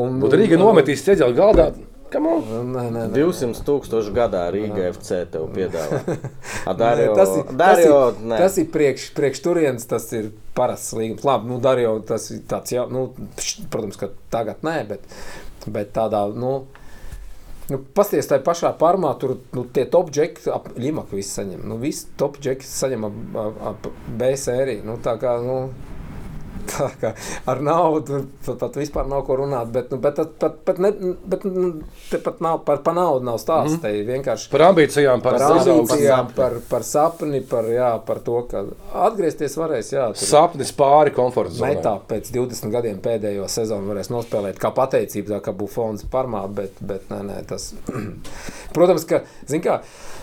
un, 0.00 0.20
Būtu 0.22 0.38
Rīga 0.40 0.58
nometīs 0.60 1.04
ceļā 1.06 1.28
galdā. 1.36 1.72
Nē, 2.12 2.32
nē, 2.68 2.82
nē. 2.92 3.04
200 3.14 3.62
tūkstoši 3.64 4.12
gadā 4.16 4.42
Rīgā 4.52 4.90
FC 4.90 5.22
tev 5.32 5.46
piedāvā. 5.54 6.02
A, 6.68 6.74
Dario, 6.76 7.12
Nē, 7.12 7.16
tas 7.16 7.32
ir, 7.36 7.54
Dario, 7.56 7.94
tas 8.10 8.20
ir, 8.20 8.34
tas 8.42 8.58
ir 8.60 8.66
priekš, 8.74 9.06
priekš 9.16 9.40
turienes, 9.44 9.88
tas 9.88 10.10
ir 10.16 10.28
parasts 10.56 10.92
līgums. 10.96 11.24
Labi, 11.24 11.48
nu, 11.52 11.60
Dario, 11.64 11.94
tas 12.08 12.28
ir 12.34 12.42
tāds 12.48 12.74
jau, 12.74 12.84
nu, 12.92 13.06
protams, 13.72 13.96
ka 14.00 14.10
tagad 14.34 14.60
nē, 14.66 14.76
bet, 14.90 15.08
bet 15.72 15.94
tādā, 15.96 16.26
nu, 16.36 16.66
nu 17.70 17.78
pasties 17.96 18.28
tajā 18.30 18.42
pašā 18.46 18.72
parmā, 18.80 19.12
tur, 19.20 19.36
nu, 19.56 19.64
tie 19.74 19.84
top 19.90 20.10
džeki, 20.14 20.48
ap 20.52 20.70
Ļimaku 20.78 21.18
visi 21.18 21.36
saņem, 21.38 21.62
nu, 21.68 21.78
visi 21.82 22.08
top 22.18 22.40
džeki 22.42 22.66
saņem 22.66 23.08
ap, 23.08 23.18
ap, 23.44 23.64
ap 23.72 23.90
B 24.18 24.32
sēriju, 24.38 24.86
nu, 24.88 24.98
tā 25.04 25.14
kā, 25.22 25.36
nu, 25.44 25.58
Tā 26.70 26.88
kā 27.00 27.10
ar 27.50 27.60
naudu 27.64 28.22
pat, 28.44 28.56
pat 28.60 28.76
vispār 28.78 29.08
nav 29.10 29.24
ko 29.26 29.36
runāt, 29.40 29.70
bet, 29.74 29.90
nu, 29.92 29.98
bet, 30.02 30.20
pat, 30.38 30.60
pat, 30.66 30.78
ne, 30.82 30.92
bet 31.28 31.44
nu, 31.48 31.70
te 32.10 32.20
pat 32.22 32.42
nav 32.44 32.60
par, 32.66 32.82
par 32.86 32.94
naudu 32.96 33.26
nav 33.26 33.40
stāsts. 33.42 33.78
Mm. 33.78 33.82
Te 33.82 34.04
vienkārši 34.08 34.50
Par 34.52 34.66
ambīcijām, 34.68 35.24
par, 35.24 35.38
par 35.38 35.56
ambīcijām, 35.56 36.30
par, 36.36 36.56
par 36.70 36.86
sapni, 36.86 37.42
par, 37.48 37.68
jā, 37.72 37.90
par 38.06 38.22
to, 38.24 38.38
ka 38.50 38.64
atgriezties 39.08 39.56
varēs. 39.58 39.92
Jā, 39.96 40.08
tur 40.14 40.30
sapnis 40.32 40.72
pāri 40.76 41.14
komforta 41.16 41.56
zonai. 41.58 41.74
metā 41.76 41.96
pēc 42.08 42.30
20 42.34 42.72
gadiem 42.74 43.02
pēdējo 43.02 43.48
sezonu 43.50 43.90
varēs 43.92 44.12
nospēlēt 44.12 44.62
kā 44.62 44.72
pateicību, 44.76 45.34
tā 45.34 45.42
kā 45.44 45.56
Bufons 45.56 46.06
parmā, 46.12 46.44
bet, 46.52 46.78
bet 46.80 47.10
nē, 47.12 47.22
nē, 47.28 47.42
tas. 47.50 47.72
Protams, 48.76 49.06
ka, 49.08 49.24
zin 49.50 49.64
kā, 49.64 49.80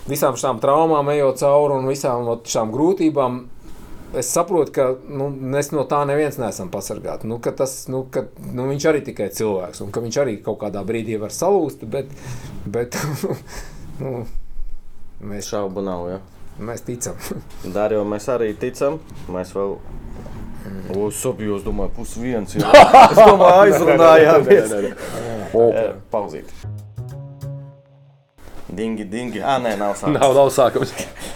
visām 0.09 0.39
šām 0.39 0.61
traumām 0.63 1.11
ejot 1.13 1.43
cauri 1.43 1.79
un 1.79 1.89
visām 1.89 2.29
šām 2.47 2.73
grūtībām, 2.73 3.41
Es 4.17 4.31
saprotu, 4.33 4.71
ka 4.73 4.85
nu, 5.05 5.27
mēs 5.29 5.67
no 5.69 5.83
tā 5.89 5.99
neviens 6.09 6.39
neesam 6.41 6.71
pasargāti. 6.73 7.27
Nu, 7.29 7.37
ka 7.43 7.51
tas, 7.53 7.83
nu, 7.93 8.01
ka, 8.09 8.23
nu, 8.41 8.65
viņš 8.71 8.87
arī 8.89 9.03
tikai 9.05 9.27
cilvēks, 9.37 9.83
un 9.85 9.91
ka 9.93 10.01
viņš 10.01 10.15
arī 10.23 10.33
kaut 10.45 10.57
kādā 10.63 10.81
brīdī 10.85 11.19
var 11.21 11.33
salūzt, 11.35 11.83
bet, 11.93 12.09
bet 12.65 12.97
nu, 14.01 14.23
mēs, 15.21 15.51
Šaubu 15.51 15.83
nav, 15.85 16.07
ja. 16.09 16.17
mēs 16.57 16.81
ticam. 16.87 17.19
Dario, 17.75 18.01
mēs 18.09 18.25
arī 18.33 18.55
ticam. 18.57 18.97
Mēs 19.29 19.53
vēl. 19.53 19.77
Mm. 20.59 20.79
Uz 20.99 21.19
sobi, 21.21 21.45
jūs 21.47 21.61
domājat, 21.63 21.93
pusviens. 21.95 22.55
jā. 22.57 22.71
Es 23.11 23.21
domāju, 23.21 23.59
aizrunājāmies. 23.67 24.73
Eh, 25.53 25.93
Pauzīt. 26.09 26.49
Dingi, 28.69 29.05
dingi. 29.09 29.41
Ah, 29.41 29.61
nē, 29.61 29.75
nav 29.77 29.93
sākums. 29.97 30.17
Nav, 30.17 30.33
nav 30.37 30.49
sākums. 30.53 30.91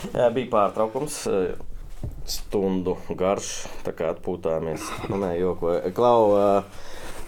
Jā, 0.09 0.27
bija 0.33 0.49
pārtraukums. 0.51 1.21
Stundu 2.29 2.95
garš, 3.19 3.65
tā 3.83 3.91
kā 3.95 4.13
atpūtāmies. 4.13 4.83
Nu, 5.11 5.17
nē, 5.19 5.33
jokoju. 5.41 5.93
Klau, 5.97 6.63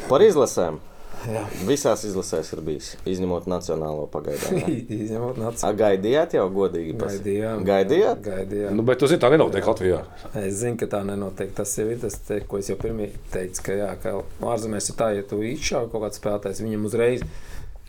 par 0.09 0.23
izlasēm. 0.23 0.77
Jā. 1.25 1.41
Visās 1.65 2.03
izlasēs 2.05 2.51
ir 2.53 2.59
bijis, 2.61 2.89
izņemot 3.09 3.47
nacionālo 3.49 4.03
pagaidām. 4.13 4.57
jā. 4.59 4.67
Izņemot 5.05 5.39
nāciju. 5.41 5.77
gaidījāt 5.79 6.35
jau 6.37 6.43
godīgi? 6.53 6.93
pas- 6.99 7.15
Gaidījām. 7.15 7.63
Gaidījāt? 7.65 8.19
Gaidījām. 8.27 8.75
Nu, 8.77 8.83
bet 8.85 8.99
tu 9.01 9.07
zini, 9.09 9.21
tā 9.23 9.31
nenotiek 9.33 9.65
Latvijā. 9.65 10.03
Es 10.43 10.59
zinu, 10.59 10.77
ka 10.77 10.89
tā 10.91 11.01
nenotiek. 11.07 11.49
Tas 11.57 11.71
jau 11.79 11.87
ir 11.89 11.97
tas, 12.03 12.19
te, 12.27 12.41
ko 12.45 12.59
es 12.61 12.69
jau 12.69 12.77
pirmie 12.77 13.09
teicu, 13.33 13.63
ka, 13.65 13.77
jā, 13.79 13.89
ka 14.03 14.13
ārzemēs 14.53 14.91
ir 14.91 14.99
tā, 15.01 15.09
ja 15.17 15.23
tu 15.25 15.39
izšauji 15.41 15.89
kaut 15.95 16.05
kādu 16.05 16.19
spēlētāju, 16.19 16.67
viņam 16.67 16.85
uzreiz. 16.91 17.25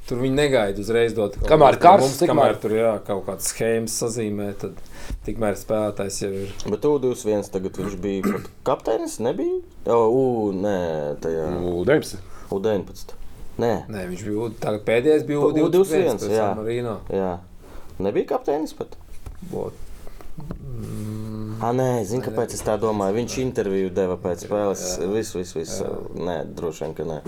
Tur 0.06 0.18
viņi 0.22 0.36
negaida 0.38 0.78
uzreiz 0.78 1.14
dot 1.16 1.34
kaut 1.34 1.48
Kamēr 1.50 1.74
kādu- 1.74 1.82
karsts, 1.82 2.06
mums, 2.06 2.18
tikmēr- 2.20 2.52
kamēr 2.54 2.60
tur 2.62 2.70
jā, 2.70 2.90
kaut 3.04 3.24
kādas 3.26 3.48
schēmas 3.50 3.96
sazīmē, 4.02 4.52
tad 4.60 4.72
tikmēr 5.26 5.56
spēlētājs 5.58 6.20
jau 6.22 6.30
ir. 6.30 6.52
Bet 6.70 6.80
U21 6.86 7.50
tagad 7.50 7.72
viņš 7.80 7.96
bija 8.00 8.22
pat 8.22 8.46
kapteinis, 8.64 9.18
nebija? 9.18 9.60
O, 9.86 9.98
U, 10.10 10.52
nē, 10.52 11.16
tajā 11.18 11.48
Nu, 11.60 11.84
19. 11.84 12.20
U19. 12.50 13.14
Nē, 13.58 13.88
Nē, 13.88 14.06
viņš 14.12 14.22
bija 14.28 14.38
U- 14.46 14.50
tagad 14.60 14.84
pēdējais, 14.84 15.26
bija 15.26 15.40
Pa- 15.40 15.46
U21, 15.46 15.70
U21, 15.70 16.18
pēc 16.22 16.36
jā. 16.38 16.54
Marino. 16.56 17.00
jā. 17.10 17.38
Nebija 17.98 18.26
kapteinis 18.36 18.72
pat. 18.76 18.94
Bot. 19.50 19.72
Ah, 21.60 21.72
nē, 21.72 22.04
zinu, 22.04 22.22
kāpēc 22.22 22.52
es 22.52 22.60
tā 22.62 22.74
domāju. 22.78 23.14
Viņš 23.16 23.36
interviju 23.42 23.90
deva 23.96 24.16
pēc 24.20 24.44
spēles. 24.46 24.82
Viss, 25.14 25.32
viss, 25.34 25.54
viss. 25.56 25.80
Nē, 26.14 26.44
droši 26.54 26.80
vien, 26.84 26.94
ka 26.94 27.02
nē. 27.08 27.20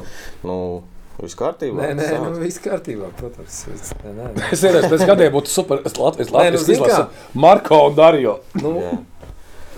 Nu, 0.45 0.83
viss 1.25 1.39
kārtībā. 1.39 1.83
Nē, 1.83 1.93
nē, 1.99 2.09
nu, 2.23 2.33
viss 2.43 2.63
kārtībā, 2.63 3.11
protams. 3.19 3.61
Viss, 3.69 3.95
nē, 4.05 4.15
nē. 4.17 4.33
Es 4.55 4.65
nezinu, 4.65 4.91
pēc 4.93 5.07
gadiem 5.09 5.33
būtu 5.35 5.53
super. 5.53 5.83
Es 5.89 5.97
Latvijas 5.99 6.33
nu, 6.33 6.39
Latvijas 6.39 6.67
zini 6.67 6.79
izlasu 6.79 7.05
kā? 7.05 7.31
Marko 7.47 7.81
un 7.89 7.97
Dario. 7.99 8.39
Nu, 8.63 8.75
Jā. 8.83 8.97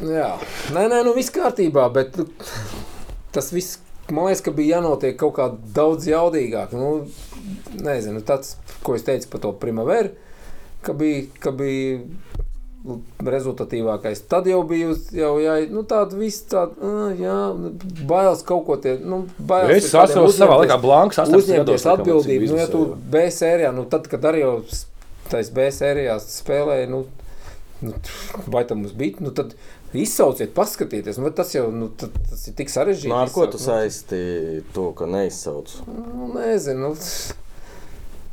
Jā, 0.01 0.29
nē, 0.73 0.87
nē, 0.89 1.03
nu 1.05 1.12
viss 1.12 1.33
kārtībā, 1.35 1.85
bet 1.93 2.15
nu, 2.17 2.25
tas 3.35 3.51
viss, 3.53 3.77
man 4.09 4.31
liekas, 4.31 4.41
ka 4.47 4.55
bija 4.57 4.79
jānotiek 4.79 5.19
kaut 5.21 5.35
kā 5.37 5.51
daudz 5.77 6.09
jaudīgāk. 6.09 6.73
Nu, 6.73 7.03
nezinu, 7.85 8.23
tas, 8.25 8.55
ko 8.87 8.97
es 8.97 9.05
teicu 9.05 9.29
par 9.35 9.43
to 9.45 9.53
primaveru, 9.61 10.15
ka 10.87 10.95
bija, 10.97 11.27
ka 11.45 11.53
bija 11.53 12.01
rezultatīvākais. 13.20 14.23
Tad 14.31 14.47
jau 14.48 14.61
bija 14.69 14.94
jau 15.12 15.32
jā, 15.43 15.57
nu, 15.73 15.82
tāda 15.89 16.16
viss 16.16 16.47
tāda, 16.48 16.93
jā, 17.19 17.36
bailes 18.09 18.44
kaut 18.48 18.65
ko 18.69 18.77
tie, 18.81 18.94
nu, 19.05 19.23
bailes. 19.36 19.85
Es 19.85 19.97
atceros 19.97 20.39
savā 20.39 20.62
laikā 20.62 20.78
Blanks. 20.81 21.20
18 21.20 21.44
Uzņemties 21.44 21.89
atbildību, 21.94 22.52
nu, 22.55 22.61
ja 22.61 22.69
tu. 22.70 22.85
B 23.12 23.27
sērijā, 23.35 23.74
nu, 23.77 23.85
tad, 23.90 24.09
kad 24.11 24.24
arī 24.31 24.44
jau 24.47 24.55
tais 25.31 25.52
B 25.55 25.69
sērijā 25.74 26.16
spēlēja, 26.24 26.89
nu, 26.90 27.05
nu, 27.85 27.93
vai 28.48 28.65
tam 28.69 28.82
mums 28.85 28.97
bija, 28.97 29.20
nu, 29.27 29.35
tad 29.36 29.52
izsauciet, 29.93 30.55
paskatieties, 30.57 31.20
nu, 31.20 31.28
bet 31.28 31.36
tas 31.43 31.52
jau, 31.55 31.66
nu, 31.74 31.90
tad, 32.01 32.16
tas 32.31 32.48
ir 32.48 32.57
tik 32.59 32.73
sarežģīti. 32.73 33.12
Nu, 33.12 33.20
ar 33.20 33.35
ko 33.35 33.44
tu 33.51 33.61
izsaukt, 33.61 33.93
saisti 33.93 34.65
to, 34.73 34.89
ka 34.97 35.11
neizsauc? 35.11 35.77
Nu, 35.90 36.32
nezinu, 36.39 36.94
nu, 36.94 37.36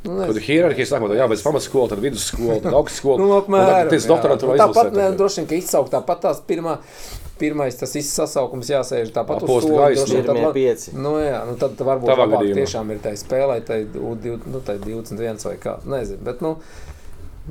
nu, 0.08 0.16
Tad 0.18 0.32
nezinu. 0.32 0.40
ir 0.40 0.46
hierarhija, 0.48 0.88
sākot 0.90 1.14
jā, 1.18 1.28
bez 1.30 1.44
pamatskolas, 1.46 1.92
tad 1.92 2.02
vidusskola, 2.02 2.58
tad 2.64 2.76
augstskola. 2.80 3.20
Nu, 3.22 3.28
apmēram, 3.38 3.90
tas 3.92 4.06
jā. 4.06 4.10
doktorantūra 4.14 4.56
Nu, 4.56 4.62
Tāpat, 4.64 4.90
ne, 4.96 5.08
droši 5.20 5.42
vien, 5.42 5.48
ka 5.52 5.58
izsaukt 5.60 5.92
tāpat 5.94 6.24
tās 6.24 6.40
pirmā, 6.48 6.78
pirmais 7.38 7.76
tas 7.78 7.92
izsasaukums 8.00 8.72
jāsēž 8.72 9.12
tāpat 9.14 9.44
uz 9.46 9.52
tad 10.10 10.32
Pirmie 10.32 10.46
la- 10.48 10.52
pieci. 10.56 10.96
Nu, 10.98 11.14
jā, 11.22 11.44
nu 11.46 11.54
tad 11.60 11.78
varbūt 11.78 12.10
Tavā 12.10 12.26
labāk 12.26 12.50
tiešām 12.58 12.90
ir 12.96 12.98
tā 13.04 13.12
spēlē, 13.20 13.60
tai 13.68 13.84
U20, 13.86 14.48
nu, 14.50 14.64
tai 14.66 14.78
21 14.82 15.44
vai 15.46 15.56
kā, 15.62 15.76
nezinu, 15.86 16.24
bet, 16.26 16.42
nu, 16.42 16.56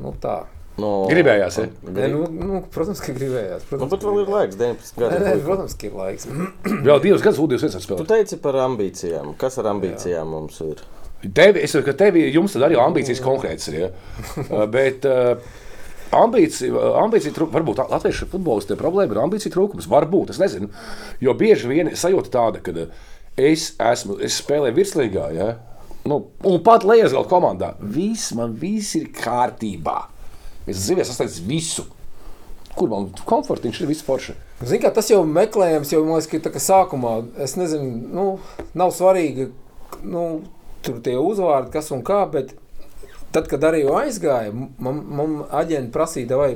nu 0.03 0.13
tā. 0.21 0.41
No, 0.77 1.07
Gribējās, 1.09 1.55
ja? 1.57 1.63
Nē, 1.89 2.03
nu, 2.13 2.27
nu, 2.38 2.57
protams, 2.69 2.99
ka 3.01 3.09
gribējās. 3.15 3.63
Nu, 3.63 3.69
Protams, 3.71 3.93
bet 3.95 4.03
vēl 4.05 4.19
ir 4.21 4.27
laiks, 4.29 4.57
19 4.59 4.99
Nē, 5.01 5.07
nē, 5.09 5.31
gadi. 5.31 5.41
protams, 5.47 5.73
ka 5.73 5.88
ir 5.88 5.95
laiks. 5.97 6.27
Vēl 6.85 6.99
divas 7.01 7.23
gadus 7.25 7.39
U21 7.41 7.73
Tu 7.73 7.81
spēlē. 7.81 8.05
teici 8.11 8.38
par 8.43 8.59
ambīcijām. 8.61 9.31
Kas 9.41 9.57
ar 9.57 9.71
ambīcijām 9.71 10.29
mums 10.29 10.59
ir? 10.67 10.84
Tevi, 11.22 11.64
es 11.65 11.73
saprotu, 11.73 11.91
ka 11.91 11.98
tevi, 12.06 12.27
jums 12.34 12.53
tad 12.53 12.68
arī 12.68 12.77
ambīcijas 12.81 13.23
konkrētas 13.26 13.72
ir. 13.72 13.80
Ja? 13.80 13.89
Uh, 14.44 14.65
Bet 14.76 15.07
uh, 15.10 15.39
ambīcija, 16.15 16.89
ambīcija 17.03 17.35
trūkums, 17.35 17.56
varbūt 17.57 17.81
latviešu 17.89 18.30
futbolistiem 18.31 18.80
problēma 18.80 19.15
ir 19.15 19.23
ambīcija 19.23 19.53
trūkums. 19.53 19.89
Varbūt, 19.91 20.35
es 20.35 20.41
nezinu. 20.41 20.69
Jo 21.23 21.34
bieži 21.38 21.72
vien 21.72 21.94
sajūta 21.98 22.34
tāda, 22.34 22.61
ka 22.64 22.89
es 23.38 23.72
esmu, 23.81 24.19
es 24.23 24.38
spēlēju 24.41 24.77
virslīgā, 24.77 25.27
ja? 25.38 25.52
nu, 26.07 26.22
un 26.48 26.61
pat 26.64 26.85
Lietuvas 26.88 27.27
komandā. 27.30 27.73
Viss 27.81 28.34
man 28.38 28.56
viss 28.57 28.95
ir 28.99 29.10
kārtībā. 29.15 29.99
Es 30.68 30.85
zinu, 30.88 31.03
es 31.03 31.14
esmu 31.14 31.48
visu. 31.49 31.88
Kur 32.77 32.91
man 32.91 33.10
komfortiņš 33.26 33.81
ir 33.81 33.89
viss 33.89 34.06
forši? 34.06 34.35
Zini, 34.61 34.81
kā 34.84 34.91
tas 34.94 35.10
jau 35.10 35.23
meklējams, 35.26 35.91
jau 35.94 36.03
man 36.06 36.18
liekas, 36.18 36.30
ka 36.31 36.41
tā 36.45 36.52
kā 36.53 36.61
sākumā, 36.61 37.14
es 37.45 37.56
nezinu, 37.57 37.89
nu, 38.14 38.26
nav 38.77 38.94
svarīgi, 38.94 39.52
nu, 40.06 40.23
tur 40.88 41.01
tie 41.03 41.18
uzvārdi, 41.19 41.73
kas 41.73 41.91
un 41.95 42.03
kā, 42.07 42.23
bet 42.31 42.53
tad, 43.35 43.49
kad 43.51 43.64
arī 43.68 43.84
aizgāja, 44.01 44.53
man, 44.53 45.01
man 45.19 45.41
aģenti 45.51 45.93
prasīja, 45.93 46.39
vai 46.39 46.51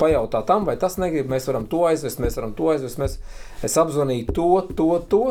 pajautā 0.00 0.42
tam, 0.48 0.66
vai 0.68 0.76
tas 0.80 0.96
negrib, 1.00 1.28
mēs 1.30 1.46
varam 1.50 1.68
to 1.70 1.84
aizvest, 1.88 2.22
mēs 2.22 2.38
varam 2.40 2.56
to 2.56 2.72
aizvest, 2.72 3.00
mēs, 3.00 3.18
es 3.66 3.78
apzvanīju 3.80 4.34
to, 4.36 4.50
to, 4.76 4.90
to, 5.12 5.24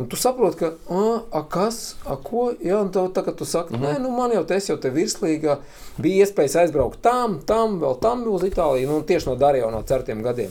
Un 0.00 0.06
tu 0.08 0.16
saproti, 0.16 0.56
ka, 0.56 0.70
ah, 0.88 1.20
a, 1.36 1.42
kas, 1.52 1.98
a, 2.08 2.14
ko, 2.16 2.46
jā, 2.64 2.78
un 2.80 2.88
tev, 2.94 3.10
tā, 3.12 3.20
kad 3.26 3.36
tu 3.36 3.44
saki, 3.44 3.74
mm 3.74 3.80
-hmm. 3.80 3.92
nē, 3.92 3.98
nu, 4.00 4.10
man 4.10 4.32
jau 4.32 4.44
te, 4.44 4.56
es 4.56 4.68
jau 4.68 4.76
te 4.76 4.90
virslīgā, 4.90 5.56
bija 5.98 6.24
iespējas 6.24 6.56
aizbraukt 6.62 7.02
tam, 7.02 7.40
tam, 7.46 7.80
vēl 7.80 7.98
tam 8.00 8.24
uz 8.28 8.42
Itāliju, 8.42 8.88
nu, 8.88 9.02
tieši 9.02 9.28
no 9.28 9.36
Darījā 9.36 9.70
no 9.70 9.82
certiem 9.82 10.22
gadiem. 10.22 10.50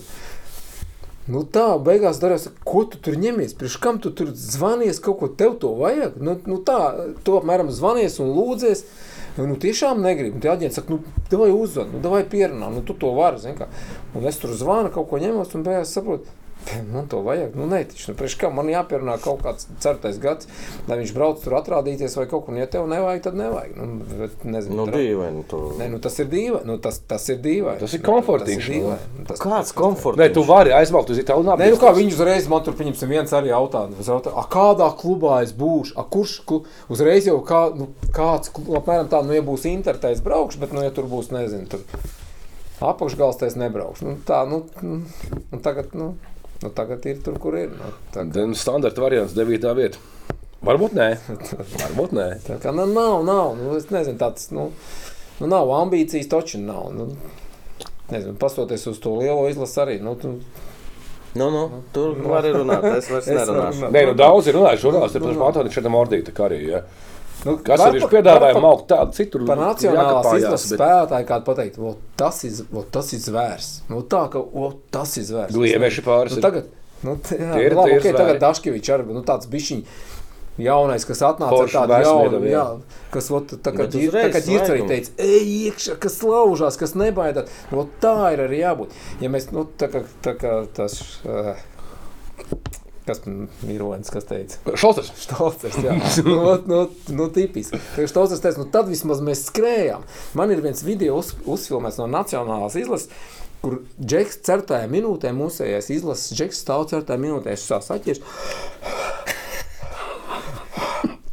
Nu 1.29 1.43
tā, 1.45 1.75
beigās 1.77 2.17
darās, 2.21 2.47
ko 2.65 2.81
tu 2.89 2.97
tur 2.97 3.17
ņemies, 3.21 3.53
priekš 3.57 3.77
kam 3.83 3.99
tu 4.01 4.09
tur 4.17 4.31
zvanies, 4.33 4.97
kaut 5.03 5.19
ko 5.19 5.29
tev 5.29 5.59
to 5.61 5.69
vajag. 5.77 6.17
Nu, 6.17 6.33
nu 6.49 6.57
tā, 6.65 6.79
tu 7.21 7.35
apmēram 7.37 7.69
zvanies 7.69 8.17
un 8.23 8.31
lūdzies. 8.33 8.81
Nu, 9.37 9.53
tiešām 9.61 10.01
negribu. 10.03 10.41
Tie 10.41 10.49
aģenti 10.51 10.79
saka, 10.79 10.97
nu, 10.97 11.21
vai 11.29 11.51
uzzvanīt, 11.53 12.01
nu, 12.01 12.11
vai 12.11 12.23
pierunā, 12.27 12.71
nu, 12.73 12.81
tu 12.83 12.97
to 12.97 13.13
vari. 13.15 13.39
zini 13.39 13.55
kā. 13.59 13.69
Un 14.17 14.25
es 14.27 14.41
tur 14.41 14.55
zvanu, 14.57 14.89
kaut 14.91 15.07
ko 15.11 15.21
ņemos, 15.21 15.53
un 15.55 15.63
beigās 15.67 15.93
saprotu, 15.93 16.33
man 16.93 17.07
to 17.11 17.19
vajag. 17.25 17.55
Nu, 17.57 17.65
nē, 17.67 17.81
taču, 17.89 18.11
nu, 18.11 18.15
priekš 18.19 18.35
kā 18.41 18.49
man 18.53 18.67
jāpierunā 18.71 19.15
kaut 19.23 19.41
kāds 19.43 19.67
certais 19.83 20.19
gads, 20.21 20.47
lai 20.87 20.97
viņš 21.01 21.13
brauc 21.15 21.41
tur 21.43 21.55
atrādīties 21.59 22.15
vai 22.19 22.25
kaut 22.31 22.45
ko. 22.45 22.53
Un, 22.53 22.59
ja 22.61 22.67
tev 22.71 22.85
nevajag, 22.91 23.23
tad 23.25 23.35
nevajag. 23.39 23.73
Nu, 23.79 23.99
bet 24.21 24.45
nezinu, 24.45 24.77
Nu, 24.81 24.85
dīvaini. 24.93 25.43
Tu... 25.51 25.59
Nē, 25.79 25.87
nu, 25.93 25.99
tas 26.03 26.19
ir 26.21 26.29
dīvaini. 26.31 26.65
Nu, 26.69 26.77
tas, 26.83 26.99
tas 27.09 27.25
ir 27.33 27.39
dīvaini. 27.43 27.79
Tas 27.81 27.95
ir 27.97 28.03
Nu, 28.03 28.07
komfortiņš, 28.11 28.61
Tas 28.61 28.69
ir 28.69 28.75
nu. 28.75 28.81
dīvaini. 28.91 29.17
Nu, 29.19 29.25
tas- 29.31 29.43
Kāds 29.45 29.73
komforts? 29.77 30.21
Nē, 30.21 30.29
tu 30.35 30.45
vari 30.47 30.71
aizbraukt 30.77 31.09
uz 31.15 31.19
Itāliju. 31.23 31.49
un 31.51 31.59
Nē, 31.61 31.69
nu 31.73 31.81
kā 31.81 31.91
viņi 31.97 32.13
uzreiz 32.15 32.47
man 32.51 32.63
tur 32.63 32.77
pieņemsim 32.79 33.09
viens 33.09 33.31
arī 33.37 33.51
jautā, 33.51 33.85
jautā 34.05 34.31
a, 34.37 34.45
kādā 34.51 34.87
klubā 35.01 35.41
es 35.43 35.51
būšu, 35.57 35.97
a, 35.97 36.03
kurš 36.07 36.37
klu... 36.45 36.61
uzreiz 36.89 37.27
jau 37.27 37.39
kā, 37.45 37.65
nu, 37.75 37.89
kāds, 38.15 38.53
apmēram 38.53 39.09
tā, 39.11 39.23
nu, 39.25 39.33
ja 39.35 39.41
būs 39.45 39.65
intertais 39.69 40.21
braukšu, 40.21 40.59
bet, 40.63 40.73
nu, 40.77 40.81
ja 40.85 40.91
tur 40.95 41.05
būs, 41.11 41.31
nezinu, 41.35 41.67
tur 41.71 41.81
apakšgals, 42.81 43.37
tad 43.37 43.51
es 43.51 43.55
nebraukšu. 43.59 44.05
Nu, 44.07 44.17
tā, 44.25 44.41
nu, 44.49 44.63
nu, 44.81 45.01
nu, 45.51 45.59
tagad, 45.61 45.91
nu, 45.97 46.15
nu, 46.61 46.71
tagad 46.77 47.05
ir 47.09 47.21
tur, 47.25 47.37
kur 47.41 47.57
ir. 47.59 47.71
Nu, 47.75 47.91
tā, 48.13 48.25
Tad 48.29 48.57
standarta 48.59 49.03
variants, 49.03 49.35
9. 49.37 49.69
vieta. 49.77 50.01
Varbūt 50.65 50.97
nē. 50.97 51.09
Varbūt 51.83 52.17
nē. 52.17 52.27
tā 52.45 52.59
kā 52.61 52.73
nu, 52.75 52.85
nav, 52.89 53.21
nav, 53.25 53.55
nu, 53.57 53.75
es 53.79 53.89
nezinu, 53.93 54.19
tāds, 54.21 54.51
nu, 54.53 54.69
nu 55.41 55.49
nav 55.49 55.71
ambīcijas, 55.81 56.29
toči 56.29 56.61
nav. 56.61 56.91
Nu, 56.93 57.09
nezinu, 58.11 58.35
pastoties 58.41 58.85
uz 58.91 59.01
to 59.01 59.15
lielo 59.17 59.47
izlasi 59.49 59.81
arī, 59.85 59.97
nu, 60.03 60.17
tu, 60.21 60.37
Nu, 61.33 61.49
nu, 61.49 61.83
tur 61.95 62.17
var 62.27 62.43
runāt. 62.43 62.83
Es 62.97 63.07
vairs 63.07 63.29
nerunāšu. 63.37 63.87
Nē, 63.93 64.01
nu 64.09 64.15
daudz 64.19 64.49
ir 64.51 64.57
runājuši 64.57 64.83
žurnālisti 64.83 65.21
par 65.23 65.37
Antoni 65.47 65.71
šeit 65.71 65.87
Mordīta 65.91 66.33
arī. 66.43 66.59
Ja. 66.73 66.81
Nu, 67.45 67.57
Kas 67.65 67.79
arī 67.79 68.01
var 68.01 68.53
pa- 68.53 68.59
maukt 68.61 68.87
tādu 68.91 69.13
citu 69.17 69.45
Par 69.47 69.57
nacionālās 69.57 70.29
izlases 70.37 70.69
bet 70.71 70.79
spēlētāju 70.79 71.27
kādu 71.31 71.45
pateikt, 71.45 71.77
"Vo, 71.77 71.95
tas 72.17 72.43
ir, 72.43 72.51
vo, 72.71 72.83
tas 72.91 73.13
ir 73.13 73.19
zvērs. 73.19 73.69
Nu, 73.89 74.01
tā, 74.03 74.29
ka 74.31 74.39
vo, 74.39 74.73
tas 74.91 75.17
ir 75.17 75.23
zvērs. 75.23 75.51
Gliemeži 75.51 76.01
pāris 76.05 76.31
Nu, 76.31 76.37
ir. 76.37 76.41
tagad, 76.43 76.65
nu, 77.03 77.15
t, 77.17 77.35
jā, 77.37 77.53
Tie 77.53 77.65
ir- 77.65 77.73
nu, 77.73 77.81
labi, 77.81 77.89
tie 77.89 77.95
ir 77.95 78.01
okay, 78.01 78.11
zvēri. 78.13 78.17
tagad 78.17 78.39
Daškevičs 78.41 78.89
arī, 78.97 79.05
nu, 79.13 79.21
tāds 79.23 79.47
bišķiņ 79.47 79.83
jaunais, 80.59 81.05
kas 81.07 81.19
atnāca 81.21 81.61
ar 81.63 81.69
tādu 81.87 82.03
jaunu, 82.03 82.41
jā. 82.51 82.79
kas, 83.11 83.29
vo, 83.29 83.39
tā 83.41 83.71
kā 83.73 83.87
ģir, 83.89 84.11
tā 84.11 84.41
ģirts 84.45 84.69
arī 84.69 84.87
teica, 84.87 85.09
ej 85.17 85.71
iekšā, 85.71 85.97
kas 85.99 86.19
laužās, 86.21 86.77
kas 86.77 86.93
nebaidāt. 86.93 87.47
Nu, 87.71 87.87
tā 88.01 88.33
ir 88.33 88.39
arī 88.47 88.59
jābūt. 88.61 88.89
Ja 89.21 89.29
mēs, 89.29 89.51
nu, 89.51 89.65
tā 89.77 89.87
kā, 89.89 90.03
tā 90.21 90.35
kā 90.37 90.67
tas, 90.75 91.01
uh, 91.25 91.55
kas 93.05 93.21
ir 93.25 93.81
Ronis, 93.81 94.11
kas 94.13 94.27
teica? 94.29 94.59
Stolcers, 95.17 95.77
jā, 95.83 95.97
nu, 96.27 96.39
nu, 96.69 96.81
nu, 97.17 97.27
tipiski. 97.33 97.79
Stolcers 98.09 98.43
teica, 98.43 98.61
nu, 98.61 98.69
tad 98.73 98.89
vismaz 98.91 99.23
mēs 99.25 99.45
skrējām. 99.49 100.05
Man 100.37 100.53
ir 100.53 100.63
viens 100.63 100.83
video 100.85 101.19
uz, 101.21 101.33
uzfilmēts 101.49 101.99
no 102.01 102.09
Nacionālās 102.11 102.77
izlases, 102.79 103.09
kur 103.61 103.81
Džeks 104.01 104.41
certajā 104.47 104.89
minūtē, 104.91 105.33
mūsējais 105.37 105.91
izlases, 105.97 106.33
Džeks 106.37 106.61
stāv 106.65 106.87
certajā 106.91 107.21
minūtē, 107.21 107.53
es 107.55 107.65
sāku 107.69 107.87
saķers. 107.89 108.23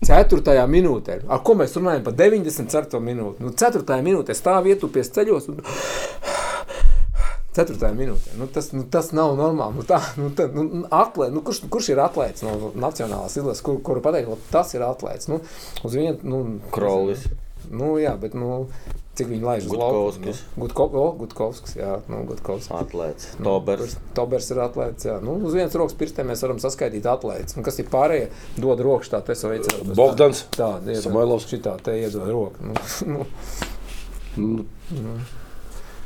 Ceturtajā 0.09 0.63
minūtē, 0.73 1.19
ar 1.29 1.41
ko 1.45 1.53
mēs 1.59 1.75
runājam 1.77 2.07
par 2.07 2.15
94. 2.17 3.01
minūti. 3.05 3.45
Nu, 3.45 3.53
ceturtajā 3.53 4.05
minūtē 4.07 4.37
stāv 4.37 4.71
ietupies 4.71 5.13
ceļos. 5.13 5.51
Un... 5.53 5.61
Ceturtajā 7.59 7.97
minūtē. 7.97 8.37
Nu, 8.39 8.47
tas, 8.55 8.71
nu, 8.77 8.85
tas 8.87 9.11
nav 9.17 9.35
normāli. 9.39 9.81
Nu, 9.81 9.87
tā, 9.87 9.99
nu, 10.21 10.31
tā, 10.37 10.47
nu, 10.55 10.85
atlē, 10.95 11.31
nu, 11.35 11.43
kurš, 11.47 11.65
kurš 11.73 11.91
ir 11.95 12.03
atlētājs 12.05 12.47
no 12.47 12.73
Nacionālās 12.79 13.35
izlases, 13.41 13.65
kur, 13.67 13.81
kuru 13.85 14.05
pateikt, 14.05 14.49
tas 14.53 14.71
ir 14.77 14.87
atlētājs? 14.87 15.31
Nu, 15.33 15.43
uz 15.83 15.99
vienu, 15.99 16.19
nu, 16.23 16.43
Krolis. 16.75 17.27
Nu, 17.69 17.97
jā, 18.01 18.15
bet 18.21 18.37
nu, 18.39 18.69
cik 19.19 19.29
viņi 19.33 19.45
laiž 19.45 19.67
uz 19.67 19.73
Gutkovskis. 19.73 20.43
Nu, 20.55 20.63
Gutko, 20.63 20.87
oh, 21.01 21.11
Gutkovskis, 21.19 21.75
jā, 21.81 21.97
nu, 22.09 22.23
Gutkovskis. 22.29 22.71
Atlēts. 22.79 23.33
Nu, 23.41 23.51
Tobers. 23.51 23.97
Tobers 24.17 24.49
ir 24.55 24.63
atlēts. 24.65 25.09
Jā. 25.11 25.19
Nu, 25.25 25.35
uz 25.43 25.57
vienas 25.59 25.75
rokas 25.77 25.99
pirkstiem 25.99 26.31
mēs 26.31 26.45
varam 26.47 26.63
saskaitīt 26.63 27.09
atlētus. 27.11 27.59
Un 27.59 27.67
kas 27.67 27.83
ir 27.83 27.91
pārējie? 27.93 28.31
Dod 28.63 28.81
rokas 28.87 29.13
tā, 29.13 29.21
tas 29.27 29.45
veids. 29.45 29.75
Bogdans. 29.99 30.47
Tā, 30.57 30.77
iedod. 30.87 31.03
Samailovs. 31.11 31.49
Šitā 31.51 31.75
te 31.83 31.99
iedod 31.99 32.31
roku. 32.31 32.63
Nu, 33.09 33.25
nu, 34.39 34.65
Nu, 34.91 35.15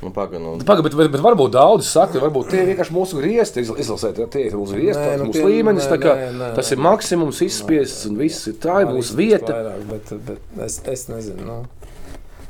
Pagaidām. 0.02 0.58
Pagaid, 0.66 0.82
bet, 0.88 0.94
bet, 0.98 1.10
bet 1.12 1.20
varbūt 1.22 1.52
daudzi 1.54 1.86
saka, 1.86 2.16
ka 2.18 2.24
varbūt 2.26 2.48
tie 2.50 2.64
vienkārši 2.66 2.90
mūsu 2.96 3.20
griezti 3.20 3.62
izla- 3.62 3.78
izlasēt. 3.78 4.18
ja 4.18 4.26
Tie 4.26 4.46
ir 4.48 4.56
mūsu 4.58 4.74
griezti, 4.74 4.98
Nē, 4.98 5.18
nu, 5.20 5.28
mūsu 5.28 5.32
tie- 5.38 5.44
līmenis. 5.46 5.86
nē, 5.86 5.98
kā 6.02 6.16
nē, 6.18 6.32
nē, 6.40 6.48
Tas 6.56 6.72
ir 6.72 6.78
maksimums, 6.78 7.38
izspiests 7.46 8.06
un 8.10 8.16
viss. 8.18 8.48
ir- 8.48 8.54
Tā 8.58 8.80
ir 8.82 8.88
mūsu 8.90 9.14
vieta. 9.14 9.52
Vairāk, 9.54 9.86
bet, 9.88 10.26
bet 10.26 10.64
es, 10.66 10.80
es 10.86 11.06
nezinu. 11.08 11.46
Nu. 11.46 11.64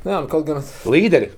Jā, 0.04 0.22
nu, 0.22 0.26
kaut 0.28 0.46
gan 0.46 0.62
Līderi. 0.86 1.28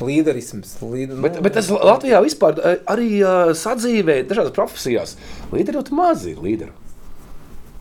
līderisms. 0.00 0.76
Līder, 0.82 1.20
Bet, 1.22 1.40
bet 1.42 1.54
tas 1.54 1.68
Latvijā 1.70 2.20
vispār 2.22 2.58
eh, 2.62 2.76
arī 2.86 3.08
uh, 3.22 3.52
sadzīvē 3.56 4.26
dažādās 4.28 4.52
profesijās. 4.52 5.16
Līderi 5.52 5.78
ļoti 5.78 5.92
mazi 5.96 6.32
ir 6.32 6.42
līderi. 6.44 6.70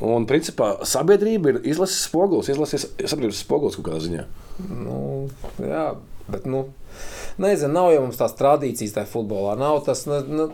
Un, 0.06 0.26
principā, 0.28 0.78
sabiedrība 0.84 1.54
ir 1.54 1.62
izlases 1.72 2.04
spogulis, 2.08 2.50
izlases 2.52 2.88
sabiedrības 3.08 3.44
spogulis 3.46 3.76
kaut 3.80 3.86
kādā 3.90 4.02
ziņā. 4.04 4.26
Nu, 4.70 5.30
jā, 5.60 5.96
bet, 6.30 6.46
nu, 6.46 6.66
nezinu, 7.41 7.74
nav 7.76 7.91
jau 7.94 8.06
mums 8.06 8.22
tās 8.22 8.38
tradīcijas 8.40 8.95
tajā 8.95 9.10
futbolā. 9.12 9.57
Nav 9.60 9.82
tas, 9.88 10.06
ne, 10.10 10.22
ne, 10.30 10.48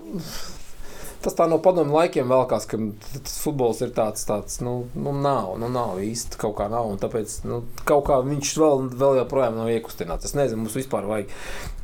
tas 1.21 1.35
tā 1.37 1.45
no 1.49 1.59
padomu 1.61 1.93
laikiem 1.95 2.29
vēlkās, 2.31 2.65
ka 2.69 2.79
tas 3.13 3.35
futbols 3.43 3.81
ir 3.85 3.91
tāds, 3.97 4.23
tāds 4.27 4.57
nu, 4.65 4.73
nu, 4.97 5.13
nav, 5.13 5.53
nu, 5.61 5.69
nav 5.71 5.99
īsti 6.01 6.39
kaut 6.41 6.55
kā 6.57 6.67
nav. 6.71 6.89
Tāpēc 7.01 7.35
nu, 7.49 7.61
kaut 7.87 8.07
kā 8.09 8.17
viņš 8.25 8.53
vēl, 8.61 8.87
vēl 9.01 9.19
joprojām 9.21 9.59
nav 9.61 9.69
iekustināts. 9.73 10.29
Es 10.29 10.35
nezinu, 10.37 10.63
mums 10.63 10.77
vispār 10.79 11.07
vajag, 11.09 11.35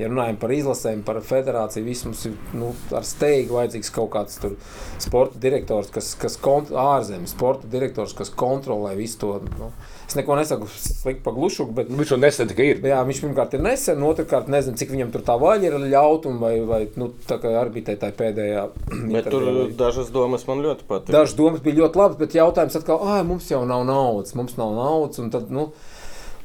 ja 0.01 0.09
runājam 0.09 0.39
par 0.41 0.55
izlasēm, 0.57 1.03
par 1.07 1.21
federāciju, 1.25 1.85
viss 1.85 2.07
mums 2.07 2.25
ir 2.29 2.37
nu, 2.57 2.73
ar 2.97 3.05
steigu 3.07 3.59
vajadzīgs 3.59 3.93
kaut 3.93 4.11
kāds 4.15 4.41
tur 4.41 4.57
sporta 5.03 5.41
direktors, 5.43 5.93
kas, 5.93 6.15
kas 6.19 6.39
kont, 6.41 6.73
ārzemēs, 6.73 7.35
sporta 7.37 7.69
direktors, 7.71 8.17
kas 8.17 8.33
kontrolē 8.33 8.95
visu 8.97 9.21
to. 9.21 9.35
Nu, 9.61 9.71
es 10.07 10.15
neko 10.15 10.37
nesaku 10.39 10.67
slikti 10.71 11.23
par 11.23 11.35
glušuku, 11.35 11.73
bet 11.75 11.89
Nu, 11.91 11.99
Viņš 11.99 12.13
jau 12.13 12.19
nesen 12.21 12.47
tikai 12.47 12.69
ir. 12.71 12.79
Jā, 12.87 13.01
viņš 13.07 13.19
pirmkārt 13.23 13.55
ir 13.57 13.63
nesen, 13.63 14.03
otrkārt 14.07 14.47
nezinu, 14.51 14.79
cik 14.79 14.93
viņam 14.93 15.11
tur 15.11 15.25
tā 15.27 15.35
vaļa 15.41 15.67
ir 15.67 15.75
ļaut, 15.91 16.29
un 16.29 16.39
vai, 16.41 16.53
vai 16.67 16.81
nu, 16.99 17.09
tā 17.27 17.39
kā 17.41 17.51
arbitē 17.59 17.97
tā 17.99 18.13
pēdējā. 18.15 18.63
Bet 19.11 19.27
tur 19.33 19.49
dažas 19.77 20.11
domas 20.15 20.47
man 20.47 20.63
ļoti 20.63 20.87
patīk. 20.87 21.11
Dažas 21.15 21.35
domas 21.39 21.63
bija 21.65 21.81
ļoti 21.81 22.01
labas, 22.01 22.19
bet 22.21 22.37
jautājums 22.37 22.79
atkal, 22.79 23.03
ah, 23.03 23.21
mums 23.27 23.51
jau 23.51 23.63
nav 23.67 23.83
naudas, 23.87 24.35
mums 24.37 24.55
nav 24.59 24.75
naudas, 24.77 25.19
un 25.23 25.31
tad, 25.33 25.51
nu, 25.53 25.67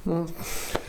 nu, 0.08 0.24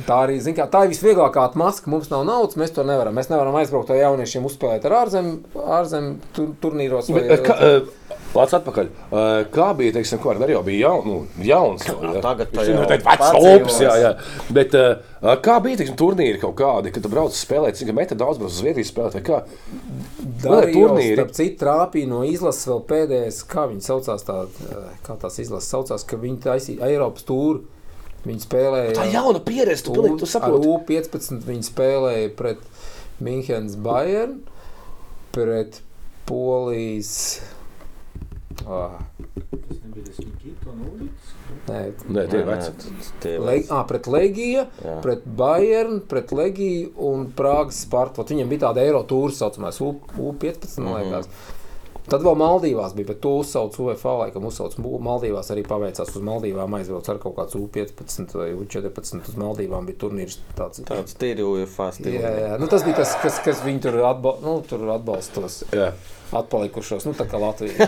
tā 0.07 0.23
arī, 0.25 0.39
kā, 0.57 0.65
tā 0.71 0.85
ir 0.87 0.93
visvieglākā 0.95 1.45
atmaska, 1.51 1.91
mums 1.93 2.09
nav 2.13 2.25
naudas, 2.29 2.57
mēs 2.59 2.73
to 2.73 2.85
nevaram. 2.87 3.13
Mēs 3.17 3.29
nevaram 3.29 3.57
aizbraukt 3.61 3.93
ar 3.93 4.01
jauniešiem 4.01 4.49
uzspēlēt 4.49 4.89
ar 4.89 4.97
ārzem, 5.03 5.33
ārzem 5.77 6.15
tur, 6.33 6.55
turnīros. 6.63 7.13
Bet, 7.13 7.29
eh, 7.37 7.45
kā, 7.45 7.59
eh, 7.61 8.22
Lācis 8.33 8.55
atpakaļ. 8.57 8.87
Eh, 8.89 9.43
Kā 9.53 9.67
bija, 9.77 9.93
teiksim, 9.97 10.19
ko 10.23 10.31
ar 10.31 10.39
Darīju 10.41 10.63
bija 10.65 10.87
jaun, 10.87 11.03
nu, 11.05 11.43
jauns? 11.45 11.83
jā. 11.85 12.21
tagad 12.23 12.55
jau 12.57 12.63
ir 12.65 12.89
tāds 12.89 13.05
vecs 13.05 13.21
padzīvos. 13.21 13.67
ops, 13.67 13.75
jā, 13.83 13.93
jā. 14.01 14.11
Bet 14.57 14.77
eh, 14.79 15.35
kā 15.45 15.59
bija, 15.65 15.79
teiksim, 15.81 15.97
turnīri 15.99 16.41
kaut 16.41 16.55
kādi, 16.57 16.93
kad 16.95 17.05
tu 17.05 17.11
brauc 17.13 17.35
spēlēt, 17.37 17.77
cik 17.77 17.93
metri 17.93 18.17
daudz 18.17 18.41
brauc 18.41 18.49
uz 18.49 18.57
Zviedrijas 18.63 18.89
spēlēt, 18.89 19.19
vai 19.19 19.23
kā? 19.27 19.43
Darījos, 20.43 20.73
turnīri. 20.79 21.13
starp 21.19 21.37
citu, 21.37 21.59
trāpīja 21.61 22.09
no 22.09 22.23
izlases 22.25 22.67
vēl 22.71 22.83
pēdējais, 22.89 23.43
kā 23.53 23.67
viņi 23.69 23.85
saucās, 23.85 24.25
tā, 24.25 24.39
kā 25.05 25.19
tās 25.21 25.39
izlases 25.45 25.69
saucās, 25.75 26.07
ka 26.09 26.19
viņi 26.25 26.41
taisīja 26.47 26.89
Eiropas 26.89 27.29
tūru. 27.29 27.63
Viņi 28.23 28.39
spēlēja. 28.45 28.91
Tā 28.95 29.05
jauna 29.11 29.41
pieredze, 29.43 29.83
tu 29.83 29.93
pilnīgi 29.97 30.21
tu 30.21 30.27
saproti. 30.31 30.63
Ar 30.63 30.85
U15 30.87 31.43
viņi 31.43 31.65
spēlēja 31.67 32.29
pret 32.39 32.61
Münchenes 33.19 33.75
Bayern, 33.83 34.37
pret 35.35 35.81
Polijas. 36.29 37.41
Ah, 38.67 38.99
nē, 41.67 41.79
Nē, 42.09 42.23
tie 42.29 42.39
ir 42.39 42.45
Nē, 42.45 42.55
veci. 42.55 42.71
nē, 42.91 43.07
tie 43.23 43.33
ir 43.35 43.41
veci. 43.45 43.67
ah, 43.71 43.83
pret 43.87 44.07
Legiju, 44.07 44.65
pret 45.01 45.25
Bayern, 45.25 45.99
pret 46.07 46.31
Legiju 46.31 46.91
un 47.09 47.27
Prāgas 47.35 47.83
Spartu. 47.85 48.23
Viņam 48.23 48.49
bija 48.51 48.67
tāda 48.67 48.83
eiro 48.83 49.03
tūra, 49.07 49.31
saucamais 49.31 49.79
U, 49.81 49.93
U15. 50.17 50.77
Mm 50.79 50.87
Mhm. 50.87 51.13
-hmm. 51.13 51.27
Tad 52.09 52.23
vēl 52.25 52.35
Maldīvās 52.35 52.93
bija, 52.97 53.07
bet 53.13 53.21
to 53.23 53.31
uzsauc 53.39 53.77
UFO, 53.79 54.15
laikam 54.19 54.47
uzsauc 54.49 54.75
Maldīvās 54.81 55.51
arī 55.53 55.63
paveicās 55.67 56.11
uz 56.11 56.25
Maldīvām, 56.27 56.75
aizbrauc 56.79 57.07
ar 57.13 57.21
kaut 57.23 57.37
kāds 57.37 57.55
U15 57.59 58.35
vai 58.39 58.49
U14 58.57 59.29
uz 59.31 59.37
Maldīvām 59.39 59.87
bija 59.87 60.01
turnīrs 60.03 60.39
tāds. 60.57 60.83
Tāds 60.87 61.15
tīri 61.19 61.45
UFA 61.47 61.91
stils. 61.95 62.19
Jā, 62.19 62.33
jā. 62.43 62.57
Nu, 62.59 62.67
tas 62.71 62.83
bija 62.83 62.99
tas, 63.03 63.15
kas, 63.23 63.39
kas 63.45 63.63
viņu 63.63 63.85
tur, 63.87 64.01
atba 64.09 64.35
nu, 64.43 64.57
tur 64.67 64.83
atbalstos 64.97 65.61
Jā. 65.71 65.93
atpalikušos, 66.35 67.05
nu 67.07 67.13
tā 67.15 67.27
kā 67.29 67.39
Latvija. 67.39 67.87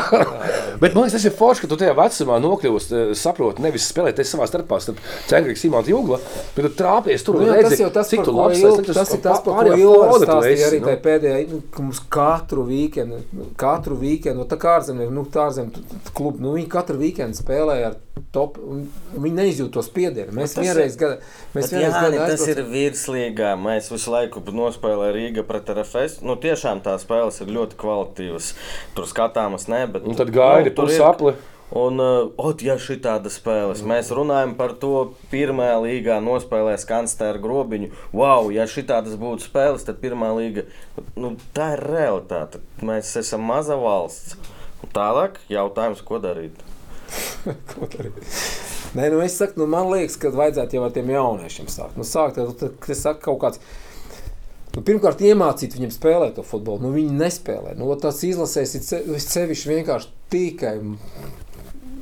Bet 0.80 0.94
man 0.94 1.04
liekas, 1.04 1.16
tas 1.18 1.26
ir 1.28 1.34
forši, 1.36 1.64
ka 1.64 1.70
tu 1.72 1.78
tajā 1.80 1.94
vecumā 1.98 2.38
nokļūsi, 2.44 2.92
eh, 2.96 3.12
saproti, 3.18 3.64
nevis 3.64 3.88
spēlēties 3.90 4.30
savā 4.34 4.46
starpā, 4.48 4.78
starp 4.84 5.00
Cengrīgu, 5.30 5.58
Simonu 5.60 5.90
Jūglu, 5.92 6.18
bet 6.56 6.68
tu 6.68 6.70
trāpies 6.78 7.24
tur 7.26 7.40
Nu, 7.40 7.48
jā, 7.48 7.58
redzi, 7.58 7.70
tas 7.74 7.82
jau 7.82 7.90
tas, 7.98 8.10
cik 8.12 8.24
tu 8.28 8.34
labs 8.36 8.58
esi, 8.60 8.86
tas 8.92 9.14
ir 9.16 9.22
tas, 9.24 9.42
par 9.44 9.70
ko 9.70 9.76
Ilvars 9.76 10.24
stāstīja 10.24 10.70
arī 10.70 10.80
nu. 10.80 10.88
tajā 10.88 11.00
pēdējā, 11.06 11.40
nu, 11.50 11.60
ka 11.74 11.84
mums 11.86 12.02
katru 12.12 12.66
weekendu, 12.68 13.20
katru 13.60 13.96
weekendu, 14.00 14.42
nu, 14.42 14.46
tā 14.48 14.56
kā 14.60 14.76
ārzemē, 14.78 15.06
nu, 15.12 15.24
tā 15.24 15.46
ārzemē 15.48 15.82
klubu, 16.16 16.40
nu, 16.44 16.54
viņi 16.56 16.68
katru 16.72 16.98
weekendu 17.00 17.38
spēlēja 17.38 17.90
ar 17.90 17.96
top, 18.32 18.58
un 18.62 18.84
viņi 19.16 19.34
neizjūt 19.38 19.70
to 19.74 19.82
spiedienu. 19.82 20.32
Mēs 20.36 20.54
tas 20.54 20.64
vienreiz 20.66 20.96
gada, 21.00 21.18
mēs 21.54 21.68
Bet, 21.68 21.72
vienreiz 21.74 21.94
jā, 21.94 22.02
gada 22.06 22.26
tas 22.30 22.46
ir 22.46 22.56
aizbraucam- 22.60 22.72
virslīgā. 22.76 23.52
Mēs 23.66 23.90
visu 23.92 24.10
laiku 24.14 24.40
nospēlējam 24.40 25.14
Rīgā 25.16 25.46
pret 25.48 25.70
RFS. 25.74 26.20
Nu, 26.22 26.36
tiešām 26.36 26.82
tās 26.84 27.04
spēles 27.06 27.40
ir 27.40 27.48
ļoti 27.56 27.78
kvalitatīvas. 27.80 28.52
Tur 28.94 29.04
skatāmas, 29.10 29.68
ne, 29.68 29.86
bet 29.86 30.04
Un 30.06 30.14
tad 30.14 30.30
gaidi 30.30 30.70
nu, 30.70 30.74
tur 30.76 30.88
ir- 30.90 30.98
pusapli. 30.98 31.34
Un, 31.70 32.00
uh, 32.02 32.32
ot, 32.34 32.64
ja 32.66 32.74
šī 32.82 32.96
tāda 33.04 33.30
spēles, 33.30 33.84
mēs 33.86 34.08
runājam 34.14 34.56
par 34.58 34.72
to, 34.82 35.12
pirmā 35.30 35.68
līgā 35.78 36.16
nospēlēs 36.24 36.86
kanclera 36.88 37.38
grobiņu. 37.38 37.92
Wow, 38.10 38.48
ja 38.50 38.66
šī 38.66 38.88
tādas 38.88 39.14
būtu 39.20 39.46
spēles, 39.46 39.84
tad 39.86 40.00
pirmā 40.02 40.32
līga, 40.34 40.64
nu, 41.14 41.36
tā 41.54 41.76
ir 41.76 41.84
realitāte. 41.86 42.58
Mēs 42.82 43.12
esam 43.20 43.46
maza 43.46 43.78
valsts. 43.78 44.34
Tālāk 44.90 45.38
jautājums, 45.52 46.02
ko 46.02 46.18
darīt. 46.22 46.58
Ko 47.70 47.86
darīt? 47.90 48.18
Nē, 48.94 49.06
nu 49.12 49.20
es 49.22 49.36
saku, 49.38 49.58
nu, 49.60 49.66
man 49.70 49.88
liekas, 49.90 50.16
ka 50.18 50.30
vajadzētu 50.34 50.76
jau 50.76 50.82
ar 50.86 50.92
tiem 50.94 51.10
jauniešiem 51.10 51.70
sākt. 51.70 51.98
Nu, 51.98 52.06
sākt 52.06 52.38
ar 52.42 52.50
to, 52.58 52.72
ka 52.82 52.90
es 52.94 53.02
saku, 53.04 53.22
kaut 53.28 53.40
kāds. 53.44 53.62
Nu, 54.74 54.82
pirmkārt, 54.86 55.22
iemācīt 55.26 55.74
viņiem 55.74 55.92
spēlēt 55.94 56.36
to 56.38 56.44
futbolu. 56.46 56.82
Nu, 56.86 56.90
viņi 56.94 57.14
nespēlē. 57.18 57.76
Nu, 57.78 57.90
tas 58.02 58.22
izlasēs 58.26 58.74
sevišķi 58.78 59.72
vienkārši 59.72 60.12
tikai 60.30 60.74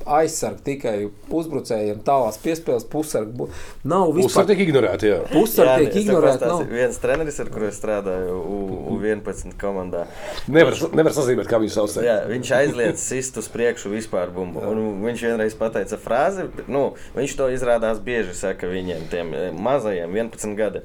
aizsargi, 0.08 0.62
tikai 0.66 0.94
uzbrucējiem, 1.34 1.98
tālās 2.06 2.38
piespēles, 2.42 2.86
pusargi. 2.90 3.46
Nav 3.88 4.12
vispār. 4.16 4.46
tiek 4.48 4.62
ignorēti, 4.64 5.10
jā. 5.12 5.18
Pusargi 5.32 5.86
es 5.88 5.92
tiek 5.94 6.06
ignorēti. 6.08 6.46
nav. 6.48 6.62
Viens 6.72 6.98
treneris, 7.02 7.38
ar 7.44 7.50
kuriem 7.54 7.74
strādāju 7.76 8.38
U- 8.38 8.96
U11 8.96 9.54
komandā. 9.60 10.06
Nevar, 10.48 10.74
nevar 10.96 11.12
sazīmēt, 11.16 11.46
kā 11.50 11.60
viņi 11.62 11.74
sauc. 11.76 11.98
Jā, 12.04 12.18
viņš 12.30 12.52
aizliedz 12.58 13.04
sist 13.04 13.36
uz 13.38 13.48
priekšu 13.52 13.92
vispār 13.92 14.32
bumbu. 14.34 14.60
Un 14.64 15.02
viņš 15.04 15.26
vienreiz 15.28 15.54
pateica 15.58 15.98
frāzi, 16.00 16.48
nu, 16.68 16.94
viņš 17.16 17.36
to 17.38 17.50
izrādās 17.54 18.00
bieži 18.02 18.34
saka 18.34 18.66
viņiem, 18.66 19.06
tiem 19.12 19.34
eh, 19.34 19.50
mazajiem, 19.52 20.10
11 20.16 20.56
gadi. 20.58 20.84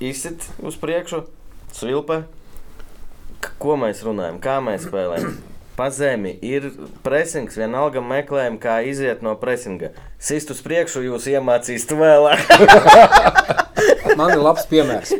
Izsit 0.00 0.44
uz 0.62 0.76
priekšu, 0.78 1.24
svilpe. 1.74 2.22
K- 3.40 3.50
Ko 3.58 3.76
mēs 3.78 4.00
runājam, 4.06 4.38
kā 4.42 4.58
mēs 4.62 4.86
spēlējam? 4.86 5.36
Pa 5.78 5.92
zemi 5.94 6.32
ir 6.42 6.72
presings, 7.04 7.54
vienalga 7.54 8.02
meklējam, 8.02 8.56
kā 8.58 8.80
iziet 8.82 9.20
no 9.22 9.36
presinga. 9.38 9.92
Sist 10.18 10.50
uz 10.50 10.58
priekšu, 10.64 11.04
jūs 11.06 11.28
iemācīsiet 11.30 11.94
vēlāk. 11.94 12.42
Man 14.18 14.32
ir 14.34 14.42
labs 14.42 14.66
piemērs. 14.66 15.14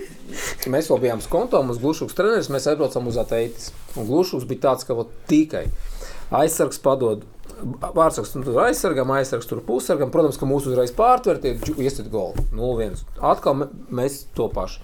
Mēs 0.68 0.90
vēl 0.90 0.98
bijām 1.04 1.22
skonto, 1.22 1.60
mums 1.62 1.78
glušuks 1.78 2.16
treneris, 2.18 2.50
mēs 2.50 2.66
aizbraucam 2.68 3.06
uz 3.08 3.16
ateitis. 3.22 3.70
Un 3.94 4.08
glušuks 4.10 4.48
bija 4.50 4.64
tāds, 4.66 4.86
ka 4.88 4.96
tikai 5.30 5.68
aizsargs 6.34 6.82
padod. 6.82 7.22
Vārdsargs 7.58 8.34
nu, 8.36 8.44
tur 8.46 8.58
aizsargam, 8.66 9.10
aizsargs 9.14 9.48
tur 9.50 9.62
pusargam. 9.66 10.10
Protams, 10.14 10.38
ka 10.38 10.46
mūsu 10.46 10.72
uzreiz 10.72 10.90
pārtverti 10.94 11.54
ir 11.54 11.80
iestiet 11.86 12.10
golu. 12.12 12.48
0-1. 12.54 12.98
Atkal 13.30 13.68
mēs 13.94 14.24
to 14.34 14.50
pašu. 14.52 14.82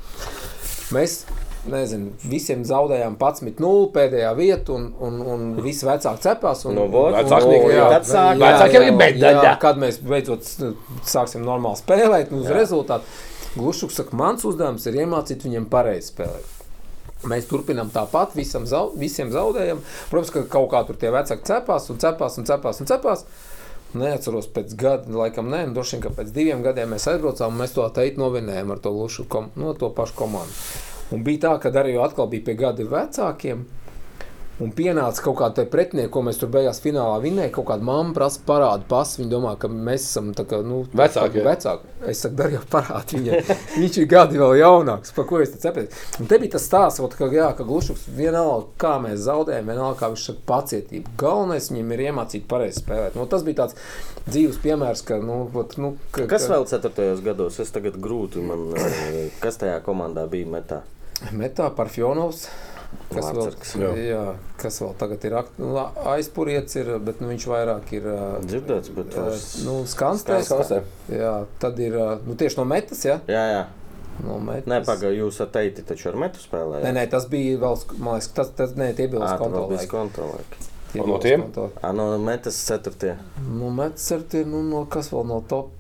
Mēs 0.95 1.25
nezinu, 1.70 2.11
visiem 2.28 2.65
zaudējām 2.69 3.15
11-0 3.20 3.91
pēdējā 3.95 4.31
vietā, 4.39 4.74
un, 4.77 4.89
un, 5.01 5.20
un 5.35 5.45
visi 5.65 5.86
vecāki 5.89 6.20
cepās. 6.27 6.65
Un, 6.69 6.74
Nu, 6.85 6.89
nu, 7.47 7.70
jā. 7.73 7.86
sāk- 8.11 8.41
Vecākiem 8.43 8.82
ir 8.89 8.93
jā, 9.23 9.55
Kad 9.62 9.81
mēs 9.85 10.01
beidzot 10.03 10.51
sāksim 11.09 11.45
normāli 11.47 11.81
spēlēt, 11.81 12.31
nu, 12.35 12.43
uz 12.45 12.51
rezultātu. 12.53 13.05
Glušuks 13.55 13.95
saka, 14.01 14.16
mans 14.19 14.43
uzdevums 14.45 14.85
ir 14.91 14.95
iemācīt 15.05 15.45
viņiem 15.47 15.69
pareizi 15.70 16.11
spēlēt. 16.12 16.51
Mēs 17.24 17.47
turpinām 17.49 17.89
tāpat, 17.95 18.35
visam, 18.36 18.66
zau, 18.69 18.91
visiem 19.01 19.31
zaudējam. 19.32 19.78
Protams, 20.11 20.31
ka 20.35 20.43
kaut 20.59 20.69
kā 20.74 20.82
tur 20.86 20.97
tie 21.01 21.09
vecāki 21.15 21.47
cepās 21.49 21.86
un 21.89 21.97
cepās 22.03 22.36
un 22.39 22.45
cepās 22.51 22.81
un 22.82 22.91
cepās. 22.91 23.23
Neatceros 23.95 24.49
pēc 24.51 24.74
gada, 24.74 25.07
laikam, 25.09 25.47
nē, 25.49 25.69
nu, 25.69 25.73
droši 25.77 25.95
vien, 25.97 26.03
ka 26.03 26.11
pēc 26.19 26.32
diviem 26.35 26.65
gadiem 26.66 26.91
mēs 26.91 27.07
aizbraucām 27.12 27.55
un 27.55 27.61
mēs 27.62 27.73
to 27.77 27.86
teikt 27.95 28.19
novinējām 28.19 28.73
ar 28.74 28.81
to 28.82 28.91
lušu, 28.91 29.24
kom, 29.31 29.53
no 29.57 29.70
to 29.78 29.89
pašu 29.95 30.16
komandu. 30.19 30.53
Un 31.15 31.23
bija 31.27 31.47
tā, 31.47 31.55
ka 31.62 31.73
arī 31.85 31.97
atkal 32.03 32.28
bija 32.35 32.49
pie 32.51 32.59
gada 32.65 32.91
vecākiem. 32.97 33.65
Un 34.62 34.69
pienāca 34.70 35.19
kaut 35.19 35.35
kāda 35.41 35.65
pretinieka, 35.66 36.12
ko 36.15 36.20
mēs 36.23 36.36
tur 36.39 36.47
beigās 36.55 36.78
finālā 36.78 37.16
vinējām. 37.24 37.51
Kaut 37.57 37.65
kāda 37.73 37.82
mamma 37.82 38.15
prasa 38.15 38.39
parādu 38.47 38.85
pasu. 38.86 39.16
Viņa 39.19 39.32
domā, 39.32 39.57
ka 39.59 39.66
mēs 39.66 40.05
esam 40.07 40.28
kā, 40.31 40.61
nu, 40.62 40.85
Vecākie. 40.95 41.43
vecāki. 41.43 41.91
Es 42.07 42.20
saku, 42.23 42.36
dari 42.39 42.55
jau 42.55 42.61
parādu 42.70 43.19
viņai. 43.19 43.41
Viņš 43.81 43.99
ir 43.99 44.07
gadi 44.12 44.39
vēl 44.39 44.55
jaunāks. 44.61 45.11
Par 45.16 45.27
ko 45.27 45.41
es 45.43 45.51
te 45.51 45.59
cepēju? 45.65 45.91
Un 46.23 46.31
te 46.31 46.39
bija 46.39 46.53
tas 46.55 46.69
stāsts, 46.70 47.03
ot, 47.03 47.16
ka, 47.19 47.27
jā, 47.35 47.49
ka 47.59 47.66
Glušuks 47.66 48.07
vienalga, 48.15 48.70
kā 48.78 48.95
mēs 49.03 49.24
zaudējam, 49.27 49.73
vienalga, 49.74 49.99
kā 50.05 50.12
viņš 50.15 50.28
saka, 50.31 50.47
pacietība. 50.53 51.16
Galvenais 51.24 51.69
viņam 51.74 51.91
ir 51.99 52.05
iemācīt 52.07 52.47
pareizi 52.55 52.85
spēlēt. 52.85 53.19
Nu, 53.19 53.27
tas 53.27 53.43
bija 53.43 53.65
tāds 53.65 53.74
dzīves 54.31 54.62
piemērs, 54.62 55.03
ka, 55.11 55.19
nu, 55.19 55.49
ot, 55.51 55.74
nu 55.82 55.97
ka, 56.15 56.28
Kas 56.31 56.47
ka- 56.47 56.55
vēl 56.55 56.70
4. 56.70 57.19
gados? 57.27 57.59
Es 57.59 57.74
tagad 57.74 57.99
grūti 57.99 58.39
man, 58.47 58.69
eh, 58.78 59.32
kas 59.43 59.59
tajā 59.59 59.81
komandā 59.82 60.28
bija 60.31 60.47
metā. 60.47 60.85
Metā 61.33 61.71
par 61.75 61.89
Fjonovs. 61.89 62.49
Kas 63.11 63.25
vēl, 63.27 63.39
Vārtsargs. 63.41 63.71
jā. 63.75 63.89
Jā. 63.99 64.03
Jā, 64.07 64.35
kas 64.61 64.77
vēl 64.81 64.93
tagad 64.99 65.25
ir 65.27 65.35
nu, 65.59 65.71
aizpuriets, 66.13 66.77
ir, 66.79 66.93
bet 67.03 67.21
nu, 67.21 67.29
viņš 67.33 67.47
vairāk 67.51 67.93
ir 67.97 68.03
Dzirdēts, 68.45 68.93
bet 68.95 69.17
es- 69.27 69.65
nu, 69.65 69.81
skanstēs. 69.85 70.47
Skanstē. 70.47 70.83
Jā, 71.11 71.33
tad 71.59 71.79
ir 71.83 71.97
nu, 72.27 72.35
tieši 72.39 72.59
no 72.59 72.65
metas. 72.65 73.05
Ja? 73.05 73.19
Jā, 73.27 73.45
jā. 73.51 73.65
No 74.23 74.39
metas. 74.39 74.69
Nē, 74.71 74.85
pagaidi, 74.87 75.19
jūs 75.19 75.41
ar 75.43 75.49
teiti 75.51 75.83
taču 75.83 76.09
ar 76.13 76.15
metu 76.23 76.39
spēlējāt. 76.39 76.85
Nē, 76.87 76.93
nē, 76.95 77.11
tas 77.11 77.27
bija 77.27 77.59
vēl, 77.59 77.99
man 77.99 78.15
liekas, 78.21 78.31
tas, 78.37 78.51
tas 78.55 78.77
nē, 78.79 78.93
tie 78.95 79.09
bija 79.09 79.27
vēl 79.27 79.89
kontrolē. 79.91 80.43
Tie 80.93 81.03
Un 81.03 81.09
no 81.11 81.19
tiem? 81.19 81.43
Ā, 81.83 81.91
no 81.93 82.17
metas 82.23 82.55
4. 82.71 83.17
Nu, 83.51 83.71
metas 83.75 84.13
ar 84.15 84.21
tie, 84.31 84.45
nu, 84.47 84.63
no 84.63 84.85
kas 84.87 85.11
vēl 85.11 85.27
no 85.27 85.41
top. 85.51 85.73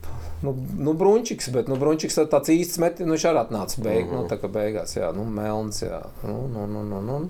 Nu, 0.44 0.52
nu 0.76 0.92
Brunčiks, 1.00 1.48
bet 1.54 1.70
nu, 1.72 1.78
Brunčiks 1.80 2.18
ir 2.20 2.26
tāds 2.28 2.50
īsts 2.52 2.76
metis, 2.82 3.06
nu, 3.08 3.14
viņš 3.16 3.24
arī 3.30 3.40
atnāca 3.46 3.80
beig, 3.86 4.10
nu, 4.12 4.26
tā 4.28 4.36
kā 4.42 4.50
beigās, 4.52 4.92
jā, 4.98 5.08
nu, 5.16 5.24
Melns, 5.24 5.80
jā, 5.86 6.02
nu, 6.26 6.42
nu, 6.52 6.66
nu, 6.68 6.82
nu, 6.90 7.00
nu. 7.06 7.20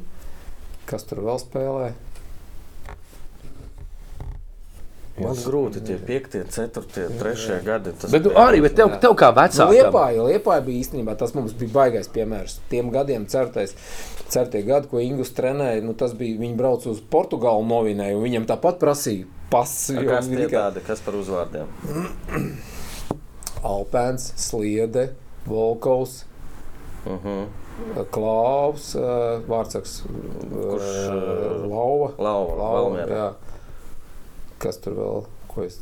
Kas 0.91 1.07
tur 1.09 1.23
vēl 1.25 1.39
spēlē? 1.41 1.93
Man 5.15 5.37
grūti 5.39 5.79
tie 5.87 5.95
5, 5.95 6.33
4, 6.51 7.05
3 7.21 7.61
gadi. 7.63 7.93
Tas 8.03 8.11
Bet 8.11 8.25
nu, 8.25 8.33
bija- 8.33 8.47
arī, 8.49 8.61
bet 8.65 8.75
tev, 8.75 8.97
tev 8.99 9.15
kā 9.15 9.29
Nu, 9.31 9.37
vecākam, 9.39 9.71
Liepāja, 9.71 10.25
Liepāja 10.27 10.65
bija 10.67 10.81
īstenībā 10.83 11.15
tas 11.17 11.37
mums 11.39 11.53
bija 11.55 11.71
baisais 11.71 12.09
piemērs. 12.11 12.57
Tiem 12.69 12.91
gadiem 12.91 13.27
certais, 13.31 13.77
certie 14.29 14.65
gadi, 14.67 14.89
ko 14.91 14.99
Ingus 14.99 15.31
trenēja, 15.31 15.85
nu, 15.87 15.95
tas 15.95 16.13
bija, 16.19 16.35
viņi 16.43 16.57
brauca 16.59 16.91
uz 16.91 16.99
Portugālu 17.01 17.63
novinēju, 17.71 18.19
un 18.19 18.27
viņam 18.27 18.47
tāpat 18.51 18.81
prasīja 18.83 19.25
jo 20.03 20.11
Kas 20.11 20.27
tikai- 20.27 20.59
tādi, 20.59 20.83
kas 20.85 20.99
par 21.07 21.15
uzvārdiem? 21.15 21.71
Alpēns, 23.65 24.33
Sliede, 24.37 25.09
Volkovs, 25.47 26.25
Uh 27.07 27.13
-huh. 27.25 27.47
Klaus, 28.11 28.95
uh, 28.95 29.03
Vārtsaks, 29.49 30.03
Kurš, 30.53 30.83
uh, 30.83 31.13
ā, 31.13 31.69
Lauva. 31.69 32.13
Lauva, 32.19 32.55
Valmierā. 32.57 33.09
jā. 33.17 33.33
Kas 34.59 34.79
tur 34.79 34.93
vēl? 34.95 35.25
Ko 35.49 35.63
es 35.63 35.81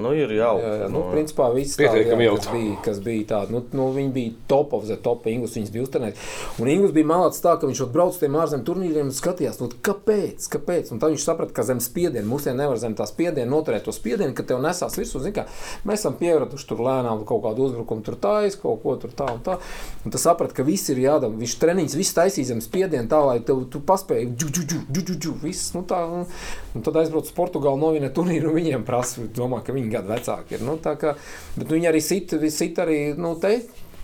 Nu, 0.00 0.12
ir 0.16 0.32
jau. 0.34 0.54
Jā, 0.62 0.72
jā, 0.82 0.88
nu, 0.92 1.02
principā 1.12 1.48
viss 1.54 1.78
Pietiekami 1.80 2.26
jautri. 2.26 2.46
kas 2.46 2.52
bija, 2.54 2.76
kas 2.86 3.00
bija 3.04 3.26
tāds. 3.34 3.52
Nu, 3.54 3.62
nu, 3.76 3.88
viņi 3.94 4.12
bija 4.14 4.34
top 4.50 4.74
of 4.76 4.86
the 4.88 4.96
top. 5.00 5.26
Ingus 5.30 5.56
viņus 5.58 5.72
bija 5.74 5.86
uzturējuši. 5.86 6.28
Un 6.62 6.70
Ingus 6.72 6.94
bija 6.96 7.08
malāts 7.10 7.42
tā, 7.44 7.56
ka 7.60 7.68
viņš 7.68 7.82
brauc 7.92 8.14
uz 8.14 8.20
tiem 8.22 8.38
ārzemju 8.40 8.66
turnīriem 8.68 9.10
un 9.10 9.14
skatījās, 9.16 9.60
nu, 9.62 9.70
kāpēc, 9.86 10.48
kāpēc. 10.54 10.92
Un 10.94 11.02
tad 11.02 11.14
viņš 11.14 11.26
saprata, 11.26 11.54
ka 11.56 11.66
zem 11.68 11.82
spiediena 11.84 12.26
mums 12.28 12.48
jau 12.48 12.54
nevar 12.56 12.80
zem 12.80 12.96
tā 12.98 13.06
spiediena 13.08 13.50
noturēt 13.50 13.86
to 13.86 13.94
spiedienu, 13.94 14.34
ka 14.36 14.46
tev 14.46 14.62
nesās 14.64 14.96
virsū. 14.98 15.22
Kā, 15.34 15.44
mēs 15.86 16.02
esam 16.02 16.16
pieraduši 16.18 16.66
tur 16.70 16.80
lēnām 16.86 17.24
kaut 17.28 17.44
kādu 17.44 17.68
uzbrukumu, 17.68 18.02
tur 18.06 18.16
tājas, 18.20 18.56
kaut 18.60 18.80
ko 18.82 18.96
tur 19.00 19.12
tā 19.16 19.28
un 19.34 19.42
tā. 19.44 19.58
Un 20.04 20.14
tas 20.14 20.24
saprata, 20.24 20.56
ka 20.56 20.66
viss 20.66 20.90
ir 20.92 21.02
jādara. 21.02 21.34
Viņš 21.36 21.56
treniņš 21.60 21.96
viss 22.00 22.16
taisīs 22.16 22.48
zem 22.50 22.62
spiediena 22.64 23.06
tā, 23.10 23.20
lai 23.26 23.38
tev 23.44 23.62
tu 23.70 23.82
paspēji, 23.84 24.32
džu, 24.32 24.48
džu, 24.48 24.64
džu, 24.64 24.80
džu, 24.88 25.04
džu, 25.10 25.18
džu, 25.26 25.34
viss. 25.44 25.72
Nu, 25.76 25.84
tā, 25.88 26.00
un, 26.08 26.26
un 26.74 26.86
tad 26.86 26.98
aizbrauc 27.02 27.28
uz 27.28 27.34
Portugālu, 27.36 27.80
novina 27.80 28.10
turnīru 28.14 28.50
un 28.50 28.58
viņiem 28.58 28.86
prasa, 28.88 29.26
domā, 29.36 29.60
ka 29.66 29.74
viņi 29.76 29.89
gadu 29.92 30.12
vecāki 30.14 30.56
ir. 30.58 30.64
Nu, 30.66 30.78
tā 30.82 30.96
kā, 31.00 31.14
bet 31.56 31.68
viņi 31.70 31.90
arī 31.90 32.00
sit, 32.04 32.34
sit 32.54 32.80
arī, 32.82 33.02
nu, 33.18 33.36
te. 33.42 33.60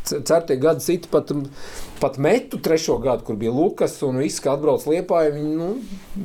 Certie 0.06 0.54
gadi 0.62 0.84
sit 0.84 1.08
pat, 1.10 1.32
pat 1.98 2.14
metu 2.22 2.60
trešo 2.62 2.94
gadu, 3.02 3.24
kur 3.26 3.34
bija 3.40 3.50
Lukas 3.50 3.96
un 4.06 4.20
viss, 4.22 4.38
kā 4.38 4.52
atbrauc 4.54 4.84
Liepāja, 4.86 5.32
viņi 5.34 5.56
nu, 5.58 5.70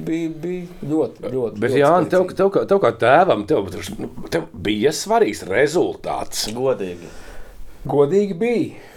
bija, 0.05 0.29
bija 0.43 0.67
ļoti, 0.85 1.23
ļoti. 1.33 1.57
Bet, 1.63 1.73
ļoti 1.73 1.79
Jānis, 1.81 2.11
tev, 2.13 2.27
tev, 2.37 2.51
kā- 2.53 2.63
tev 2.69 2.81
kā 2.83 2.91
tēvam, 3.01 3.41
tev, 3.49 3.71
nu, 3.97 4.11
tev 4.29 4.45
bija 4.53 4.93
svarīgs 4.93 5.41
rezultāts. 5.49 6.43
Godīgi. 6.53 7.09
Godīgi 7.89 8.37
bija. 8.37 8.90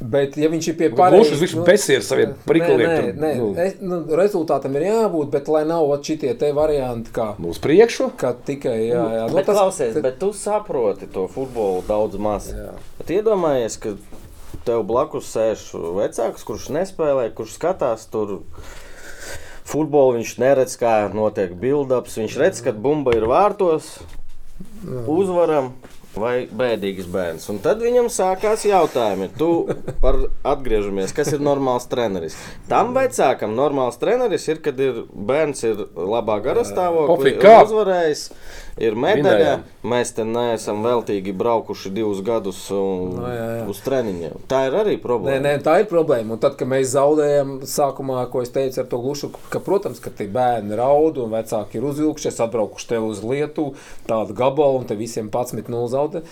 Bet, 0.00 0.36
ja 0.38 0.48
viņš 0.50 0.66
ir 0.70 0.76
pie 0.78 0.88
pareizes, 0.94 1.38
viņš 1.42 1.54
besies 1.66 1.98
ar 2.00 2.04
saviem 2.06 2.34
prikliem. 2.46 2.80
Nē, 2.80 2.94
tur, 2.98 3.08
nē, 3.22 3.30
nu, 3.38 3.48
nē. 3.54 3.64
Es, 3.66 3.74
nu, 3.82 3.98
rezultātam 4.18 4.74
ir 4.78 4.86
jābūt, 4.88 5.30
bet 5.34 5.50
lai 5.52 5.64
nav 5.68 5.86
šitie 6.02 6.32
te 6.38 6.50
varianti, 6.56 7.12
kā, 7.14 7.32
nu, 7.38 7.50
Uz 7.54 7.60
priekšu. 7.62 8.10
kā 8.18 8.32
tikai 8.46 8.76
jā, 8.88 9.02
jā. 9.18 9.24
Nu, 9.28 9.34
Bet, 9.38 9.46
tas- 9.46 9.58
klausies, 9.58 9.98
bet 10.02 10.18
tu 10.22 10.32
saproti 10.32 11.06
to 11.12 11.26
futbolu 11.30 11.82
daudz 11.86 12.18
maz. 12.18 12.50
Iedomājies, 13.06 13.78
ka 13.82 13.94
tev 14.66 14.82
blakus 14.88 15.30
sēž 15.34 15.66
vecāks, 15.98 16.44
kurš 16.46 16.68
nespēlē, 16.74 17.28
kurš 17.34 17.54
skatās 17.58 18.06
tur. 18.10 18.40
Futbolu 19.68 20.16
viņš 20.16 20.38
neredz, 20.40 20.78
kā 20.80 20.94
notiek 21.12 21.52
build-ups. 21.60 22.16
Viņš 22.22 22.36
redz, 22.40 22.62
ka 22.64 22.72
bumba 22.72 23.12
ir 23.16 23.26
vārtos, 23.28 23.98
uzvaram 25.06 25.74
vai 26.20 26.34
bēdīgs 26.50 27.08
bērns. 27.12 27.48
Un 27.52 27.60
tad 27.64 27.82
viņam 27.84 28.10
sākās 28.12 28.64
jautājumi. 28.68 29.30
Tu 29.38 29.48
par 30.02 30.18
atgriežamies, 30.46 31.14
kas 31.16 31.32
ir 31.34 31.42
normāls 31.44 31.88
treneris. 31.90 32.36
Tam 32.70 32.94
vecākam 32.96 33.54
normāls 33.58 34.00
treneris 34.00 34.48
ir, 34.50 34.62
kad 34.64 34.78
ir 34.82 35.04
bērns 35.12 35.64
ir 35.68 35.84
labā 35.96 36.38
garastāvoklī, 36.44 37.36
uzvarējis, 37.40 38.24
ir 38.82 38.94
medaļa. 38.98 39.52
Mēs 39.88 40.10
te 40.16 40.24
neesam 40.26 40.82
veltīgi 40.84 41.32
braukuši 41.38 41.90
divus 41.94 42.18
gadus 42.26 42.58
un, 42.74 43.14
No, 43.18 43.28
jā, 43.32 43.46
jā. 43.58 43.64
uz 43.72 43.80
treniņiem. 43.86 44.36
Tā 44.50 44.64
ir 44.68 44.76
arī 44.80 44.94
Nē, 44.96 45.02
problēma. 45.02 45.40
nē, 45.46 45.52
tā 45.64 45.76
ir 45.82 45.86
problēma. 45.90 46.36
Un 46.36 46.42
tad, 46.42 46.56
kad 46.60 46.68
mēs 46.70 46.92
zaudējam, 46.94 47.52
sākumā, 47.68 48.24
ko 48.32 48.42
es 48.44 48.52
teicu 48.54 48.82
ar 48.82 48.88
to 48.90 49.00
glušu, 49.02 49.30
ka, 49.52 49.60
protams, 49.64 50.00
ka 50.04 50.10
tie 50.10 50.26
bērni 50.34 50.76
raud 50.78 51.18
un 51.22 51.32
vecāki 51.36 51.78
ir 51.80 51.86
uzvilkušies, 51.90 52.40
atbraukuši 52.46 52.90
te 52.92 53.00
uz 53.02 53.22
Lietuvu, 53.24 53.74
tādu 54.10 54.36
gabalu, 54.38 54.82
un 54.82 54.88
te 54.90 54.98
visiem 54.98 55.30
11-0 55.30 55.88
zaudē. 55.94 56.22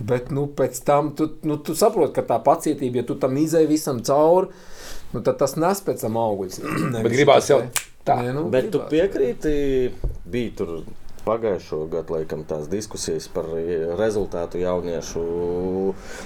Bet, 0.00 0.32
nu, 0.34 0.46
pēc 0.48 0.80
tam 0.84 1.12
tu, 1.16 1.30
nu, 1.46 1.56
tu 1.62 1.76
saproti, 1.78 2.16
ka 2.18 2.24
tā 2.34 2.40
pacietība, 2.42 3.02
ja 3.02 3.08
tu 3.08 3.14
tam 3.20 3.36
izēji 3.38 3.70
visam 3.70 4.00
cauri, 4.04 4.50
nu, 5.14 5.22
tad 5.22 5.38
tas 5.38 5.54
nes 5.60 5.80
pēc 5.86 6.02
tam 6.08 6.18
augļus. 6.18 6.60
Bet 7.04 7.12
gribās 7.14 7.48
jau 7.52 7.60
tā. 8.04 8.18
Nē, 8.24 8.32
nu, 8.36 8.48
Bet 8.52 8.72
tu 8.74 8.82
gribās. 8.82 8.90
piekrīti, 8.90 9.54
bija 10.34 10.56
tur 10.58 10.74
pagājušo 11.24 11.80
gadu 11.92 12.16
laikam, 12.18 12.44
tās 12.48 12.68
diskusijas 12.70 13.26
par 13.32 13.48
rezultātu 13.98 14.60
jauniešu 14.62 15.24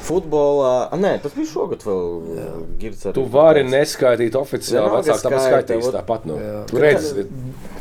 futbolā. 0.06 0.88
A, 0.92 0.98
nē, 1.00 1.16
tas 1.22 1.34
bija 1.36 1.50
šogad 1.52 1.84
vēl 1.86 2.04
Girts. 2.80 3.06
arī 3.08 3.14
Tu 3.16 3.24
vari 3.32 3.64
pateica. 3.64 3.74
neskaitīt 3.76 4.38
oficiāli. 4.38 5.02
Tāpat 5.08 5.22
skaita, 5.22 5.42
skaitīs 5.48 5.90
tāpat. 5.94 6.28
Nu. 6.28 6.38
Redzi, 6.72 7.28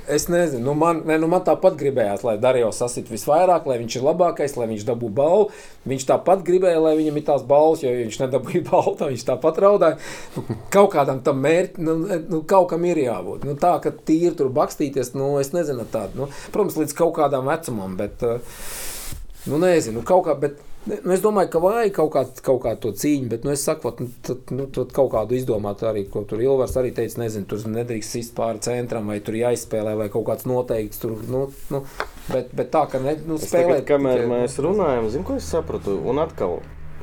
Es 0.07 0.29
nezinu, 0.31 0.63
nu 0.63 0.73
man, 0.73 1.01
ne, 1.03 1.17
nu 1.19 1.27
man 1.27 1.41
tāpat 1.43 1.75
gribējās, 1.75 2.21
lai 2.23 2.37
Darījos 2.39 2.77
sasit 2.79 3.09
visvairāk, 3.11 3.65
lai 3.67 3.75
viņš 3.81 3.97
ir 3.99 4.05
labākais, 4.07 4.53
lai 4.55 4.69
viņš 4.69 4.85
dabū 4.87 5.09
balvu. 5.11 5.49
Viņš 5.87 6.07
tāpat 6.09 6.43
gribēja, 6.47 6.81
lai 6.83 6.95
viņam 6.99 7.19
ir 7.19 7.25
tās 7.27 7.45
balvas, 7.47 7.83
jo 7.85 7.93
viņš 7.93 8.19
nedabūja 8.23 8.63
balvu, 8.71 8.95
tad 8.99 9.13
viņš 9.13 9.25
tāpat 9.29 9.61
raudāja. 9.63 9.99
Nu, 10.35 10.59
kaut 10.73 10.91
kādam 10.95 11.23
tam 11.25 11.41
mērķim, 11.45 11.87
nu, 11.87 12.19
nu, 12.27 12.43
kaut 12.49 12.69
kam 12.73 12.85
ir 12.89 13.01
jābūt. 13.05 13.47
Nu, 13.47 13.57
tā, 13.59 13.77
ka 13.83 13.93
tīri 13.95 14.35
tur 14.37 14.51
bakstīties, 14.55 15.13
nu, 15.17 15.33
es 15.41 15.53
nezinu 15.55 15.87
tādu. 15.91 16.25
Nu, 16.25 16.29
protams, 16.53 16.77
līdz 16.81 16.97
kaut 16.97 17.15
kādam 17.19 17.49
vecumam, 17.49 17.97
bet, 17.99 18.23
uh, 18.25 18.61
nu, 19.49 19.57
nezinu, 19.63 20.03
kaut 20.07 20.25
kā. 20.29 20.39
Bet, 20.39 20.63
Nu, 20.87 21.11
es 21.11 21.19
domāju, 21.19 21.49
ka 21.51 21.59
vajag 21.59 21.89
kaut 21.97 22.11
kādu 22.13 22.43
kaut 22.45 22.61
kā 22.63 22.71
to 22.79 22.93
cīņu, 22.95 23.25
bet 23.27 23.43
nu, 23.43 23.51
es 23.51 23.59
saku, 23.67 23.89
nu, 23.99 24.05
tad, 24.23 24.53
nu, 24.55 24.69
tad 24.71 24.93
kaut 24.95 25.09
kādu 25.11 25.35
izdomāt 25.35 25.81
arī, 25.83 26.05
ko 26.07 26.21
tur 26.23 26.39
Ilvars 26.39 26.77
arī 26.79 26.93
teica, 26.95 27.19
nezinu, 27.25 27.43
tur 27.51 27.59
nedrīkst 27.73 28.15
sist 28.15 28.31
pāri 28.37 28.61
centram, 28.63 29.09
vai 29.11 29.17
tur 29.19 29.35
jāizspēlē, 29.35 29.97
vai 29.99 30.07
kaut 30.13 30.23
kāds 30.29 30.47
noteikts 30.47 31.01
tur, 31.01 31.17
nu, 31.27 31.41
nu, 31.75 31.81
bet, 32.29 32.53
bet 32.55 32.71
tā, 32.71 32.85
ka 32.87 33.01
ne, 33.03 33.17
nu, 33.27 33.35
Es 33.35 33.49
spēlēt. 33.49 33.81
Tagad, 33.83 33.87
kamēr 33.89 34.21
tikai- 34.23 34.31
mēs 34.31 34.55
runājam, 34.63 35.09
zinu, 35.11 35.27
ko 35.27 35.35
es 35.41 35.49
sapratu. 35.51 35.97
Un 36.07 36.21
atkal 36.23 36.61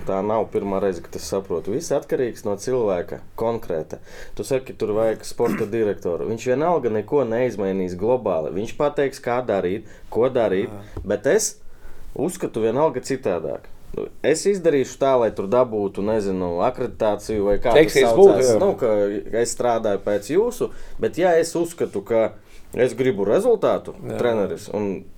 tā 0.09 0.23
nav 0.25 0.47
pirmā 0.53 0.81
reize, 0.81 1.03
kad 1.05 1.17
es 1.21 1.29
saprotu. 1.29 1.75
Viss 1.77 1.93
atkarīgs 1.93 2.47
no 2.49 2.57
cilvēka 2.57 3.21
konkrēta. 3.37 3.99
Tu 4.35 4.45
saki, 4.49 4.73
tur 4.81 4.95
vajag 4.97 5.25
sporta 5.29 5.69
direktoru. 5.69 6.25
Viņš 6.33 6.49
vienalga 6.55 6.89
neko 6.89 7.25
neizmainīs 7.29 7.99
globāli. 8.01 8.53
Viņš 8.57 8.75
pateiks, 8.81 9.21
kā 9.21 9.43
darīt, 9.45 9.93
ko 10.09 10.29
darīt, 10.33 10.73
bet 11.05 11.27
es 11.27 11.59
uzskatu 12.15 12.65
vienalga 12.65 13.03
citādāk. 13.05 13.71
Nu, 13.95 14.09
Es 14.27 14.43
izdarīšu 14.51 14.97
tā, 14.99 15.13
lai 15.21 15.31
tur 15.35 15.47
dabūtu, 15.51 16.03
nezinu, 16.03 16.57
akreditāciju 16.67 17.45
vai 17.47 17.59
būt, 18.17 18.41
jā. 18.43 18.57
nu, 18.59 18.73
ka 18.81 18.91
es 19.43 19.55
strādāju 19.55 20.01
pēc 20.03 20.31
jūsu, 20.35 20.71
bet 21.03 21.21
ja 21.21 21.37
es 21.39 21.55
uzskatu, 21.59 22.03
ka 22.03 22.25
es 22.77 22.95
gribu 22.99 23.25
rezultātu, 23.29 23.95
jā. 24.03 24.17
treneris, 24.19 24.69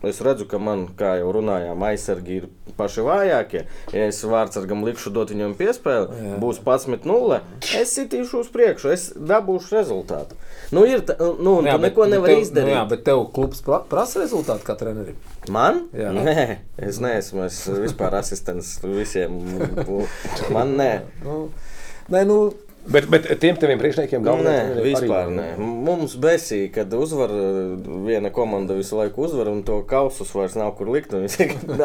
es 0.05 0.21
redzu, 0.25 0.47
ka 0.51 0.59
man, 0.59 0.87
kā 0.99 1.15
jau 1.21 1.31
runājām, 1.37 1.83
aizsargi 1.89 2.41
ir 2.43 2.49
paši 2.77 3.05
vājākie, 3.07 3.63
ja 3.95 4.07
es 4.11 4.19
vārdsargam 4.29 4.85
likšu 4.85 5.13
dot 5.15 5.31
viņam 5.33 5.55
piespēli, 5.57 6.09
jā. 6.13 6.35
būs 6.43 6.61
11-0, 6.65 7.41
es 7.81 7.95
sitīšu 7.97 8.43
uz 8.45 8.51
priekšu, 8.53 8.93
es 8.93 9.07
dabūšu 9.17 9.79
rezultātu. 9.79 10.37
Nu, 10.75 10.85
ir, 10.89 11.01
tā- 11.07 11.17
nu, 11.21 11.59
un 11.61 11.69
tu 11.71 11.79
neko 11.79 12.03
bet 12.07 12.13
nevari 12.13 12.35
tev, 12.35 12.43
izdarīt. 12.43 12.69
Nu, 12.73 12.77
jā, 12.77 12.85
bet 12.91 13.05
tev 13.07 13.25
klubs 13.33 13.63
pra- 13.65 13.83
prasa 13.89 14.21
rezultātu 14.25 14.67
kā 14.67 14.77
trenerim. 14.79 15.17
Man? 15.49 15.85
Jā. 15.95 16.11
Nē, 16.13 16.59
es 16.83 16.99
neesmu. 17.01 17.45
Es 17.47 17.61
vispār 17.71 18.17
asistents 18.19 18.81
visiem. 18.83 19.37
Man 20.55 20.75
nē. 20.81 20.91
Nu, 21.25 21.37
nē, 22.11 22.25
nu, 22.27 22.39
Bet, 22.87 23.07
bet 23.11 23.27
tiem 23.43 23.57
teviem 23.59 23.81
priekšniekiem 23.81 24.23
Nē, 24.23 24.27
galvenajiem 24.27 24.77
vispār 24.85 25.31
nē. 25.35 25.47
Mums 25.59 26.15
besīja, 26.23 26.69
kad 26.77 26.93
uzvar 26.95 27.33
viena 28.07 28.31
komanda 28.35 28.77
visu 28.79 28.99
laiku 29.01 29.25
uzvar, 29.27 29.51
un 29.51 29.65
to 29.67 29.81
kausus 29.91 30.31
vairs 30.37 30.55
nav 30.59 30.71
kur 30.79 30.93
likt. 30.95 31.15
Viņi 31.17 31.33
saka, 31.33 31.57
"Nē, 31.67 31.79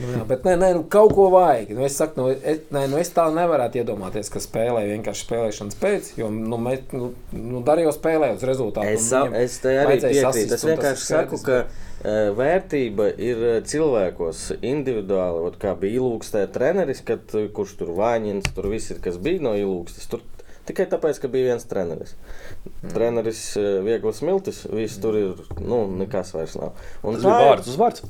Nu, 0.00 0.14
jā, 0.14 0.22
bet 0.30 0.46
nē, 0.48 0.56
nē, 0.62 0.70
nu, 0.78 0.86
kaut 0.88 1.12
ko 1.16 1.28
vajag. 1.34 1.74
Nu, 1.76 1.84
es, 1.84 1.98
saku, 2.00 2.20
nu, 2.20 2.30
es, 2.32 2.64
nē, 2.72 2.86
nu, 2.92 3.00
es 3.02 3.12
tā 3.16 3.26
nevarētu 3.34 3.82
iedomāties, 3.82 4.32
ka 4.32 4.40
spēlē 4.40 4.86
vienkārši 4.88 5.26
spēlēšanas 5.28 5.78
pēc. 5.80 6.10
Jo 6.20 6.30
nu, 6.32 6.56
mēs 6.60 6.96
nu, 6.96 7.12
nu, 7.36 7.62
darījām 7.66 7.94
spēlē 7.96 8.32
uz 8.38 8.46
rezultātu. 8.48 8.96
Es, 8.96 9.12
es 9.44 9.60
te 9.60 9.76
arī 9.84 10.00
piekrītu. 10.00 10.56
Es 10.56 10.64
vienkārši 10.64 11.04
ir 11.04 11.08
saku, 11.10 11.40
skaidrs, 11.40 11.46
ka 11.46 11.60
uh, 11.66 11.89
vērtība 12.36 13.10
ir 13.20 13.42
uh, 13.44 13.56
cilvēkos 13.66 14.46
individuāli. 14.64 15.42
Ot, 15.50 15.58
kā 15.60 15.74
bija 15.78 16.00
ilūkstē 16.00 16.46
treneris, 16.54 17.02
kad, 17.06 17.26
uh, 17.36 17.48
kurš 17.52 17.76
tur 17.82 17.92
vaņins, 17.98 18.52
tur 18.56 18.70
viss 18.72 18.92
ir, 18.94 19.02
kas 19.04 19.18
bija 19.20 19.44
no 19.44 19.52
ilūkstes. 19.58 20.08
Tur 20.12 20.24
tikai 20.68 20.88
tāpēc, 20.88 21.20
ka 21.20 21.30
bija 21.32 21.52
viens 21.52 21.68
treneris. 21.68 22.16
Mm. 22.64 22.94
Treneris 22.94 23.44
uh, 23.60 23.70
Viegls 23.84 24.22
Miltis, 24.24 24.64
viss 24.72 25.00
tur 25.02 25.18
ir, 25.20 25.44
nu, 25.60 25.84
nekas 26.00 26.32
vairs 26.36 26.56
nav. 26.60 26.78
Un 27.04 27.18
Tas 27.18 27.26
tā 27.26 27.36
bija 27.36 27.52
vārds 27.52 27.72
uz 27.74 27.80
vārds. 27.80 28.06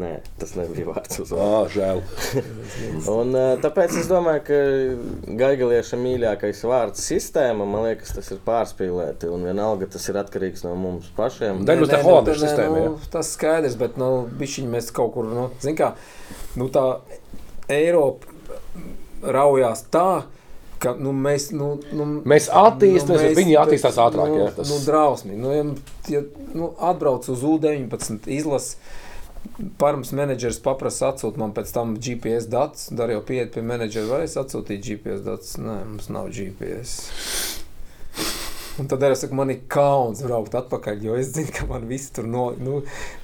Nē, 0.00 0.10
tas 0.40 0.54
nebija 0.58 0.86
vārds 0.90 1.20
uz 1.22 1.32
Ah, 1.36 1.64
žēl. 1.70 2.00
Un, 3.10 3.34
tāpēc 3.62 3.94
es 4.00 4.08
domāju, 4.10 4.42
ka 4.48 4.58
Gaigalieša 5.40 5.98
mīļākais 6.00 6.62
vārds 6.68 7.04
sistēma, 7.10 7.66
man 7.68 7.86
liekas, 7.88 8.14
tas 8.16 8.30
ir 8.34 8.40
pārspīlēti. 8.46 9.30
Un 9.30 9.46
vienalga 9.48 9.88
tas 9.92 10.08
ir 10.10 10.18
atkarīgs 10.22 10.64
no 10.66 10.74
mums 10.78 11.10
pašiem. 11.16 11.62
Daļa 11.68 11.86
uz 11.86 11.92
tā 11.94 12.02
nu, 12.02 12.16
nē, 12.26 12.36
sistēma. 12.42 12.82
Nu, 12.88 12.98
tas 13.14 13.32
skaidrs, 13.36 13.78
bet 13.80 13.98
nu, 14.00 14.10
bišķiņ 14.40 14.68
mēs 14.74 14.90
kaut 14.96 15.14
kur, 15.16 15.30
nu, 15.30 15.48
zin 15.62 15.78
kā, 15.78 15.92
nu, 16.60 16.70
tā 16.74 16.84
Eiropa 17.70 18.38
raujās 19.22 19.84
tā, 19.92 20.22
ka 20.80 20.94
nu, 20.96 21.12
mēs, 21.12 21.50
nu, 21.52 21.74
nu, 21.92 22.06
Mēs 22.28 22.48
attīstāmies, 22.56 23.26
bet 23.28 23.36
viņi 23.36 23.56
attīstās 23.60 23.98
ātrāk, 24.00 24.30
Nu, 24.32 24.38
jā, 24.46 24.48
tas- 24.56 24.70
nu, 24.72 24.78
drausmīgi. 24.86 25.40
Nu, 25.42 25.52
ja, 25.52 25.64
ja, 26.08 26.22
nu, 26.56 26.70
atbrauc 26.80 27.28
uz 27.28 27.42
U-19 27.44 28.24
izlasi. 28.32 28.78
Params 29.80 30.12
menedžers 30.16 30.58
paprasa 30.64 31.10
atsūtīt 31.14 31.38
man 31.40 31.52
pēc 31.56 31.72
tam 31.72 31.94
GPS 31.96 32.48
datus. 32.52 32.88
Dar 32.96 33.12
jau 33.12 33.22
pieiet 33.24 33.52
pie 33.54 33.62
menedžera, 33.64 34.08
varēs 34.10 34.36
atsūtīt 34.40 34.82
GPS 34.84 35.24
datus. 35.24 35.56
Nē, 35.60 35.78
mums 35.88 36.08
nav 36.12 36.28
GPS. 36.32 36.94
Un 38.80 38.86
tad 38.88 39.02
es 39.04 39.20
saku, 39.20 39.34
man 39.36 39.50
ir 39.52 39.58
kauns 39.68 40.22
braukt 40.24 40.54
atpakaļ, 40.56 41.02
jo 41.04 41.16
es 41.20 41.32
zinu, 41.34 41.50
ka 41.52 41.66
man 41.68 41.82
viss 41.90 42.12
tur 42.16 42.24
no, 42.30 42.46
nu, 42.56 42.78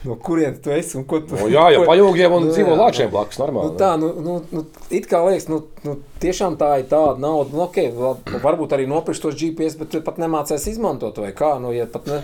no 0.04 0.16
kurienes 0.20 0.58
tu 0.60 0.72
esi 0.74 0.98
un 1.00 1.06
ko 1.08 1.22
tu 1.24 1.38
Nu, 1.38 1.46
jā, 1.48 1.62
jau 1.72 1.80
ko- 1.84 1.88
pajūgiem 1.88 2.34
un 2.36 2.44
Nu, 2.48 2.52
dzīvo 2.52 2.74
jā, 2.74 2.78
lāčiem 2.82 3.08
nu, 3.08 3.12
blakus. 3.14 3.38
Nu, 3.38 3.44
Normāli. 3.46 3.70
tā, 3.80 3.92
nu, 4.02 4.10
nu, 4.26 4.34
nu, 4.52 4.64
it 4.92 5.08
kā 5.08 5.22
liekas, 5.24 5.46
nu, 5.48 5.62
nu, 5.86 5.94
tiešām 6.20 6.58
tā 6.60 6.74
ir 6.82 6.90
tāda 6.90 7.16
nauda. 7.22 7.54
Nu, 7.56 7.62
okay, 7.70 7.88
va- 7.96 8.18
varbūt 8.44 8.74
arī 8.76 8.88
nopirkt 8.90 9.22
tos 9.24 9.38
GPS, 9.40 9.78
bet 9.80 9.94
tu 9.94 10.02
pat 10.04 10.20
nemācēs 10.20 10.68
izmantot 10.74 11.22
vai 11.24 11.32
kā. 11.38 11.54
Nu, 11.62 11.72
ja 11.72 11.86
pat 11.88 12.10
ne, 12.10 12.20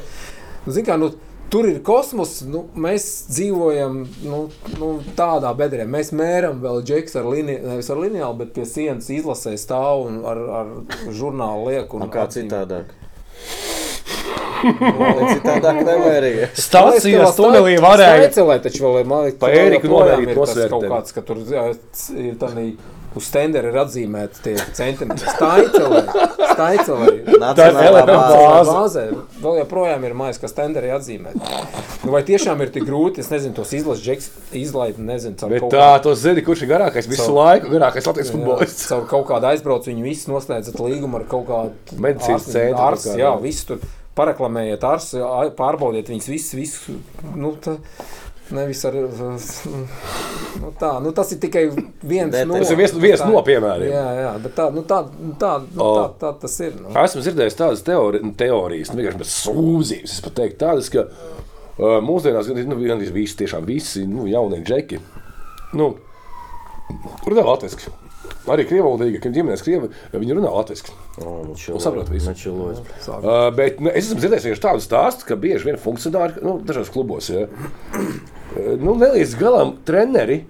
nu, 0.66 0.74
zini 0.76 0.88
kā, 0.90 0.98
nu, 1.00 1.08
tur 1.52 1.68
ir 1.68 1.82
kosmos, 1.84 2.38
nu, 2.48 2.64
mēs 2.80 3.06
dzīvojam 3.28 3.98
nu, 4.24 4.40
nu, 4.80 4.90
tādā 5.18 5.52
bedrē. 5.58 5.84
Mēs 5.88 6.12
mēram 6.16 6.62
vēl 6.62 6.80
džeks 6.88 7.18
ar 7.20 7.28
lineālu, 7.28 7.74
nevis 7.74 7.90
ar 7.92 8.00
lineālu, 8.00 8.38
bet 8.40 8.54
pie 8.56 8.64
sienas 8.68 9.10
izlasē 9.12 9.52
stāv 9.60 10.06
un 10.08 10.22
ar, 10.28 10.40
ar 10.62 11.12
žurnālu 11.12 11.68
lieku. 11.68 12.00
Un 12.00 12.08
un 12.08 12.14
kā 12.14 12.24
acīm. 12.24 12.48
citādāk? 12.48 12.96
Citādāk 14.62 15.82
nevērīgi. 15.82 16.48
Stācijas 16.66 17.36
tunelī 17.36 17.76
varēja. 17.82 18.30
Stācelē 18.30 18.58
taču 18.64 18.86
vēl 18.86 19.00
ir, 19.02 19.12
man 19.12 19.26
liekas, 19.26 19.38
Pa 19.42 19.52
Ēriku 19.52 19.92
novērīt 19.92 20.34
nosvērteni. 20.38 20.72
kaut 20.72 20.88
kāds, 20.94 21.16
ka 21.16 21.24
tur 21.26 21.42
ir 21.42 22.36
tādā 22.40 22.66
uz 23.18 23.26
stendera 23.28 23.68
ir 23.72 23.78
atzīmēti 23.82 24.42
tie 24.44 24.54
centimetri. 24.76 25.28
Stācelē. 26.52 27.06
Nacionālā 27.40 28.02
ir 28.02 28.10
bāze. 28.10 28.72
Bāzē 28.72 29.04
vēl 29.42 29.58
joprojām 29.62 30.04
ir 30.08 30.14
mājas, 30.18 30.40
kas 30.42 30.52
stenderi 30.54 30.90
atzīmēti. 30.94 31.40
Nu, 32.02 32.12
vai 32.14 32.22
tiešām 32.26 32.60
ir 32.64 32.72
tik 32.74 32.84
grūti, 32.88 33.22
es 33.22 33.30
nezinu, 33.32 33.54
tos 33.56 33.72
izlases 33.76 34.04
džeks, 34.04 34.28
izlaid, 34.58 34.98
nezinu, 35.02 35.36
caur 35.40 35.52
Bet 35.54 35.66
tā, 35.72 35.88
tu 36.04 36.12
zini, 36.18 36.42
kurš 36.44 36.64
ir 36.66 36.72
garākais 36.74 37.08
visu 37.10 37.24
Savu- 37.28 37.38
laiku, 37.38 37.70
garākais 37.72 38.08
Latvijas 38.10 38.32
futbolists. 38.34 38.86
Caur 38.92 39.06
kaut 39.10 39.26
kādu 39.30 39.48
aizbraucu 39.52 39.92
viņi 39.92 40.04
visi 40.06 40.30
noslēdzat 40.32 40.80
līgumu 40.82 41.20
ar 41.20 41.26
kaut 41.30 41.46
kādu 41.48 42.00
Medicīnas 42.02 42.48
centru 42.50 42.82
kādu, 42.82 43.14
Jā, 43.14 43.30
jā. 43.30 43.32
viss 43.44 43.64
tur 43.68 43.80
paraklamējiet, 44.18 44.82
ārstu, 44.84 45.22
ā- 45.24 45.52
pārbaudiet 45.56 46.10
viņus 46.12 46.28
visus. 46.28 46.52
visus 46.58 47.32
nu, 47.38 47.54
tā, 47.64 47.78
Nevis 48.50 48.82
ar 48.84 48.96
nu, 48.96 50.70
tā, 50.80 50.90
nu, 51.00 51.12
tas 51.16 51.30
ir 51.32 51.38
tikai 51.40 51.62
viens 52.02 52.34
no 52.48 52.58
Tas 52.58 52.72
ir 52.74 52.80
viens, 52.80 52.94
viens 53.00 53.22
tā- 53.22 53.28
no 53.30 53.40
piemēriem. 53.46 53.92
Jā, 53.92 54.04
jā, 54.18 54.32
bet 54.42 54.56
tā, 54.58 54.66
nu, 54.74 54.82
tā, 54.88 54.98
nu, 55.14 55.32
tā, 55.40 55.52
nu, 55.70 55.86
tā, 55.86 56.04
tā 56.20 56.32
tas 56.42 56.58
ir. 56.60 56.74
Nu. 56.80 56.92
Esmu 57.04 57.22
dzirdējis 57.24 57.58
tādas 57.60 57.84
teori, 57.86 58.20
nu, 58.26 58.34
teorijas, 58.36 58.92
nu, 58.92 59.00
vienkārši 59.00 59.30
sūdzības. 59.30 60.16
Es 60.18 60.26
pat 60.26 60.36
teiktu, 60.42 60.58
tādas, 60.64 60.90
ka 60.92 61.06
uh, 61.06 61.98
mūsdienās 62.04 62.50
gan 62.50 62.62
nu, 62.68 62.80
gandrīz 62.82 63.14
visi, 63.14 63.38
tiešām 63.44 63.64
visi 63.68 64.04
nu, 64.10 64.26
jaunie 64.30 64.60
džeki. 64.66 65.00
Nu, 65.78 65.94
runā 67.24 67.46
latviešu. 67.46 68.01
Arī 68.50 68.64
krievalodīgi, 68.66 69.20
kad 69.22 69.34
ģimenes 69.36 69.62
krievi, 69.62 69.90
viņi 70.10 70.34
runā 70.34 70.50
latviešu. 70.50 70.94
Un 71.22 71.82
saprot 71.82 72.08
visu. 72.10 72.32
Nečilojis. 72.32 72.80
Uh, 73.06 73.46
bet 73.54 73.78
nu, 73.78 73.92
es 73.92 74.08
esmu 74.08 74.18
dzirdējis 74.18 74.48
vienkārši 74.48 74.64
tādu 74.64 74.82
stāstu, 74.82 75.28
ka 75.28 75.38
bieži 75.38 75.68
vien 75.68 75.78
funkcionāri, 75.78 76.42
nu, 76.42 76.56
dažos 76.66 76.90
klubos, 76.90 77.30
ja, 77.30 77.44
nu, 78.82 78.96
nelīdz 78.98 79.36
galam 79.38 79.76
treneri, 79.86 80.40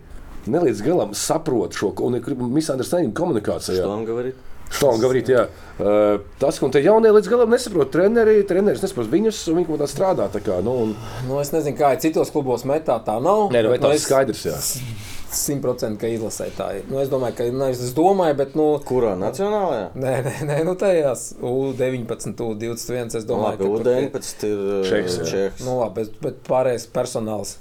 nelīdz 0.48 0.81
galam 0.86 1.12
saprot 1.16 1.77
šo 1.77 1.93
un 2.06 2.16
ir 2.16 2.32
misunderstanding 2.40 3.12
komunikācijā. 3.16 3.85
Tam 3.85 4.09
gavarīt. 4.09 4.40
Šo 4.73 4.94
gavrīt, 4.97 5.28
jā. 5.28 5.47
Uh, 5.77 6.23
tas, 6.40 6.56
ko 6.56 6.70
te 6.73 6.81
jaunie 6.81 7.12
līdz 7.12 7.28
galam 7.28 7.52
nesaprot, 7.52 7.93
treneri, 7.93 8.39
treneris 8.48 8.81
nesaprot 8.81 9.10
viņus, 9.12 9.44
un 9.52 9.60
viņi 9.60 9.69
kaut 9.69 9.82
kā 9.85 9.89
strādā. 9.90 10.32
Tā 10.32 10.40
kā, 10.44 10.62
nu, 10.64 10.78
un, 10.86 10.94
Nu, 11.28 11.43
es 11.44 11.52
nezinu, 11.52 11.77
kā 11.77 11.93
ir 11.93 12.01
citos 12.05 12.32
klubos 12.32 12.64
metā, 12.69 12.97
tā 13.05 13.19
nav. 13.20 13.51
nē, 13.52 13.66
nu, 13.66 13.74
bet, 13.74 13.85
nu, 13.85 13.90
tas 13.93 14.01
ir 14.01 14.06
skaidrs, 14.06 14.47
jā. 14.48 14.56
Simtprocentīgi, 15.32 15.98
ka 16.02 16.10
izlasē 16.12 16.46
tā 16.56 16.66
ir. 16.78 16.84
Nu, 16.90 16.98
es 17.00 17.09
domāju, 17.09 17.36
ka 17.38 17.46
ne, 17.56 17.70
es 17.72 17.94
domāju, 17.96 18.36
bet. 18.36 18.54
Nu, 18.59 18.66
Kurā 18.84 19.14
nacionālajā? 19.16 19.86
Nē, 19.96 20.12
nē, 20.26 20.34
nē 20.50 20.59
nu 20.68 20.74
tajās 20.76 21.22
U19, 21.40 22.36
U21. 22.36 23.16
Es 23.16 23.24
Nu, 23.24 23.34
domāju, 23.34 23.48
labi, 23.48 23.59
ka 23.59 23.64
tur 23.64 23.84
tie- 23.86 23.98
U19 24.12 24.46
ir 24.50 24.62
uh, 24.62 24.86
Čehs. 24.90 25.18
Čehs. 25.30 25.64
Nu, 25.64 25.78
labi, 25.80 26.02
bet, 26.04 26.20
bet 26.20 26.42
pārējais 26.48 26.86
personāls. 26.92 27.56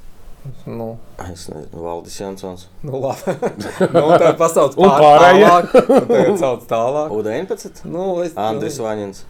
Nu, 0.65 0.95
Es 1.21 1.43
nezinu, 1.51 1.83
Valdis 1.85 2.15
Jansons. 2.19 2.63
nu 2.83 2.97
labi. 3.03 3.35
nu, 3.93 4.05
tā 4.17 4.31
pasauc 4.39 4.73
Un 4.75 4.89
pār- 4.89 5.03
pārējie? 5.05 5.45
tālāk. 5.45 6.07
Tagad 6.09 6.39
sauc 6.41 6.63
tālāk. 6.71 7.11
U19? 7.13 7.83
Nu, 7.85 8.07
es, 8.25 8.33
Andris 8.35 8.79
Vaņins. 8.81 9.21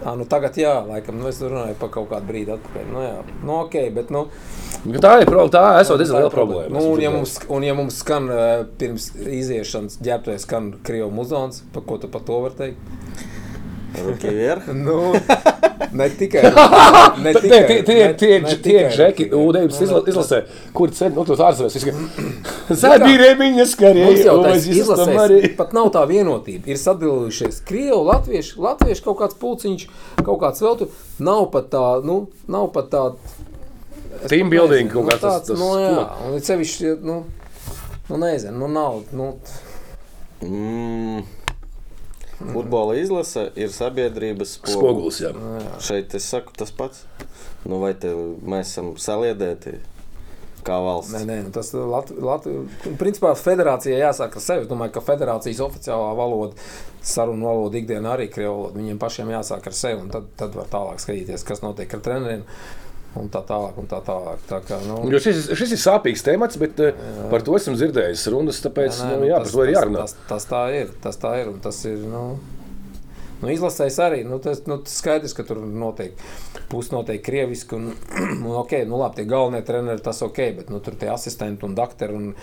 Ah, 0.00 0.14
nu 0.16 0.24
tagad 0.24 0.56
jā, 0.56 0.72
laikam, 0.88 1.18
nu 1.20 1.28
es 1.28 1.40
runāju 1.44 1.74
par 1.80 1.90
kaut 1.92 2.08
kādu 2.08 2.30
brīdi 2.30 2.54
atpakaļ. 2.54 2.86
Nu, 2.88 3.02
jā, 3.04 3.16
nu, 3.42 3.56
ok, 3.66 3.74
bet, 3.96 4.12
nu. 4.14 4.22
Tā 4.96 5.18
ir 5.20 5.28
problēma. 5.28 5.52
Tā 5.52 5.64
esot 5.82 6.00
diezgan 6.00 6.22
ir 6.22 6.24
liela 6.24 6.32
problēma. 6.32 6.72
Nu, 6.72 6.86
un, 6.94 7.02
ja 7.04 7.10
mums, 7.12 7.36
un 7.52 7.66
ja 7.66 7.74
mums 7.76 7.98
skan 8.00 8.30
pirms 8.80 9.10
iziešanas 9.20 9.98
ģērbtuvē 10.00 10.38
skan 10.40 10.72
Krievu 10.86 11.10
muzons, 11.12 11.60
par 11.74 11.84
ko 11.84 12.00
tu 12.00 12.08
par 12.12 12.24
to 12.24 12.40
vari 12.46 12.58
teikt? 12.62 13.28
Ruki 13.98 14.28
Vierh. 14.34 14.68
Nu, 14.74 15.12
ne 15.92 16.06
tikai. 16.14 16.42
Tikai 17.34 17.82
Tie 17.84 18.14
tie- 18.14 18.58
tie 18.62 18.76
ir 18.84 18.90
žeki, 18.94 19.26
ūdens 19.34 19.80
Nu, 19.80 20.00
izlasē, 20.12 20.38
kuri 20.76 20.92
ceļ, 20.94 21.14
nu, 21.16 21.24
tos 21.28 21.42
ārzemēs. 21.42 21.76
Zabīrē 22.70 23.32
viņas 23.40 23.72
Mums 23.72 23.74
karjeras, 23.80 24.22
pat 25.58 25.72
nav 25.76 25.90
tā 25.96 26.04
vienotība. 26.10 26.70
Ir 26.70 26.78
sadalījušies 26.80 27.60
krievi, 27.66 27.98
latvieši, 28.12 28.54
latvieši 28.62 29.02
kaut 29.08 29.18
kāds 29.24 29.38
pulciņš, 29.42 29.86
kaut 30.22 30.38
kāds 30.44 30.62
vēl 30.62 30.78
tur. 30.84 30.92
Nav 31.18 31.50
pat 31.50 31.70
tā, 31.74 31.84
nu, 32.06 32.20
nav 32.48 32.70
pat 32.76 32.90
tā. 32.94 33.04
Team 34.28 34.50
building 34.52 34.90
kaut 34.92 35.04
nu, 35.04 35.10
kāds 35.10 35.20
tas- 35.20 35.40
tāds, 35.42 35.52
tas 35.54 35.58
nu, 35.58 35.72
jā, 35.80 35.90
ko? 35.96 36.30
un 36.30 36.36
it 36.38 36.44
sevišķi, 36.44 36.96
nu, 37.02 37.24
Nu, 38.10 38.16
nezinu, 38.18 38.56
nu, 38.58 38.66
nav. 38.74 39.02
Nu, 39.14 39.34
Mm. 40.42 41.20
Futbola 42.54 42.96
izlase 42.96 43.50
ir 43.58 43.72
sabiedrības 43.74 44.56
spogulis. 44.58 45.20
Spogulis, 45.20 45.64
jā. 45.66 45.78
Šeit 45.84 46.16
es 46.16 46.28
saku 46.32 46.54
tas 46.56 46.72
pats. 46.74 47.04
Nu, 47.68 47.80
vai 47.82 47.92
te 48.00 48.12
mēs 48.12 48.72
esam 48.72 48.94
saliedēti 49.00 49.76
kā 50.64 50.76
valsts? 50.80 51.12
Nē, 51.16 51.24
nē, 51.28 51.38
nu 51.46 51.52
tas 51.54 51.72
Latvijas 51.76 52.24
Latvi... 52.24 52.54
principā 53.00 53.32
federācijai 53.36 54.00
jāsāk 54.00 54.36
ar 54.36 54.44
sevi. 54.44 54.64
Es 54.64 54.70
domāju, 54.70 54.94
ka 54.96 55.04
federācijas 55.04 55.62
oficiālā 55.64 56.12
valoda, 56.16 56.68
sarunu 57.04 57.50
valoda 57.50 57.80
ikdienā 57.80 58.14
arī 58.16 58.30
krievu 58.32 58.54
valoda. 58.56 58.78
Viņiem 58.80 59.00
pašiem 59.00 59.32
jāsāk 59.34 59.68
ar 59.70 59.76
sevi, 59.76 60.00
un 60.04 60.12
tad, 60.12 60.30
tad 60.40 60.56
var 60.56 60.70
tālāk 60.72 61.02
skatīties, 61.04 61.44
kas 61.48 61.64
notiek 61.64 61.96
ar 61.96 62.04
treneriem. 62.08 62.46
Un 63.18 63.26
tā 63.26 63.40
tālāk, 63.42 63.74
un 63.80 63.88
tā 63.90 63.98
tālāk. 64.06 64.42
Tā 64.46 64.60
kā, 64.62 64.76
nu, 64.86 65.00
Jo 65.10 65.18
šis, 65.22 65.48
šis 65.58 65.74
ir 65.74 65.80
sāpīgs 65.82 66.22
temats, 66.22 66.58
bet 66.60 66.78
jā. 66.78 66.92
par 67.32 67.42
to 67.42 67.56
esmu 67.58 67.74
dzirdējis 67.74 68.28
runas. 68.30 68.60
Tāpēc, 68.62 69.00
jā, 69.00 69.08
nē, 69.08 69.16
nu, 69.18 69.26
jā, 69.26 69.40
tas, 69.42 69.50
par 69.50 69.56
to 69.56 69.66
ir 69.66 69.72
jārunā. 69.74 70.04
Tas, 70.04 70.14
tas, 70.14 70.28
tas 70.30 70.46
tā 70.52 70.62
ir. 70.78 70.92
Tas 71.02 71.18
tā 71.18 71.32
ir. 71.40 71.50
Tas 71.64 71.80
ir 71.90 72.04
nu, 72.06 72.22
nu, 73.40 73.50
izlasējis 73.50 73.98
arī. 74.06 74.22
Nu, 74.28 74.38
tas, 74.42 74.62
nu, 74.70 74.78
tas 74.86 74.94
skaidrs, 75.02 75.34
ka 75.34 75.42
tur 75.48 75.58
notiek 75.66 76.22
pusi 76.70 76.94
notiek 76.94 77.22
krieviski. 77.26 77.80
Un, 77.80 77.90
un, 78.46 78.50
okay, 78.62 78.86
nu, 78.86 79.00
labi, 79.02 79.18
tie 79.18 79.30
galvenie 79.32 79.64
treneri 79.66 80.06
tas 80.06 80.22
ok, 80.26 80.42
bet 80.60 80.70
nu, 80.70 80.78
tur 80.84 80.94
tie 81.00 81.10
asistenti 81.10 81.66
un 81.66 81.74
doktori. 81.74 82.14
Un, 82.14 82.34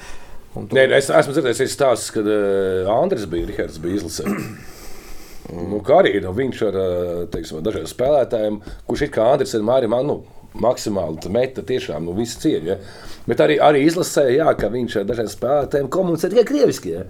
un 0.52 0.68
tur, 0.68 0.82
Nē, 0.82 0.90
es 1.00 1.08
esmu 1.08 1.38
dzirdējis 1.38 1.78
stāstus, 1.78 2.12
kad 2.18 2.28
uh, 2.28 2.92
Andris 2.98 3.24
bija, 3.32 3.48
Rihards 3.54 3.80
bija 3.84 4.02
izlasē. 4.02 4.28
Nu, 5.48 5.78
kā 5.80 6.02
arī 6.02 6.18
nu, 6.20 6.34
viņš 6.36 6.62
ar 6.68 6.76
uh, 6.76 7.20
teiksim, 7.32 7.62
dažiem 7.64 7.86
spēlētājiem, 7.88 8.58
kurš 8.84 9.06
it 9.06 9.14
kā 9.16 9.30
Andris 9.32 9.54
vienmēr 9.56 9.86
ir 9.86 9.92
man, 9.94 10.10
nu, 10.10 10.18
maksimāli 10.64 11.32
meta 11.34 11.64
tiešām 11.66 12.08
nu, 12.08 12.16
visu 12.18 12.40
cieņu. 12.44 12.72
Ja? 12.72 12.78
Bet 13.28 13.44
arī, 13.44 13.60
arī 13.64 13.84
izlasēja, 13.88 14.44
jā, 14.44 14.56
ka 14.60 14.72
viņš 14.74 15.02
ar 15.02 15.08
dažiem 15.10 15.30
spēlētājiem 15.32 15.92
komunicē 15.94 16.32
tikai 16.34 16.48
krieviski. 16.48 16.96
Ja? 16.98 17.06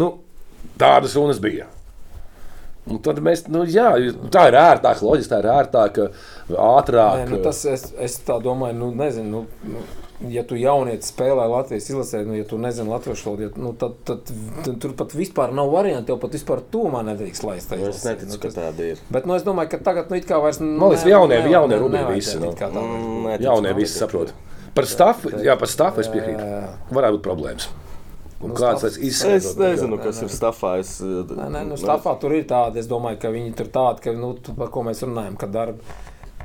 Nu, 0.00 0.14
tādas 0.80 1.16
runas 1.18 1.40
bija. 1.42 1.68
Un 2.90 2.98
tad 2.98 3.20
mēs, 3.22 3.44
nu, 3.52 3.62
jā, 3.70 3.92
tā 4.34 4.48
ir 4.50 4.56
ērtāk, 4.58 5.04
loģiski, 5.06 5.30
tā 5.30 5.38
ir 5.38 5.50
ērtāk, 5.52 6.00
ātrāk. 6.50 7.20
Nē, 7.20 7.28
nu, 7.30 7.42
tas, 7.44 7.60
es, 7.70 7.92
es 8.02 8.16
tā 8.26 8.40
domāju, 8.42 8.74
nu, 8.80 8.88
nezinu. 8.98 9.44
Nu, 9.44 9.76
nu, 9.76 9.84
Ja 10.30 10.42
tu 10.46 10.54
jaunieci 10.54 11.08
spēlē 11.12 11.48
Latvijas 11.50 11.88
izlasē, 11.90 12.20
nu, 12.26 12.34
ja 12.38 12.44
tu 12.44 12.58
nezini 12.58 12.88
latviešu 12.92 13.24
valodu, 13.26 13.42
ja, 13.42 13.50
nu, 13.58 13.72
tad, 13.74 13.96
tad, 14.06 14.28
tad 14.62 14.76
tur 14.84 14.92
pat 14.98 15.14
vispār 15.18 15.50
nav 15.56 15.70
variantu. 15.72 16.12
Tev 16.12 16.20
pat 16.22 16.36
vispār 16.36 16.60
tūmā 16.70 17.00
nedrīkst 17.08 17.42
laist. 17.48 17.70
tajā 17.72 17.88
Es 17.88 17.96
izlasē. 17.98 18.12
neticu, 18.14 18.30
Nu, 18.32 18.38
ka 18.44 18.48
tāda 18.60 18.86
ir. 18.92 19.02
Bet 19.10 19.26
nu, 19.26 19.34
es 19.34 19.42
domāju, 19.42 19.70
ka 19.74 19.78
tagad 19.82 20.10
nu, 20.10 20.16
it 20.20 20.26
kā 20.28 20.38
vairs 20.42 20.60
Man 20.60 20.90
liekas, 20.92 21.04
jaunie- 21.10 21.40
jaunie 21.50 21.78
rubļi 21.82 22.04
visi, 22.14 22.38
nu. 22.38 22.52
Mm, 22.52 23.26
neticu, 23.26 23.42
Jaunie 23.48 23.74
visi 23.74 23.98
saprot. 23.98 24.32
Par 24.74 24.84
stāfu, 24.84 25.32
jā, 25.42 25.58
par 25.58 25.68
stāfu 25.68 26.00
es 26.00 26.08
piekrītu. 26.08 26.46
Varētu 26.92 27.18
būt 27.18 27.24
problēmas. 27.26 27.68
Nu, 28.42 28.54
kāds 28.54 28.80
tas 28.82 28.96
Es 28.96 28.98
izsaka? 28.98 29.58
nezinu, 29.62 29.98
kas 30.02 30.22
ir 30.22 30.28
stāvā. 30.28 30.78
Es, 30.80 30.96
Nē, 31.00 31.46
nē, 31.50 31.66
nu, 31.68 31.74
stāvā 31.78 32.14
tur 32.18 32.32
ir 32.34 32.44
tāda. 32.44 32.76
Es 32.80 32.88
domāju, 32.90 33.20
ka 33.20 33.28
viņi 33.30 33.54
tur 33.54 33.66
tādi, 33.66 34.00
ka, 34.02 34.12
nu, 34.12 34.32
tu, 34.34 34.52
par 34.54 34.68
ko 34.68 34.82
mēs 34.82 35.02
runājam, 35.06 35.36
ka 35.38 35.46
darba. 35.46 35.78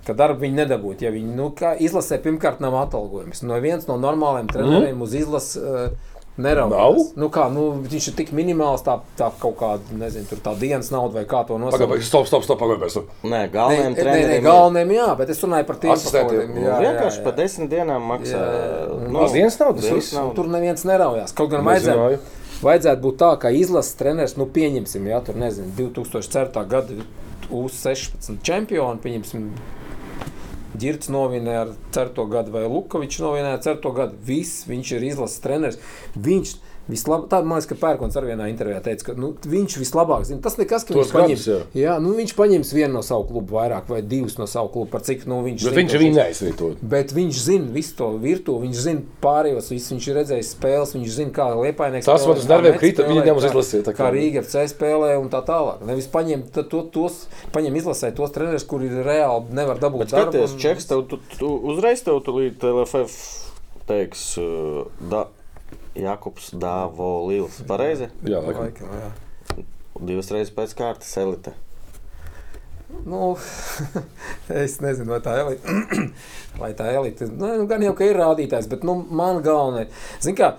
Ka 0.07 0.15
darbu 0.15 0.45
viņi 0.45 0.61
nedabūtu. 0.63 1.03
Ja 1.03 1.11
viņi 1.11 1.33
nu, 1.35 1.49
kā 1.57 1.73
izlasē, 1.83 2.21
pirmkārt, 2.23 2.61
nav 2.63 2.77
atalgojums. 2.85 3.43
No 3.43 3.57
viens 3.63 3.89
no 3.89 3.97
normāliem 3.99 4.47
treneriem 4.47 4.95
mm. 4.95 5.03
uz 5.03 5.17
izlases 5.19 5.59
uh, 5.59 6.13
neraudās. 6.37 6.77
Nav? 6.77 6.99
Nu, 7.19 7.29
kā, 7.33 7.47
nu, 7.53 7.65
viņš 7.83 8.09
ir 8.11 8.15
tik 8.21 8.31
minimāls, 8.37 8.83
tā, 8.85 8.97
tā 9.19 9.29
kaut 9.41 9.57
kāda, 9.59 9.97
nezinu, 9.97 10.29
tur 10.29 10.41
tā 10.45 10.53
dienas 10.59 10.89
nauda 10.93 11.19
vai 11.19 11.25
kā 11.29 11.41
to 11.47 11.57
Pagaidām, 11.57 11.91
nosaukt. 11.91 12.07
stop, 12.07 12.29
stop, 12.29 12.45
stop, 12.45 12.61
pagaidām. 12.61 13.07
Nē, 13.23 13.29
Nē, 13.33 13.41
galvenajiem 13.53 13.97
treneriem. 13.97 14.43
galvenajiem, 14.45 14.95
jā, 14.97 15.07
bet 15.19 15.33
es 15.33 15.43
runāju 15.43 15.69
par 15.69 15.79
tiem 15.83 15.93
Asistentiem. 15.95 16.55
Nu, 16.55 16.65
vienkārši 16.85 17.23
par 17.25 17.37
desmit 17.37 17.71
dienām 17.73 18.09
maksā. 18.13 18.41
Jā. 18.41 18.89
Nu, 19.07 19.23
Az 19.25 19.37
dienas 19.37 19.57
naudas 19.61 19.87
dienas 19.87 20.03
viss? 20.03 20.17
naudu. 20.17 20.35
Tur 20.37 20.51
neviens 20.53 20.85
neraujās. 20.87 21.33
Kaut 21.37 21.51
gan 21.53 21.65
Nezināju. 21.65 22.19
vajadzētu 22.61 23.03
būt 23.07 23.17
tā, 23.23 23.31
ka 23.41 23.53
izlases 23.53 23.97
treneris, 23.97 24.37
nu, 24.37 24.45
pieņemsim, 24.45 25.09
ja 25.09 25.21
tur 25.25 25.39
nezinu, 25.41 25.73
2004. 25.77 26.65
gada 26.69 27.01
U16 27.47 28.41
čempionu, 28.43 28.99
pieņemsim, 29.01 29.49
Girts 30.77 31.11
novinēja 31.13 31.65
ar 31.65 31.73
4. 31.95 32.25
gadu, 32.31 32.53
vai 32.53 32.65
Lukovičs 32.69 33.21
novinēja 33.23 33.57
ar 33.57 33.63
4. 33.65 33.93
gadu. 33.97 34.19
Viss, 34.27 34.65
viņš 34.69 34.93
ir 34.97 35.07
izlases 35.11 35.43
treneris. 35.43 35.79
Viņš 36.13 36.55
Vislab... 36.87 37.25
Tā, 37.27 37.41
man 37.43 37.57
liekas, 37.59 37.67
ka 37.67 37.75
Pērkons 37.81 38.15
arī 38.15 38.29
vienā 38.31 38.45
intervijā 38.51 38.79
teica, 38.85 39.09
ka 39.09 39.15
nu, 39.19 39.33
viņš 39.43 39.73
vislabāk 39.81 40.23
zina. 40.29 40.39
Tas 40.45 40.55
nekas, 40.59 40.85
ka 40.87 40.95
Tos 40.95 41.09
viņš 41.09 41.15
paņems, 41.17 41.45
jā. 41.51 41.57
jā, 41.75 41.95
nu, 41.99 42.13
viņš 42.15 42.33
paņems 42.37 42.71
vienu 42.77 42.93
no 42.95 43.01
savu 43.03 43.25
klubu 43.27 43.57
vairāk 43.57 43.89
vai 43.91 43.99
divus 44.01 44.37
no 44.39 44.47
savu 44.47 44.71
klubu, 44.71 44.87
par 44.93 45.03
cik 45.03 45.25
nu, 45.27 45.41
viņš 45.43 45.65
Bet 45.67 45.75
zina 45.75 45.99
viņš 45.99 46.41
ir 46.47 46.55
to. 46.61 46.69
Bet 46.93 47.11
viņš 47.17 47.41
zina 47.47 47.71
visu 47.75 47.95
to 47.99 48.07
virtuvi, 48.23 48.67
viņš 48.69 48.83
zina 48.85 49.03
pārējos, 49.25 49.71
visu, 49.75 49.93
viņš 49.95 50.07
ir 50.07 50.17
redzējis 50.21 50.53
spēles, 50.55 50.95
viņš 50.95 51.15
zina, 51.19 51.33
kā 51.35 51.49
liepainieks 51.59 52.07
Tas 52.07 52.27
man 52.29 52.39
uz 52.39 52.47
nerviem 52.47 52.79
krita, 52.79 53.07
viņi 53.11 53.25
nemaz 53.27 53.49
izlasīja, 53.51 53.83
tā 53.89 53.95
kā- 53.95 54.07
kā 54.07 54.13
Rīga 54.15 54.43
FC 54.45 54.63
spēlē 54.71 55.11
un 55.19 55.27
tā 55.33 55.43
tālāk. 55.43 55.83
Nevis 55.87 56.07
paņem 56.07 56.47
to, 56.55 56.83
tos, 56.95 57.27
paņem 57.51 57.81
izlasē 57.81 58.13
tos 58.15 58.31
trenerus, 58.31 58.63
kuri 58.63 58.87
reāli 58.89 59.51
nevar 59.51 59.77
dabūt 59.83 60.07
Bet 60.07 60.15
skaties, 60.15 60.55
un- 60.55 60.59
čeks 60.63 60.87
tev 60.87 61.03
tu, 61.11 61.19
tu, 61.35 61.51
uzreiz 61.73 61.99
tev 62.07 62.23
tulīt 62.23 62.63
LFF 62.63 63.43
teiks, 63.87 64.37
uh, 64.37 64.85
da, 65.11 65.25
Jakubs 65.97 66.51
Dāvolīls. 66.57 67.61
Pareizi? 67.67 68.11
Jā, 68.27 68.41
laikam. 68.45 68.91
Jā. 68.93 69.63
Divas 69.97 70.29
reizes 70.33 70.53
pēc 70.53 70.75
kārtas 70.77 71.13
elite. 71.17 71.55
Nu, 73.07 73.35
es 74.63 74.77
nezinu, 74.83 75.11
vai 75.11 75.19
tā 75.23 75.33
elite, 75.41 75.75
vai 76.61 76.71
tā 76.77 76.87
elite 76.95 77.27
nu, 77.27 77.49
gan 77.67 77.83
jau 77.83 77.93
ka 77.97 78.07
ir 78.07 78.19
rādītājs, 78.19 78.69
bet 78.71 78.85
nu, 78.87 78.95
man 79.11 79.41
galvenais, 79.45 79.91
zin 80.23 80.37
kā, 80.39 80.53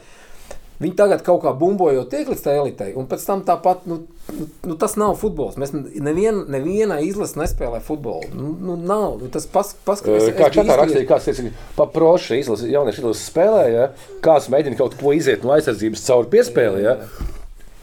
viņi 0.78 0.94
tagad 0.98 1.22
kaut 1.26 1.42
kā 1.42 1.52
bumbojot 1.59 2.10
tiek 2.12 2.28
līdz 2.30 2.42
tā 2.44 2.55
elitei, 2.59 2.92
un 2.98 3.09
pēc 3.10 3.24
tam 3.26 3.42
tāpat, 3.46 3.86
nu, 3.90 4.00
nu, 4.34 4.46
nu 4.70 4.76
tas 4.78 4.94
nav 5.00 5.16
futbols. 5.20 5.59
Mēs 5.60 5.72
nevien, 5.74 6.44
nevienā 6.52 7.00
izlasē 7.06 7.42
nespēlē 7.42 7.80
futbolu. 7.84 8.30
Nu, 8.34 8.52
nu 8.62 8.76
nav, 8.78 9.18
nu, 9.22 9.30
tas 9.34 9.48
pas, 9.50 9.72
paskaties. 9.86 10.30
Kā 10.38 10.50
čatā 10.55 10.78
rakstīja, 10.78 11.09
kāds 11.10 11.30
ir 11.32 11.50
paproši 11.78 12.38
izlases, 12.42 12.70
jaunieši 12.74 13.02
izlases 13.02 13.26
spēlē, 13.32 13.64
ja? 13.74 13.88
kāds 14.24 14.50
mēģina 14.52 14.78
kaut 14.78 14.94
ko 15.00 15.16
iziet 15.16 15.46
no 15.46 15.56
aizsardzības 15.56 16.06
caur 16.06 16.30
piespēli. 16.30 16.84
Ja? 16.86 16.98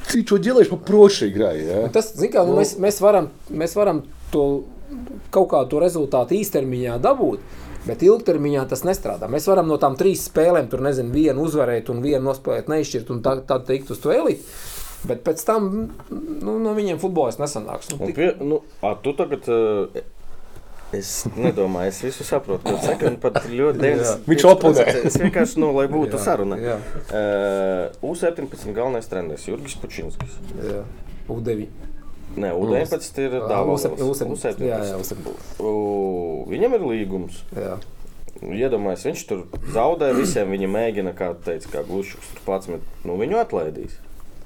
Cik 0.06 0.30
šo 0.30 0.40
ģilēšu 0.48 0.78
paproši 0.78 1.32
grāja. 1.36 1.66
Ja? 1.66 1.92
Tas, 1.94 2.14
zin 2.16 2.32
kā, 2.32 2.46
nu, 2.48 2.60
mēs, 2.62 2.76
mēs, 2.82 3.02
varam, 3.04 3.32
mēs 3.50 3.76
varam 3.78 4.06
to 4.32 4.46
kaut 5.34 5.50
kādu 5.52 5.74
to 5.74 5.82
rezultātu 5.84 6.38
īstermiņā 6.40 7.00
dabūt. 7.04 7.44
Bet 7.86 8.02
ilgtermiņā 8.02 8.64
tas 8.72 8.82
nestrādā. 8.88 9.28
Mēs 9.30 9.46
varam 9.50 9.68
no 9.70 9.78
tām 9.82 9.94
trīs 10.00 10.24
spēlēm, 10.30 10.68
tur 10.72 10.82
nezinu, 10.82 11.12
vienu 11.14 11.44
uzvarēt 11.46 11.92
un 11.94 12.02
vienu 12.02 12.24
nospēlēt, 12.32 12.72
neizšķirt 12.72 13.12
un 13.14 13.22
tā, 13.26 13.36
tā 13.46 13.60
teikt 13.68 13.92
uz 13.94 14.00
to 14.02 14.14
elitu. 14.16 14.42
Bet 15.06 15.22
pēc 15.22 15.44
tam 15.46 15.68
nu, 16.10 16.56
no 16.66 16.72
viņiem 16.74 16.98
futbols 16.98 17.38
nesanāks. 17.38 17.92
Nu, 17.94 18.00
Un 18.02 18.10
tik, 18.10 18.16
pie, 18.18 18.32
nu, 18.42 18.64
a, 18.82 18.96
tu 18.98 19.14
tagad. 19.18 19.46
Uh, 19.48 20.04
Es 20.96 21.26
nedomāju, 21.36 21.90
es 21.92 21.98
visu 22.06 22.24
saprotu. 22.24 22.72
Saki, 22.80 23.08
un 23.10 23.16
pat 23.20 23.40
ļoti 23.50 23.82
daudz. 23.82 24.12
Viņš 24.30 24.44
oponē. 24.48 24.84
Es 25.10 25.18
vienkārši, 25.20 25.58
nu, 25.60 25.72
lai 25.76 25.88
būtu 25.92 26.16
Jā, 26.16 26.22
saruna. 26.24 26.56
jā. 26.62 26.76
Uh, 27.10 28.14
U17 28.14 28.70
galvenais 28.78 29.10
treneris 29.12 29.48
Jurgis 29.50 29.76
Pučinskis. 29.82 30.38
jā, 30.62 30.84
U9. 31.28 31.66
Nē, 32.36 32.50
U19 32.52 33.20
ir 33.24 33.36
Ā, 33.40 33.44
Dāvils. 33.50 33.86
U7, 33.96 34.32
U7, 34.36 34.60
jā, 34.68 34.80
jā, 34.84 34.96
U7. 35.00 35.16
U- 35.64 36.46
Viņam 36.52 36.74
ir 36.76 36.82
līgums. 36.90 37.42
Jā. 37.56 37.78
Iedomājieties, 38.44 39.06
viņš 39.08 39.22
tur 39.30 39.46
zaudē 39.74 40.10
visiem. 40.18 40.50
Viņa 40.52 40.68
mēģina, 40.70 41.14
kā 41.16 41.30
teica, 41.46 41.70
kā 41.72 41.84
glušs 41.88 42.18
tur 42.34 42.42
pats, 42.46 42.68
bet 42.68 42.82
nu, 43.08 43.16
viņu 43.18 43.40
atlaidīs. 43.40 43.96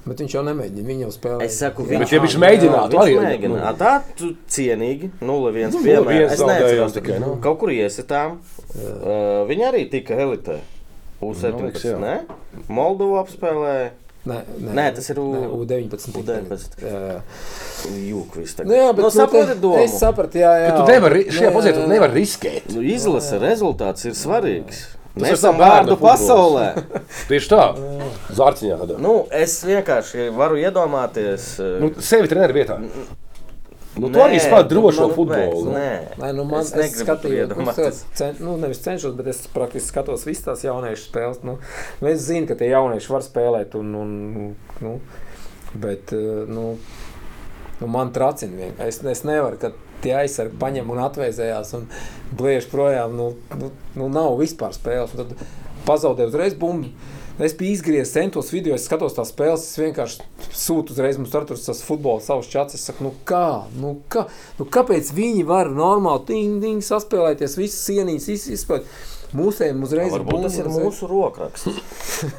Bet 0.06 0.22
viņš 0.24 0.34
jau 0.38 0.44
nemēģina, 0.48 0.86
viņš 0.88 1.02
jau 1.04 1.10
spēlē. 1.12 1.44
Es 1.44 1.58
saku, 1.60 1.84
Jā. 1.90 2.00
Bet 2.00 2.12
ja 2.14 2.20
viņš 2.24 2.36
mēģinātu, 2.40 2.94
viņš 2.94 3.02
arī- 3.04 3.18
mēģina. 3.26 3.50
nu. 3.50 3.58
A, 3.68 3.74
Tā 3.74 4.04
tu 4.16 4.30
cienīgi, 4.48 5.10
0-1 5.20 5.74
Nu, 5.74 5.82
piemēram. 5.84 6.06
0:1 6.08 6.32
Es 6.32 6.40
neatceros, 6.40 6.94
tikai, 6.94 7.20
nu. 7.20 7.36
kaut 7.42 7.60
kur 7.60 7.70
iesitām. 7.70 8.38
Uh, 8.74 9.46
viņi 9.50 9.64
arī 9.72 9.90
tika 9.92 10.14
elitē. 10.16 10.60
Man 11.22 11.34
liekas, 11.34 11.84
jā. 11.84 11.98
U17, 11.98 12.00
ne? 12.00 12.22
Moldovu 12.70 13.18
apspēlēja. 13.26 13.90
Nē, 14.30 14.38
nē, 14.62 14.76
Nē, 14.78 14.86
tas 14.98 15.10
ir 15.14 15.20
U- 15.22 15.28
nē, 15.34 15.42
U19. 15.58 16.14
U19. 16.22 16.78
Jā, 16.84 17.02
jā. 17.08 17.18
Jūkvis 18.10 18.56
Nu, 18.66 18.76
jā, 18.76 18.90
bet 18.94 19.06
nu, 19.06 19.10
saproti 19.14 19.56
te-. 19.64 19.84
Es 19.86 19.98
sapratu, 20.02 20.42
jā, 20.42 20.52
jā. 20.66 20.72
Tu 20.78 20.86
nevari, 20.92 21.26
šajā 21.32 21.50
Nē, 21.50 21.56
pozīcijā 21.56 21.90
nevari 21.90 22.18
riskēt. 22.20 22.70
Nu, 22.76 22.84
izlase 22.86 23.40
rezultāts 23.42 24.06
ir 24.10 24.18
svarīgs. 24.20 24.86
Tas 25.10 25.24
Mēs 25.26 25.40
esam 25.40 25.58
vārdu 25.60 25.96
pasaulē. 26.00 26.68
Tieši 27.30 27.50
tā, 27.52 27.64
Zārciņā. 28.38 28.78
nu, 29.02 29.16
es 29.36 29.58
vienkārši 29.68 30.30
varu 30.38 30.60
iedomāties. 30.62 31.56
Nu, 31.82 31.90
sevi 31.98 32.30
treneru 32.32 32.56
vietā. 32.56 32.78
Nu, 34.00 34.10
tu 34.10 34.20
nē, 34.20 34.26
arī 34.26 34.40
spēlē 34.40 34.68
drošo 34.72 35.08
nu, 35.10 35.16
futbolu. 35.18 35.74
Nē, 35.76 35.90
Nē, 36.22 36.32
nu 36.38 36.46
man, 36.48 36.64
Es 36.64 36.72
es, 36.74 36.96
skatījos, 37.04 37.52
nu, 37.52 37.74
es 37.86 38.02
cen, 38.16 38.40
nu, 38.44 38.56
nevis 38.62 38.82
cenšos, 38.86 39.16
bet 39.18 39.30
es 39.34 39.44
praktiski 39.54 39.92
skatos 39.92 40.26
visas 40.28 40.46
tās 40.48 40.64
jauniešu 40.68 41.10
spēles. 41.10 41.44
Nu, 41.48 41.58
nu, 42.00 42.10
es 42.12 42.24
zinu, 42.28 42.48
ka 42.50 42.58
tie 42.60 42.72
jaunieši 42.72 43.14
var 43.14 43.26
spēlēt, 43.26 43.76
un, 43.80 43.94
un, 44.00 44.16
nu, 44.86 44.96
bet 45.76 46.16
eh, 46.16 46.44
nu, 46.50 46.72
nu, 47.82 47.92
man 47.92 48.14
tracina 48.16 48.58
vienkārši. 48.64 48.90
Es, 48.96 49.04
es 49.20 49.26
nevaru, 49.28 49.60
ka 49.62 49.74
tie 50.04 50.16
aizsargi 50.22 50.58
paņem 50.60 50.90
un 50.94 51.02
atvēsējās 51.04 51.76
un 51.78 51.88
bliež 52.40 52.70
projām. 52.72 53.16
Nu, 53.20 53.32
nu, 53.60 53.72
nu, 54.00 54.12
nav 54.14 54.38
vispār 54.40 54.76
spēles. 54.76 55.16
Un 55.16 55.26
Tad 55.26 55.48
pazaudē 55.88 56.30
uzreiz 56.30 56.56
bumbu. 56.60 56.92
Es 57.40 57.54
biju 57.56 57.72
izgriezis 57.78 58.12
centos 58.14 58.50
video, 58.52 58.76
es 58.76 58.84
skatos 58.90 59.14
tās 59.16 59.30
spēles, 59.32 59.64
es 59.64 59.78
vienkārši 59.80 60.26
sūtu 60.60 60.92
uzreiz 60.92 61.16
mums 61.20 61.32
tur 61.32 61.46
tas 61.48 61.80
futbols, 61.88 62.26
savus 62.28 62.50
čats. 62.52 62.76
Es 62.76 62.84
saku, 62.90 63.06
nu 63.08 63.14
kā, 63.28 63.64
nu 63.80 63.94
kā, 64.12 64.26
nu 64.60 64.68
kāpēc 64.68 65.14
viņi 65.16 65.46
var 65.48 65.72
normāli 65.72 66.26
ting, 66.28 66.58
ting, 66.64 66.84
saspēlēties, 66.84 67.56
visas 67.62 67.80
sienīs, 67.88 68.28
izspēlēt. 68.36 68.92
Mūsējiem 69.30 69.84
uzreiz 69.86 70.10
Varbūt 70.12 70.42
tas 70.48 70.56
ir 70.58 70.66
bumba, 70.66 70.80
uzreiz- 70.80 70.86
mūsu 70.90 71.08
rokraksts. 71.12 71.82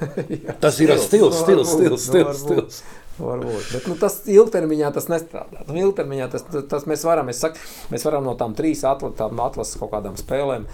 Tas 0.65 0.81
ir 0.83 0.91
stils, 0.99 1.37
stils, 1.39 1.71
stils, 1.77 2.07
stils. 2.09 2.41
stils. 2.43 2.81
Varbūt. 3.21 3.69
Bet 3.77 3.87
nu, 3.87 3.95
tas 4.01 4.17
ilgtermiņā 4.33 4.91
tas 4.97 5.07
nestrādā. 5.13 5.63
Nu, 5.69 5.77
ilgtermiņā 5.85 6.27
tas, 6.33 6.45
tas 6.73 6.87
mēs 6.91 7.05
varam, 7.07 7.29
es 7.31 7.41
saku, 7.45 7.61
mēs 7.93 8.05
varam 8.09 8.25
no 8.27 8.35
tām 8.41 8.57
trīs 8.59 8.83
atla- 8.89 9.13
atlases 9.21 9.79
kaut 9.81 9.93
kādām 9.95 10.17
spēlēm 10.19 10.67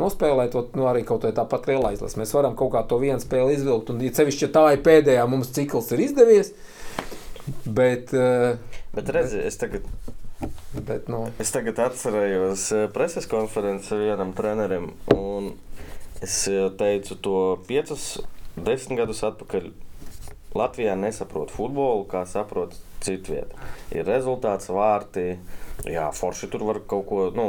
nospēlēt, 0.00 0.54
to, 0.54 0.64
nu, 0.78 0.88
arī 0.90 1.04
kaut 1.06 1.24
kā 1.24 1.32
tāpat 1.34 1.68
lielā 1.70 1.94
izlasē. 1.94 2.20
Mēs 2.20 2.34
varam 2.36 2.56
kaut 2.58 2.72
kā 2.74 2.84
to 2.88 2.98
vienu 3.02 3.22
spēli 3.22 3.58
izvilkt, 3.58 3.92
un, 3.92 4.02
ja 4.04 4.14
sevišķi 4.14 4.46
ja 4.48 4.52
tā 4.54 4.64
ir 4.74 4.82
pēdējā, 4.86 5.26
mums 5.30 5.52
cikls 5.54 5.92
ir 5.94 6.04
izdevies. 6.08 6.54
Bet, 7.64 8.14
eh, 8.16 8.56
Bet 8.94 9.08
redzi, 9.10 9.40
es 9.42 9.56
tagad, 9.58 9.86
bet 10.86 11.08
nu, 11.10 11.24
es 11.42 11.50
tagad 11.50 11.80
atcerējos 11.82 12.68
eh, 12.76 12.84
preses 12.94 13.26
konferenci 13.26 13.96
vienam 13.98 14.30
trenerim, 14.38 14.92
un 15.10 15.48
es 16.22 16.36
eh, 16.46 16.68
teicu 16.78 17.16
to 17.18 17.40
piecus, 17.66 18.04
desmit 18.54 19.00
gadus 19.02 19.24
atpakaļ. 19.26 19.66
Latvijā 20.54 20.94
nesaprot 20.94 21.50
futbolu, 21.50 22.04
kā 22.06 22.22
saprot 22.30 22.76
citu 23.02 23.34
vietu. 23.34 23.58
Ir 23.90 24.06
rezultāts, 24.06 24.70
vārti. 24.70 25.40
Jā, 25.84 26.06
forši 26.16 26.48
tur 26.52 26.62
var 26.64 26.78
kaut 26.88 27.04
ko. 27.10 27.24
Nu, 27.36 27.46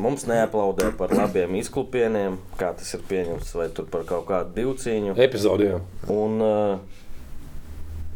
mums 0.00 0.24
neaplaudē 0.30 0.92
par 0.96 1.12
labiem 1.12 1.58
izklupieniem, 1.60 2.38
kā 2.60 2.70
tas 2.78 2.94
ir 2.96 3.02
pieņemts, 3.10 3.50
vai 3.58 3.68
tur 3.74 3.88
par 3.92 4.06
kaut 4.08 4.24
kādu 4.30 4.54
divcīņu. 4.56 5.16
Epizodē. 5.20 5.74
Un, 6.14 6.40
uh, 6.40 7.02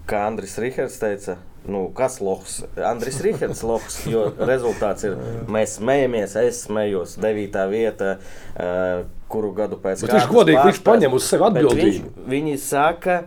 kā 0.09 0.23
Andris 0.31 0.57
Rihards 0.63 0.97
teica, 1.03 1.37
nu, 1.69 1.89
kas 1.97 2.21
lohs? 2.25 2.63
Andris 2.81 3.21
Rihards 3.25 3.61
lohs, 3.69 4.01
jo 4.09 4.31
rezultāts 4.49 5.05
ir, 5.11 5.19
mēs 5.51 5.77
smējamies, 5.77 6.37
es 6.49 6.63
smējos, 6.65 7.19
devītā 7.21 7.67
vieta, 7.69 8.15
uh, 8.57 9.03
kuru 9.29 9.53
gadu 9.59 9.77
pēc 9.83 10.07
Bet 10.07 10.15
viņš 10.17 10.31
godīgi, 10.33 10.63
viņš 10.63 10.79
pārspēs. 10.81 10.87
paņem 10.89 11.19
uz 11.19 11.29
sevi 11.29 11.49
atbildību. 11.51 11.85
Viņš, 11.85 12.31
viņi 12.33 12.57
saka, 12.65 13.19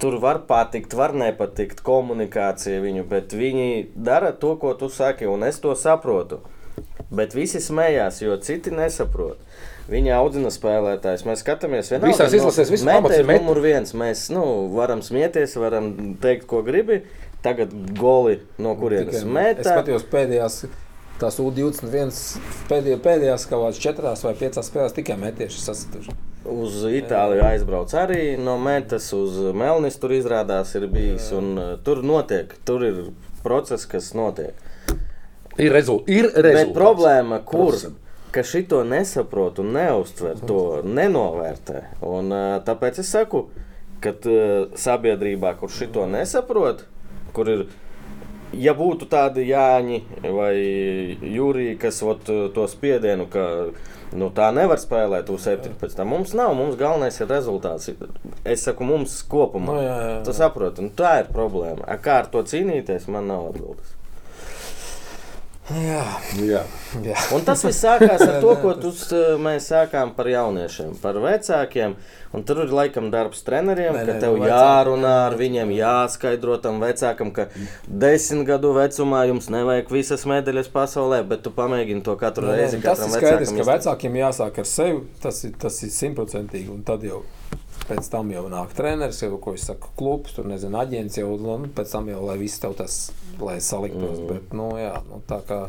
tur 0.00 0.16
var 0.22 0.40
patikt, 0.48 0.94
var 0.96 1.12
nepatikt 1.16 1.82
komunikācija 1.86 2.80
viņu, 2.82 3.04
bet 3.10 3.34
viņi 3.36 3.68
dara 3.94 4.32
to, 4.32 4.54
ko 4.60 4.72
tu 4.78 4.88
saki, 4.92 5.28
un 5.30 5.44
es 5.46 5.60
to 5.60 5.74
saprotu. 5.76 6.40
Bet 7.10 7.34
visi 7.34 7.58
smējās, 7.62 8.20
jo 8.22 8.36
citi 8.42 8.70
nesaprot. 8.70 9.40
Viņa 9.90 10.14
audzina 10.20 10.52
spēlētājus. 10.54 11.24
Mēs 11.26 11.40
skatāmies, 11.42 11.88
vienalga, 11.90 12.12
Visās 12.12 12.36
izlasēs 12.38 12.70
viss 12.70 12.84
pamats 12.86 13.10
metējs 13.10 13.24
ir 13.24 13.40
numur 13.40 13.58
viens. 13.64 13.94
Mēs 13.98 14.28
nu, 14.30 14.44
varam 14.76 15.02
smieties, 15.02 15.56
varam 15.58 15.90
teikt, 16.22 16.46
ko 16.50 16.62
gribi. 16.66 17.00
Tagad 17.42 17.72
goli 17.98 18.38
no 18.60 18.76
kurienes 18.78 19.10
tikai- 19.10 19.24
es 19.24 19.24
metā. 19.24 19.64
skatījos 19.66 20.06
pēdējās. 20.12 20.60
Tās 21.20 21.36
U21 21.42 22.14
pēdējā, 22.70 22.96
pēdējās 23.04 23.42
kaut 23.50 23.66
kādas 23.66 23.80
četrās 23.82 24.22
vai 24.24 24.32
piecās 24.38 24.70
spēlēs 24.70 24.94
tikai 24.96 25.18
metieši 25.20 25.58
sasituši. 25.66 26.14
Uz 26.48 26.78
Itāliju 26.88 27.42
aizbrauc 27.44 27.92
arī 28.00 28.38
no 28.40 28.54
metas, 28.62 29.10
uz 29.12 29.36
Melnis 29.52 29.98
tur 30.00 30.14
izrādās 30.16 30.72
ir 30.78 30.86
bijis. 30.88 31.26
Un, 31.36 31.50
uh, 31.60 31.74
tur 31.84 32.00
notiek, 32.08 32.54
tur 32.64 32.86
ir 32.88 33.02
process, 33.44 33.84
kas 33.90 34.14
notiek. 34.16 34.56
Ir 35.60 35.74
rezultāts. 35.76 36.08
Ir 36.16 36.30
Bet 36.32 36.40
rezultāts. 36.46 36.78
problēma, 36.78 37.42
kur 37.44 37.74
Procesam. 37.74 37.98
ka 38.32 38.46
šito 38.46 38.80
nesaprot 38.88 39.60
un 39.60 39.74
neuztver, 39.76 40.40
to 40.48 40.80
nenovērtē. 40.88 41.82
Un, 42.00 42.32
uh, 42.32 42.56
tāpēc 42.64 43.02
es 43.04 43.12
saku, 43.12 43.44
ka 44.00 44.14
uh, 44.16 44.72
sabiedrībā, 44.80 45.52
kur 45.60 45.68
šito 45.68 46.08
nesaprot, 46.08 46.86
kur 47.36 47.52
ir. 47.58 47.66
Ja 48.52 48.72
būtu 48.74 49.06
tādi 49.06 49.44
Jāņi 49.46 50.00
vai 50.34 50.54
Jūrija, 51.30 51.76
kas 51.78 52.00
ot, 52.02 52.24
to 52.54 52.64
spiedienu, 52.68 53.28
ka 53.30 53.44
nu, 54.18 54.26
tā 54.34 54.48
nevar 54.54 54.80
spēlēt, 54.82 55.30
U17, 55.30 56.02
mums 56.08 56.32
nav. 56.34 56.56
Mums 56.58 56.74
galvenais 56.80 57.20
ir 57.22 57.30
rezultāts. 57.30 57.92
Es 58.44 58.64
saku, 58.66 58.82
mums 58.88 59.20
kopumā. 59.30 59.70
Nu, 59.76 59.78
jā, 59.84 59.94
jā, 59.94 60.10
jā. 60.16 60.18
Tu 60.26 60.34
saproti, 60.34 60.82
un 60.82 60.90
tā 60.98 61.20
ir 61.22 61.30
problēma. 61.30 61.86
A, 61.86 61.94
Kā 62.02 62.18
ar 62.24 62.30
to 62.32 62.42
cīnīties, 62.42 63.06
man 63.12 63.30
nav 63.30 63.52
atbildes. 63.52 63.96
Jā, 65.70 66.02
Jā. 66.42 66.64
jā. 67.04 67.14
Un 67.36 67.44
tas 67.46 67.60
viss 67.62 67.78
sākās 67.84 68.24
ar 68.26 68.40
to, 68.42 68.56
ko 68.58 68.72
tu, 68.82 68.90
s- 68.90 69.12
mēs 69.38 69.68
sākām 69.70 70.10
par 70.16 70.26
jauniešiem, 70.26 70.96
par 70.98 71.14
vecākiem. 71.22 71.94
Un 72.32 72.44
tur 72.46 72.60
ir 72.62 72.70
laikam 72.70 73.08
darbs 73.10 73.40
treneriem, 73.42 73.90
Nē, 73.96 74.04
ka 74.06 74.12
nē, 74.14 74.20
tev 74.22 74.36
nu, 74.36 74.44
vecāki- 74.44 74.52
jārunā 74.54 75.14
ar 75.26 75.34
viņiem, 75.34 75.72
jāskaidro 75.74 76.60
tam 76.62 76.78
vecākam, 76.78 77.32
ka 77.34 77.48
desmit 77.88 78.46
gadu 78.46 78.70
vecumā 78.76 79.24
jums 79.26 79.48
nevajag 79.50 79.90
visas 79.90 80.22
medaļas 80.30 80.70
pasaulē, 80.70 81.24
bet 81.26 81.42
tu 81.42 81.50
pamēģini 81.50 82.04
to 82.06 82.14
katru 82.20 82.46
Nē, 82.46 82.52
nē, 82.52 82.56
reizi. 82.60 82.76
nu, 82.78 82.82
tas 82.86 83.02
ir 83.02 83.10
skaidrs, 83.16 83.50
ka 83.56 83.66
vecākiem 83.72 84.14
jāsāk 84.22 84.62
ar 84.62 84.68
sevi. 84.70 85.00
Tas 85.20 85.42
ir, 85.44 85.56
tas 85.58 85.82
ir 85.82 85.90
simtprocentīgi. 85.96 86.70
Un 86.70 86.84
tad 86.86 87.02
jau 87.02 87.24
pēc 87.90 88.06
tam 88.12 88.30
jau 88.30 88.46
nāk 88.48 88.76
treneris, 88.78 89.18
jau 89.24 89.34
ko 89.42 89.56
es 89.58 89.66
saku, 89.66 89.90
klubs, 89.98 90.32
tur 90.36 90.44
nezinu, 90.46 90.78
aģents 90.78 91.18
jau, 91.18 91.34
nu, 91.34 91.58
pēc 91.74 91.90
tam 91.90 92.06
jau, 92.06 92.22
lai 92.30 92.38
viss 92.38 92.62
tev 92.62 92.76
tas, 92.78 93.10
lai 93.42 93.58
saliktos. 93.58 94.20
Mm. 94.22 94.28
Bet, 94.30 94.54
nu, 94.54 94.70
jā, 94.78 94.94
nu, 95.10 95.18
tā 95.26 95.42
kā. 95.42 95.64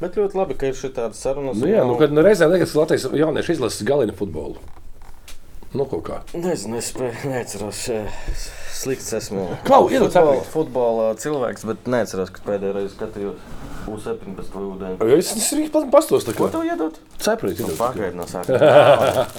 Bet 0.00 0.16
ļoti 0.16 0.40
labi, 0.40 0.56
ka 0.56 0.70
ir 0.72 0.72
šī 0.72 0.94
tāda 0.96 1.12
saruna. 1.12 1.52
Nu, 1.52 1.68
jā, 1.68 1.84
nu, 1.84 1.98
kad 2.00 2.10
nu, 2.16 2.24
reizē 2.24 2.48
liekas, 2.48 2.72
ka 2.72 2.80
Latvijas 2.86 3.04
jaunieši 3.12 3.58
izlases 3.58 3.84
galina 3.84 4.16
futbolu. 4.16 4.56
Nu, 5.72 5.84
kaut 5.86 6.02
kā. 6.08 6.16
Nezinu, 6.34 6.78
es 6.80 6.88
neatceros. 7.30 7.84
eh, 7.94 8.10
Slikts 8.80 9.12
esmu. 9.12 9.44
Klau, 9.66 9.84
iedod 9.92 10.10
futbola, 10.10 10.44
futbola 10.54 11.08
cilvēks, 11.20 11.66
bet 11.68 11.86
neatceros, 11.92 12.30
ka 12.32 12.40
pēdējā 12.46 12.72
reize 12.78 12.94
skatījos 12.94 13.36
U17 13.90 14.54
vai 14.54 14.62
U9. 14.64 15.04
Jo 15.10 15.18
Es 15.20 15.30
es 15.36 15.50
arī 15.54 15.66
pastos, 15.92 16.24
tā 16.26 16.32
Ko 16.34 16.48
kā. 16.48 16.54
tev 16.56 16.64
iedot? 16.66 16.96
Cepurīt, 17.20 17.60
Nu, 17.60 17.68
iedod. 17.68 17.78
Pagaid 17.82 18.16
no 18.18 18.26
sākuma. 18.30 19.26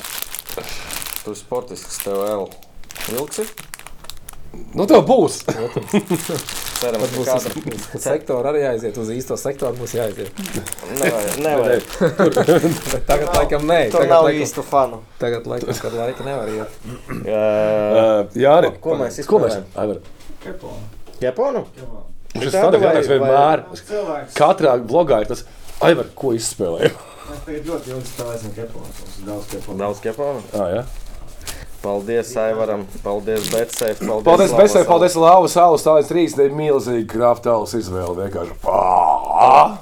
Tu 1.21 1.33
sportisks 1.37 1.99
tev 2.05 2.17
vēl. 2.17 2.47
Vilksi? 3.11 3.43
Nu, 4.75 4.83
tev 4.87 5.05
būs. 5.07 5.37
Ceram, 6.81 7.01
Tad 7.01 7.11
ka 7.11 7.15
būs 7.15 7.27
kāda. 7.29 7.51
uz, 7.71 7.83
uz 7.95 8.03
sektoru 8.03 8.49
arī 8.49 8.63
jāiziet, 8.65 8.97
uz 8.99 9.09
īsto 9.13 9.35
sektoru 9.39 9.77
būs 9.77 9.93
jāiziet. 9.95 10.31
Nevajag, 10.97 11.35
nevajag. 11.45 11.83
Tagad, 13.09 13.27
laikam, 13.37 13.67
nē. 13.69 13.77
Tur 13.93 13.99
Tagad, 14.01 14.09
nav 14.11 14.25
laikam, 14.27 14.41
īstu 14.43 14.63
fanu. 14.65 14.99
tagad, 15.21 15.45
laikam, 15.51 15.75
kad 15.83 15.95
laika 15.99 16.25
nevar 16.27 16.51
iet. 16.51 16.79
Jā, 17.29 17.43
Jā, 18.43 18.55
arī. 18.57 18.71
Ko- 18.79 18.81
ko 18.89 18.97
mēs 19.03 19.21
izspēlējam? 19.23 19.67
Aivar. 19.83 20.01
Japonu? 21.21 21.63
Viņš 22.33 22.47
ir 22.47 22.51
tāds 22.55 22.81
jautājums 22.81 23.11
vienmēr. 23.11 23.63
Cilvēks. 23.77 24.35
Katrā 24.41 24.75
blogā 24.87 25.21
ir 25.23 25.31
tas, 25.31 25.45
Aivar, 25.85 26.09
ko 26.17 26.33
izspēlēja. 26.37 26.91
Mēs 27.31 27.45
tagad 27.45 27.67
ļoti 27.69 27.93
ilgi 27.93 28.09
spēlēsim 28.09 28.51
keponas. 28.57 28.97
Mums 29.03 29.19
ir 29.21 29.27
daudz 29.29 29.47
keponas. 29.53 29.79
Daudz 29.85 30.01
Japonu. 30.09 30.41
Ah, 30.57 30.67
jā. 30.73 30.81
Paldies, 31.81 32.35
Aivaram. 32.37 32.85
Paldies, 33.03 33.47
Betsai. 33.49 33.95
Paldies, 33.97 34.51
Paldies, 34.53 34.71
Salas. 34.75 34.87
paldies, 34.87 35.15
Tālens 35.85 36.11
3, 36.11 36.35
te 36.37 36.45
ir 36.45 36.53
milzīgi 36.53 37.07
kraftāls 37.09 37.73
izvēle 37.79 38.13
vienkārši. 38.19 38.57
Pā! 38.61 38.81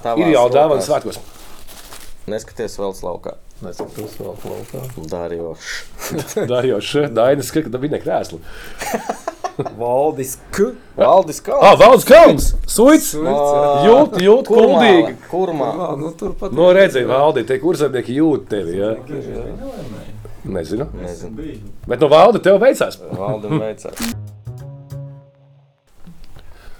Tavās 0.05 0.23
Ir 0.23 0.31
jau 0.31 0.45
dāvana 0.53 0.85
svētkos. 0.85 1.19
Neskaties 2.29 2.77
vēl 2.79 2.95
slaukā. 2.95 3.35
Nesaprotu, 3.65 4.23
vēl 4.23 4.37
klausā. 4.39 4.85
Darījoši. 5.11 6.47
Darījoši, 6.53 7.09
Dainis, 7.11 7.51
ka 7.51 7.65
viņa 7.67 7.99
krēslu. 8.05 8.39
Valdis 9.79 10.37
K. 10.55 10.69
Valdis 10.95 11.41
Kalns. 11.43 11.65
Ah, 11.67 11.75
Valds 11.79 12.05
Kalns! 12.07 12.45
Suits! 12.63 13.11
Jūt, 13.19 14.15
jūt, 14.23 14.47
kuldīgi! 14.47 15.17
Kurmā. 15.27 15.73
Nu 15.99 16.13
tur 16.15 16.31
pat. 16.39 16.55
No 16.55 16.69
redzēji, 16.75 17.09
Valdi, 17.09 17.43
tie 17.49 17.59
kurzemnieki 17.59 18.15
jūt 18.21 18.47
tevi, 18.53 18.79
jā? 18.79 18.93
Nezinu. 20.43 20.87
Nezinu. 20.95 21.59
Bet 21.87 22.01
no 22.03 22.09
Valda 22.11 22.39
tev 22.43 22.59
veicās. 22.61 22.99
Valdim 23.11 23.59
veicās. 23.59 24.13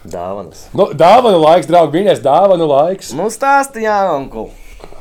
Dāvanas. 0.09 0.63
Nu, 0.73 0.87
dāvanu 0.95 1.41
laiks, 1.43 1.67
draugi, 1.67 1.99
mīļais, 1.99 2.21
dāvanu 2.23 2.69
laiks. 2.69 3.11
Nu, 3.17 3.27
stāstīja, 3.33 3.97
onkul. 4.15 4.47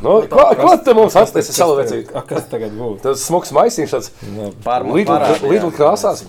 Nu, 0.03 0.13
ko, 0.31 0.45
ko 0.55 0.73
tu 0.85 0.93
mums 0.95 1.17
atstēsi 1.19 1.53
savu 1.57 1.75
vecību? 1.81 2.13
A, 2.15 2.23
Kas 2.29 2.45
tagad 2.51 2.75
būs? 2.79 3.01
Tas 3.03 3.25
smuks 3.27 3.51
maisiņš 3.57 3.95
tāds 3.97 4.11
Parma 4.63 4.95
Lidl- 4.95 5.73
krāsās? 5.75 6.23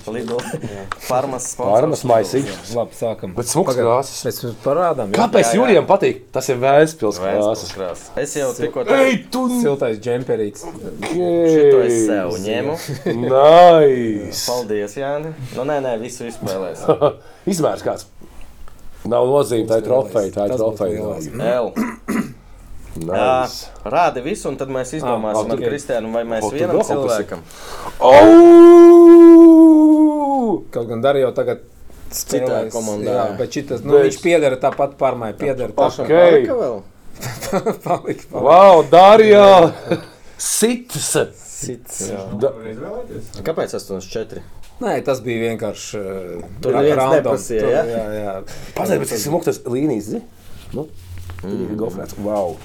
Sponsors. 1.44 2.04
maisiņš. 2.10 2.50
Labi, 2.74 2.98
sākam. 2.98 3.36
Bet 3.38 3.52
smuks 3.52 3.78
krāsas. 3.78 4.24
Mēs 4.26 4.42
jums 4.44 4.58
parādām. 4.64 5.14
Kāpēc. 5.14 5.52
Jurijam 5.54 5.86
patīk? 5.90 6.24
Tas 6.34 6.50
ir 6.50 6.58
Vēstures 6.64 7.22
krāsas. 7.22 8.08
Es 8.18 8.34
jau 8.40 8.50
tikko 8.58 8.86
Ej, 8.98 9.20
tu! 9.34 9.46
Siltais 9.62 10.00
džemperīts. 10.02 10.66
Šito 11.06 11.84
es 11.86 12.00
sev 12.10 12.34
ņēmu. 12.48 12.78
Nice! 13.28 14.44
Paldies, 14.50 14.98
Jāni. 14.98 15.36
Nu, 15.54 15.68
nē, 15.70 15.78
nē, 15.86 15.94
visu 16.02 16.26
izspēlēs. 16.30 16.88
Izmērs 17.54 17.86
kāds. 17.86 18.10
Nav 19.10 19.30
nozīme, 19.30 19.70
tā 19.70 19.78
ir 19.80 19.86
trofeja, 19.88 20.34
tā 20.36 20.50
ir 20.50 20.58
trofeja. 20.58 22.36
Nice. 23.00 23.70
Rādi 23.88 24.22
visu, 24.26 24.50
un 24.52 24.58
tad 24.60 24.70
mēs 24.74 24.92
izdomāsim 24.98 25.46
Ah, 25.48 25.54
ar 25.54 25.60
ok. 25.60 25.64
Kristiānu, 25.70 26.12
vai 26.14 26.24
mēs 26.28 26.44
O, 26.44 26.50
vienam 26.52 26.82
cilvēkam. 26.84 27.40
Oh! 29.30 30.64
Kaut 30.74 30.88
gan 30.90 31.02
Darīja 31.04 31.30
tagad 31.38 31.60
Citā 32.10 32.64
komandā, 32.74 33.12
Jā, 33.14 33.26
jā. 33.30 33.36
bet 33.38 33.54
šitas, 33.54 33.84
nu, 33.86 33.94
viņš 34.02 34.16
piedara 34.24 34.58
tāpat 34.58 34.96
parmai. 34.98 35.30
Piedara 35.38 35.70
Pašam 35.78 36.08
Ok. 36.08 36.14
palika 36.16 36.56
vēl? 36.58 36.80
tāpat. 36.80 36.96
Palika, 37.86 38.24
palika. 38.32 38.42
Wow, 38.48 38.82
Darījā! 38.90 39.46
Sits! 40.40 41.12
Cits. 41.60 42.00
Da, 42.42 42.50
Kāpēc 43.46 43.76
84? 43.78 44.42
Nē, 44.80 44.94
tas 45.06 45.20
bija 45.22 45.50
vienkārši. 45.52 46.00
uh, 46.00 46.44
Tur 46.64 46.72
neviens 46.80 46.98
random. 46.98 47.16
neprasīja, 47.20 47.62
Tur, 47.62 47.70
ja? 47.76 47.82
Jā, 47.84 48.04
jā. 48.16 48.34
Paziet, 48.78 49.02
bet 49.04 49.10
tas 49.12 49.26
ir 49.28 49.34
muktas 49.36 49.58
līnijas, 49.68 50.06
zi? 50.16 50.22
Nu, 50.74 50.88
mm. 51.44 51.76
gofrēts. 51.80 52.18
Wow. 52.24 52.56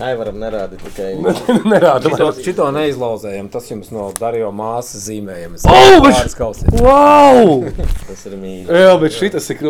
Ai, 0.00 0.14
varam 0.16 0.38
nerādīt 0.40 0.80
tikai. 0.86 1.10
Nerāda. 1.72 2.08
Šito, 2.08 2.30
šito 2.46 2.68
neizlauzējam. 2.72 3.50
Tas 3.52 3.68
jums 3.68 3.90
no 3.92 4.08
Darīja 4.16 4.48
māsas 4.54 5.04
zīmējums. 5.10 5.66
O, 5.68 6.00
bet-. 6.06 6.72
Wow! 6.80 7.66
Tas 8.08 8.26
ir 8.30 8.36
mīļi. 8.40 8.66
Jā, 8.80 8.94
bet 9.02 9.16
šitas 9.18 9.50
ir. 9.52 9.64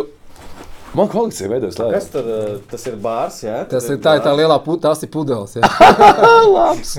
Man 0.91 1.07
kolekcija 1.07 1.47
veidojas 1.47 1.77
Kas 1.79 1.87
lēnām. 1.87 2.07
tur? 2.11 2.25
uh, 2.27 2.55
Tas 2.71 2.81
ir 2.89 2.95
bārs, 2.99 3.37
jā? 3.45 3.61
Tas 3.71 3.85
Tur 3.87 3.95
ir 3.95 3.99
tā, 4.03 4.17
ir 4.17 4.23
tā 4.25 4.31
bārs. 4.33 4.39
lielā 4.41 4.57
putekļa, 4.65 4.89
tas 4.89 5.03
ir 5.07 5.11
pudeles. 5.13 5.53
jā. 5.55 5.69
Labs! 6.55 6.95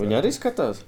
Viņi 0.00 0.18
arī 0.18 0.32
skatās. 0.36 0.82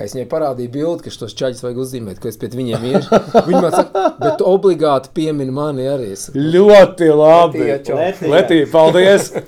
Es 0.00 0.14
viņai 0.16 0.26
parādīju 0.30 0.70
bildi, 0.72 1.04
ka 1.06 1.12
šos 1.12 1.34
čaļus 1.36 1.62
vajag 1.64 1.80
uzzīmēt, 1.82 2.20
ka 2.22 2.30
es 2.30 2.38
pēc 2.40 2.54
viņiem 2.56 2.86
iešu. 2.90 3.18
Viņi 3.48 3.60
man 3.60 3.74
saka, 3.74 4.04
bet 4.22 4.44
obligāti 4.48 5.10
piemini 5.16 5.52
mani 5.52 5.84
arī. 5.92 6.12
Es, 6.16 6.28
Ļoti 6.34 7.10
labi! 7.12 7.66
Letija. 7.68 7.98
Letija. 8.00 8.30
Letī, 8.32 8.60
paldies! 8.72 9.30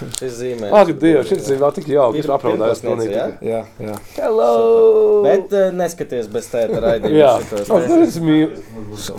Šis 0.00 0.32
zīmē. 0.38 0.70
Ak, 0.72 0.90
Dievs, 0.96 1.28
šis 1.28 1.48
ir 1.52 1.58
vēl 1.60 1.72
tik 1.76 1.88
jauki. 1.92 2.22
Ir 2.22 2.30
apraudājos 2.32 2.80
pirmklasniece, 2.80 3.24
pilnīgi. 3.26 3.50
jā, 3.50 3.58
jā. 3.84 3.96
Hello! 4.16 4.52
Bet 5.26 5.52
uh, 5.52 5.66
neskaties 5.76 6.30
bez 6.32 6.48
tēta 6.48 6.80
raidījuma. 6.80 7.18
Jā, 7.18 7.32
te- 7.50 7.98
es 8.06 8.16
mīlu. 8.24 8.62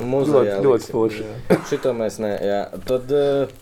Muzejā 0.02 0.56
Ļoti, 0.58 0.66
ļoti 0.66 0.88
spoži. 0.90 1.28
Šito 1.70 1.94
mēs 1.98 2.18
ne. 2.24 2.32
Jā. 2.42 2.62
Tad 2.90 3.14
uh, 3.14 3.54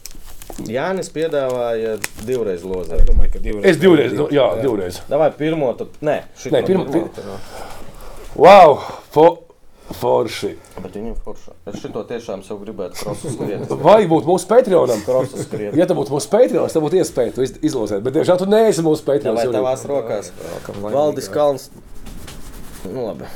Jānis 0.67 1.09
piedāvāja 1.13 1.97
divreiz 2.25 2.59
Es 2.59 2.65
lozēt. 2.65 3.05
domāju, 3.07 3.31
ka 3.33 3.39
divreiz. 3.39 3.65
Es 3.65 3.77
divreiz, 3.77 4.13
nu, 4.13 4.27
jā, 4.33 4.61
divreiz. 4.61 4.99
Davai 5.09 5.31
pirmo, 5.37 5.73
tad 5.77 5.87
nē, 6.01 6.17
Nē, 6.51 6.63
pirmo- 6.67 6.85
pirmo. 6.91 7.37
Wow! 8.35 8.77
Fo, 9.11 9.25
forši! 9.99 10.51
Bet 10.83 10.93
viņam 10.95 11.15
forša. 11.25 11.51
Es 11.67 11.79
šito 11.81 12.03
tiešām 12.07 12.43
sev 12.45 12.59
gribētu 12.63 13.15
skriet. 13.15 13.69
Vai 13.81 14.05
būtu 14.07 14.25
mūsu 14.29 14.47
Patreonam? 14.47 15.01
Ja 15.75 15.85
tā 15.89 15.95
būtu 15.97 16.13
mūsu 16.13 16.29
Patreons, 16.29 16.73
tad 16.73 16.83
būtu 16.83 16.99
iespēja 17.01 17.33
to 17.35 17.41
iz- 17.41 17.57
izlozēt. 17.61 18.03
Bet, 18.05 18.13
diemžēl, 18.13 18.37
tu 18.37 18.45
neesi 18.45 18.81
mūsu 18.85 19.05
Vai 19.07 19.17
Patreons. 19.17 19.49
tavās 19.55 19.85
rokās? 19.89 20.31
Valdis 20.81 21.27
Kalns. 21.33 21.69
Nu, 22.87 23.03
labi. 23.03 23.27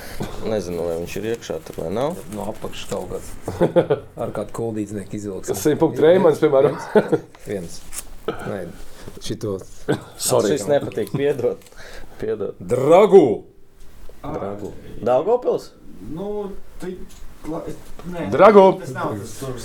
Nezinu, 0.48 0.86
vai 0.88 0.96
viņš 1.02 1.16
ir 1.20 1.26
iekšā 1.34 1.58
tur 1.68 1.82
vai 1.84 1.90
nav. 1.94 2.16
No 2.36 2.48
apakšas 2.54 2.88
kaut 2.92 3.12
kāds. 3.12 3.32
Ar 4.24 4.32
kādu 4.36 4.56
kuldīdznieku 4.56 5.18
izvilks. 5.20 5.52
Simt 5.60 5.82
punktu 5.82 6.06
Reimans, 6.06 6.40
piemēram. 6.44 6.78
Viens. 7.48 7.82
Nē, 8.30 8.62
šito. 9.20 9.58
Sorry. 10.16 10.54
Šis 10.54 10.70
nepatīk. 10.72 11.12
Piedod. 11.12 11.68
Piedod. 12.22 12.56
Dragu! 12.60 13.26
Dragu. 14.24 14.72
Daugopils? 15.04 15.74
Nu, 16.14 16.54
tu... 16.80 16.94
Drago. 18.32 18.80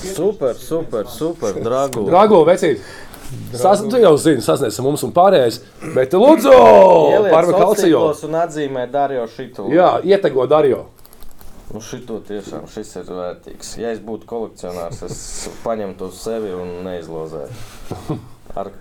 Super, 0.02 0.55
super, 0.55 1.06
super. 1.06 1.60
Dragu. 1.62 2.05
Drago, 2.09 2.42
vecīt! 2.48 2.82
Sas, 3.52 3.82
tu 3.84 3.98
jau 4.00 4.14
zini, 4.16 4.40
sasniedz 4.40 4.78
mums 4.80 5.02
un 5.05 5.12
pārējais. 5.12 5.60
Bet, 5.94 6.14
lūdzu, 6.16 6.52
Ieliec 6.52 7.34
pārva 7.34 7.59
kalcijo. 7.59 8.00
sociālos 8.09 8.22
un 8.24 8.38
atzīmē 8.40 8.86
Dario 8.90 9.26
šito. 9.28 9.66
Jā, 9.72 9.98
ietego 10.05 10.46
Dario. 10.48 10.86
Nu, 11.68 11.82
šito 11.84 12.22
tiešām 12.24 12.64
šis 12.72 12.94
ir 13.02 13.10
vērtīgs. 13.12 13.74
Ja 13.82 13.92
es 13.92 14.00
būtu 14.00 14.24
kolekcionārs, 14.30 15.02
es 15.05 15.18
paņemtu 15.60 16.09
uz 16.09 16.22
sevi 16.24 16.55
un 16.56 16.78
neizlozētu. 16.86 18.16
Ar... 18.56 18.72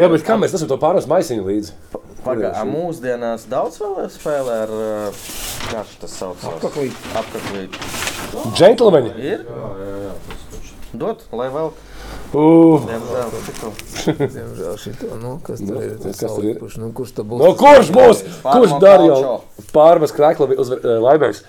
Jā, 0.00 0.08
bet 0.08 0.24
kā 0.24 0.38
mēs 0.40 0.54
esam 0.56 0.70
to 0.70 0.78
pāris 0.80 1.08
maisiņu 1.10 1.44
līdzi? 1.44 1.74
Pagaidā, 2.22 2.62
mūsdienās 2.64 3.48
daudz 3.50 3.80
vēl 3.82 4.06
spēlē 4.14 4.58
ar, 4.64 4.72
kā 5.68 5.82
tas 6.00 6.14
saucās? 6.16 6.46
Apaklīt. 6.54 7.08
Apaklīt. 7.18 7.78
Džentlmeņi! 8.54 9.14
Ir? 9.20 9.42
Dot, 10.92 11.26
lai 11.34 11.48
vēl. 11.52 11.72
Uh, 12.32 12.80
Diemžēl 14.36 14.76
šito. 14.80 15.16
Nu, 15.20 15.34
kas 15.44 15.60
tur 15.60 15.82
ir? 15.82 15.96
kas 16.00 16.20
tur 16.22 16.46
ir? 16.46 16.56
Kurš, 16.60 16.78
nu, 16.80 16.88
kurš 16.96 17.12
tad 17.18 17.28
būs? 17.28 17.42
no 17.42 17.50
kurš 17.60 17.90
būs? 17.92 18.22
Kurš 18.44 18.76
Dario? 18.80 19.16
Kalčo. 19.18 19.66
Pārvas 19.74 20.14
krēkla 20.16 20.48
laimēs. 21.04 21.42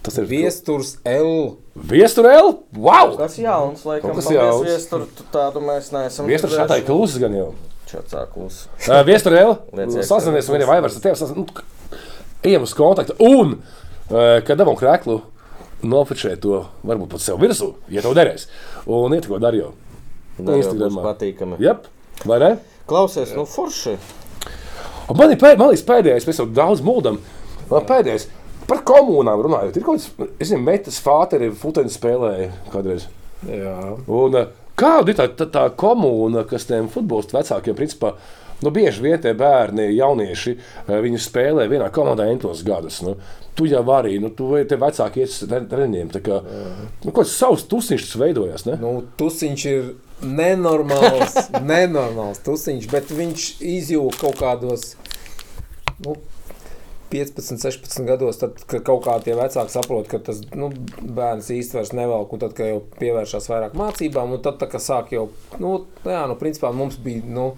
Tas 0.00 0.16
ir 0.16 0.28
Viesturs 0.30 0.94
L. 1.04 1.58
Viesturēl? 1.90 2.54
Wow! 2.72 3.18
Tas 3.20 3.36
jauns, 3.36 3.84
laikam, 3.84 4.14
Kas 4.16 4.30
paldies, 4.30 4.38
jauns? 4.40 4.68
Viestur, 4.70 5.04
tu 5.16 5.26
tādu 5.32 5.60
mēs 5.64 5.92
neesam. 5.92 6.28
Viesturēl 6.30 6.62
šādā 6.62 6.80
ir 6.80 6.86
klusis 6.88 7.20
gan 7.20 7.36
jau. 7.36 7.50
Čatsā 7.90 8.24
klus. 8.30 8.64
Uh, 8.86 9.00
Viesturēl? 9.06 9.56
Liec 9.74 9.96
iekšā. 9.96 10.06
Sazinies 10.06 10.48
un 10.48 10.56
vienam 10.56 10.70
vaivars 10.70 10.96
ar 10.98 11.04
tevi. 11.04 11.28
nu, 11.36 11.46
Ejam 12.46 12.64
uz 12.64 12.74
kontaktu. 12.78 13.16
Un, 13.26 13.56
uh, 13.58 14.38
kad 14.46 14.56
devam 14.60 14.78
krēklu, 14.78 15.18
nofočē 15.82 16.36
to 16.40 16.62
varbūt 16.86 17.10
pat 17.16 17.24
sev 17.24 17.40
virsū, 17.42 17.72
ja 17.92 18.04
tev 18.04 18.14
derēs. 18.16 18.46
Un 18.86 19.16
iet 19.16 19.26
ko 19.28 19.40
Dario. 19.42 19.72
Dario 20.38 20.56
būs 20.56 20.64
Instagramā. 20.70 21.04
patīkami. 21.10 21.58
Jep, 21.60 21.88
vai 22.24 22.38
ne? 22.40 22.50
Klausies, 22.88 23.34
nu 23.36 23.44
forši. 23.48 23.96
Un 25.10 25.18
man 25.18 25.32
ir 25.34 25.40
pēd, 25.40 25.58
man 25.58 25.72
liekas, 25.72 25.84
pēdējais, 25.88 26.26
mēs 26.28 26.38
jau 26.40 26.46
daudz 26.54 26.82
mūldam. 26.86 27.18
Man 27.70 27.86
pēdējais 27.88 28.28
par 28.70 28.84
komunām 28.86 29.42
runājot. 29.42 29.76
Ir 29.76 29.84
kaut 29.86 29.98
kāds, 29.98 30.30
es 30.38 30.52
zinu, 30.52 30.62
metas 30.62 31.00
fāteri, 31.02 31.50
futeni 31.58 31.90
spēlēja 31.90 32.52
kādreiz. 32.70 33.08
Jā. 33.48 33.76
Un, 34.06 34.36
eh, 34.36 34.46
kāda 34.80 35.12
ir 35.12 35.18
tā, 35.18 35.28
tā, 35.36 35.46
tā 35.52 35.64
komūna, 35.78 36.46
kas 36.48 36.66
tiem 36.68 36.88
futbolistu 36.92 37.36
vecākiem, 37.36 37.76
principā, 37.78 38.14
nu, 38.64 38.72
bieži 38.74 39.04
vien 39.04 39.20
tie 39.22 39.34
bērni, 39.36 39.90
jaunieši, 39.96 40.56
eh, 40.86 40.96
viņi 41.04 41.20
spēlē 41.20 41.68
vienā 41.70 41.90
komandā 41.94 42.26
entos 42.32 42.64
gadus. 42.66 43.00
Nu. 43.06 43.16
Tu 43.58 43.66
jau 43.68 43.82
vari, 43.84 44.18
nu, 44.22 44.30
tu 44.32 44.50
tie 44.64 44.78
vecāki 44.80 45.20
iet 45.24 45.32
uz 45.32 45.42
tre- 45.50 45.66
treniņiem. 45.68 46.12
Kā, 46.24 46.40
nu, 47.04 47.12
kāds 47.12 47.34
savs 47.36 47.66
tusiņš 47.68 48.06
veidojās. 48.20 48.64
Ne? 48.68 48.78
Nu, 48.80 48.92
tusiņš 49.20 49.64
ir 49.72 49.90
nenormāls, 50.24 51.36
nenormāls 51.72 52.40
tusiņš, 52.46 52.88
bet 52.92 53.12
viņš 53.12 53.48
izjūta 53.76 54.20
kaut 54.24 54.38
kādos 54.40 54.94
nu, 56.04 56.16
15, 57.10 57.58
16 57.60 58.06
gados, 58.06 58.38
tad, 58.40 58.58
kaut 58.70 59.02
kā 59.06 59.16
tie 59.24 59.34
vecāki 59.38 59.74
saprot, 59.74 60.08
ka 60.10 60.20
tas 60.30 60.42
nu, 60.54 60.70
bērns 61.00 61.50
vairs 61.74 61.92
nevelk, 61.96 62.32
un 62.34 62.42
tad, 62.42 62.54
kad 62.58 62.70
jau 62.70 62.82
pievēršās 63.00 63.48
vairāk 63.50 63.76
mācībām, 63.78 64.36
un 64.36 64.42
tad, 64.44 64.60
tā, 64.60 64.68
kad 64.70 64.84
sāk 64.84 65.10
jau, 65.14 65.26
nu, 65.62 65.72
jā, 66.06 66.22
nu, 66.30 66.36
principā 66.40 66.70
mums 66.76 66.98
bija, 67.02 67.24
nu, 67.26 67.48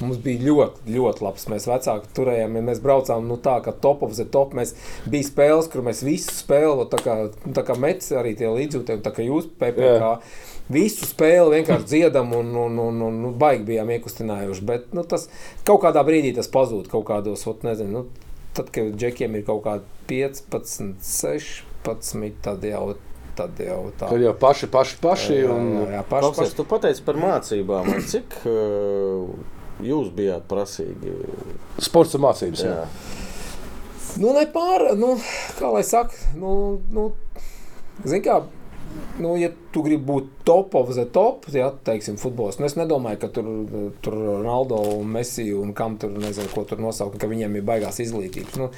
mums 0.00 0.20
bija 0.24 0.46
ļoti, 0.46 0.86
ļoti 0.96 1.26
labs. 1.26 1.48
Mēs 1.52 1.68
vecāki 1.68 2.12
turējām, 2.16 2.56
ja 2.56 2.64
mēs 2.70 2.80
braucām, 2.84 3.28
nu, 3.28 3.36
tā 3.42 3.58
kā 3.64 3.74
top 3.84 4.06
of 4.06 4.16
the 4.16 4.28
top, 4.28 4.56
mēs 4.58 4.74
bija 5.12 5.28
spēles, 5.28 5.68
kur 5.72 5.84
mēs 5.86 6.04
visu 6.06 6.32
spēli, 6.36 6.88
tā 6.92 7.02
kā, 7.04 7.18
nu, 7.44 7.52
tā 7.56 7.66
kā 7.68 7.76
mets 7.78 8.12
arī 8.16 8.34
tie 8.38 8.48
līdzjūtēji, 8.48 9.04
tā 9.04 9.12
kā 9.14 9.28
jūs, 9.28 9.52
PPK, 9.60 10.00
Jā. 10.00 10.16
Visu 10.72 11.04
spēli 11.04 11.58
vienkārši 11.58 11.88
dziedam, 11.90 12.30
un, 12.38 12.52
un, 12.56 12.76
un, 12.80 13.00
un, 13.04 13.16
un 13.28 13.38
baigi 13.38 13.66
bijām 13.72 13.90
iekustinājuši. 13.92 14.64
Bet 14.68 14.92
nu, 14.96 15.02
tas 15.08 15.26
kaut 15.66 15.82
kādā 15.82 16.04
brīdī 16.06 16.30
tas 16.36 16.48
pazūd 16.52 16.86
kaut 16.92 17.04
kādos, 17.10 17.42
ot, 17.50 17.66
nezinu, 17.66 17.90
nu, 18.04 18.21
tad, 18.56 18.68
kad 18.74 18.92
džekiem 18.98 19.38
ir 19.38 19.46
kaut 19.46 19.64
kādi 19.66 19.84
15, 20.10 21.00
16, 21.06 22.36
tad 22.44 22.66
jau, 22.66 22.84
tad 23.38 23.60
jau 23.62 23.80
tā. 23.96 24.10
Tad 24.10 24.24
jau 24.24 24.34
paši, 24.38 24.68
paši, 24.72 24.98
paši. 25.02 25.40
Un, 25.48 25.72
jā, 25.80 25.88
jā, 25.96 26.04
paši, 26.10 26.26
Klausies, 26.26 26.44
paši. 26.44 26.58
tu 26.60 26.68
pateici 26.68 27.06
par 27.06 27.20
mācībām. 27.22 27.90
Cik 28.12 28.38
uh, 28.50 29.32
jūs 29.82 30.12
bijāt 30.16 30.46
prasīgi? 30.50 31.16
sports 31.82 32.18
un 32.18 32.26
mācības. 32.26 32.64
Jā. 32.66 32.78
Jā. 32.82 33.20
Nu, 34.20 34.34
ne 34.36 34.44
pār, 34.52 34.90
nu, 35.00 35.14
kā 35.56 35.70
lai 35.72 35.84
saka, 35.88 36.12
nu, 36.36 36.52
nu, 36.92 37.08
zin 38.04 38.20
kā, 38.24 38.42
nu, 39.16 39.36
ja 39.40 39.48
tu 39.74 39.82
gribi 39.84 40.04
būt 40.08 40.30
top 40.48 40.74
of 40.78 40.92
the 40.94 41.04
top, 41.14 41.46
ja, 41.54 41.70
teiksim, 41.86 42.18
futbols, 42.20 42.58
nu, 42.58 42.66
es 42.68 42.76
nedomāju, 42.78 43.20
ka 43.22 43.30
tur, 43.36 43.50
tur 44.04 44.16
Ronaldo 44.18 44.80
un 44.96 45.10
Messi 45.14 45.48
un 45.54 45.74
kam 45.76 45.96
tur, 46.02 46.12
nezinu, 46.18 46.50
ko 46.54 46.64
tur 46.68 46.82
nosaukt, 46.82 47.18
ka 47.20 47.30
viņiem 47.30 47.60
ir 47.60 47.66
baigās 47.66 48.00
izglītības. 48.02 48.58
Nu, 48.60 48.70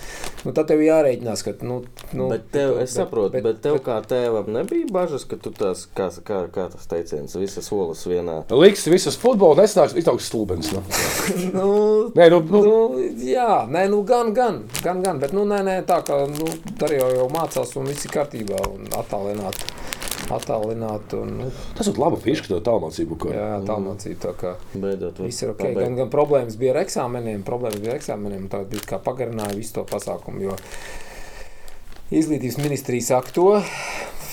nu 0.44 0.54
tad 0.56 0.68
tev 0.70 0.82
jārēķinās, 0.84 1.44
ka, 1.46 1.56
nu, 1.64 1.80
nu 2.16 2.28
Bet 2.34 2.50
tev, 2.54 2.76
es 2.82 2.94
saprotu, 2.96 3.34
bet, 3.36 3.46
bet 3.46 3.62
tev 3.64 3.78
kā 3.84 4.00
tēvam 4.08 4.50
nebija 4.54 4.90
bažas, 4.92 5.26
ka 5.28 5.38
tu 5.40 5.52
tās, 5.54 5.86
kā, 5.96 6.10
kā, 6.26 6.44
kā 6.52 6.68
tas 6.72 6.88
teiciens, 6.90 7.36
visas 7.40 7.70
solis 7.70 8.04
vienā. 8.08 8.40
Liks 8.54 8.86
visas 8.90 9.18
futbola 9.20 9.62
nesnāks, 9.62 9.96
iztauks 9.98 10.28
stulbens. 10.28 10.72
Nu. 10.74 10.84
nu, 11.56 11.68
Nē, 12.14 12.28
nu, 12.32 12.42
nu, 12.50 12.64
Nu, 12.64 13.00
jā, 13.24 13.64
nē, 13.70 13.86
nu, 13.92 14.02
gan, 14.06 14.32
gan, 14.36 14.62
gan, 14.82 15.02
gan, 15.04 15.20
bet, 15.22 15.34
nu, 15.36 15.44
nē, 15.48 15.60
nē, 15.66 15.76
tā 15.88 16.00
kā, 16.06 16.22
nu, 16.30 16.48
arī 16.84 17.00
jau, 17.00 17.10
jau 17.18 17.26
mācās 17.32 17.74
un 17.80 17.88
viss 17.90 18.06
ir 18.06 18.14
kārtībā 18.14 18.60
un 18.70 18.88
attālināt, 18.98 19.60
attālināt 20.32 21.12
un, 21.18 21.32
nu, 21.42 21.50
tas 21.76 21.88
ir 21.90 21.98
labi 22.00 22.20
fiška, 22.24 22.48
to 22.52 22.60
tālmācību. 22.64 23.18
ko- 23.20 23.32
jā, 23.34 23.48
tālmācība, 23.68 24.18
tā 24.24 24.32
kā 24.40 24.54
Beidzot, 24.74 25.18
viss 25.24 25.42
ir 25.42 25.50
ok. 25.52 25.58
pabeigt. 25.58 25.80
Gan, 25.82 25.96
gan 25.96 26.10
problēmas 26.12 26.56
bija 26.60 26.74
ar 26.76 26.82
eksāmeniem, 26.84 27.42
problēmas 27.44 27.80
bija 27.82 27.92
ar 27.94 28.00
eksāmeniem, 28.00 28.48
tagad 28.48 28.70
bija 28.72 28.88
kā 28.94 29.00
pagarināja 29.04 29.56
visu 29.58 29.74
to 29.80 29.84
pasākumu, 29.90 30.40
jo 30.48 30.56
izglītības 32.14 32.58
ministrija 32.62 33.02
saka 33.02 33.32
to, 33.34 33.46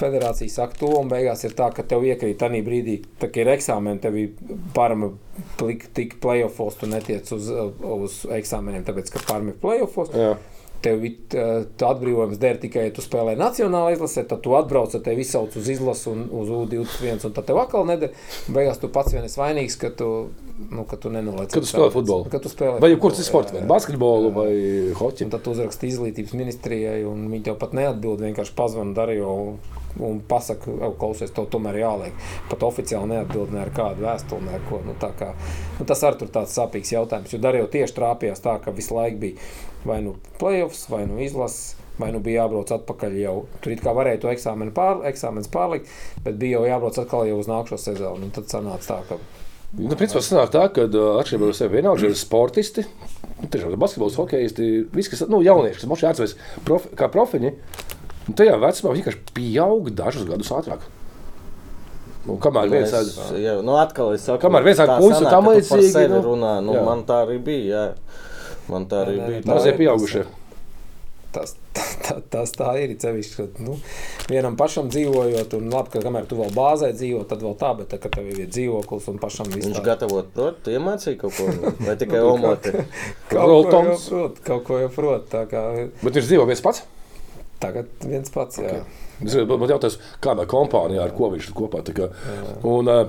federācija 0.01 0.49
saka 0.49 0.77
to, 0.81 0.89
un 0.99 1.09
beigās 1.11 1.43
ir 1.45 1.53
tā, 1.57 1.68
ka 1.76 1.84
tev 1.88 2.03
iekrīt 2.07 2.39
tajā 2.41 2.61
brīdī, 2.65 2.97
tā, 3.22 3.27
kad 3.30 3.41
ir 3.43 3.51
eksāmeni, 3.55 4.01
tev 4.01 4.18
ir 4.18 4.31
parma 4.76 5.11
tik 5.93 6.18
playoffs, 6.23 6.80
tu 6.81 6.89
netiec 6.89 7.30
uz, 7.35 7.49
uz 7.81 8.22
eksāmeniem, 8.39 8.84
tāpēc, 8.88 9.11
ka 9.13 9.23
parma 9.27 9.53
ir 9.53 9.59
playoffs. 9.61 10.15
Jā. 10.81 10.91
Tev 10.91 11.03
uh, 11.05 11.65
atbrīvojums 11.91 12.39
der 12.41 12.57
tikai, 12.61 12.87
ja 12.87 12.93
tu 12.95 13.03
spēlē 13.05 13.35
nacionālā 13.39 13.93
izlasē, 13.95 14.25
tad 14.29 14.41
tu 14.45 14.55
atbrauc, 14.57 14.91
tad 14.93 15.05
tevi 15.05 15.25
izsauc 15.25 15.55
uz 15.57 15.69
izlasi 15.69 16.09
un 16.11 16.23
uz 16.41 16.49
U21, 16.49 17.27
un 17.29 17.35
tad 17.35 17.47
tev 17.49 17.59
atkal 17.61 17.85
nedara. 17.89 18.15
Beigās 18.49 18.81
tu 18.81 18.89
pats 18.93 19.13
vien 19.13 19.27
esi 19.27 19.39
vainīgs, 19.39 19.77
ka 19.81 19.91
tu, 19.97 20.09
nu, 20.69 20.85
ka 20.89 20.97
tu 21.01 21.13
nenoliec. 21.13 21.53
Kad 21.53 21.65
tu 21.65 21.69
spēlē 21.69 21.91
futbolu? 21.93 22.29
Kad 22.33 22.45
tu 22.45 22.53
spēlē 22.53 22.81
Vai 22.81 22.93
jebkurš 22.93 23.21
cits 23.21 23.29
sports, 23.29 23.53
vai 23.55 23.65
basketbolu 23.69 24.33
vai 24.35 24.53
hoķi. 24.97 25.29
Tad 25.31 25.45
tu 25.45 25.53
uzraksti 25.55 25.91
izglītības 25.91 26.33
ministrijai, 26.37 27.03
un 27.07 27.29
viņi 27.31 27.51
tev 27.51 27.61
pat 27.61 27.77
neatbild. 27.77 28.25
Vienkārši 28.25 28.57
pazvan 28.57 28.95
Darijo 28.97 29.35
un 29.99 30.21
pasaka, 30.27 30.71
"Au, 30.81 30.93
klausies, 30.97 31.31
tev 31.31 31.47
tomēr 31.51 31.75
jāliek. 31.81 32.13
Pat 32.49 32.59
oficiāli 32.59 33.07
neatbild 33.07 33.51
ne 33.51 33.61
ar 33.61 33.69
kādu 33.69 34.05
vēstuli, 34.05 34.45
ne 34.45 34.53
ar 34.53 34.61
ko. 34.69 34.79
Nu, 34.85 34.93
tā 34.99 35.11
kā, 35.19 35.33
nu, 35.79 35.85
tas 35.85 36.03
arī 36.03 36.19
tur 36.19 36.27
tāds 36.27 36.55
sāpīgs 36.55 36.93
jautājums, 36.93 37.33
jo 37.33 37.39
Darijo 37.39 37.67
tieši 37.67 37.93
trāpījās 37.93 38.41
tā, 38.41 38.61
ka 38.63 38.71
visu 38.71 38.95
laiku 38.95 39.17
bija 39.17 39.35
vai 39.85 39.99
nu 40.05 40.15
playoffs, 40.41 40.87
vai 40.91 41.05
nu 41.09 41.21
izlases. 41.23 41.77
Vai 41.99 42.07
nu 42.15 42.21
bija 42.23 42.45
jābrauc 42.47 42.71
atpakaļ 42.73 43.15
jau. 43.19 43.33
Tur 43.61 43.73
it 43.75 43.81
kā 43.83 43.91
varēja 43.93 44.21
to 44.23 44.29
eksāmenu 44.31 44.71
pār, 44.73 45.03
pārlikt, 45.53 45.91
bet 46.25 46.39
bija 46.41 46.57
jau 46.57 46.63
jābrauc 46.65 46.97
atkal 46.97 47.27
jau 47.29 47.35
uz 47.37 47.49
nākamo 47.51 47.77
sezonu. 47.77 48.25
Un 48.25 48.31
tad 48.33 48.47
sanāca 48.49 48.87
tā, 48.87 48.97
ka 49.11 49.19
Nu, 49.71 49.95
principā 49.95 50.19
sanāk 50.19 50.49
tā, 50.51 50.65
ka 50.75 50.83
atšķirībā 50.83 51.47
no 51.47 51.53
sevis 51.55 51.71
vienalga 51.71 52.09
ir 52.09 52.15
sportisti, 52.19 52.83
nu, 53.39 53.47
tiešām 53.47 53.77
basketbols, 53.79 54.17
hokejisti, 54.19 54.65
visi, 54.91 55.13
kas 55.13 55.21
nu, 55.31 55.39
jaunieši, 55.45 55.79
kas 55.79 55.87
moši 55.87 56.07
atceras 56.09 56.33
profi, 56.67 56.89
kā 56.99 57.07
profiņi, 57.13 57.53
un 58.27 58.35
tajā 58.35 58.57
vecumā 58.59 58.91
vienkārši 58.97 59.21
pieaug 59.37 59.87
dažus 59.95 60.25
gadus 60.27 60.51
ātrāk. 60.57 60.83
Un 62.27 62.37
kamēr 62.43 62.67
viens 62.69 62.91
Es, 62.91 63.15
ēd- 63.15 63.39
jā, 63.41 63.53
nu 63.63 63.77
atkal 63.79 64.11
es 64.13 64.27
saku, 64.27 64.43
Kamēr 64.43 64.67
viens 64.67 64.81
ar 64.83 64.91
tā 64.91 64.97
līdzīgi, 64.99 66.11
nu, 66.11 66.19
runā, 66.27 66.51
nu, 66.67 66.75
jā. 66.75 66.83
man 66.85 67.05
tā 67.07 67.23
arī 67.23 67.39
bija. 67.41 67.63
Jā. 67.71 67.85
Man 68.72 68.85
tā 68.91 69.03
arī 69.06 69.18
Nē, 69.19 69.26
bija. 69.27 69.41
mazie 69.52 69.73
ir. 69.73 69.80
pieaugušie. 69.81 70.23
Tas, 71.31 71.53
tā, 71.72 72.18
tas 72.34 72.52
tā 72.57 72.73
ir. 72.84 72.91
Cevišķi, 72.99 73.35
ka 73.56 73.64
nu, 73.64 73.77
vienam 74.27 74.57
pašam 74.60 74.89
dzīvojot, 74.91 75.53
un 75.56 75.69
labi, 75.72 75.93
ka 75.93 76.02
kamēr 76.03 76.26
tu 76.27 76.35
vēl 76.39 76.49
bāzē 76.56 76.89
dzīvo, 76.98 77.22
tad 77.30 77.43
vēl 77.45 77.53
tā, 77.61 77.69
bet 77.77 77.88
tā, 77.93 77.99
kad 78.03 78.11
tev 78.18 78.27
ir 78.34 78.49
dzīvoklis 78.52 79.07
un 79.14 79.19
pašam 79.22 79.48
viss 79.53 79.69
Viņš 79.69 79.80
gatavot, 79.85 80.27
prot, 80.35 80.60
tu 80.65 80.73
iemācīji 80.76 81.19
kaut 81.22 81.38
ko, 81.39 81.48
vai 81.88 81.95
tikai 82.02 82.19
Nu, 82.19 82.34
omoti? 82.34 82.73
kaut 82.73 83.30
ko 83.30 83.38
jau 83.39 83.48
Roltons. 83.53 84.10
prot, 84.11 84.41
kaut 84.49 84.65
ko 84.68 84.81
jau 84.84 84.89
prot. 84.98 85.30
Tā 85.31 85.45
kā 85.53 85.64
Bet 86.03 86.19
viņš 86.19 86.27
dzīvo 86.34 86.49
viens 86.52 86.65
pats. 86.68 86.84
tagad 87.64 87.88
viens 88.03 88.30
pats, 88.34 88.60
jā. 88.60 88.81
Es 89.22 89.35
man 89.45 89.69
jautājos, 89.69 89.99
kādā 90.19 90.48
kompānijā 90.49 91.03
ar 91.06 91.11
ko 91.15 91.27
viņš 91.31 91.48
ir 91.52 91.56
kopā. 91.56 91.84
tā 91.85 91.93
Kā, 91.95 92.07
un 92.65 92.88
uh, 92.89 93.03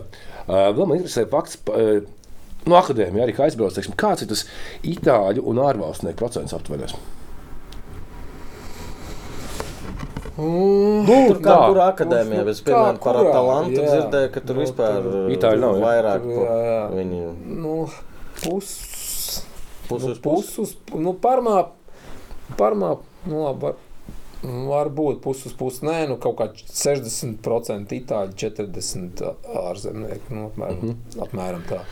uh, 0.46 0.66
vēl 0.76 0.86
man 0.86 0.98
interesē 1.00 1.24
fakts. 1.32 1.58
Uh, 1.66 2.04
No 2.66 2.76
akadēmijas 2.78 3.24
arī 3.26 3.34
kā 3.34 3.48
aizbrauc, 3.48 3.74
teiksim, 3.74 3.96
kāds 3.98 4.22
ir 4.22 4.30
tas 4.30 4.44
itāļu 4.86 5.42
un 5.50 5.58
ārvalstnieku 5.64 6.20
procents 6.20 6.54
aptuveni? 6.54 6.86
Mm, 10.38 11.02
Nu, 11.04 11.16
Tur 11.28 11.38
kā 11.42 11.50
tā. 11.52 11.64
kurā 11.68 11.86
akadēmijā, 11.92 12.44
bet, 12.46 12.60
Kā 12.62 12.68
piemēram, 12.70 12.98
par 13.04 13.18
kurā, 13.18 13.32
talantu 13.34 13.76
jā. 13.82 13.88
dzirdēju, 13.90 14.30
ka 14.32 14.40
tur 14.40 14.56
Nu, 14.56 14.62
vispār 14.62 14.98
tur 15.04 15.32
Itāļi 15.34 15.60
nav, 15.60 15.76
jā. 15.76 15.82
vairāk 15.84 16.24
Tur, 16.24 16.38
jā, 16.46 16.56
jā. 16.68 16.78
viņi 16.96 17.20
nu, 17.58 17.74
pus, 18.40 18.70
pus 19.90 20.06
nu, 20.06 20.12
uz 20.14 20.22
pusi. 20.24 20.54
puses, 20.56 20.74
nu, 20.94 21.12
parmā, 21.26 21.58
parmā, 22.56 22.94
nu, 23.28 23.42
labi, 23.44 23.66
var, 23.66 23.76
varbūt 24.72 25.20
puses 25.22 25.52
puses, 25.58 25.82
nē, 25.84 25.98
nu, 26.08 26.16
kaut 26.22 26.38
kā 26.40 26.48
60% 26.56 27.92
itāļu, 28.00 28.32
40% 28.46 29.28
ārzemnieku, 29.66 30.32
nu, 30.32 30.48
apmēram, 30.48 30.80
mm 30.80 30.96
-hmm. 30.96 31.22
apmēram 31.28 31.68
tā. 31.68 31.82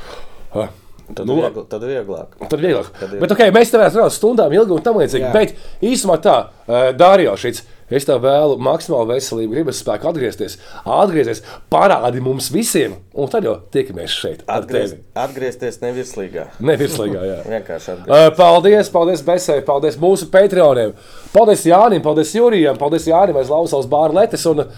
Ah. 0.55 0.70
Tad, 1.14 1.27
Nu, 1.27 1.40
viegl, 1.40 1.64
tad 1.66 1.82
vieglāk. 1.82 2.39
Tad 2.39 2.60
vieglāk. 2.62 2.89
Tad 2.94 3.14
ir. 3.16 3.20
Bet, 3.22 3.32
okay, 3.35 3.51
mēs 3.55 3.72
varētu 3.74 3.98
runāt 3.98 4.14
stundām 4.14 4.55
ilgi 4.55 4.77
un 4.77 4.85
tam 4.85 5.01
līdzīgi. 5.01 5.27
Jā. 5.27 5.32
Bet 5.35 5.86
īsumā 5.90 6.20
tā, 6.22 6.36
uh, 6.68 6.90
Dārījā, 6.94 7.35
šis. 7.40 7.64
Es 7.90 8.05
tev 8.06 8.20
vēlu 8.22 8.55
maksimālu 8.62 9.09
veselību, 9.16 9.51
gribas 9.51 9.81
spēku 9.82 10.06
atgriezties, 10.12 10.52
atgriezties, 10.86 11.40
parādi 11.74 12.20
mums 12.22 12.47
visiem, 12.55 12.94
un 13.18 13.31
tad 13.32 13.48
jau 13.48 13.56
tiekamies 13.74 14.14
šeit. 14.14 14.44
tevi. 14.47 15.01
atgriezties 15.18 15.81
nevirslīgā. 15.82 16.44
Nevirslīgā, 16.62 17.24
jā. 17.27 17.40
Vienkārši 17.56 17.90
atgriezties. 17.97 18.14
Uh, 18.14 18.36
paldies, 18.39 18.93
paldies 18.94 19.24
Besai, 19.27 19.59
paldies 19.66 19.98
mūsu 19.98 20.31
patroniem. 20.31 20.94
Paldies 21.35 21.66
Jānim, 21.66 22.05
paldies 22.06 22.31
Jurijam, 22.39 22.78
paldies 22.78 23.10
Jānim 23.10 23.43
aiz 23.43 23.51
lausās 23.51 23.90
bārletes. 23.90 24.47
Un, 24.52 24.68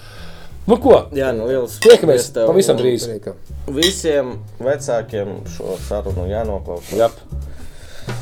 nu 0.67 0.79
ko, 0.83 0.97
Jā, 1.17 1.33
nu 1.37 1.47
liels 1.51 1.79
tiekamies 1.83 2.29
paldies 2.29 2.33
tev. 2.35 2.47
pavisam 2.51 2.77
drīz. 2.81 3.09
Visiem 3.73 4.37
vecākiem 4.63 5.41
šo 5.57 5.77
sarunu 5.89 6.27
jānoklausās. 6.31 6.95
Jā, 6.99 7.11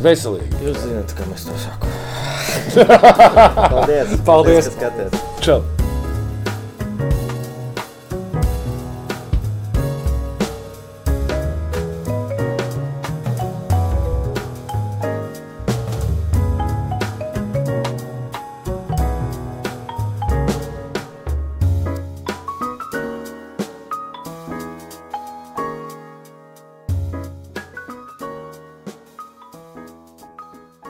veselīgi. 0.05 0.63
Jūs 0.69 0.81
zināt, 0.87 1.15
kā 1.19 1.29
mēs 1.31 1.47
to 1.49 1.59
sakām. 1.67 1.99
Paldies! 3.71 4.17
Paldies. 4.27 4.69
ka 4.69 4.75
skaties! 4.79 5.23
Čau! 5.45 5.63